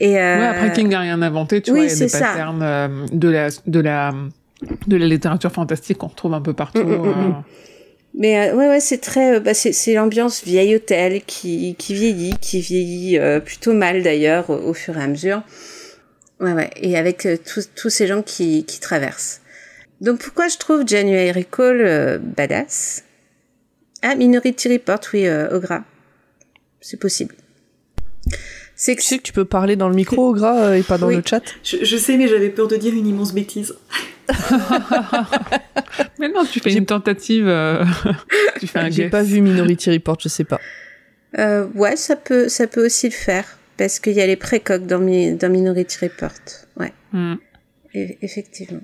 Et 0.00 0.14
Ouais, 0.14 0.46
après 0.46 0.72
King 0.72 0.88
n'a 0.90 1.00
rien 1.00 1.20
inventé, 1.22 1.62
tu 1.62 1.70
oui, 1.72 1.78
vois, 1.78 1.86
il 1.86 1.90
y 1.90 1.92
a 1.92 1.96
des 1.96 2.08
c'est 2.08 2.18
ça. 2.18 2.26
patterns 2.26 3.06
de 3.12 3.28
la 3.28 3.48
de 3.66 3.80
la 3.80 4.14
de 4.86 4.96
la 4.96 5.06
littérature 5.06 5.50
fantastique 5.52 5.98
qu'on 5.98 6.08
retrouve 6.08 6.34
un 6.34 6.40
peu 6.40 6.52
partout. 6.52 6.82
Mm, 6.84 6.92
mm, 6.92 7.06
mm, 7.06 7.28
mm. 7.28 7.42
Mais 8.14 8.48
euh, 8.50 8.54
ouais, 8.54 8.68
ouais, 8.68 8.80
c'est 8.80 8.98
très, 8.98 9.36
euh, 9.36 9.40
bah, 9.40 9.52
c'est 9.54 9.72
c'est 9.72 9.94
l'ambiance 9.94 10.42
vieil 10.44 10.74
hôtel 10.74 11.22
qui 11.24 11.74
qui 11.78 11.94
vieillit, 11.94 12.34
qui 12.40 12.60
vieillit 12.60 13.18
euh, 13.18 13.40
plutôt 13.40 13.74
mal 13.74 14.02
d'ailleurs 14.02 14.48
au, 14.48 14.56
au 14.56 14.74
fur 14.74 14.96
et 14.96 15.02
à 15.02 15.06
mesure. 15.06 15.42
Ouais, 16.40 16.52
ouais, 16.52 16.70
et 16.76 16.96
avec 16.96 17.26
euh, 17.26 17.36
tous 17.36 17.68
tous 17.74 17.90
ces 17.90 18.06
gens 18.06 18.22
qui 18.22 18.64
qui 18.64 18.80
traversent. 18.80 19.40
Donc 20.00 20.20
pourquoi 20.20 20.48
je 20.48 20.56
trouve 20.56 20.86
January 20.86 21.44
Cole 21.44 21.80
euh, 21.82 22.18
badass? 22.18 23.04
Ah, 24.02 24.14
Minority 24.14 24.68
Report, 24.72 25.00
oui, 25.12 25.26
euh, 25.26 25.54
au 25.56 25.60
gras. 25.60 25.82
C'est 26.80 26.98
possible. 27.00 27.34
C'est 28.74 28.94
que 28.94 29.00
Tu 29.00 29.06
sais 29.06 29.16
que 29.18 29.22
tu 29.22 29.32
peux 29.32 29.46
parler 29.46 29.74
dans 29.76 29.88
le 29.88 29.94
micro, 29.94 30.34
gras, 30.34 30.64
euh, 30.66 30.74
et 30.74 30.82
pas 30.82 30.98
dans 30.98 31.08
Oui. 31.08 31.16
le 31.16 31.22
chat. 31.24 31.42
Je, 31.64 31.78
je 31.82 31.96
sais, 31.96 32.16
mais 32.18 32.28
j'avais 32.28 32.50
peur 32.50 32.68
de 32.68 32.76
dire 32.76 32.92
une 32.94 33.06
immense 33.06 33.32
bêtise. 33.32 33.74
Mais 36.18 36.28
non, 36.28 36.44
tu 36.44 36.60
fais 36.60 36.70
J'ai- 36.70 36.78
une 36.78 36.86
tentative. 36.86 37.46
euh, 37.48 37.84
tu 38.60 38.66
fais 38.66 38.78
un 38.78 38.90
J'ai 38.90 39.08
pas 39.08 39.22
vu 39.22 39.40
Minority 39.40 39.90
Report, 39.90 40.16
je 40.20 40.28
sais 40.28 40.44
pas. 40.44 40.60
Euh, 41.38 41.66
ouais, 41.74 41.96
ça 41.96 42.16
peut, 42.16 42.48
ça 42.48 42.66
peut 42.66 42.84
aussi 42.84 43.06
le 43.08 43.14
faire. 43.14 43.44
Parce 43.76 43.98
qu'il 44.00 44.14
y 44.14 44.22
a 44.22 44.26
les 44.26 44.36
précoques 44.36 44.86
dans, 44.86 44.98
Mi- 44.98 45.34
dans 45.34 45.50
Minority 45.50 45.98
Report. 46.02 46.30
Ouais, 46.78 46.92
Hmm. 47.12 47.34
e- 47.94 48.16
effectivement. 48.22 48.80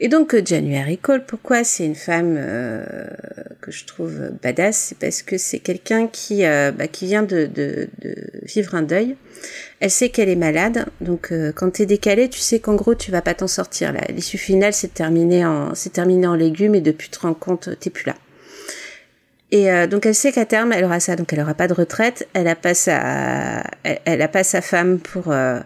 Et 0.00 0.08
donc, 0.08 0.34
euh, 0.34 0.42
January 0.44 0.98
Cole, 0.98 1.24
pourquoi 1.24 1.62
c'est 1.62 1.86
une 1.86 1.94
femme 1.94 2.36
euh, 2.38 2.84
que 3.60 3.70
je 3.70 3.84
trouve 3.84 4.30
badass? 4.42 4.76
C'est 4.76 4.98
parce 4.98 5.22
que 5.22 5.38
c'est 5.38 5.60
quelqu'un 5.60 6.08
qui, 6.08 6.44
euh, 6.44 6.72
bah, 6.72 6.88
qui 6.88 7.06
vient 7.06 7.22
de, 7.22 7.46
de, 7.46 7.88
de 8.00 8.14
vivre 8.42 8.74
un 8.74 8.82
deuil. 8.82 9.16
Elle 9.80 9.90
sait 9.90 10.10
qu'elle 10.10 10.28
est 10.28 10.36
malade, 10.36 10.86
donc 11.00 11.32
euh, 11.32 11.50
quand 11.52 11.70
t'es 11.70 11.86
décalé, 11.86 12.28
tu 12.28 12.38
sais 12.38 12.60
qu'en 12.60 12.74
gros 12.76 12.94
tu 12.94 13.10
vas 13.10 13.22
pas 13.22 13.34
t'en 13.34 13.48
sortir. 13.48 13.92
L'issue 14.10 14.38
finale 14.38 14.72
c'est 14.72 14.94
terminé 14.94 15.44
en, 15.44 15.74
c'est 15.74 15.92
terminé 15.92 16.26
en 16.28 16.34
légumes 16.34 16.76
et 16.76 16.80
depuis 16.80 17.08
tu 17.08 17.18
te 17.18 17.22
rends 17.26 17.34
compte 17.34 17.68
t'es 17.80 17.90
plus 17.90 18.06
là. 18.06 18.14
Et 19.50 19.70
euh, 19.72 19.88
donc 19.88 20.06
elle 20.06 20.14
sait 20.14 20.30
qu'à 20.30 20.46
terme 20.46 20.72
elle 20.72 20.84
aura 20.84 21.00
ça, 21.00 21.16
donc 21.16 21.32
elle 21.32 21.40
aura 21.40 21.54
pas 21.54 21.66
de 21.66 21.74
retraite, 21.74 22.28
elle 22.34 22.46
a 22.46 22.54
pas 22.54 22.74
sa, 22.74 23.64
elle, 23.82 23.98
elle 24.04 24.22
a 24.22 24.28
pas 24.28 24.44
sa 24.44 24.60
femme 24.60 25.00
pour 25.00 25.32
euh, 25.32 25.58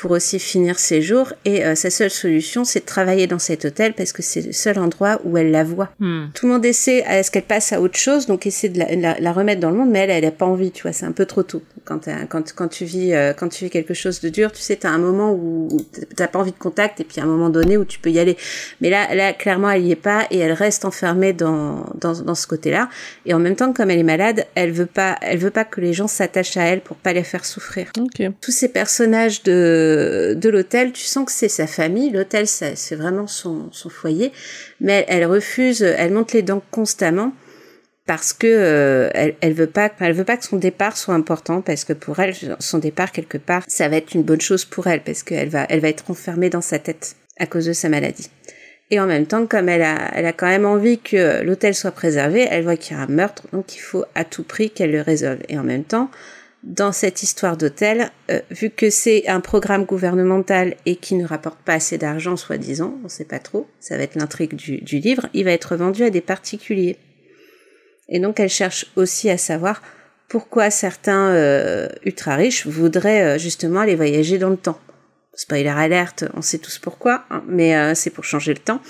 pour 0.00 0.12
aussi 0.12 0.38
finir 0.38 0.78
ses 0.78 1.02
jours 1.02 1.34
et 1.44 1.62
euh, 1.64 1.74
sa 1.74 1.90
seule 1.90 2.08
solution 2.10 2.64
c'est 2.64 2.80
de 2.80 2.84
travailler 2.86 3.26
dans 3.26 3.38
cet 3.38 3.66
hôtel 3.66 3.92
parce 3.92 4.12
que 4.14 4.22
c'est 4.22 4.40
le 4.40 4.52
seul 4.52 4.78
endroit 4.78 5.20
où 5.24 5.36
elle 5.36 5.50
la 5.50 5.62
voit. 5.62 5.90
Hmm. 5.98 6.28
Tout 6.32 6.46
le 6.46 6.52
monde 6.54 6.64
essaie 6.64 7.04
à 7.04 7.22
ce 7.22 7.30
qu'elle 7.30 7.42
passe 7.42 7.72
à 7.74 7.82
autre 7.82 7.98
chose, 7.98 8.26
donc 8.26 8.46
essaie 8.46 8.70
de 8.70 8.78
la, 8.78 8.94
la- 8.96 9.20
la 9.20 9.32
remettre 9.32 9.60
dans 9.60 9.70
le 9.70 9.76
monde, 9.76 9.90
mais 9.90 9.98
elle, 10.00 10.10
elle 10.10 10.24
a 10.24 10.30
pas 10.30 10.46
envie, 10.46 10.70
tu 10.70 10.82
vois, 10.82 10.92
c'est 10.94 11.04
un 11.04 11.12
peu 11.12 11.26
trop 11.26 11.42
tôt. 11.42 11.62
Quand, 11.84 12.00
quand, 12.30 12.52
quand 12.54 12.68
tu 12.68 12.84
vis, 12.84 13.12
euh, 13.12 13.32
quand 13.34 13.48
tu 13.48 13.64
vis 13.64 13.70
quelque 13.70 13.94
chose 13.94 14.20
de 14.20 14.28
dur, 14.30 14.52
tu 14.52 14.60
sais, 14.62 14.76
t'as 14.76 14.90
un 14.90 14.98
moment 14.98 15.32
où 15.32 15.68
t'as 16.16 16.28
pas 16.28 16.38
envie 16.38 16.52
de 16.52 16.58
contact, 16.58 17.00
et 17.00 17.04
puis 17.04 17.20
un 17.20 17.26
moment 17.26 17.50
donné 17.50 17.76
où 17.76 17.84
tu 17.84 17.98
peux 17.98 18.10
y 18.10 18.18
aller. 18.18 18.36
Mais 18.80 18.90
là, 18.90 19.14
là, 19.14 19.32
clairement, 19.32 19.70
elle 19.70 19.84
y 19.86 19.92
est 19.92 19.96
pas, 19.96 20.26
et 20.30 20.38
elle 20.38 20.52
reste 20.52 20.84
enfermée 20.84 21.32
dans, 21.32 21.84
dans, 22.00 22.12
dans 22.22 22.34
ce 22.34 22.46
côté-là. 22.46 22.88
Et 23.26 23.34
en 23.34 23.38
même 23.38 23.56
temps, 23.56 23.72
comme 23.72 23.90
elle 23.90 23.98
est 23.98 24.02
malade, 24.04 24.46
elle 24.54 24.70
veut 24.72 24.86
pas, 24.86 25.16
elle 25.20 25.38
veut 25.38 25.50
pas 25.50 25.64
que 25.64 25.80
les 25.80 25.92
gens 25.92 26.06
s'attachent 26.08 26.56
à 26.56 26.62
elle 26.62 26.80
pour 26.80 26.96
pas 26.96 27.12
les 27.12 27.24
faire 27.24 27.44
souffrir 27.44 27.90
Ok. 27.98 28.22
tous 28.40 28.50
ces 28.52 28.68
personnages 28.68 29.42
de, 29.42 29.89
de 30.34 30.48
l'hôtel, 30.48 30.92
tu 30.92 31.04
sens 31.04 31.26
que 31.26 31.32
c'est 31.32 31.48
sa 31.48 31.66
famille. 31.66 32.10
L'hôtel, 32.10 32.46
c'est 32.46 32.94
vraiment 32.94 33.26
son, 33.26 33.68
son 33.72 33.88
foyer. 33.88 34.32
Mais 34.80 35.04
elle, 35.08 35.22
elle 35.22 35.26
refuse, 35.26 35.82
elle 35.82 36.12
monte 36.12 36.32
les 36.32 36.42
dents 36.42 36.62
constamment 36.70 37.32
parce 38.10 38.32
que 38.32 38.48
euh, 38.48 39.08
elle, 39.14 39.36
elle 39.40 39.52
veut 39.52 39.68
pas, 39.68 39.88
elle 40.00 40.14
veut 40.14 40.24
pas 40.24 40.36
que 40.36 40.44
son 40.44 40.56
départ 40.56 40.96
soit 40.96 41.14
important 41.14 41.62
parce 41.62 41.84
que 41.84 41.92
pour 41.92 42.18
elle, 42.18 42.34
son 42.58 42.78
départ 42.78 43.12
quelque 43.12 43.38
part, 43.38 43.62
ça 43.68 43.88
va 43.88 43.98
être 43.98 44.14
une 44.14 44.24
bonne 44.24 44.40
chose 44.40 44.64
pour 44.64 44.88
elle 44.88 45.02
parce 45.04 45.22
qu'elle 45.22 45.48
va, 45.48 45.64
elle 45.68 45.78
va 45.78 45.88
être 45.88 46.10
enfermée 46.10 46.50
dans 46.50 46.60
sa 46.60 46.80
tête 46.80 47.14
à 47.38 47.46
cause 47.46 47.66
de 47.66 47.72
sa 47.72 47.88
maladie. 47.88 48.28
Et 48.90 48.98
en 48.98 49.06
même 49.06 49.26
temps, 49.26 49.46
comme 49.46 49.68
elle 49.68 49.82
a, 49.82 50.10
elle 50.14 50.26
a 50.26 50.32
quand 50.32 50.48
même 50.48 50.66
envie 50.66 50.98
que 50.98 51.42
l'hôtel 51.42 51.72
soit 51.72 51.92
préservé, 51.92 52.48
elle 52.50 52.64
voit 52.64 52.76
qu'il 52.76 52.96
y 52.96 52.98
a 52.98 53.02
un 53.04 53.06
meurtre, 53.06 53.44
donc 53.52 53.76
il 53.76 53.78
faut 53.78 54.04
à 54.16 54.24
tout 54.24 54.42
prix 54.42 54.70
qu'elle 54.70 54.90
le 54.90 55.02
résolve. 55.02 55.38
Et 55.48 55.56
en 55.56 55.62
même 55.62 55.84
temps, 55.84 56.10
dans 56.62 56.92
cette 56.92 57.22
histoire 57.22 57.56
d'hôtel, 57.56 58.10
euh, 58.30 58.40
vu 58.50 58.70
que 58.70 58.90
c'est 58.90 59.26
un 59.28 59.40
programme 59.40 59.84
gouvernemental 59.84 60.76
et 60.84 60.96
qui 60.96 61.14
ne 61.14 61.26
rapporte 61.26 61.58
pas 61.60 61.74
assez 61.74 61.96
d'argent, 61.96 62.36
soi-disant, 62.36 62.98
on 63.04 63.08
sait 63.08 63.24
pas 63.24 63.38
trop, 63.38 63.66
ça 63.80 63.96
va 63.96 64.02
être 64.02 64.14
l'intrigue 64.14 64.54
du, 64.54 64.98
livre, 64.98 65.26
il 65.32 65.44
va 65.44 65.52
être 65.52 65.76
vendu 65.76 66.04
à 66.04 66.10
des 66.10 66.20
particuliers. 66.20 66.98
Et 68.08 68.18
donc 68.18 68.40
elle 68.40 68.50
cherche 68.50 68.86
aussi 68.96 69.30
à 69.30 69.38
savoir 69.38 69.82
pourquoi 70.28 70.70
certains 70.70 71.30
euh, 71.30 71.88
ultra 72.04 72.36
riches 72.36 72.66
voudraient 72.66 73.36
euh, 73.36 73.38
justement 73.38 73.80
aller 73.80 73.96
voyager 73.96 74.36
dans 74.36 74.50
le 74.50 74.56
temps. 74.56 74.78
Spoiler 75.34 75.68
alerte, 75.68 76.24
on 76.34 76.42
sait 76.42 76.58
tous 76.58 76.78
pourquoi, 76.78 77.24
hein, 77.30 77.42
mais 77.48 77.94
c'est 77.94 78.10
pour 78.10 78.24
changer 78.24 78.52
le 78.52 78.58
temps. 78.58 78.82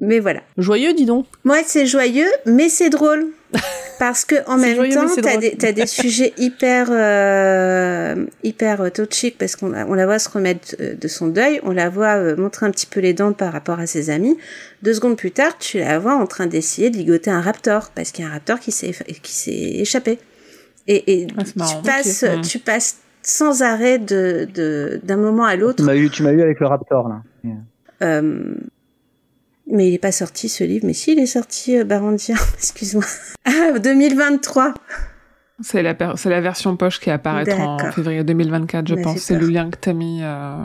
Mais 0.00 0.18
voilà. 0.20 0.40
Joyeux, 0.58 0.92
dis 0.92 1.06
donc. 1.06 1.26
Moi, 1.44 1.58
c'est 1.64 1.86
joyeux, 1.86 2.28
mais 2.44 2.68
c'est 2.68 2.90
drôle. 2.90 3.26
Parce 3.98 4.26
que 4.26 4.34
en 4.46 4.58
même 4.58 4.74
joyeux, 4.76 4.94
temps, 4.94 5.06
t'as 5.22 5.38
des, 5.38 5.56
t'as 5.56 5.72
des 5.72 5.86
sujets 5.86 6.34
hyper, 6.36 6.88
euh, 6.90 8.26
hyper 8.42 8.82
euh, 8.82 8.90
touchy 8.90 9.30
parce 9.30 9.56
qu'on 9.56 9.70
la- 9.70 9.86
on 9.86 9.94
la 9.94 10.04
voit 10.04 10.18
se 10.18 10.28
remettre 10.28 10.76
euh, 10.80 10.94
de 10.94 11.08
son 11.08 11.28
deuil, 11.28 11.60
on 11.62 11.70
la 11.72 11.88
voit 11.88 12.16
euh, 12.16 12.36
montrer 12.36 12.66
un 12.66 12.70
petit 12.70 12.84
peu 12.84 13.00
les 13.00 13.14
dents 13.14 13.32
par 13.32 13.54
rapport 13.54 13.78
à 13.78 13.86
ses 13.86 14.10
amis. 14.10 14.36
Deux 14.82 14.92
secondes 14.92 15.16
plus 15.16 15.30
tard, 15.30 15.56
tu 15.56 15.78
la 15.78 15.98
vois 15.98 16.14
en 16.14 16.26
train 16.26 16.46
d'essayer 16.46 16.90
de 16.90 16.96
ligoter 16.98 17.30
un 17.30 17.40
raptor 17.40 17.90
parce 17.94 18.10
qu'il 18.10 18.24
y 18.24 18.28
a 18.28 18.30
un 18.30 18.34
raptor 18.34 18.60
qui 18.60 18.70
s'est, 18.72 18.92
qui 19.22 19.32
s'est 19.32 19.52
échappé. 19.80 20.18
Et, 20.88 21.22
et 21.22 21.26
Ah, 21.38 21.42
marrant. 21.56 21.80
tu 21.80 21.86
passes, 21.90 22.22
Ok. 22.24 22.38
Mm. 22.38 22.40
tu 22.42 22.58
passes 22.58 22.96
sans 23.22 23.62
arrêt 23.62 23.98
de, 23.98 24.46
de, 24.54 25.00
d'un 25.04 25.16
moment 25.16 25.44
à 25.46 25.56
l'autre. 25.56 25.76
Tu 25.78 25.82
m'as 25.84 25.96
eu, 25.96 26.10
tu 26.10 26.22
m'as 26.22 26.32
eu 26.32 26.42
avec 26.42 26.60
le 26.60 26.66
Raptor 26.66 27.08
là. 27.08 27.22
Euh, 28.02 28.54
mais 29.70 29.88
il 29.88 29.94
est 29.94 29.98
pas 29.98 30.12
sorti 30.12 30.48
ce 30.48 30.64
livre. 30.64 30.86
Mais 30.86 30.92
si, 30.94 31.12
il 31.12 31.18
est 31.18 31.26
sorti, 31.26 31.76
euh, 31.78 31.84
Barandia. 31.84 32.34
Excuse-moi. 32.58 33.04
Ah, 33.44 33.78
2023. 33.78 34.74
C'est 35.62 35.82
la, 35.82 35.94
per- 35.94 36.12
c'est 36.16 36.28
la 36.30 36.40
version 36.42 36.76
poche 36.76 37.00
qui 37.00 37.10
apparaîtra 37.10 37.62
en 37.64 37.90
février 37.92 38.22
2024, 38.24 38.86
je 38.88 38.94
pense. 38.96 39.18
C'est 39.20 39.38
le 39.38 39.46
lien 39.46 39.70
que 39.70 39.76
t'as 39.80 39.92
mis. 39.94 40.20
euh, 40.22 40.58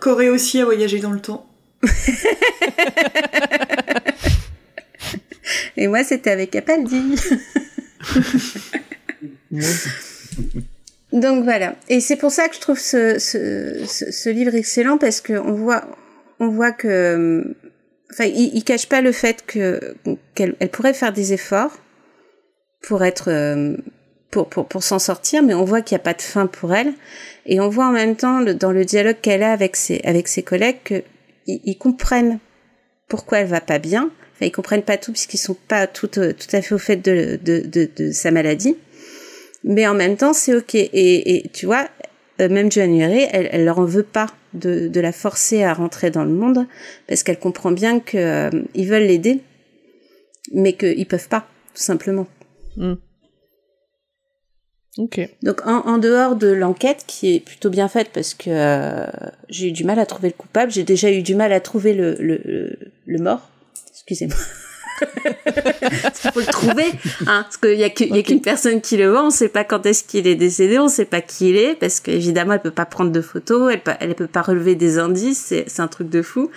Corée 0.00 0.30
aussi 0.30 0.60
a 0.60 0.64
voyagé 0.64 1.00
dans 1.00 1.10
le 1.10 1.20
temps. 1.20 1.46
Et 5.76 5.88
moi, 5.88 6.02
c'était 6.04 6.30
avec 6.30 6.50
Capaldi. 6.52 7.16
Donc 11.12 11.44
voilà. 11.44 11.76
Et 11.88 12.00
c'est 12.00 12.16
pour 12.16 12.30
ça 12.30 12.48
que 12.48 12.54
je 12.56 12.60
trouve 12.60 12.78
ce, 12.78 13.18
ce, 13.18 13.84
ce, 13.86 14.10
ce 14.10 14.28
livre 14.30 14.54
excellent 14.54 14.98
parce 14.98 15.20
que 15.20 15.32
on 15.34 15.52
voit, 15.54 15.84
on 16.40 16.48
voit 16.48 16.72
que, 16.72 17.54
enfin, 18.16 18.28
il, 18.28 18.54
il 18.54 18.64
cache 18.64 18.88
pas 18.88 19.00
le 19.00 19.12
fait 19.12 19.44
que 19.46 19.94
qu'elle 20.34 20.56
elle 20.58 20.70
pourrait 20.70 20.94
faire 20.94 21.12
des 21.12 21.32
efforts 21.32 21.78
pour 22.82 23.04
être, 23.04 23.30
euh, 23.30 23.76
pour 24.30 24.48
pour 24.48 24.66
pour 24.66 24.82
s'en 24.82 24.98
sortir, 24.98 25.42
mais 25.42 25.54
on 25.54 25.64
voit 25.64 25.82
qu'il 25.82 25.96
n'y 25.96 26.00
a 26.00 26.04
pas 26.04 26.14
de 26.14 26.22
fin 26.22 26.46
pour 26.46 26.74
elle. 26.74 26.92
Et 27.44 27.60
on 27.60 27.68
voit 27.68 27.86
en 27.86 27.92
même 27.92 28.16
temps 28.16 28.40
dans 28.40 28.72
le 28.72 28.84
dialogue 28.84 29.16
qu'elle 29.20 29.42
a 29.42 29.52
avec 29.52 29.76
ses 29.76 30.00
avec 30.04 30.28
ses 30.28 30.42
collègues 30.42 30.78
que 30.84 31.02
ils, 31.46 31.60
ils 31.64 31.78
comprennent 31.78 32.38
pourquoi 33.08 33.38
elle 33.38 33.48
va 33.48 33.60
pas 33.60 33.78
bien. 33.78 34.10
Enfin, 34.34 34.46
ils 34.46 34.52
comprennent 34.52 34.82
pas 34.82 34.98
tout 34.98 35.12
puisqu'ils 35.12 35.38
sont 35.38 35.56
pas 35.68 35.86
tout, 35.86 36.18
euh, 36.18 36.32
tout 36.32 36.54
à 36.54 36.60
fait 36.60 36.74
au 36.74 36.78
fait 36.78 36.96
de, 36.96 37.38
de, 37.42 37.88
de, 37.96 38.10
sa 38.10 38.30
maladie. 38.30 38.76
Mais 39.64 39.86
en 39.86 39.94
même 39.94 40.16
temps, 40.16 40.32
c'est 40.32 40.54
ok. 40.54 40.74
Et, 40.74 41.44
tu 41.52 41.66
vois, 41.66 41.88
euh, 42.40 42.48
même 42.48 42.70
January, 42.70 43.26
elle, 43.32 43.48
elle 43.50 43.64
leur 43.64 43.78
en 43.78 43.84
veut 43.84 44.02
pas 44.02 44.26
de, 44.56 44.88
de 44.88 45.00
la 45.00 45.12
forcer 45.12 45.62
à 45.62 45.72
rentrer 45.74 46.10
dans 46.10 46.24
le 46.24 46.32
monde 46.32 46.66
parce 47.06 47.22
qu'elle 47.22 47.38
comprend 47.38 47.72
bien 47.72 48.00
que 48.00 48.16
euh, 48.16 48.50
veulent 48.74 49.06
l'aider, 49.06 49.40
mais 50.52 50.72
qu'ils 50.74 51.06
peuvent 51.06 51.28
pas, 51.28 51.46
tout 51.74 51.82
simplement. 51.82 52.26
Ok. 54.98 55.20
Donc 55.42 55.66
en, 55.66 55.86
en 55.86 55.98
dehors 55.98 56.36
de 56.36 56.48
l'enquête 56.48 57.04
qui 57.06 57.34
est 57.34 57.40
plutôt 57.40 57.70
bien 57.70 57.88
faite 57.88 58.10
parce 58.14 58.34
que 58.34 58.48
euh, 58.48 59.06
j'ai 59.48 59.68
eu 59.68 59.72
du 59.72 59.84
mal 59.84 59.98
à 59.98 60.06
trouver 60.06 60.28
le 60.28 60.34
coupable, 60.34 60.72
j'ai 60.72 60.84
déjà 60.84 61.10
eu 61.10 61.22
du 61.22 61.34
mal 61.34 61.52
à 61.52 61.60
trouver 61.60 61.92
le, 61.92 62.16
le, 62.18 62.40
le, 62.44 62.78
le 63.04 63.18
mort. 63.18 63.50
Excusez-moi. 63.90 64.36
Il 65.00 66.30
faut 66.32 66.40
le 66.40 66.46
trouver, 66.46 66.86
hein, 67.26 67.42
parce 67.42 67.56
qu'il 67.56 67.78
y 67.78 67.84
a 67.84 67.90
qu'une 67.90 68.40
personne 68.40 68.80
qui 68.80 68.96
le 68.96 69.10
voit, 69.10 69.24
on 69.24 69.30
sait 69.30 69.48
pas 69.48 69.64
quand 69.64 69.84
est-ce 69.86 70.04
qu'il 70.04 70.26
est 70.26 70.34
décédé, 70.34 70.78
on 70.78 70.88
sait 70.88 71.04
pas 71.04 71.20
qui 71.20 71.50
il 71.50 71.56
est, 71.56 71.74
parce 71.74 72.00
qu'évidemment 72.00 72.54
elle 72.54 72.62
peut 72.62 72.70
pas 72.70 72.86
prendre 72.86 73.10
de 73.10 73.20
photos, 73.20 73.72
elle 73.72 73.82
peut, 73.82 73.92
elle 74.00 74.14
peut 74.14 74.26
pas 74.26 74.42
relever 74.42 74.74
des 74.74 74.98
indices, 74.98 75.38
c'est, 75.66 75.80
un 75.80 75.88
truc 75.88 76.08
de 76.08 76.22
fou. 76.22 76.50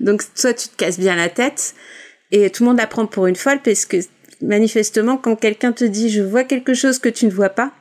Donc 0.00 0.22
soit 0.34 0.54
tu 0.54 0.68
te 0.68 0.76
casses 0.76 0.98
bien 0.98 1.16
la 1.16 1.28
tête, 1.28 1.74
et 2.30 2.50
tout 2.50 2.62
le 2.64 2.70
monde 2.70 2.78
la 2.78 2.86
prend 2.86 3.06
pour 3.06 3.26
une 3.26 3.36
folle, 3.36 3.60
parce 3.62 3.84
que 3.84 3.98
manifestement 4.40 5.16
quand 5.16 5.36
quelqu'un 5.36 5.72
te 5.72 5.84
dit 5.84 6.10
je 6.10 6.22
vois 6.22 6.44
quelque 6.44 6.74
chose 6.74 6.98
que 6.98 7.08
tu 7.08 7.26
ne 7.26 7.30
vois 7.30 7.50
pas, 7.50 7.72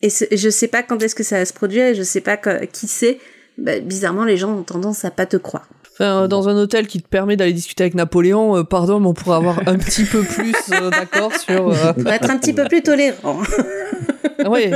et 0.00 0.08
je 0.10 0.50
sais 0.50 0.68
pas 0.68 0.82
quand 0.82 1.02
est-ce 1.02 1.14
que 1.14 1.24
ça 1.24 1.38
va 1.38 1.44
se 1.44 1.52
produire, 1.52 1.86
et 1.86 1.94
je 1.94 2.02
sais 2.02 2.20
pas 2.20 2.36
qui 2.36 2.86
c'est, 2.86 3.18
bah, 3.58 3.80
bizarrement 3.80 4.24
les 4.24 4.36
gens 4.36 4.52
ont 4.56 4.62
tendance 4.62 5.04
à 5.04 5.10
pas 5.10 5.26
te 5.26 5.36
croire. 5.36 5.68
Enfin, 6.00 6.22
euh, 6.22 6.28
dans 6.28 6.48
un 6.48 6.56
hôtel 6.56 6.86
qui 6.86 7.02
te 7.02 7.08
permet 7.08 7.36
d'aller 7.36 7.52
discuter 7.52 7.82
avec 7.82 7.94
Napoléon, 7.94 8.56
euh, 8.56 8.62
pardon, 8.62 9.00
mais 9.00 9.08
on 9.08 9.14
pourrait 9.14 9.36
avoir 9.36 9.58
un 9.66 9.76
petit 9.78 10.04
peu 10.04 10.22
plus 10.22 10.54
euh, 10.72 10.90
d'accord 10.90 11.34
sur. 11.34 11.68
euh, 11.70 11.92
être 12.06 12.30
un 12.30 12.38
petit 12.38 12.52
peu 12.52 12.64
plus 12.66 12.82
tolérant. 12.82 13.40
Ouais. 14.48 14.70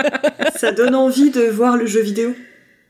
Ça 0.56 0.72
donne 0.72 0.94
envie 0.94 1.30
de 1.30 1.42
voir 1.42 1.76
le 1.78 1.86
jeu 1.86 2.00
vidéo. 2.02 2.34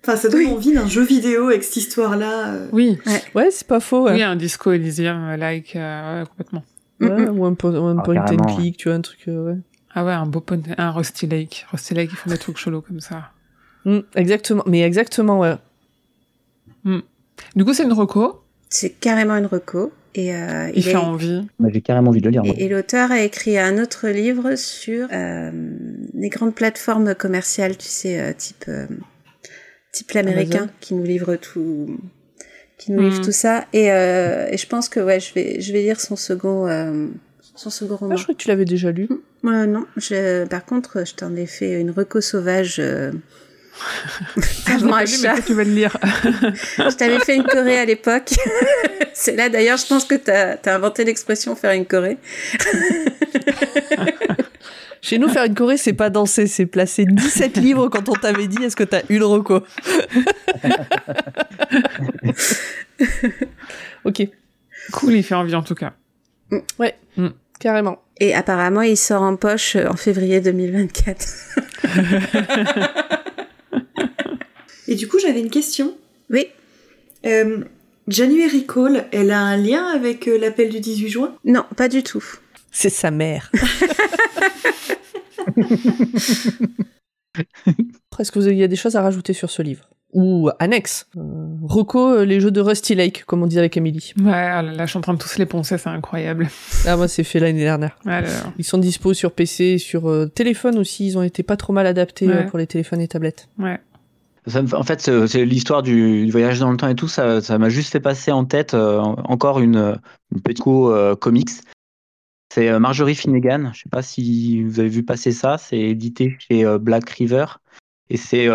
Enfin, 0.05 0.17
ça 0.17 0.29
donne 0.29 0.47
envie 0.47 0.73
d'un 0.73 0.87
jeu 0.89 1.03
vidéo 1.03 1.49
avec 1.49 1.63
cette 1.65 1.77
histoire-là. 1.77 2.49
euh. 2.55 2.67
Oui, 2.73 2.99
Ouais, 3.35 3.49
c'est 3.51 3.67
pas 3.67 3.81
faux. 3.81 4.05
Ouais. 4.05 4.13
oui, 4.15 4.23
un 4.23 4.37
disco 4.37 4.73
Elysium, 4.73 5.35
like, 5.37 5.73
ouais, 5.75 6.23
complètement. 6.29 6.65
Ouais, 7.01 7.29
ou 7.29 7.45
un, 7.45 7.55
po- 7.55 7.71
ou 7.71 7.85
un 7.85 7.97
Ah, 7.99 8.03
point 8.03 8.25
and 8.25 8.55
click, 8.57 8.77
tu 8.79 8.89
vois, 8.89 8.97
un 8.97 9.01
truc. 9.03 9.21
euh, 9.29 9.51
ouais. 9.53 9.59
Ah 9.95 10.05
ouais, 10.05 10.13
un 10.13 10.27
beau 10.27 10.41
pon- 10.41 10.63
un 10.79 10.91
Rusty 10.93 11.27
Lake. 11.27 11.67
Rusty 11.73 11.95
Lake, 11.95 12.11
ils 12.13 12.17
font 12.17 12.31
des 12.31 12.39
trucs 12.39 12.57
chelous 12.59 12.81
comme 12.81 13.01
ça. 13.01 13.31
Mm, 13.85 13.99
exactement. 14.17 14.63
Mais 14.67 14.81
exactement, 14.83 15.39
ouais. 15.41 15.57
Du 17.57 17.65
coup, 17.65 17.75
c'est 17.75 17.85
une 17.85 17.93
reco. 17.93 18.41
C'est 18.71 18.91
carrément 18.91 19.35
une 19.37 19.47
reco. 19.47 19.93
Et, 20.15 20.35
euh, 20.35 20.71
il, 20.75 20.83
fait 20.83 20.97
envie. 20.97 21.47
Bah, 21.61 21.69
J'ai 21.73 21.81
carrément 21.81 22.11
envie 22.11 22.21
de 22.21 22.25
le 22.27 22.31
lire. 22.33 22.43
Et, 22.45 22.65
et 22.65 22.69
l'auteur 22.69 23.13
a 23.13 23.21
écrit 23.21 23.57
un 23.59 23.81
autre 23.81 24.09
livre 24.09 24.57
sur 24.57 25.07
euh, 25.13 25.51
les 26.15 26.29
grandes 26.29 26.55
plateformes 26.55 27.15
commerciales, 27.15 27.77
tu 27.77 27.87
sais, 27.87 28.19
euh, 28.21 28.33
type 28.37 28.65
euh, 28.69 28.87
type 29.93 30.11
l'américain, 30.13 30.69
qui 30.81 30.95
nous 30.95 31.05
livre 31.05 31.37
tout, 31.37 31.99
qui 32.79 32.91
nous 32.93 33.01
livre 33.03 33.21
Mm. 33.21 33.25
tout 33.25 33.33
ça. 33.33 33.67
Et, 33.73 33.93
euh, 33.93 34.49
et 34.51 34.57
je 34.57 34.67
pense 34.67 34.89
que 34.89 34.99
ouais, 34.99 35.21
je 35.21 35.33
vais 35.35 35.61
je 35.61 35.73
vais 35.73 35.83
lire 35.83 36.01
son 36.01 36.17
second 36.17 36.67
euh, 36.67 37.07
son 37.55 37.71
second 37.71 37.97
roman. 37.97 38.15
Ah, 38.15 38.17
je 38.17 38.23
crois 38.25 38.35
que 38.35 38.41
tu 38.41 38.49
l'avais 38.49 38.65
déjà 38.65 38.91
lu. 38.91 39.09
Ouais, 39.45 39.67
non, 39.67 39.87
je, 39.97 40.47
par 40.47 40.65
contre, 40.65 41.07
je 41.07 41.15
t'en 41.15 41.37
ai 41.37 41.47
fait 41.47 41.81
une 41.81 41.91
reco 41.93 42.21
sauvage. 42.21 42.83
Je 44.37 45.23
toi, 45.23 45.41
tu 45.47 45.55
vas 45.55 45.65
le 45.65 45.71
lire. 45.71 45.97
Je 46.03 46.97
t'avais 46.97 47.19
fait 47.21 47.37
une 47.37 47.45
choré 47.45 47.79
à 47.79 47.85
l'époque. 47.85 48.35
C'est 49.15 49.37
là 49.37 49.49
d'ailleurs, 49.49 49.79
je 49.79 49.87
pense 49.87 50.05
que 50.05 50.15
t'as 50.15 50.57
as 50.65 50.75
inventé 50.75 51.05
l'expression 51.05 51.57
faire 51.57 51.73
une 51.73 51.87
choré. 51.87 52.19
Chez 55.01 55.19
nous, 55.19 55.29
faire 55.29 55.45
une 55.45 55.55
choré, 55.55 55.77
c'est 55.77 55.93
pas 55.93 56.11
danser, 56.11 56.49
c'est 56.49 56.67
placer 56.67 57.05
17 57.05 57.59
livres 57.59 57.89
quand 57.89 58.09
on 58.09 58.15
t'avait 58.15 58.49
dit 58.49 58.61
est-ce 58.65 58.75
que 58.75 58.83
t'as 58.83 59.03
une 59.09 59.23
reco? 59.23 59.63
Ok, 64.05 64.29
Cool, 64.93 65.15
il 65.15 65.23
fait 65.23 65.35
envie 65.35 65.55
en 65.55 65.63
tout 65.63 65.75
cas. 65.75 65.93
carrément. 67.61 68.03
Et 68.21 68.35
apparemment, 68.35 68.83
il 68.83 68.97
sort 68.97 69.23
en 69.23 69.37
poche 69.37 69.77
euh, 69.77 69.89
en 69.89 69.97
février 69.97 70.41
2024. 70.41 71.27
Et 74.89 74.95
du 74.97 75.07
coup, 75.07 75.19
j'avais 75.21 75.41
une 75.41 75.51
question. 75.51 75.95
Oui. 76.31 76.47
Euh, 77.27 77.65
January 78.09 78.67
Call, 78.67 79.05
elle 79.13 79.31
a 79.31 79.41
un 79.41 79.57
lien 79.57 79.85
avec 79.87 80.27
euh, 80.29 80.39
l'appel 80.39 80.71
du 80.71 80.81
18 80.81 81.09
juin? 81.09 81.35
Non, 81.45 81.65
pas 81.77 81.89
du 81.89 82.03
tout. 82.03 82.25
C'est 82.73 82.89
sa 82.91 83.11
mère. 83.11 83.53
Est-ce 88.19 88.33
que 88.33 88.39
vous- 88.41 88.49
il 88.49 88.57
y 88.57 88.65
a 88.65 88.69
des 88.69 88.77
choses 88.77 88.97
à 88.97 89.03
rajouter 89.03 89.33
sur 89.33 89.51
ce 89.51 89.63
livre? 89.63 89.89
Ou 90.15 90.49
annexe? 90.59 91.07
Euh, 91.17 91.21
Reco, 91.63 92.15
euh, 92.15 92.25
les 92.25 92.41
jeux 92.41 92.51
de 92.51 92.61
Rusty 92.63 92.95
Lake, 92.95 93.25
comme 93.27 93.43
on 93.43 93.47
dit 93.47 93.59
avec 93.59 93.77
Emily. 93.77 94.15
Ouais, 94.19 94.25
oh 94.25 94.31
là, 94.31 94.63
là, 94.63 94.87
je 94.87 94.91
suis 94.91 94.99
en 94.99 95.03
train 95.03 95.13
de 95.13 95.19
tous 95.19 95.37
les 95.39 95.45
poncer, 95.45 95.77
c'est 95.77 95.91
incroyable. 95.91 96.49
Ah, 96.87 96.97
moi, 96.97 97.09
c'est 97.09 97.25
fait 97.25 97.39
l'année 97.41 97.61
dernière. 97.61 97.97
Ils 98.59 98.65
sont 98.65 98.79
dispo 98.79 99.13
sur 99.13 99.33
PC, 99.33 99.65
et 99.65 99.79
sur 99.79 100.09
euh, 100.09 100.27
téléphone 100.27 100.79
aussi. 100.79 101.07
Ils 101.07 101.19
ont 101.19 101.23
été 101.23 101.43
pas 101.43 101.57
trop 101.59 101.73
mal 101.75 101.87
adaptés 101.87 102.27
Ouais. 102.27 102.35
euh, 102.37 102.43
pour 102.45 102.59
les 102.59 102.67
téléphones 102.67 103.03
et 103.03 103.09
tablettes. 103.09 103.49
ouais. 103.59 103.79
En 104.55 104.83
fait, 104.83 105.01
c'est 105.01 105.45
l'histoire 105.45 105.83
du, 105.83 106.31
voyage 106.31 106.61
dans 106.61 106.71
le 106.71 106.77
temps 106.77 106.89
et 106.89 106.95
tout. 106.95 107.09
Ça 107.09 107.59
m'a 107.59 107.69
juste 107.69 107.93
fait 107.93 108.01
passer 108.01 108.33
en 108.33 108.45
tête 108.45 108.75
euh, 108.75 108.99
encore 108.99 109.61
une, 109.61 110.01
une 110.33 110.41
petite 110.41 110.63
co 110.63 110.93
euh, 110.93 111.15
comics. 111.17 111.51
C'est 112.53 112.69
euh, 112.69 112.79
Marjorie 112.79 113.15
Finnegan. 113.15 113.71
Je 113.75 113.83
sais 113.83 113.91
pas 113.91 114.03
si 114.03 114.63
vous 114.63 114.81
avez 114.81 114.89
vu 114.89 115.05
passer 115.05 115.33
ça. 115.33 115.59
C'est 115.59 115.79
édité 115.79 116.37
chez 116.39 116.65
Black 116.79 117.11
River 117.11 117.47
et 118.11 118.17
c'est 118.17 118.47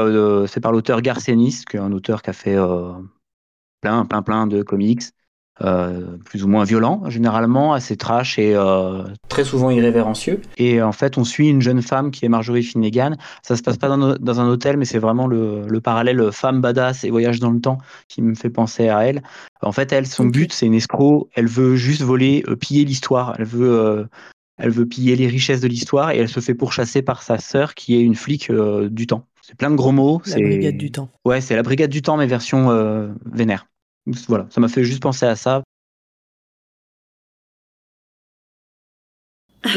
par 0.61 0.72
l'auteur 0.72 1.02
Garcenis, 1.02 1.64
qui 1.70 1.78
est 1.78 1.82
un 1.82 1.91
auteur 1.91 2.24
qui 2.24 2.32
a 2.32 2.34
fait 2.34 2.57
plein, 3.82 4.06
plein, 4.06 4.22
plein 4.24 4.48
de 4.48 4.64
comics, 4.64 5.03
euh, 5.62 6.18
plus 6.26 6.44
ou 6.44 6.48
moins 6.48 6.64
violents, 6.64 7.04
généralement 7.10 7.74
assez 7.74 7.96
trash 7.96 8.40
et 8.40 8.56
euh, 8.56 9.04
Très 9.30 9.44
souvent 9.44 9.70
irrévérencieux. 9.70 10.42
et 10.58 10.82
en 10.82 10.92
fait, 10.92 11.18
on 11.18 11.24
suit 11.24 11.48
une 11.50 11.62
jeune 11.62 11.82
femme 11.82 12.10
qui 12.12 12.26
est 12.26 12.30
Marjorie 12.30 12.64
Finnegan. 12.64 13.16
Ça 13.44 13.56
se 13.56 13.62
passe 13.62 13.78
pas 13.78 13.88
dans, 13.88 14.16
dans 14.16 14.40
un 14.42 14.48
hôtel, 14.48 14.78
mais 14.78 14.86
c'est 14.86 14.98
vraiment 15.00 15.28
le, 15.28 15.68
le 15.68 15.82
parallèle 15.82 16.32
femme 16.32 16.60
badass 16.62 17.04
et 17.04 17.12
voyage 17.12 17.40
dans 17.40 17.52
le 17.52 17.60
temps 17.60 17.78
qui 18.08 18.22
me 18.22 18.34
fait 18.36 18.50
penser 18.50 18.90
à 18.90 19.02
elle. 19.06 19.22
En 19.62 19.72
fait, 19.72 19.92
elle, 19.94 20.08
son 20.08 20.26
but, 20.26 20.52
c'est 20.52 20.66
une 20.66 20.74
escroc. 20.74 21.30
Elle 21.36 21.48
veut 21.48 21.76
juste 21.76 22.02
voler, 22.02 22.44
euh, 22.48 22.56
piller 22.56 22.84
l'histoire. 22.84 23.36
Elle 23.38 23.46
veut, 23.46 23.80
euh, 23.80 24.06
elle 24.58 24.72
veut 24.72 24.86
piller 24.88 25.16
les 25.16 25.28
richesses 25.28 25.62
de 25.62 25.68
l'histoire 25.68 26.12
et 26.12 26.18
elle 26.18 26.30
se 26.30 26.40
fait 26.40 26.54
pourchasser 26.56 27.02
par 27.02 27.22
sa 27.24 27.38
sœur 27.38 27.76
qui 27.76 27.96
est 27.96 28.02
une 28.02 28.16
flic 28.16 28.50
euh, 28.50 28.90
du 28.90 29.08
temps. 29.08 29.26
C'est 29.42 29.56
plein 29.56 29.70
de 29.70 29.76
gros 29.76 29.92
mots. 29.92 30.22
La 30.26 30.36
brigade 30.38 30.78
du 30.78 30.92
temps. 30.92 31.10
Ouais, 31.26 31.42
c'est 31.42 31.56
la 31.56 31.64
brigade 31.64 31.90
du 31.90 32.02
temps, 32.02 32.18
mais 32.18 32.28
version 32.28 32.72
euh, 32.72 33.10
vénère. 33.26 33.68
Voilà, 34.28 34.48
ça 34.50 34.60
m'a 34.62 34.68
fait 34.68 34.84
juste 34.84 35.02
penser 35.02 35.26
à 35.26 35.36
ça. 35.36 35.64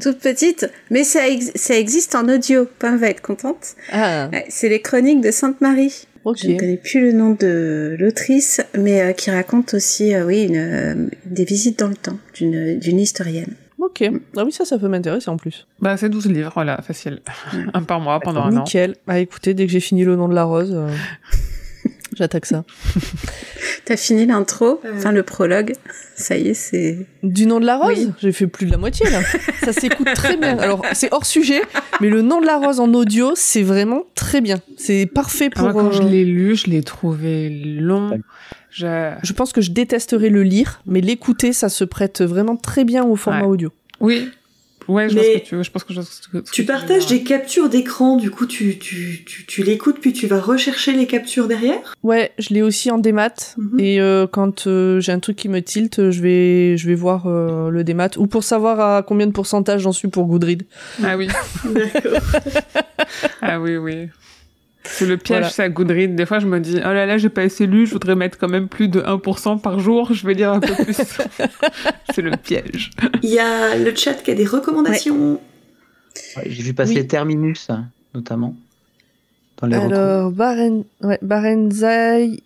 Toute 0.00 0.18
petite, 0.20 0.70
mais 0.90 1.04
ça, 1.04 1.28
ex- 1.28 1.52
ça 1.54 1.76
existe 1.76 2.14
en 2.14 2.28
audio. 2.28 2.66
Pam 2.78 2.96
va 2.96 3.08
être 3.08 3.20
contente? 3.22 3.74
Ah, 3.92 4.28
Ouais, 4.32 4.44
c'est 4.48 4.68
les 4.68 4.80
chroniques 4.80 5.20
de 5.20 5.30
Sainte-Marie. 5.30 6.06
Je 6.36 6.48
ne 6.54 6.58
connais 6.58 6.76
plus 6.76 7.00
le 7.00 7.12
nom 7.12 7.30
de 7.38 7.96
l'autrice, 7.98 8.60
mais 8.76 9.00
euh, 9.00 9.12
qui 9.12 9.30
raconte 9.30 9.72
aussi, 9.74 10.14
euh, 10.14 10.26
oui, 10.26 10.44
une, 10.44 10.56
euh, 10.56 10.94
des 11.24 11.44
visites 11.44 11.78
dans 11.78 11.88
le 11.88 11.96
temps 11.96 12.18
d'une 12.34 12.78
d'une 12.78 12.98
historienne. 13.00 13.54
Ok. 13.78 14.02
Ah 14.36 14.44
oui, 14.44 14.52
ça, 14.52 14.64
ça 14.64 14.78
peut 14.78 14.88
m'intéresser 14.88 15.30
en 15.30 15.36
plus. 15.36 15.66
Bah, 15.80 15.96
c'est 15.96 16.08
12 16.08 16.26
livres, 16.26 16.50
voilà, 16.54 16.80
facile. 16.82 17.20
un 17.74 17.82
par 17.82 18.00
mois 18.00 18.18
pendant 18.20 18.42
un 18.42 18.56
an. 18.56 18.64
Nickel. 18.64 18.96
Bah 19.06 19.18
écoutez, 19.18 19.54
dès 19.54 19.66
que 19.66 19.72
j'ai 19.72 19.80
fini 19.80 20.04
le 20.04 20.16
nom 20.16 20.28
de 20.28 20.34
la 20.34 20.44
rose, 20.44 20.72
euh, 20.74 20.88
j'attaque 22.16 22.46
ça. 22.46 22.64
T'as 23.84 23.96
fini 23.96 24.26
l'intro, 24.26 24.80
Euh. 24.84 24.94
enfin 24.96 25.12
le 25.12 25.22
prologue. 25.22 25.72
Ça 26.16 26.36
y 26.36 26.48
est, 26.48 26.54
c'est. 26.54 27.06
Du 27.22 27.46
nom 27.46 27.60
de 27.60 27.66
la 27.66 27.76
rose 27.76 27.96
Oui. 27.96 28.12
J'ai 28.20 28.32
fait 28.32 28.46
plus 28.46 28.66
de 28.66 28.72
la 28.72 28.76
moitié 28.78 29.08
là. 29.10 29.20
ça 29.62 29.72
s'écoute 29.72 30.08
très 30.14 30.36
bien. 30.36 30.58
Alors 30.58 30.82
c'est 30.92 31.12
hors 31.12 31.24
sujet, 31.24 31.62
mais 32.00 32.08
le 32.10 32.20
nom 32.22 32.40
de 32.40 32.46
la 32.46 32.56
rose 32.58 32.80
en 32.80 32.92
audio, 32.92 33.32
c'est 33.36 33.62
vraiment 33.62 34.02
très 34.14 34.40
bien. 34.40 34.56
C'est 34.76 35.06
parfait 35.06 35.48
Ah, 35.54 35.62
Moi, 35.62 35.72
pour. 35.72 35.80
quand 35.82 35.92
je 35.92 36.02
euh, 36.02 36.08
l'ai 36.08 36.24
lu, 36.24 36.56
je 36.56 36.66
l'ai 36.68 36.82
trouvé 36.82 37.48
long. 37.48 38.20
Je... 38.78 39.14
Je 39.22 39.32
pense 39.32 39.52
que 39.52 39.60
je 39.60 39.70
détesterais 39.72 40.28
le 40.30 40.42
lire, 40.42 40.80
mais 40.86 41.00
l'écouter, 41.00 41.52
ça 41.52 41.68
se 41.68 41.84
prête 41.84 42.22
vraiment 42.22 42.56
très 42.56 42.84
bien 42.84 43.04
au 43.04 43.16
format 43.16 43.40
Ouais. 43.42 43.46
audio. 43.48 43.70
Oui. 44.00 44.28
Ouais, 44.86 45.06
je 45.10 45.16
Mais 45.16 45.22
ce 45.34 45.38
que 45.40 45.44
tu 45.44 45.54
veux. 45.56 45.62
Je 45.62 45.70
pense 45.70 45.84
que 45.84 45.92
je 45.92 46.00
que- 46.00 46.06
ce 46.06 46.28
que 46.30 46.50
Tu 46.50 46.62
veux 46.62 46.66
partages 46.66 47.06
des 47.08 47.22
captures 47.22 47.68
d'écran, 47.68 48.16
du 48.16 48.30
coup 48.30 48.46
tu, 48.46 48.78
tu, 48.78 49.22
tu, 49.26 49.44
tu 49.44 49.62
l'écoutes 49.62 49.98
puis 50.00 50.14
tu 50.14 50.26
vas 50.26 50.40
rechercher 50.40 50.92
les 50.94 51.06
captures 51.06 51.46
derrière? 51.46 51.94
Ouais, 52.02 52.32
je 52.38 52.54
l'ai 52.54 52.62
aussi 52.62 52.90
en 52.90 52.96
démat. 52.96 53.34
Mhm. 53.58 53.78
Et 53.80 54.00
euh, 54.00 54.26
quand 54.26 54.66
euh, 54.66 54.98
j'ai 55.00 55.12
un 55.12 55.18
truc 55.18 55.36
qui 55.36 55.50
me 55.50 55.60
tilte, 55.60 56.10
je 56.10 56.22
vais, 56.22 56.78
je 56.78 56.86
vais 56.88 56.94
voir 56.94 57.26
euh, 57.26 57.68
le 57.68 57.84
démat. 57.84 58.08
Ou 58.16 58.26
pour 58.28 58.44
savoir 58.44 58.80
à 58.80 59.02
combien 59.02 59.26
de 59.26 59.32
pourcentage 59.32 59.82
j'en 59.82 59.92
suis 59.92 60.08
pour 60.08 60.24
Goodread. 60.24 60.62
Ah 61.04 61.18
oui. 61.18 61.28
D'accord. 61.64 62.20
Ah 63.42 63.60
oui, 63.60 63.76
oui. 63.76 64.08
C'est 64.84 65.06
le 65.06 65.16
piège, 65.16 65.38
Voilà. 65.38 65.50
c'est 65.50 65.62
à 65.62 65.68
Goodread. 65.68 66.14
Des 66.14 66.24
fois, 66.24 66.38
je 66.38 66.46
me 66.46 66.60
dis, 66.60 66.76
oh 66.78 66.80
là 66.92 67.04
là, 67.04 67.18
j'ai 67.18 67.28
pas 67.28 67.42
assez 67.42 67.66
lu, 67.66 67.86
je 67.86 67.92
voudrais 67.92 68.14
mettre 68.14 68.38
quand 68.38 68.48
même 68.48 68.68
plus 68.68 68.88
de 68.88 69.00
1% 69.00 69.60
par 69.60 69.80
jour, 69.80 70.12
je 70.14 70.26
vais 70.26 70.34
lire 70.34 70.52
un 70.52 70.60
peu 70.60 70.72
plus. 70.84 70.96
c'est 72.14 72.22
le 72.22 72.30
piège. 72.36 72.90
Il 73.22 73.30
y 73.30 73.38
a 73.38 73.76
le 73.76 73.94
chat 73.94 74.14
qui 74.14 74.30
a 74.30 74.34
des 74.34 74.46
recommandations. 74.46 75.40
Ouais, 76.36 76.44
J'ai 76.46 76.62
vu 76.62 76.74
passer 76.74 76.94
Oui. 76.94 77.06
Terminus, 77.06 77.68
notamment, 78.14 78.56
dans 79.60 79.66
les. 79.66 79.76
Alors, 79.76 80.30
Baren... 80.30 80.84
ouais, 81.02 81.18
Barenzai... 81.22 82.42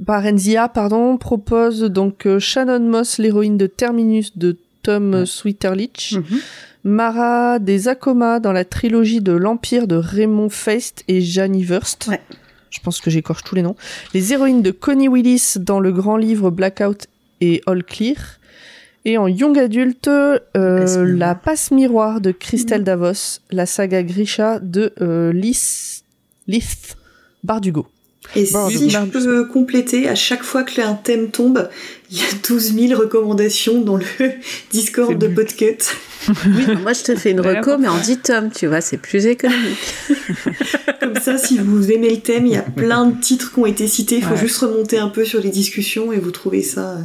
Barenzia 0.00 0.68
pardon, 0.68 1.18
propose 1.18 1.82
donc 1.82 2.24
euh, 2.24 2.38
Shannon 2.38 2.80
Moss, 2.80 3.18
l'héroïne 3.18 3.58
de 3.58 3.66
Terminus 3.66 4.38
de 4.38 4.56
Tom 4.82 5.12
Ouais. 5.12 5.26
Sweeterlich. 5.26 6.14
Mhm. 6.16 6.40
Mara 6.86 7.58
des 7.58 7.88
Akoma 7.88 8.38
dans 8.38 8.52
la 8.52 8.64
trilogie 8.64 9.20
de 9.20 9.32
l'Empire 9.32 9.88
de 9.88 9.96
Raymond 9.96 10.50
Feist 10.50 11.02
et 11.08 11.20
Janie 11.20 11.64
Wurst. 11.64 12.06
Ouais. 12.06 12.20
Je 12.70 12.78
pense 12.78 13.00
que 13.00 13.10
j'écorche 13.10 13.42
tous 13.42 13.56
les 13.56 13.62
noms. 13.62 13.74
Les 14.14 14.32
héroïnes 14.32 14.62
de 14.62 14.70
Connie 14.70 15.08
Willis 15.08 15.54
dans 15.56 15.80
le 15.80 15.90
grand 15.90 16.16
livre 16.16 16.50
Blackout 16.50 17.08
et 17.40 17.60
All 17.66 17.82
Clear. 17.82 18.38
Et 19.04 19.18
en 19.18 19.26
young 19.26 19.58
adulte, 19.58 20.06
euh, 20.06 20.44
la 21.16 21.34
passe 21.34 21.72
miroir 21.72 22.20
de 22.20 22.30
Christelle 22.30 22.84
Davos, 22.84 23.40
la 23.50 23.66
saga 23.66 24.04
Grisha 24.04 24.60
de 24.60 24.92
euh, 25.00 25.32
Lys, 25.32 26.04
Lith 26.46 26.96
Bardugo. 27.42 27.88
Et 28.34 28.46
Bon, 28.52 28.68
si 28.68 28.90
je 28.90 28.98
peux 29.06 29.44
compléter, 29.46 30.08
à 30.08 30.14
chaque 30.14 30.42
fois 30.42 30.62
que 30.62 30.80
un 30.80 30.94
thème 30.94 31.30
tombe, 31.30 31.68
il 32.10 32.18
y 32.18 32.20
a 32.20 32.24
12 32.48 32.74
000 32.74 33.00
recommandations 33.00 33.80
dans 33.80 33.96
le 33.96 34.04
Discord 34.72 35.16
de. 35.16 35.28
Podcut. 35.28 35.78
Moi, 36.82 36.92
je 36.92 37.02
te 37.04 37.14
fais 37.16 37.30
une 37.30 37.40
reco, 37.40 37.78
mais 37.78 37.88
en 37.88 37.96
ça. 37.96 38.02
10 38.02 38.18
tomes, 38.18 38.50
tu 38.50 38.66
vois, 38.66 38.80
c'est 38.80 38.98
plus 38.98 39.26
économique. 39.26 39.78
Comme 41.00 41.16
ça, 41.16 41.38
si 41.38 41.58
vous 41.58 41.90
aimez 41.92 42.10
le 42.10 42.20
thème, 42.20 42.46
il 42.46 42.52
y 42.52 42.56
a 42.56 42.62
plein 42.62 43.06
de 43.06 43.20
titres 43.20 43.52
qui 43.52 43.58
ont 43.60 43.66
été 43.66 43.86
cités. 43.86 44.16
Il 44.16 44.22
faut 44.24 44.34
Ouais. 44.34 44.40
juste 44.40 44.58
remonter 44.58 44.98
un 44.98 45.08
peu 45.08 45.24
sur 45.24 45.40
les 45.40 45.50
discussions 45.50 46.12
et 46.12 46.18
vous 46.18 46.30
trouvez 46.32 46.62
ça. 46.62 46.96
euh, 46.96 47.00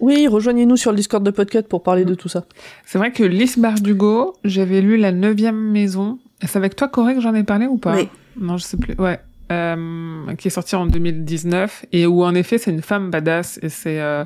Oui, 0.00 0.26
rejoignez-nous 0.28 0.76
sur 0.76 0.90
le 0.92 0.96
Discord 0.96 1.24
de 1.24 1.30
Podcut 1.30 1.62
pour 1.68 1.82
parler 1.82 2.04
de 2.04 2.14
tout 2.14 2.28
ça. 2.28 2.44
C'est 2.86 2.98
vrai 2.98 3.12
que 3.12 3.24
Lys 3.24 3.58
Bardugo, 3.58 4.36
j'avais 4.44 4.80
lu 4.80 4.96
La 4.96 5.12
Neuvième 5.12 5.56
Maison. 5.70 6.18
C'est 6.40 6.56
avec 6.56 6.76
toi, 6.76 6.88
Corée, 6.88 7.14
que 7.14 7.20
j'en 7.20 7.34
ai 7.34 7.42
parlé 7.44 7.66
ou 7.66 7.76
pas? 7.78 7.94
Oui. 7.96 8.08
Non, 8.40 8.56
je 8.58 8.64
sais 8.64 8.76
plus. 8.76 8.94
Ouais. 8.98 9.18
Euh, 9.52 10.34
qui 10.38 10.48
est 10.48 10.50
sorti 10.50 10.76
en 10.76 10.86
2019 10.86 11.86
et 11.92 12.06
où 12.06 12.24
en 12.24 12.34
effet 12.34 12.58
c'est 12.58 12.70
une 12.70 12.82
femme 12.82 13.10
badass. 13.10 13.58
Et 13.62 13.68
c'est 13.68 14.00
euh, 14.00 14.24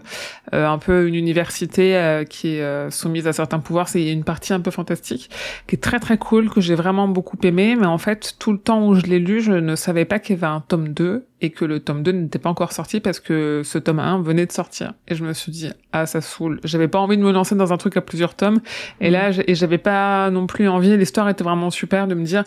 euh, 0.52 0.66
un 0.66 0.78
peu 0.78 1.06
une 1.08 1.14
université 1.14 1.96
euh, 1.96 2.24
qui 2.24 2.56
est 2.56 2.90
soumise 2.90 3.26
à 3.26 3.32
certains 3.32 3.58
pouvoirs. 3.58 3.88
C'est 3.88 4.10
une 4.10 4.24
partie 4.24 4.52
un 4.52 4.60
peu 4.60 4.70
fantastique 4.70 5.30
qui 5.66 5.76
est 5.76 5.82
très 5.82 5.98
très 5.98 6.18
cool 6.18 6.50
que 6.50 6.60
j'ai 6.60 6.74
vraiment 6.74 7.08
beaucoup 7.08 7.38
aimé. 7.42 7.76
Mais 7.78 7.86
en 7.86 7.98
fait 7.98 8.36
tout 8.38 8.52
le 8.52 8.58
temps 8.58 8.86
où 8.86 8.94
je 8.94 9.02
l'ai 9.02 9.18
lu 9.18 9.40
je 9.40 9.52
ne 9.52 9.76
savais 9.76 10.04
pas 10.04 10.18
qu'il 10.18 10.36
y 10.36 10.38
avait 10.38 10.52
un 10.52 10.60
tome 10.60 10.88
2 10.88 11.26
et 11.40 11.50
que 11.50 11.64
le 11.64 11.80
tome 11.80 12.02
2 12.02 12.12
n'était 12.12 12.38
pas 12.38 12.48
encore 12.48 12.72
sorti 12.72 13.00
parce 13.00 13.20
que 13.20 13.62
ce 13.64 13.78
tome 13.78 13.98
1 13.98 14.22
venait 14.22 14.46
de 14.46 14.52
sortir. 14.52 14.94
Et 15.08 15.14
je 15.14 15.22
me 15.22 15.32
suis 15.34 15.52
dit, 15.52 15.70
ah, 15.92 16.06
ça 16.06 16.20
saoule. 16.20 16.60
J'avais 16.64 16.88
pas 16.88 16.98
envie 16.98 17.18
de 17.18 17.22
me 17.22 17.32
lancer 17.32 17.54
dans 17.54 17.72
un 17.72 17.76
truc 17.76 17.96
à 17.96 18.00
plusieurs 18.00 18.34
tomes. 18.34 18.60
Et 19.00 19.10
là, 19.10 19.30
et 19.46 19.54
j'avais 19.54 19.78
pas 19.78 20.30
non 20.30 20.46
plus 20.46 20.68
envie, 20.68 20.96
l'histoire 20.96 21.28
était 21.28 21.44
vraiment 21.44 21.70
super 21.70 22.06
de 22.06 22.14
me 22.14 22.24
dire, 22.24 22.44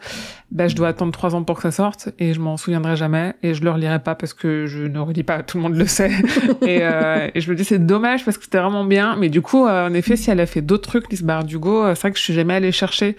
bah, 0.51 0.67
je 0.67 0.75
dois 0.75 0.87
attendre 0.87 1.11
trois 1.11 1.35
ans 1.35 1.43
pour 1.43 1.57
que 1.57 1.61
ça 1.61 1.71
sorte 1.71 2.09
et 2.17 2.33
je 2.33 2.39
m'en 2.39 2.57
souviendrai 2.57 2.95
jamais 2.95 3.35
et 3.43 3.53
je 3.53 3.63
le 3.63 3.69
relirai 3.69 3.99
pas 3.99 4.15
parce 4.15 4.33
que 4.33 4.65
je 4.65 4.83
ne 4.83 4.99
relis 4.99 5.23
pas, 5.23 5.43
tout 5.43 5.57
le 5.57 5.63
monde 5.63 5.75
le 5.75 5.85
sait. 5.85 6.11
et, 6.63 6.79
euh, 6.81 7.29
et 7.33 7.41
je 7.41 7.49
me 7.51 7.55
dis, 7.55 7.63
c'est 7.63 7.85
dommage 7.85 8.25
parce 8.25 8.37
que 8.37 8.43
c'était 8.43 8.59
vraiment 8.59 8.85
bien. 8.85 9.15
Mais 9.17 9.29
du 9.29 9.41
coup, 9.41 9.67
euh, 9.67 9.87
en 9.87 9.93
effet, 9.93 10.15
si 10.15 10.31
elle 10.31 10.39
a 10.39 10.45
fait 10.45 10.61
d'autres 10.61 10.89
trucs, 10.89 11.11
Lise 11.11 11.23
Bardugo, 11.23 11.83
euh, 11.83 11.95
c'est 11.95 12.01
vrai 12.01 12.11
que 12.11 12.17
je 12.17 12.23
suis 12.23 12.33
jamais 12.33 12.55
allée 12.55 12.71
chercher 12.71 13.15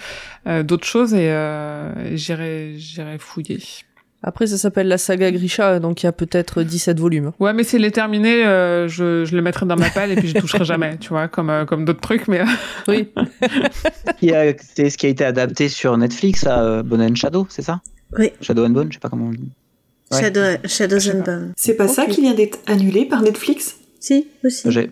euh, 0.46 0.62
d'autres 0.62 0.86
choses 0.86 1.14
et 1.14 1.30
j'irai, 2.14 2.74
j'irai 2.76 3.18
fouiller. 3.18 3.58
Après, 4.22 4.46
ça 4.46 4.58
s'appelle 4.58 4.86
la 4.88 4.98
saga 4.98 5.30
Grisha, 5.30 5.78
donc 5.80 6.02
il 6.02 6.06
y 6.06 6.08
a 6.08 6.12
peut-être 6.12 6.62
17 6.62 6.98
volumes. 7.00 7.32
Ouais, 7.40 7.54
mais 7.54 7.64
s'il 7.64 7.84
est 7.86 7.90
terminé, 7.90 8.44
euh, 8.44 8.86
je, 8.86 9.24
je 9.24 9.34
le 9.34 9.40
mettrai 9.40 9.64
dans 9.64 9.76
ma 9.76 9.88
palle 9.88 10.10
et 10.10 10.16
puis 10.16 10.28
je 10.28 10.38
toucherai 10.38 10.64
jamais, 10.66 10.98
tu 10.98 11.08
vois, 11.08 11.26
comme, 11.28 11.48
euh, 11.48 11.64
comme 11.64 11.86
d'autres 11.86 12.02
trucs, 12.02 12.28
mais... 12.28 12.42
Oui. 12.86 13.08
Y 14.20 14.32
a- 14.32 14.52
C'est 14.58 14.90
ce 14.90 14.98
qui 14.98 15.06
a 15.06 15.08
été 15.08 15.24
adapté 15.24 15.68
sur 15.70 15.96
Netflix 15.96 16.46
à 16.46 16.62
euh, 16.62 16.82
Bone 16.82 17.00
and 17.00 17.14
Shadow, 17.14 17.46
c'est 17.48 17.62
ça? 17.62 17.80
Oui. 18.18 18.30
Shadow 18.42 18.66
and 18.66 18.70
Bone, 18.70 18.88
je 18.90 18.94
sais 18.96 19.00
pas 19.00 19.08
comment 19.08 19.26
on 19.28 19.30
dit. 19.30 19.50
Ouais. 20.12 20.20
Shadow, 20.20 20.40
Shadows 20.66 21.08
and. 21.10 21.22
Bone. 21.24 21.52
C'est 21.56 21.74
pas 21.76 21.88
ça 21.88 22.04
qui 22.06 22.20
vient 22.20 22.34
d'être 22.34 22.58
annulé 22.66 23.06
par 23.06 23.22
Netflix? 23.22 23.76
Si, 24.00 24.26
aussi. 24.44 24.70
J'ai- 24.70 24.90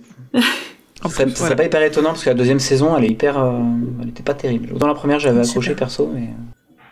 En 1.05 1.09
Ça 1.11 1.23
plus, 1.25 1.33
c'est 1.33 1.39
voilà. 1.41 1.57
pas 1.57 1.65
hyper 1.65 1.83
étonnant 1.83 2.09
parce 2.11 2.25
que 2.25 2.31
la 2.31 2.35
deuxième 2.35 2.59
saison, 2.61 2.97
elle 2.97 3.05
est 3.05 3.09
hyper, 3.09 3.39
euh, 3.39 3.61
elle 4.03 4.09
était 4.09 4.23
pas 4.23 4.35
terrible. 4.35 4.71
Autant 4.75 4.87
la 4.89 4.95
première, 4.95 5.21
j'avais 5.21 5.41
accroché 5.41 5.75
perso, 5.75 6.11
mais 6.13 6.29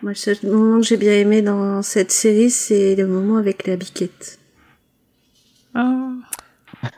Moi, 0.03 0.11
le 0.11 0.15
seul 0.15 0.37
moment 0.43 0.79
que 0.79 0.85
j'ai 0.85 0.97
bien 0.97 1.13
aimé 1.13 1.41
dans 1.41 1.81
cette 1.81 2.11
série, 2.11 2.49
c'est 2.51 2.95
le 2.95 3.07
moment 3.07 3.37
avec 3.37 3.65
la 3.67 3.75
biquette. 3.75 4.39
Ah. 5.73 6.09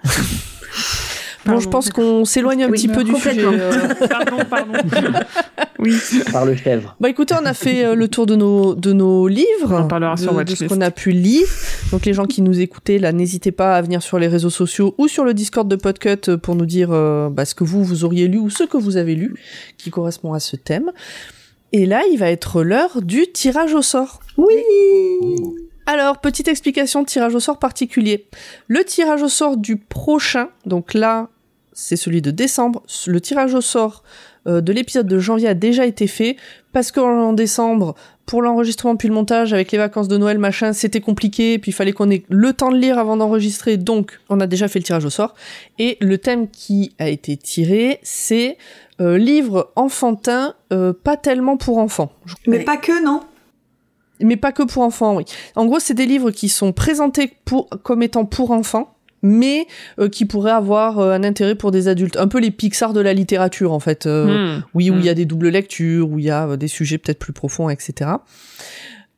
Bon, 1.45 1.53
Pardon. 1.53 1.61
je 1.61 1.69
pense 1.69 1.89
qu'on 1.89 2.26
s'éloigne 2.26 2.63
un 2.63 2.69
Oui, 2.69 2.73
petit 2.73 2.89
peu 2.89 3.01
du 3.03 3.15
sujet. 3.15 3.43
euh. 3.43 3.71
Pardon, 4.09 4.38
pardon. 4.47 4.73
oui. 5.80 5.95
Par 6.34 6.45
le 6.45 6.53
chèvre. 6.53 6.95
Bah 6.99 7.09
écoutez, 7.09 7.34
on 7.41 7.45
a 7.45 7.53
fait 7.53 7.85
euh, 7.85 7.95
le 7.95 8.09
tour 8.09 8.26
de 8.26 8.35
nos, 8.35 8.76
de 8.76 8.91
nos 8.91 9.27
livres, 9.30 9.71
On 9.71 9.88
parlera 9.88 10.15
de, 10.15 10.19
sur 10.19 10.34
de 10.43 10.53
ce 10.53 10.65
qu'on 10.65 10.81
a 10.81 10.91
pu 10.91 11.11
lire. 11.11 11.47
Donc 11.91 12.05
les 12.05 12.13
gens 12.13 12.26
qui 12.26 12.41
nous 12.41 12.59
écoutaient, 12.59 12.99
là, 12.99 13.13
n'hésitez 13.13 13.53
pas 13.53 13.77
à 13.77 13.81
venir 13.81 14.03
sur 14.03 14.19
les 14.19 14.27
réseaux 14.27 14.49
sociaux 14.49 14.93
ou 14.97 15.07
sur 15.07 15.23
le 15.23 15.34
Discord 15.34 15.67
de 15.67 15.77
Podcut 15.77 16.27
euh, 16.27 16.38
pour 16.38 16.55
nous 16.55 16.65
dire 16.65 16.89
euh, 16.91 17.30
bah, 17.30 17.45
ce 17.45 17.55
que 17.55 17.63
vous, 17.63 17.85
vous 17.85 18.03
auriez 18.03 18.27
lu 18.27 18.38
ou 18.38 18.49
ce 18.49 18.65
que 18.65 18.76
vous 18.77 18.97
avez 18.97 19.15
lu 19.15 19.34
qui 19.77 19.89
correspond 19.91 20.34
à 20.34 20.41
ce 20.41 20.57
thème. 20.57 20.91
Et 21.71 21.85
là, 21.85 22.01
il 22.11 22.17
va 22.17 22.31
être 22.31 22.63
l'heure 22.63 23.01
du 23.01 23.31
tirage 23.31 23.73
au 23.73 23.81
sort. 23.81 24.19
Oui 24.37 24.63
Alors, 25.85 26.19
petite 26.19 26.47
explication 26.47 27.01
de 27.01 27.07
tirage 27.07 27.35
au 27.35 27.39
sort 27.39 27.59
particulier. 27.59 28.25
Le 28.67 28.83
tirage 28.83 29.21
au 29.21 29.29
sort 29.29 29.57
du 29.57 29.77
prochain, 29.77 30.49
donc 30.65 30.93
là, 30.93 31.29
c'est 31.73 31.95
celui 31.95 32.21
de 32.21 32.31
décembre. 32.31 32.83
Le 33.07 33.21
tirage 33.21 33.53
au 33.53 33.61
sort 33.61 34.03
euh, 34.47 34.61
de 34.61 34.73
l'épisode 34.73 35.07
de 35.07 35.19
janvier 35.19 35.47
a 35.47 35.53
déjà 35.53 35.85
été 35.85 36.07
fait 36.07 36.37
parce 36.73 36.91
qu'en 36.91 37.33
décembre, 37.33 37.95
pour 38.25 38.41
l'enregistrement 38.41 38.95
puis 38.95 39.07
le 39.07 39.13
montage 39.13 39.53
avec 39.53 39.71
les 39.71 39.77
vacances 39.77 40.07
de 40.07 40.17
Noël, 40.17 40.37
machin, 40.39 40.73
c'était 40.73 41.01
compliqué. 41.01 41.59
Puis 41.59 41.71
il 41.71 41.73
fallait 41.73 41.93
qu'on 41.93 42.09
ait 42.09 42.23
le 42.29 42.53
temps 42.53 42.71
de 42.71 42.77
lire 42.77 42.97
avant 42.97 43.17
d'enregistrer. 43.17 43.77
Donc, 43.77 44.19
on 44.29 44.39
a 44.39 44.47
déjà 44.47 44.67
fait 44.67 44.79
le 44.79 44.85
tirage 44.85 45.05
au 45.05 45.09
sort. 45.09 45.35
Et 45.77 45.97
le 46.01 46.17
thème 46.17 46.49
qui 46.49 46.93
a 46.99 47.09
été 47.09 47.37
tiré, 47.37 47.99
c'est 48.03 48.57
euh, 49.01 49.17
livre 49.17 49.71
enfantin, 49.76 50.55
euh, 50.73 50.93
pas 50.93 51.17
tellement 51.17 51.57
pour 51.57 51.77
enfants. 51.77 52.11
Mais 52.47 52.59
pas 52.63 52.77
que, 52.77 53.03
non? 53.03 53.21
Mais 54.21 54.35
pas 54.35 54.51
que 54.51 54.63
pour 54.63 54.84
enfants, 54.84 55.15
oui. 55.15 55.23
En 55.55 55.65
gros, 55.65 55.80
c'est 55.80 55.93
des 55.93 56.05
livres 56.05 56.31
qui 56.31 56.49
sont 56.49 56.73
présentés 56.73 57.31
pour, 57.45 57.69
comme 57.84 58.03
étant 58.03 58.26
pour 58.26 58.51
enfants, 58.51 58.93
mais 59.21 59.65
euh, 59.99 60.09
qui 60.09 60.26
pourraient 60.26 60.51
avoir 60.51 60.99
euh, 60.99 61.11
un 61.13 61.23
intérêt 61.23 61.55
pour 61.55 61.71
des 61.71 61.88
adultes. 61.88 62.17
Un 62.17 62.27
peu 62.27 62.39
les 62.39 62.51
Pixar 62.51 62.91
de 62.93 62.99
la 62.99 63.13
littérature, 63.13 63.71
en 63.71 63.80
fait. 63.80 64.05
Euh, 64.05 64.57
Hmm. 64.57 64.63
Oui, 64.73 64.89
où 64.91 64.95
il 64.97 65.05
y 65.05 65.09
a 65.09 65.13
Hmm. 65.13 65.15
des 65.15 65.26
doubles 65.26 65.49
lectures, 65.49 66.09
où 66.09 66.19
il 66.19 66.26
y 66.26 66.30
a 66.30 66.47
euh, 66.49 66.57
des 66.57 66.67
sujets 66.67 66.97
peut-être 66.97 67.19
plus 67.19 67.34
profonds, 67.34 67.69
etc. 67.69 68.11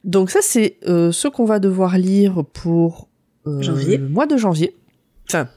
Donc 0.04 0.30
ça, 0.32 0.40
c'est 0.42 0.78
euh, 0.88 1.12
ce 1.12 1.28
qu'on 1.28 1.46
va 1.46 1.58
devoir 1.60 1.98
lire 1.98 2.44
pour 2.54 3.08
euh, 3.48 3.62
Janvier. 3.62 3.98
le 3.98 4.08
mois 4.08 4.28
de 4.28 4.38
janvier. 4.38 4.76
Enfin, 5.30 5.48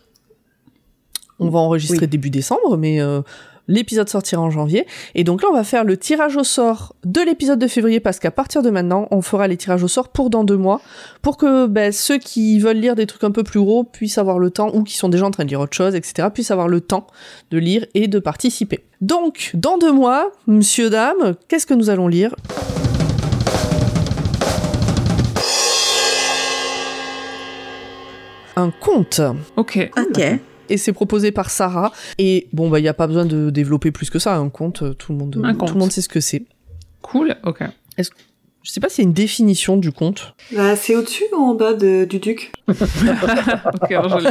on 1.38 1.48
va 1.50 1.58
enregistrer 1.58 2.00
Oui. 2.02 2.08
début 2.08 2.30
décembre, 2.30 2.76
mais 2.78 3.00
euh, 3.00 3.20
l'épisode 3.68 4.08
sortira 4.08 4.42
en 4.42 4.50
janvier. 4.50 4.86
Et 5.14 5.24
donc 5.24 5.42
là, 5.42 5.48
on 5.50 5.54
va 5.54 5.64
faire 5.64 5.84
le 5.84 5.96
tirage 5.96 6.36
au 6.36 6.44
sort 6.44 6.94
de 7.04 7.20
l'épisode 7.20 7.58
de 7.58 7.66
février, 7.66 8.00
parce 8.00 8.18
qu'à 8.18 8.30
partir 8.30 8.62
de 8.62 8.70
maintenant, 8.70 9.08
on 9.10 9.22
fera 9.22 9.48
les 9.48 9.56
tirages 9.56 9.82
au 9.82 9.88
sort 9.88 10.08
pour 10.08 10.30
dans 10.30 10.44
deux 10.44 10.56
mois, 10.56 10.80
pour 11.22 11.36
que 11.36 11.66
ben, 11.66 11.92
ceux 11.92 12.18
qui 12.18 12.58
veulent 12.58 12.78
lire 12.78 12.94
des 12.94 13.06
trucs 13.06 13.24
un 13.24 13.30
peu 13.30 13.42
plus 13.42 13.60
gros 13.60 13.84
puissent 13.84 14.18
avoir 14.18 14.38
le 14.38 14.50
temps, 14.50 14.70
ou 14.74 14.82
qui 14.82 14.96
sont 14.96 15.08
déjà 15.08 15.26
en 15.26 15.30
train 15.30 15.44
de 15.44 15.50
lire 15.50 15.60
autre 15.60 15.76
chose, 15.76 15.94
etc., 15.94 16.28
puissent 16.32 16.50
avoir 16.50 16.68
le 16.68 16.80
temps 16.80 17.06
de 17.50 17.58
lire 17.58 17.86
et 17.94 18.08
de 18.08 18.18
participer. 18.18 18.84
Donc, 19.00 19.50
dans 19.54 19.78
deux 19.78 19.92
mois, 19.92 20.30
monsieur, 20.46 20.90
dame, 20.90 21.34
qu'est-ce 21.48 21.66
que 21.66 21.74
nous 21.74 21.90
allons 21.90 22.08
lire? 22.08 22.34
Un 28.56 28.70
conte. 28.70 29.20
Ok. 29.56 29.90
Ok. 29.96 30.22
Et 30.68 30.76
c'est 30.76 30.92
proposé 30.92 31.32
par 31.32 31.50
Sarah. 31.50 31.92
Et 32.18 32.48
bon, 32.52 32.68
bah, 32.70 32.78
il 32.78 32.82
n'y 32.82 32.88
a 32.88 32.94
pas 32.94 33.06
besoin 33.06 33.26
de 33.26 33.50
développer 33.50 33.90
plus 33.90 34.10
que 34.10 34.18
ça. 34.18 34.36
Un 34.36 34.48
conte, 34.48 34.82
euh, 34.82 34.94
tout 34.94 35.12
le 35.12 35.18
monde, 35.18 35.32
tout 35.32 35.74
le 35.74 35.80
monde 35.80 35.92
sait 35.92 36.02
ce 36.02 36.08
que 36.08 36.20
c'est. 36.20 36.44
Cool. 37.02 37.36
Ok. 37.44 37.62
Je 38.64 38.70
sais 38.70 38.80
pas 38.80 38.88
s'il 38.88 39.04
y 39.04 39.06
a 39.06 39.08
une 39.08 39.14
définition 39.14 39.76
du 39.76 39.92
conte. 39.92 40.34
Bah, 40.50 40.74
c'est 40.74 40.96
au-dessus 40.96 41.24
ou 41.36 41.36
en 41.36 41.54
bas 41.54 41.74
de- 41.74 42.06
du 42.06 42.18
duc? 42.18 42.50
Ok, 42.66 43.90
alors 43.92 44.18
je 44.20 44.28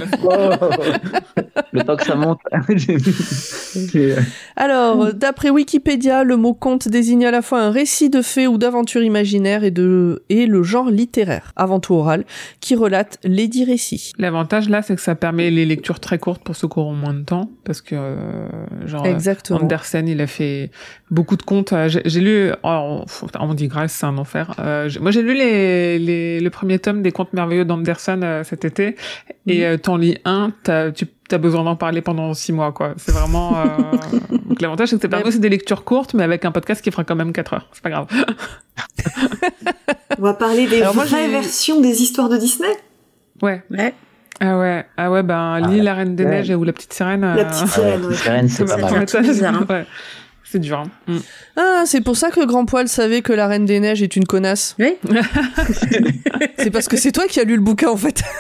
le 1.72 1.84
temps 1.84 1.96
que 1.96 2.04
ça 2.04 2.16
monte. 2.16 2.40
C'est- 2.80 4.16
Alors, 4.56 5.14
d'après 5.14 5.50
Wikipédia, 5.52 6.24
le 6.24 6.36
mot 6.38 6.54
conte 6.54 6.88
désigne 6.88 7.26
à 7.26 7.32
la 7.32 7.42
fois 7.44 7.62
un 7.62 7.70
récit 7.72 8.10
de 8.10 8.22
faits 8.24 8.48
ou 8.48 8.58
d'aventures 8.58 9.04
imaginaires 9.04 9.64
et, 9.64 9.72
de, 9.72 10.24
et 10.30 10.46
le 10.48 10.64
genre 10.64 10.90
littéraire, 10.90 11.52
avant 11.56 11.80
tout 11.80 11.94
oral, 11.94 12.26
qui 12.60 12.76
relate 12.76 13.20
les 13.24 13.48
dix 13.48 13.66
récits. 13.66 14.14
L'avantage 14.18 14.68
là, 14.70 14.82
c'est 14.82 14.96
que 14.96 15.02
ça 15.02 15.16
permet 15.16 15.52
les 15.52 15.66
lectures 15.66 16.00
très 16.00 16.18
courtes 16.20 16.44
pour 16.44 16.56
ceux 16.56 16.68
qui 16.68 16.80
auront 16.80 16.94
moins 16.96 17.14
de 17.14 17.24
temps, 17.24 17.50
parce 17.66 17.82
que 17.82 17.96
euh, 17.96 18.48
genre 18.86 19.06
euh, 19.06 19.10
Exactement. 19.12 19.60
Andersen, 19.60 20.08
il 20.08 20.22
a 20.22 20.28
fait 20.28 20.72
beaucoup 21.14 21.38
de 21.38 21.44
contes. 21.44 21.74
Euh, 21.74 21.88
J'ai 21.88 22.20
lu, 22.20 22.52
oh, 22.64 23.04
on, 23.40 23.54
digresse, 23.54 23.94
c'est 23.94 24.06
un 24.06 24.18
enfer. 24.18 24.54
Euh, 24.60 24.90
moi, 25.00 25.12
j'ai 25.12 25.22
lu 25.22 25.34
les, 25.36 26.00
les, 26.00 26.40
le 26.40 26.50
premier 26.50 26.80
tome 26.80 27.02
des 27.02 27.12
contes 27.12 27.34
merveilleux 27.34 27.66
d'Andersen 27.66 28.24
euh, 28.24 28.44
cet 28.44 28.66
été, 28.66 28.96
et 29.48 29.66
euh, 29.66 29.78
t'en 29.78 29.98
lis 29.98 30.18
un, 30.26 30.52
t'as, 30.64 30.92
tu 30.92 31.06
as 31.32 31.38
besoin 31.38 31.64
d'en 31.64 31.76
parler 31.76 32.02
pendant 32.02 32.34
six 32.34 32.52
mois, 32.52 32.72
quoi. 32.72 32.94
C'est 32.98 33.12
vraiment. 33.12 33.56
euh, 33.58 34.18
Donc 34.50 34.62
l'avantage, 34.62 34.90
c'est 34.90 35.02
que 35.02 35.10
ça 35.10 35.18
Ouais. 35.18 35.28
aussi 35.28 35.40
des 35.40 35.50
lectures 35.50 35.84
courtes, 35.84 36.14
mais 36.16 36.24
avec 36.24 36.46
un 36.46 36.52
podcast 36.52 36.82
qui 36.82 36.90
fera 36.92 37.04
quand 37.04 37.16
même 37.16 37.32
4 37.32 37.54
heures. 37.54 37.70
C'est 37.72 37.84
pas 37.84 37.90
grave. 37.92 38.08
On 40.20 40.22
va 40.22 40.34
parler 40.34 40.68
des 40.68 40.82
Alors 40.82 40.94
vraies 40.94 41.28
versions 41.28 41.82
des 41.82 42.02
histoires 42.02 42.30
de 42.30 42.38
Disney. 42.38 42.68
Ouais. 43.42 43.64
Ouais. 43.70 43.94
Ah 44.40 44.58
ouais. 44.58 44.86
Ah 44.98 45.12
ouais. 45.12 45.24
Ben, 45.24 45.60
lis 45.70 45.82
La 45.82 45.94
Reine 45.94 46.16
des 46.16 46.24
ouais. 46.24 46.30
Neiges 46.42 46.50
ou 46.52 46.64
La 46.64 46.74
Petite 46.74 46.94
Sirène. 46.94 47.22
La 47.22 47.46
petite 47.46 47.68
sirène, 47.68 48.06
ouais. 48.06 48.16
Sirène, 48.16 48.50
c'est 48.50 48.68
ça 48.68 48.78
pas 48.78 48.92
mal. 48.92 49.10
C'est 49.10 49.20
peu 49.22 49.28
bizarre, 49.28 49.56
hein. 49.56 49.66
Ouais. 49.70 49.86
C'est 50.54 50.60
dur. 50.60 50.78
hein. 50.78 50.84
Mm. 51.08 51.18
Ah, 51.56 51.82
c'est 51.88 52.02
pour 52.02 52.16
ça 52.16 52.30
que 52.30 52.46
Grand 52.46 52.66
Poil 52.66 52.88
savait 52.88 53.24
que 53.24 53.34
la 53.34 53.48
Reine 53.48 53.66
des 53.66 53.80
Neiges 53.80 54.04
est 54.04 54.16
une 54.16 54.26
connasse. 54.26 54.76
Oui. 54.78 54.94
C'est 56.60 56.70
parce 56.70 56.88
que 56.88 56.96
c'est 56.96 57.12
toi 57.12 57.26
qui 57.28 57.40
as 57.40 57.44
lu 57.44 57.56
le 57.56 57.62
bouquin, 57.64 57.90
en 57.90 57.98
fait. 57.98 58.22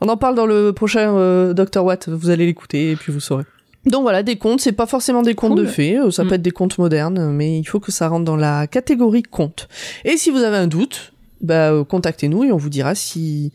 On 0.00 0.08
en 0.08 0.16
parle 0.16 0.36
dans 0.36 0.46
le 0.46 0.72
prochain 0.72 1.14
euh, 1.16 1.52
Dr. 1.52 1.84
Watt. 1.84 2.08
Vous 2.08 2.30
allez 2.30 2.46
l'écouter 2.46 2.92
et 2.92 2.96
puis 2.96 3.12
vous 3.12 3.20
saurez. 3.20 3.44
Donc 3.84 4.00
voilà, 4.02 4.22
des 4.22 4.36
contes, 4.36 4.62
c'est 4.62 4.72
pas 4.72 4.86
forcément 4.86 5.20
des 5.20 5.34
contes 5.34 5.50
Cool. 5.56 5.66
de 5.66 5.70
fées, 5.70 5.98
euh, 5.98 6.10
ça 6.10 6.24
Mm. 6.24 6.28
peut 6.28 6.34
être 6.36 6.42
des 6.42 6.50
contes 6.50 6.78
modernes, 6.78 7.30
mais 7.32 7.58
il 7.58 7.64
faut 7.64 7.78
que 7.80 7.92
ça 7.92 8.08
rentre 8.08 8.24
dans 8.24 8.36
la 8.36 8.66
catégorie 8.66 9.22
conte. 9.22 9.68
Et 10.06 10.16
si 10.16 10.30
vous 10.30 10.38
avez 10.42 10.56
un 10.56 10.66
doute, 10.66 11.12
bah, 11.42 11.72
euh, 11.72 11.84
contactez-nous 11.84 12.44
et 12.44 12.52
on 12.52 12.56
vous 12.56 12.70
dira 12.70 12.94
si, 12.94 13.52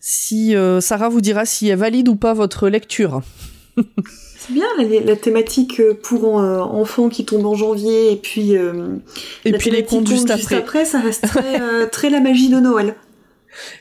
si 0.00 0.56
euh, 0.56 0.80
Sarah 0.80 1.10
vous 1.10 1.20
dira 1.20 1.44
si 1.44 1.68
elle 1.68 1.78
valide 1.78 2.08
ou 2.08 2.16
pas 2.16 2.32
votre 2.32 2.70
lecture. 2.70 3.20
C'est 4.46 4.52
bien 4.52 4.66
la, 4.78 5.00
la 5.00 5.16
thématique 5.16 5.80
euh, 5.80 5.94
pour 5.94 6.38
euh, 6.40 6.60
enfants 6.60 7.08
qui 7.08 7.24
tombe 7.24 7.44
en 7.46 7.54
janvier 7.54 8.12
et 8.12 8.16
puis, 8.16 8.56
euh, 8.56 8.96
Et 9.44 9.50
la 9.52 9.58
puis 9.58 9.70
les 9.70 9.84
contes 9.84 10.06
juste 10.06 10.30
après. 10.30 10.84
ça 10.84 11.00
reste 11.00 11.26
très, 11.26 11.60
euh, 11.60 11.86
très 11.86 12.10
la 12.10 12.20
magie 12.20 12.48
de 12.48 12.60
Noël. 12.60 12.94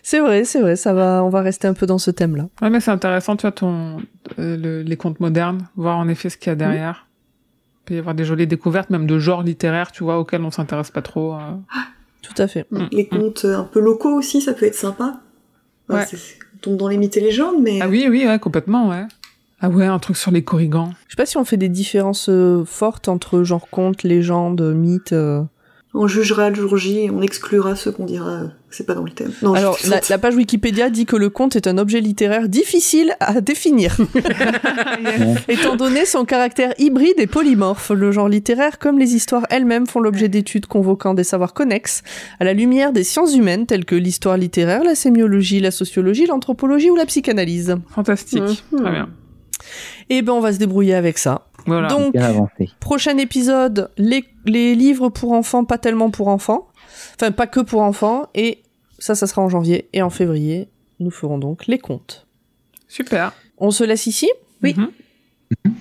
C'est 0.04 0.20
vrai, 0.20 0.46
c'est 0.46 0.62
vrai, 0.62 0.76
ça 0.78 0.94
va, 0.94 1.22
on 1.24 1.30
va 1.30 1.42
rester 1.42 1.68
un 1.68 1.74
peu 1.74 1.86
dans 1.86 1.98
ce 1.98 2.10
thème-là. 2.10 2.48
Ouais, 2.62 2.70
mais 2.70 2.80
c'est 2.80 2.92
intéressant, 2.92 3.36
tu 3.36 3.42
vois, 3.42 3.52
ton, 3.52 3.98
euh, 4.40 4.56
le- 4.58 4.82
les 4.84 4.96
contes 4.98 5.20
modernes, 5.20 5.68
voir 5.76 5.98
en 5.98 6.08
effet 6.08 6.30
ce 6.30 6.38
qu'il 6.38 6.50
y 6.50 6.54
a 6.54 6.56
derrière. 6.56 7.08
Il 7.82 7.86
peut 7.90 7.94
y 7.96 8.00
avoir 8.00 8.16
des 8.16 8.24
jolies 8.26 8.48
découvertes, 8.48 8.90
même 8.90 9.06
de 9.06 9.20
genres 9.20 9.44
littéraires, 9.44 9.92
tu 9.92 10.04
vois, 10.06 10.18
auxquels 10.18 10.42
on 10.44 10.50
s'intéresse 10.52 10.92
pas 10.92 11.02
trop. 11.02 11.34
euh. 11.36 11.40
Tout 12.22 12.42
à 12.42 12.48
fait. 12.48 12.66
Mm, 12.72 12.86
Les 12.92 13.04
mm. 13.12 13.18
contes 13.18 13.46
un 13.46 13.64
peu 13.66 13.80
locaux 13.82 14.14
aussi, 14.16 14.42
ça 14.42 14.54
peut 14.54 14.66
être 14.66 14.76
sympa. 14.76 15.20
Enfin, 15.90 16.00
Ouais. 16.00 16.20
on 16.56 16.58
tombe 16.62 16.78
dans 16.78 16.88
les 16.88 16.98
mythes 16.98 17.18
et 17.18 17.22
légendes, 17.22 17.58
mais 17.62 17.80
Ah 17.82 17.88
oui, 17.90 18.08
oui, 18.10 18.26
ouais, 18.26 18.40
complètement, 18.40 18.90
ouais. 18.90 19.04
Ah 19.66 19.70
ouais, 19.70 19.88
un 19.88 19.98
truc 19.98 20.16
sur 20.16 20.30
les 20.30 20.44
corrigans. 20.44 20.92
Je 21.08 21.14
sais 21.14 21.18
pas 21.18 21.26
si 21.26 21.38
on 21.38 21.44
fait 21.44 21.58
des 21.58 21.70
différences 21.70 22.30
euh, 22.30 22.64
fortes 22.66 23.08
entre 23.08 23.42
genre 23.42 23.68
contes, 23.72 24.04
légendes, 24.04 24.62
mythes. 24.62 25.14
euh. 25.14 25.42
On 25.96 26.08
jugera 26.08 26.52
le 26.52 26.56
jour 26.56 26.78
J 26.78 27.06
et 27.06 27.10
on 27.10 27.24
exclura 27.24 27.76
ceux 27.76 27.92
qu'on 27.92 28.06
dira 28.06 28.30
euh, 28.30 28.48
c'est 28.70 28.86
pas 28.86 28.94
dans 28.94 29.02
le 29.02 29.10
thème. 29.10 29.32
Non, 29.42 29.56
Alors, 29.56 29.80
la, 29.88 30.18
page 30.20 30.36
Wikipédia 30.36 30.92
dit 30.92 31.08
que 31.08 31.16
le 31.16 31.32
conte 31.32 31.56
est 31.56 31.66
un 31.66 31.80
objet 31.80 32.00
littéraire 32.00 32.48
difficile 32.48 33.16
à 33.20 33.42
définir. 33.42 33.98
Étant 35.48 35.76
donné 35.76 36.06
son 36.06 36.26
caractère 36.26 36.76
hybride 36.78 37.18
et 37.18 37.26
polymorphe, 37.26 37.90
le 37.90 38.12
genre 38.12 38.30
littéraire 38.30 38.78
comme 38.78 39.00
les 39.00 39.16
histoires 39.16 39.48
elles-mêmes 39.50 39.88
font 39.88 40.00
l'objet 40.00 40.30
d'études 40.30 40.68
convoquant 40.68 41.16
des 41.16 41.24
savoirs 41.24 41.56
connexes 41.56 42.04
à 42.40 42.44
la 42.44 42.54
lumière 42.54 42.94
des 42.94 43.04
sciences 43.04 43.34
humaines 43.34 43.66
telles 43.66 43.86
que 43.86 43.96
l'histoire 43.96 44.38
littéraire, 44.38 44.84
la 44.84 44.94
sémiologie, 44.94 45.60
la 45.60 45.72
sociologie, 45.72 46.28
l'anthropologie 46.28 46.92
ou 46.92 46.96
la 46.96 47.08
psychanalyse. 47.08 47.78
Fantastique. 47.90 48.64
Mhm. 48.72 48.82
Très 48.82 48.92
bien. 48.92 49.10
Et 50.10 50.22
ben 50.22 50.34
on 50.34 50.40
va 50.40 50.54
se 50.54 50.58
débrouiller 50.60 50.94
avec 50.96 51.18
ça. 51.18 51.48
Voilà. 51.66 51.88
Donc, 51.88 52.14
Bien 52.14 52.24
avancé. 52.24 52.70
prochain 52.80 53.18
épisode, 53.18 53.90
les, 53.98 54.24
les 54.46 54.76
livres 54.76 55.10
pour 55.10 55.32
enfants, 55.32 55.66
pas 55.66 55.78
tellement 55.78 56.12
pour 56.12 56.28
enfants. 56.28 56.68
Enfin, 57.16 57.32
pas 57.32 57.48
que 57.48 57.60
pour 57.60 57.82
enfants. 57.82 58.28
Et 58.36 58.62
ça, 59.00 59.16
ça 59.16 59.26
sera 59.28 59.42
en 59.42 59.50
janvier. 59.50 59.90
Et 59.94 60.02
en 60.02 60.10
février, 60.12 60.70
nous 61.00 61.12
ferons 61.12 61.38
donc 61.40 61.66
les 61.68 61.80
contes. 61.80 62.28
Super. 62.88 63.34
On 63.58 63.72
se 63.72 63.84
laisse 63.84 64.06
ici? 64.06 64.30
Oui. 64.62 64.76
Mhm. 64.78 65.74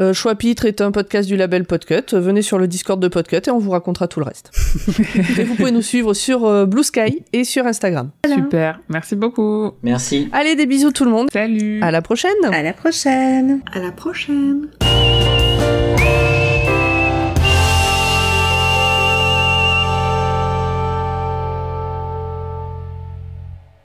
Euh, 0.00 0.12
Choix-Pitre 0.12 0.64
est 0.64 0.80
un 0.80 0.90
podcast 0.90 1.28
du 1.28 1.36
label 1.36 1.64
Podcut. 1.64 2.12
Venez 2.12 2.42
sur 2.42 2.58
le 2.58 2.66
Discord 2.66 3.00
de 3.00 3.08
Podcut 3.08 3.42
et 3.46 3.50
on 3.50 3.58
vous 3.58 3.70
racontera 3.70 4.08
tout 4.08 4.20
le 4.20 4.26
reste. 4.26 4.50
et 5.38 5.44
vous 5.44 5.54
pouvez 5.54 5.72
nous 5.72 5.82
suivre 5.82 6.14
sur 6.14 6.46
euh, 6.46 6.66
Blue 6.66 6.82
Sky 6.82 7.24
et 7.32 7.44
sur 7.44 7.66
Instagram. 7.66 8.10
Super. 8.26 8.80
Merci 8.88 9.16
beaucoup. 9.16 9.72
Merci. 9.82 10.28
Allez, 10.32 10.56
des 10.56 10.66
bisous 10.66 10.92
tout 10.92 11.04
le 11.04 11.10
monde. 11.10 11.28
Salut. 11.32 11.80
À 11.82 11.90
la 11.90 12.02
prochaine 12.02 12.32
À 12.50 12.62
la 12.62 12.72
prochaine. 12.72 13.60
À 13.72 13.80
la 13.80 13.92
prochaine. 13.92 14.68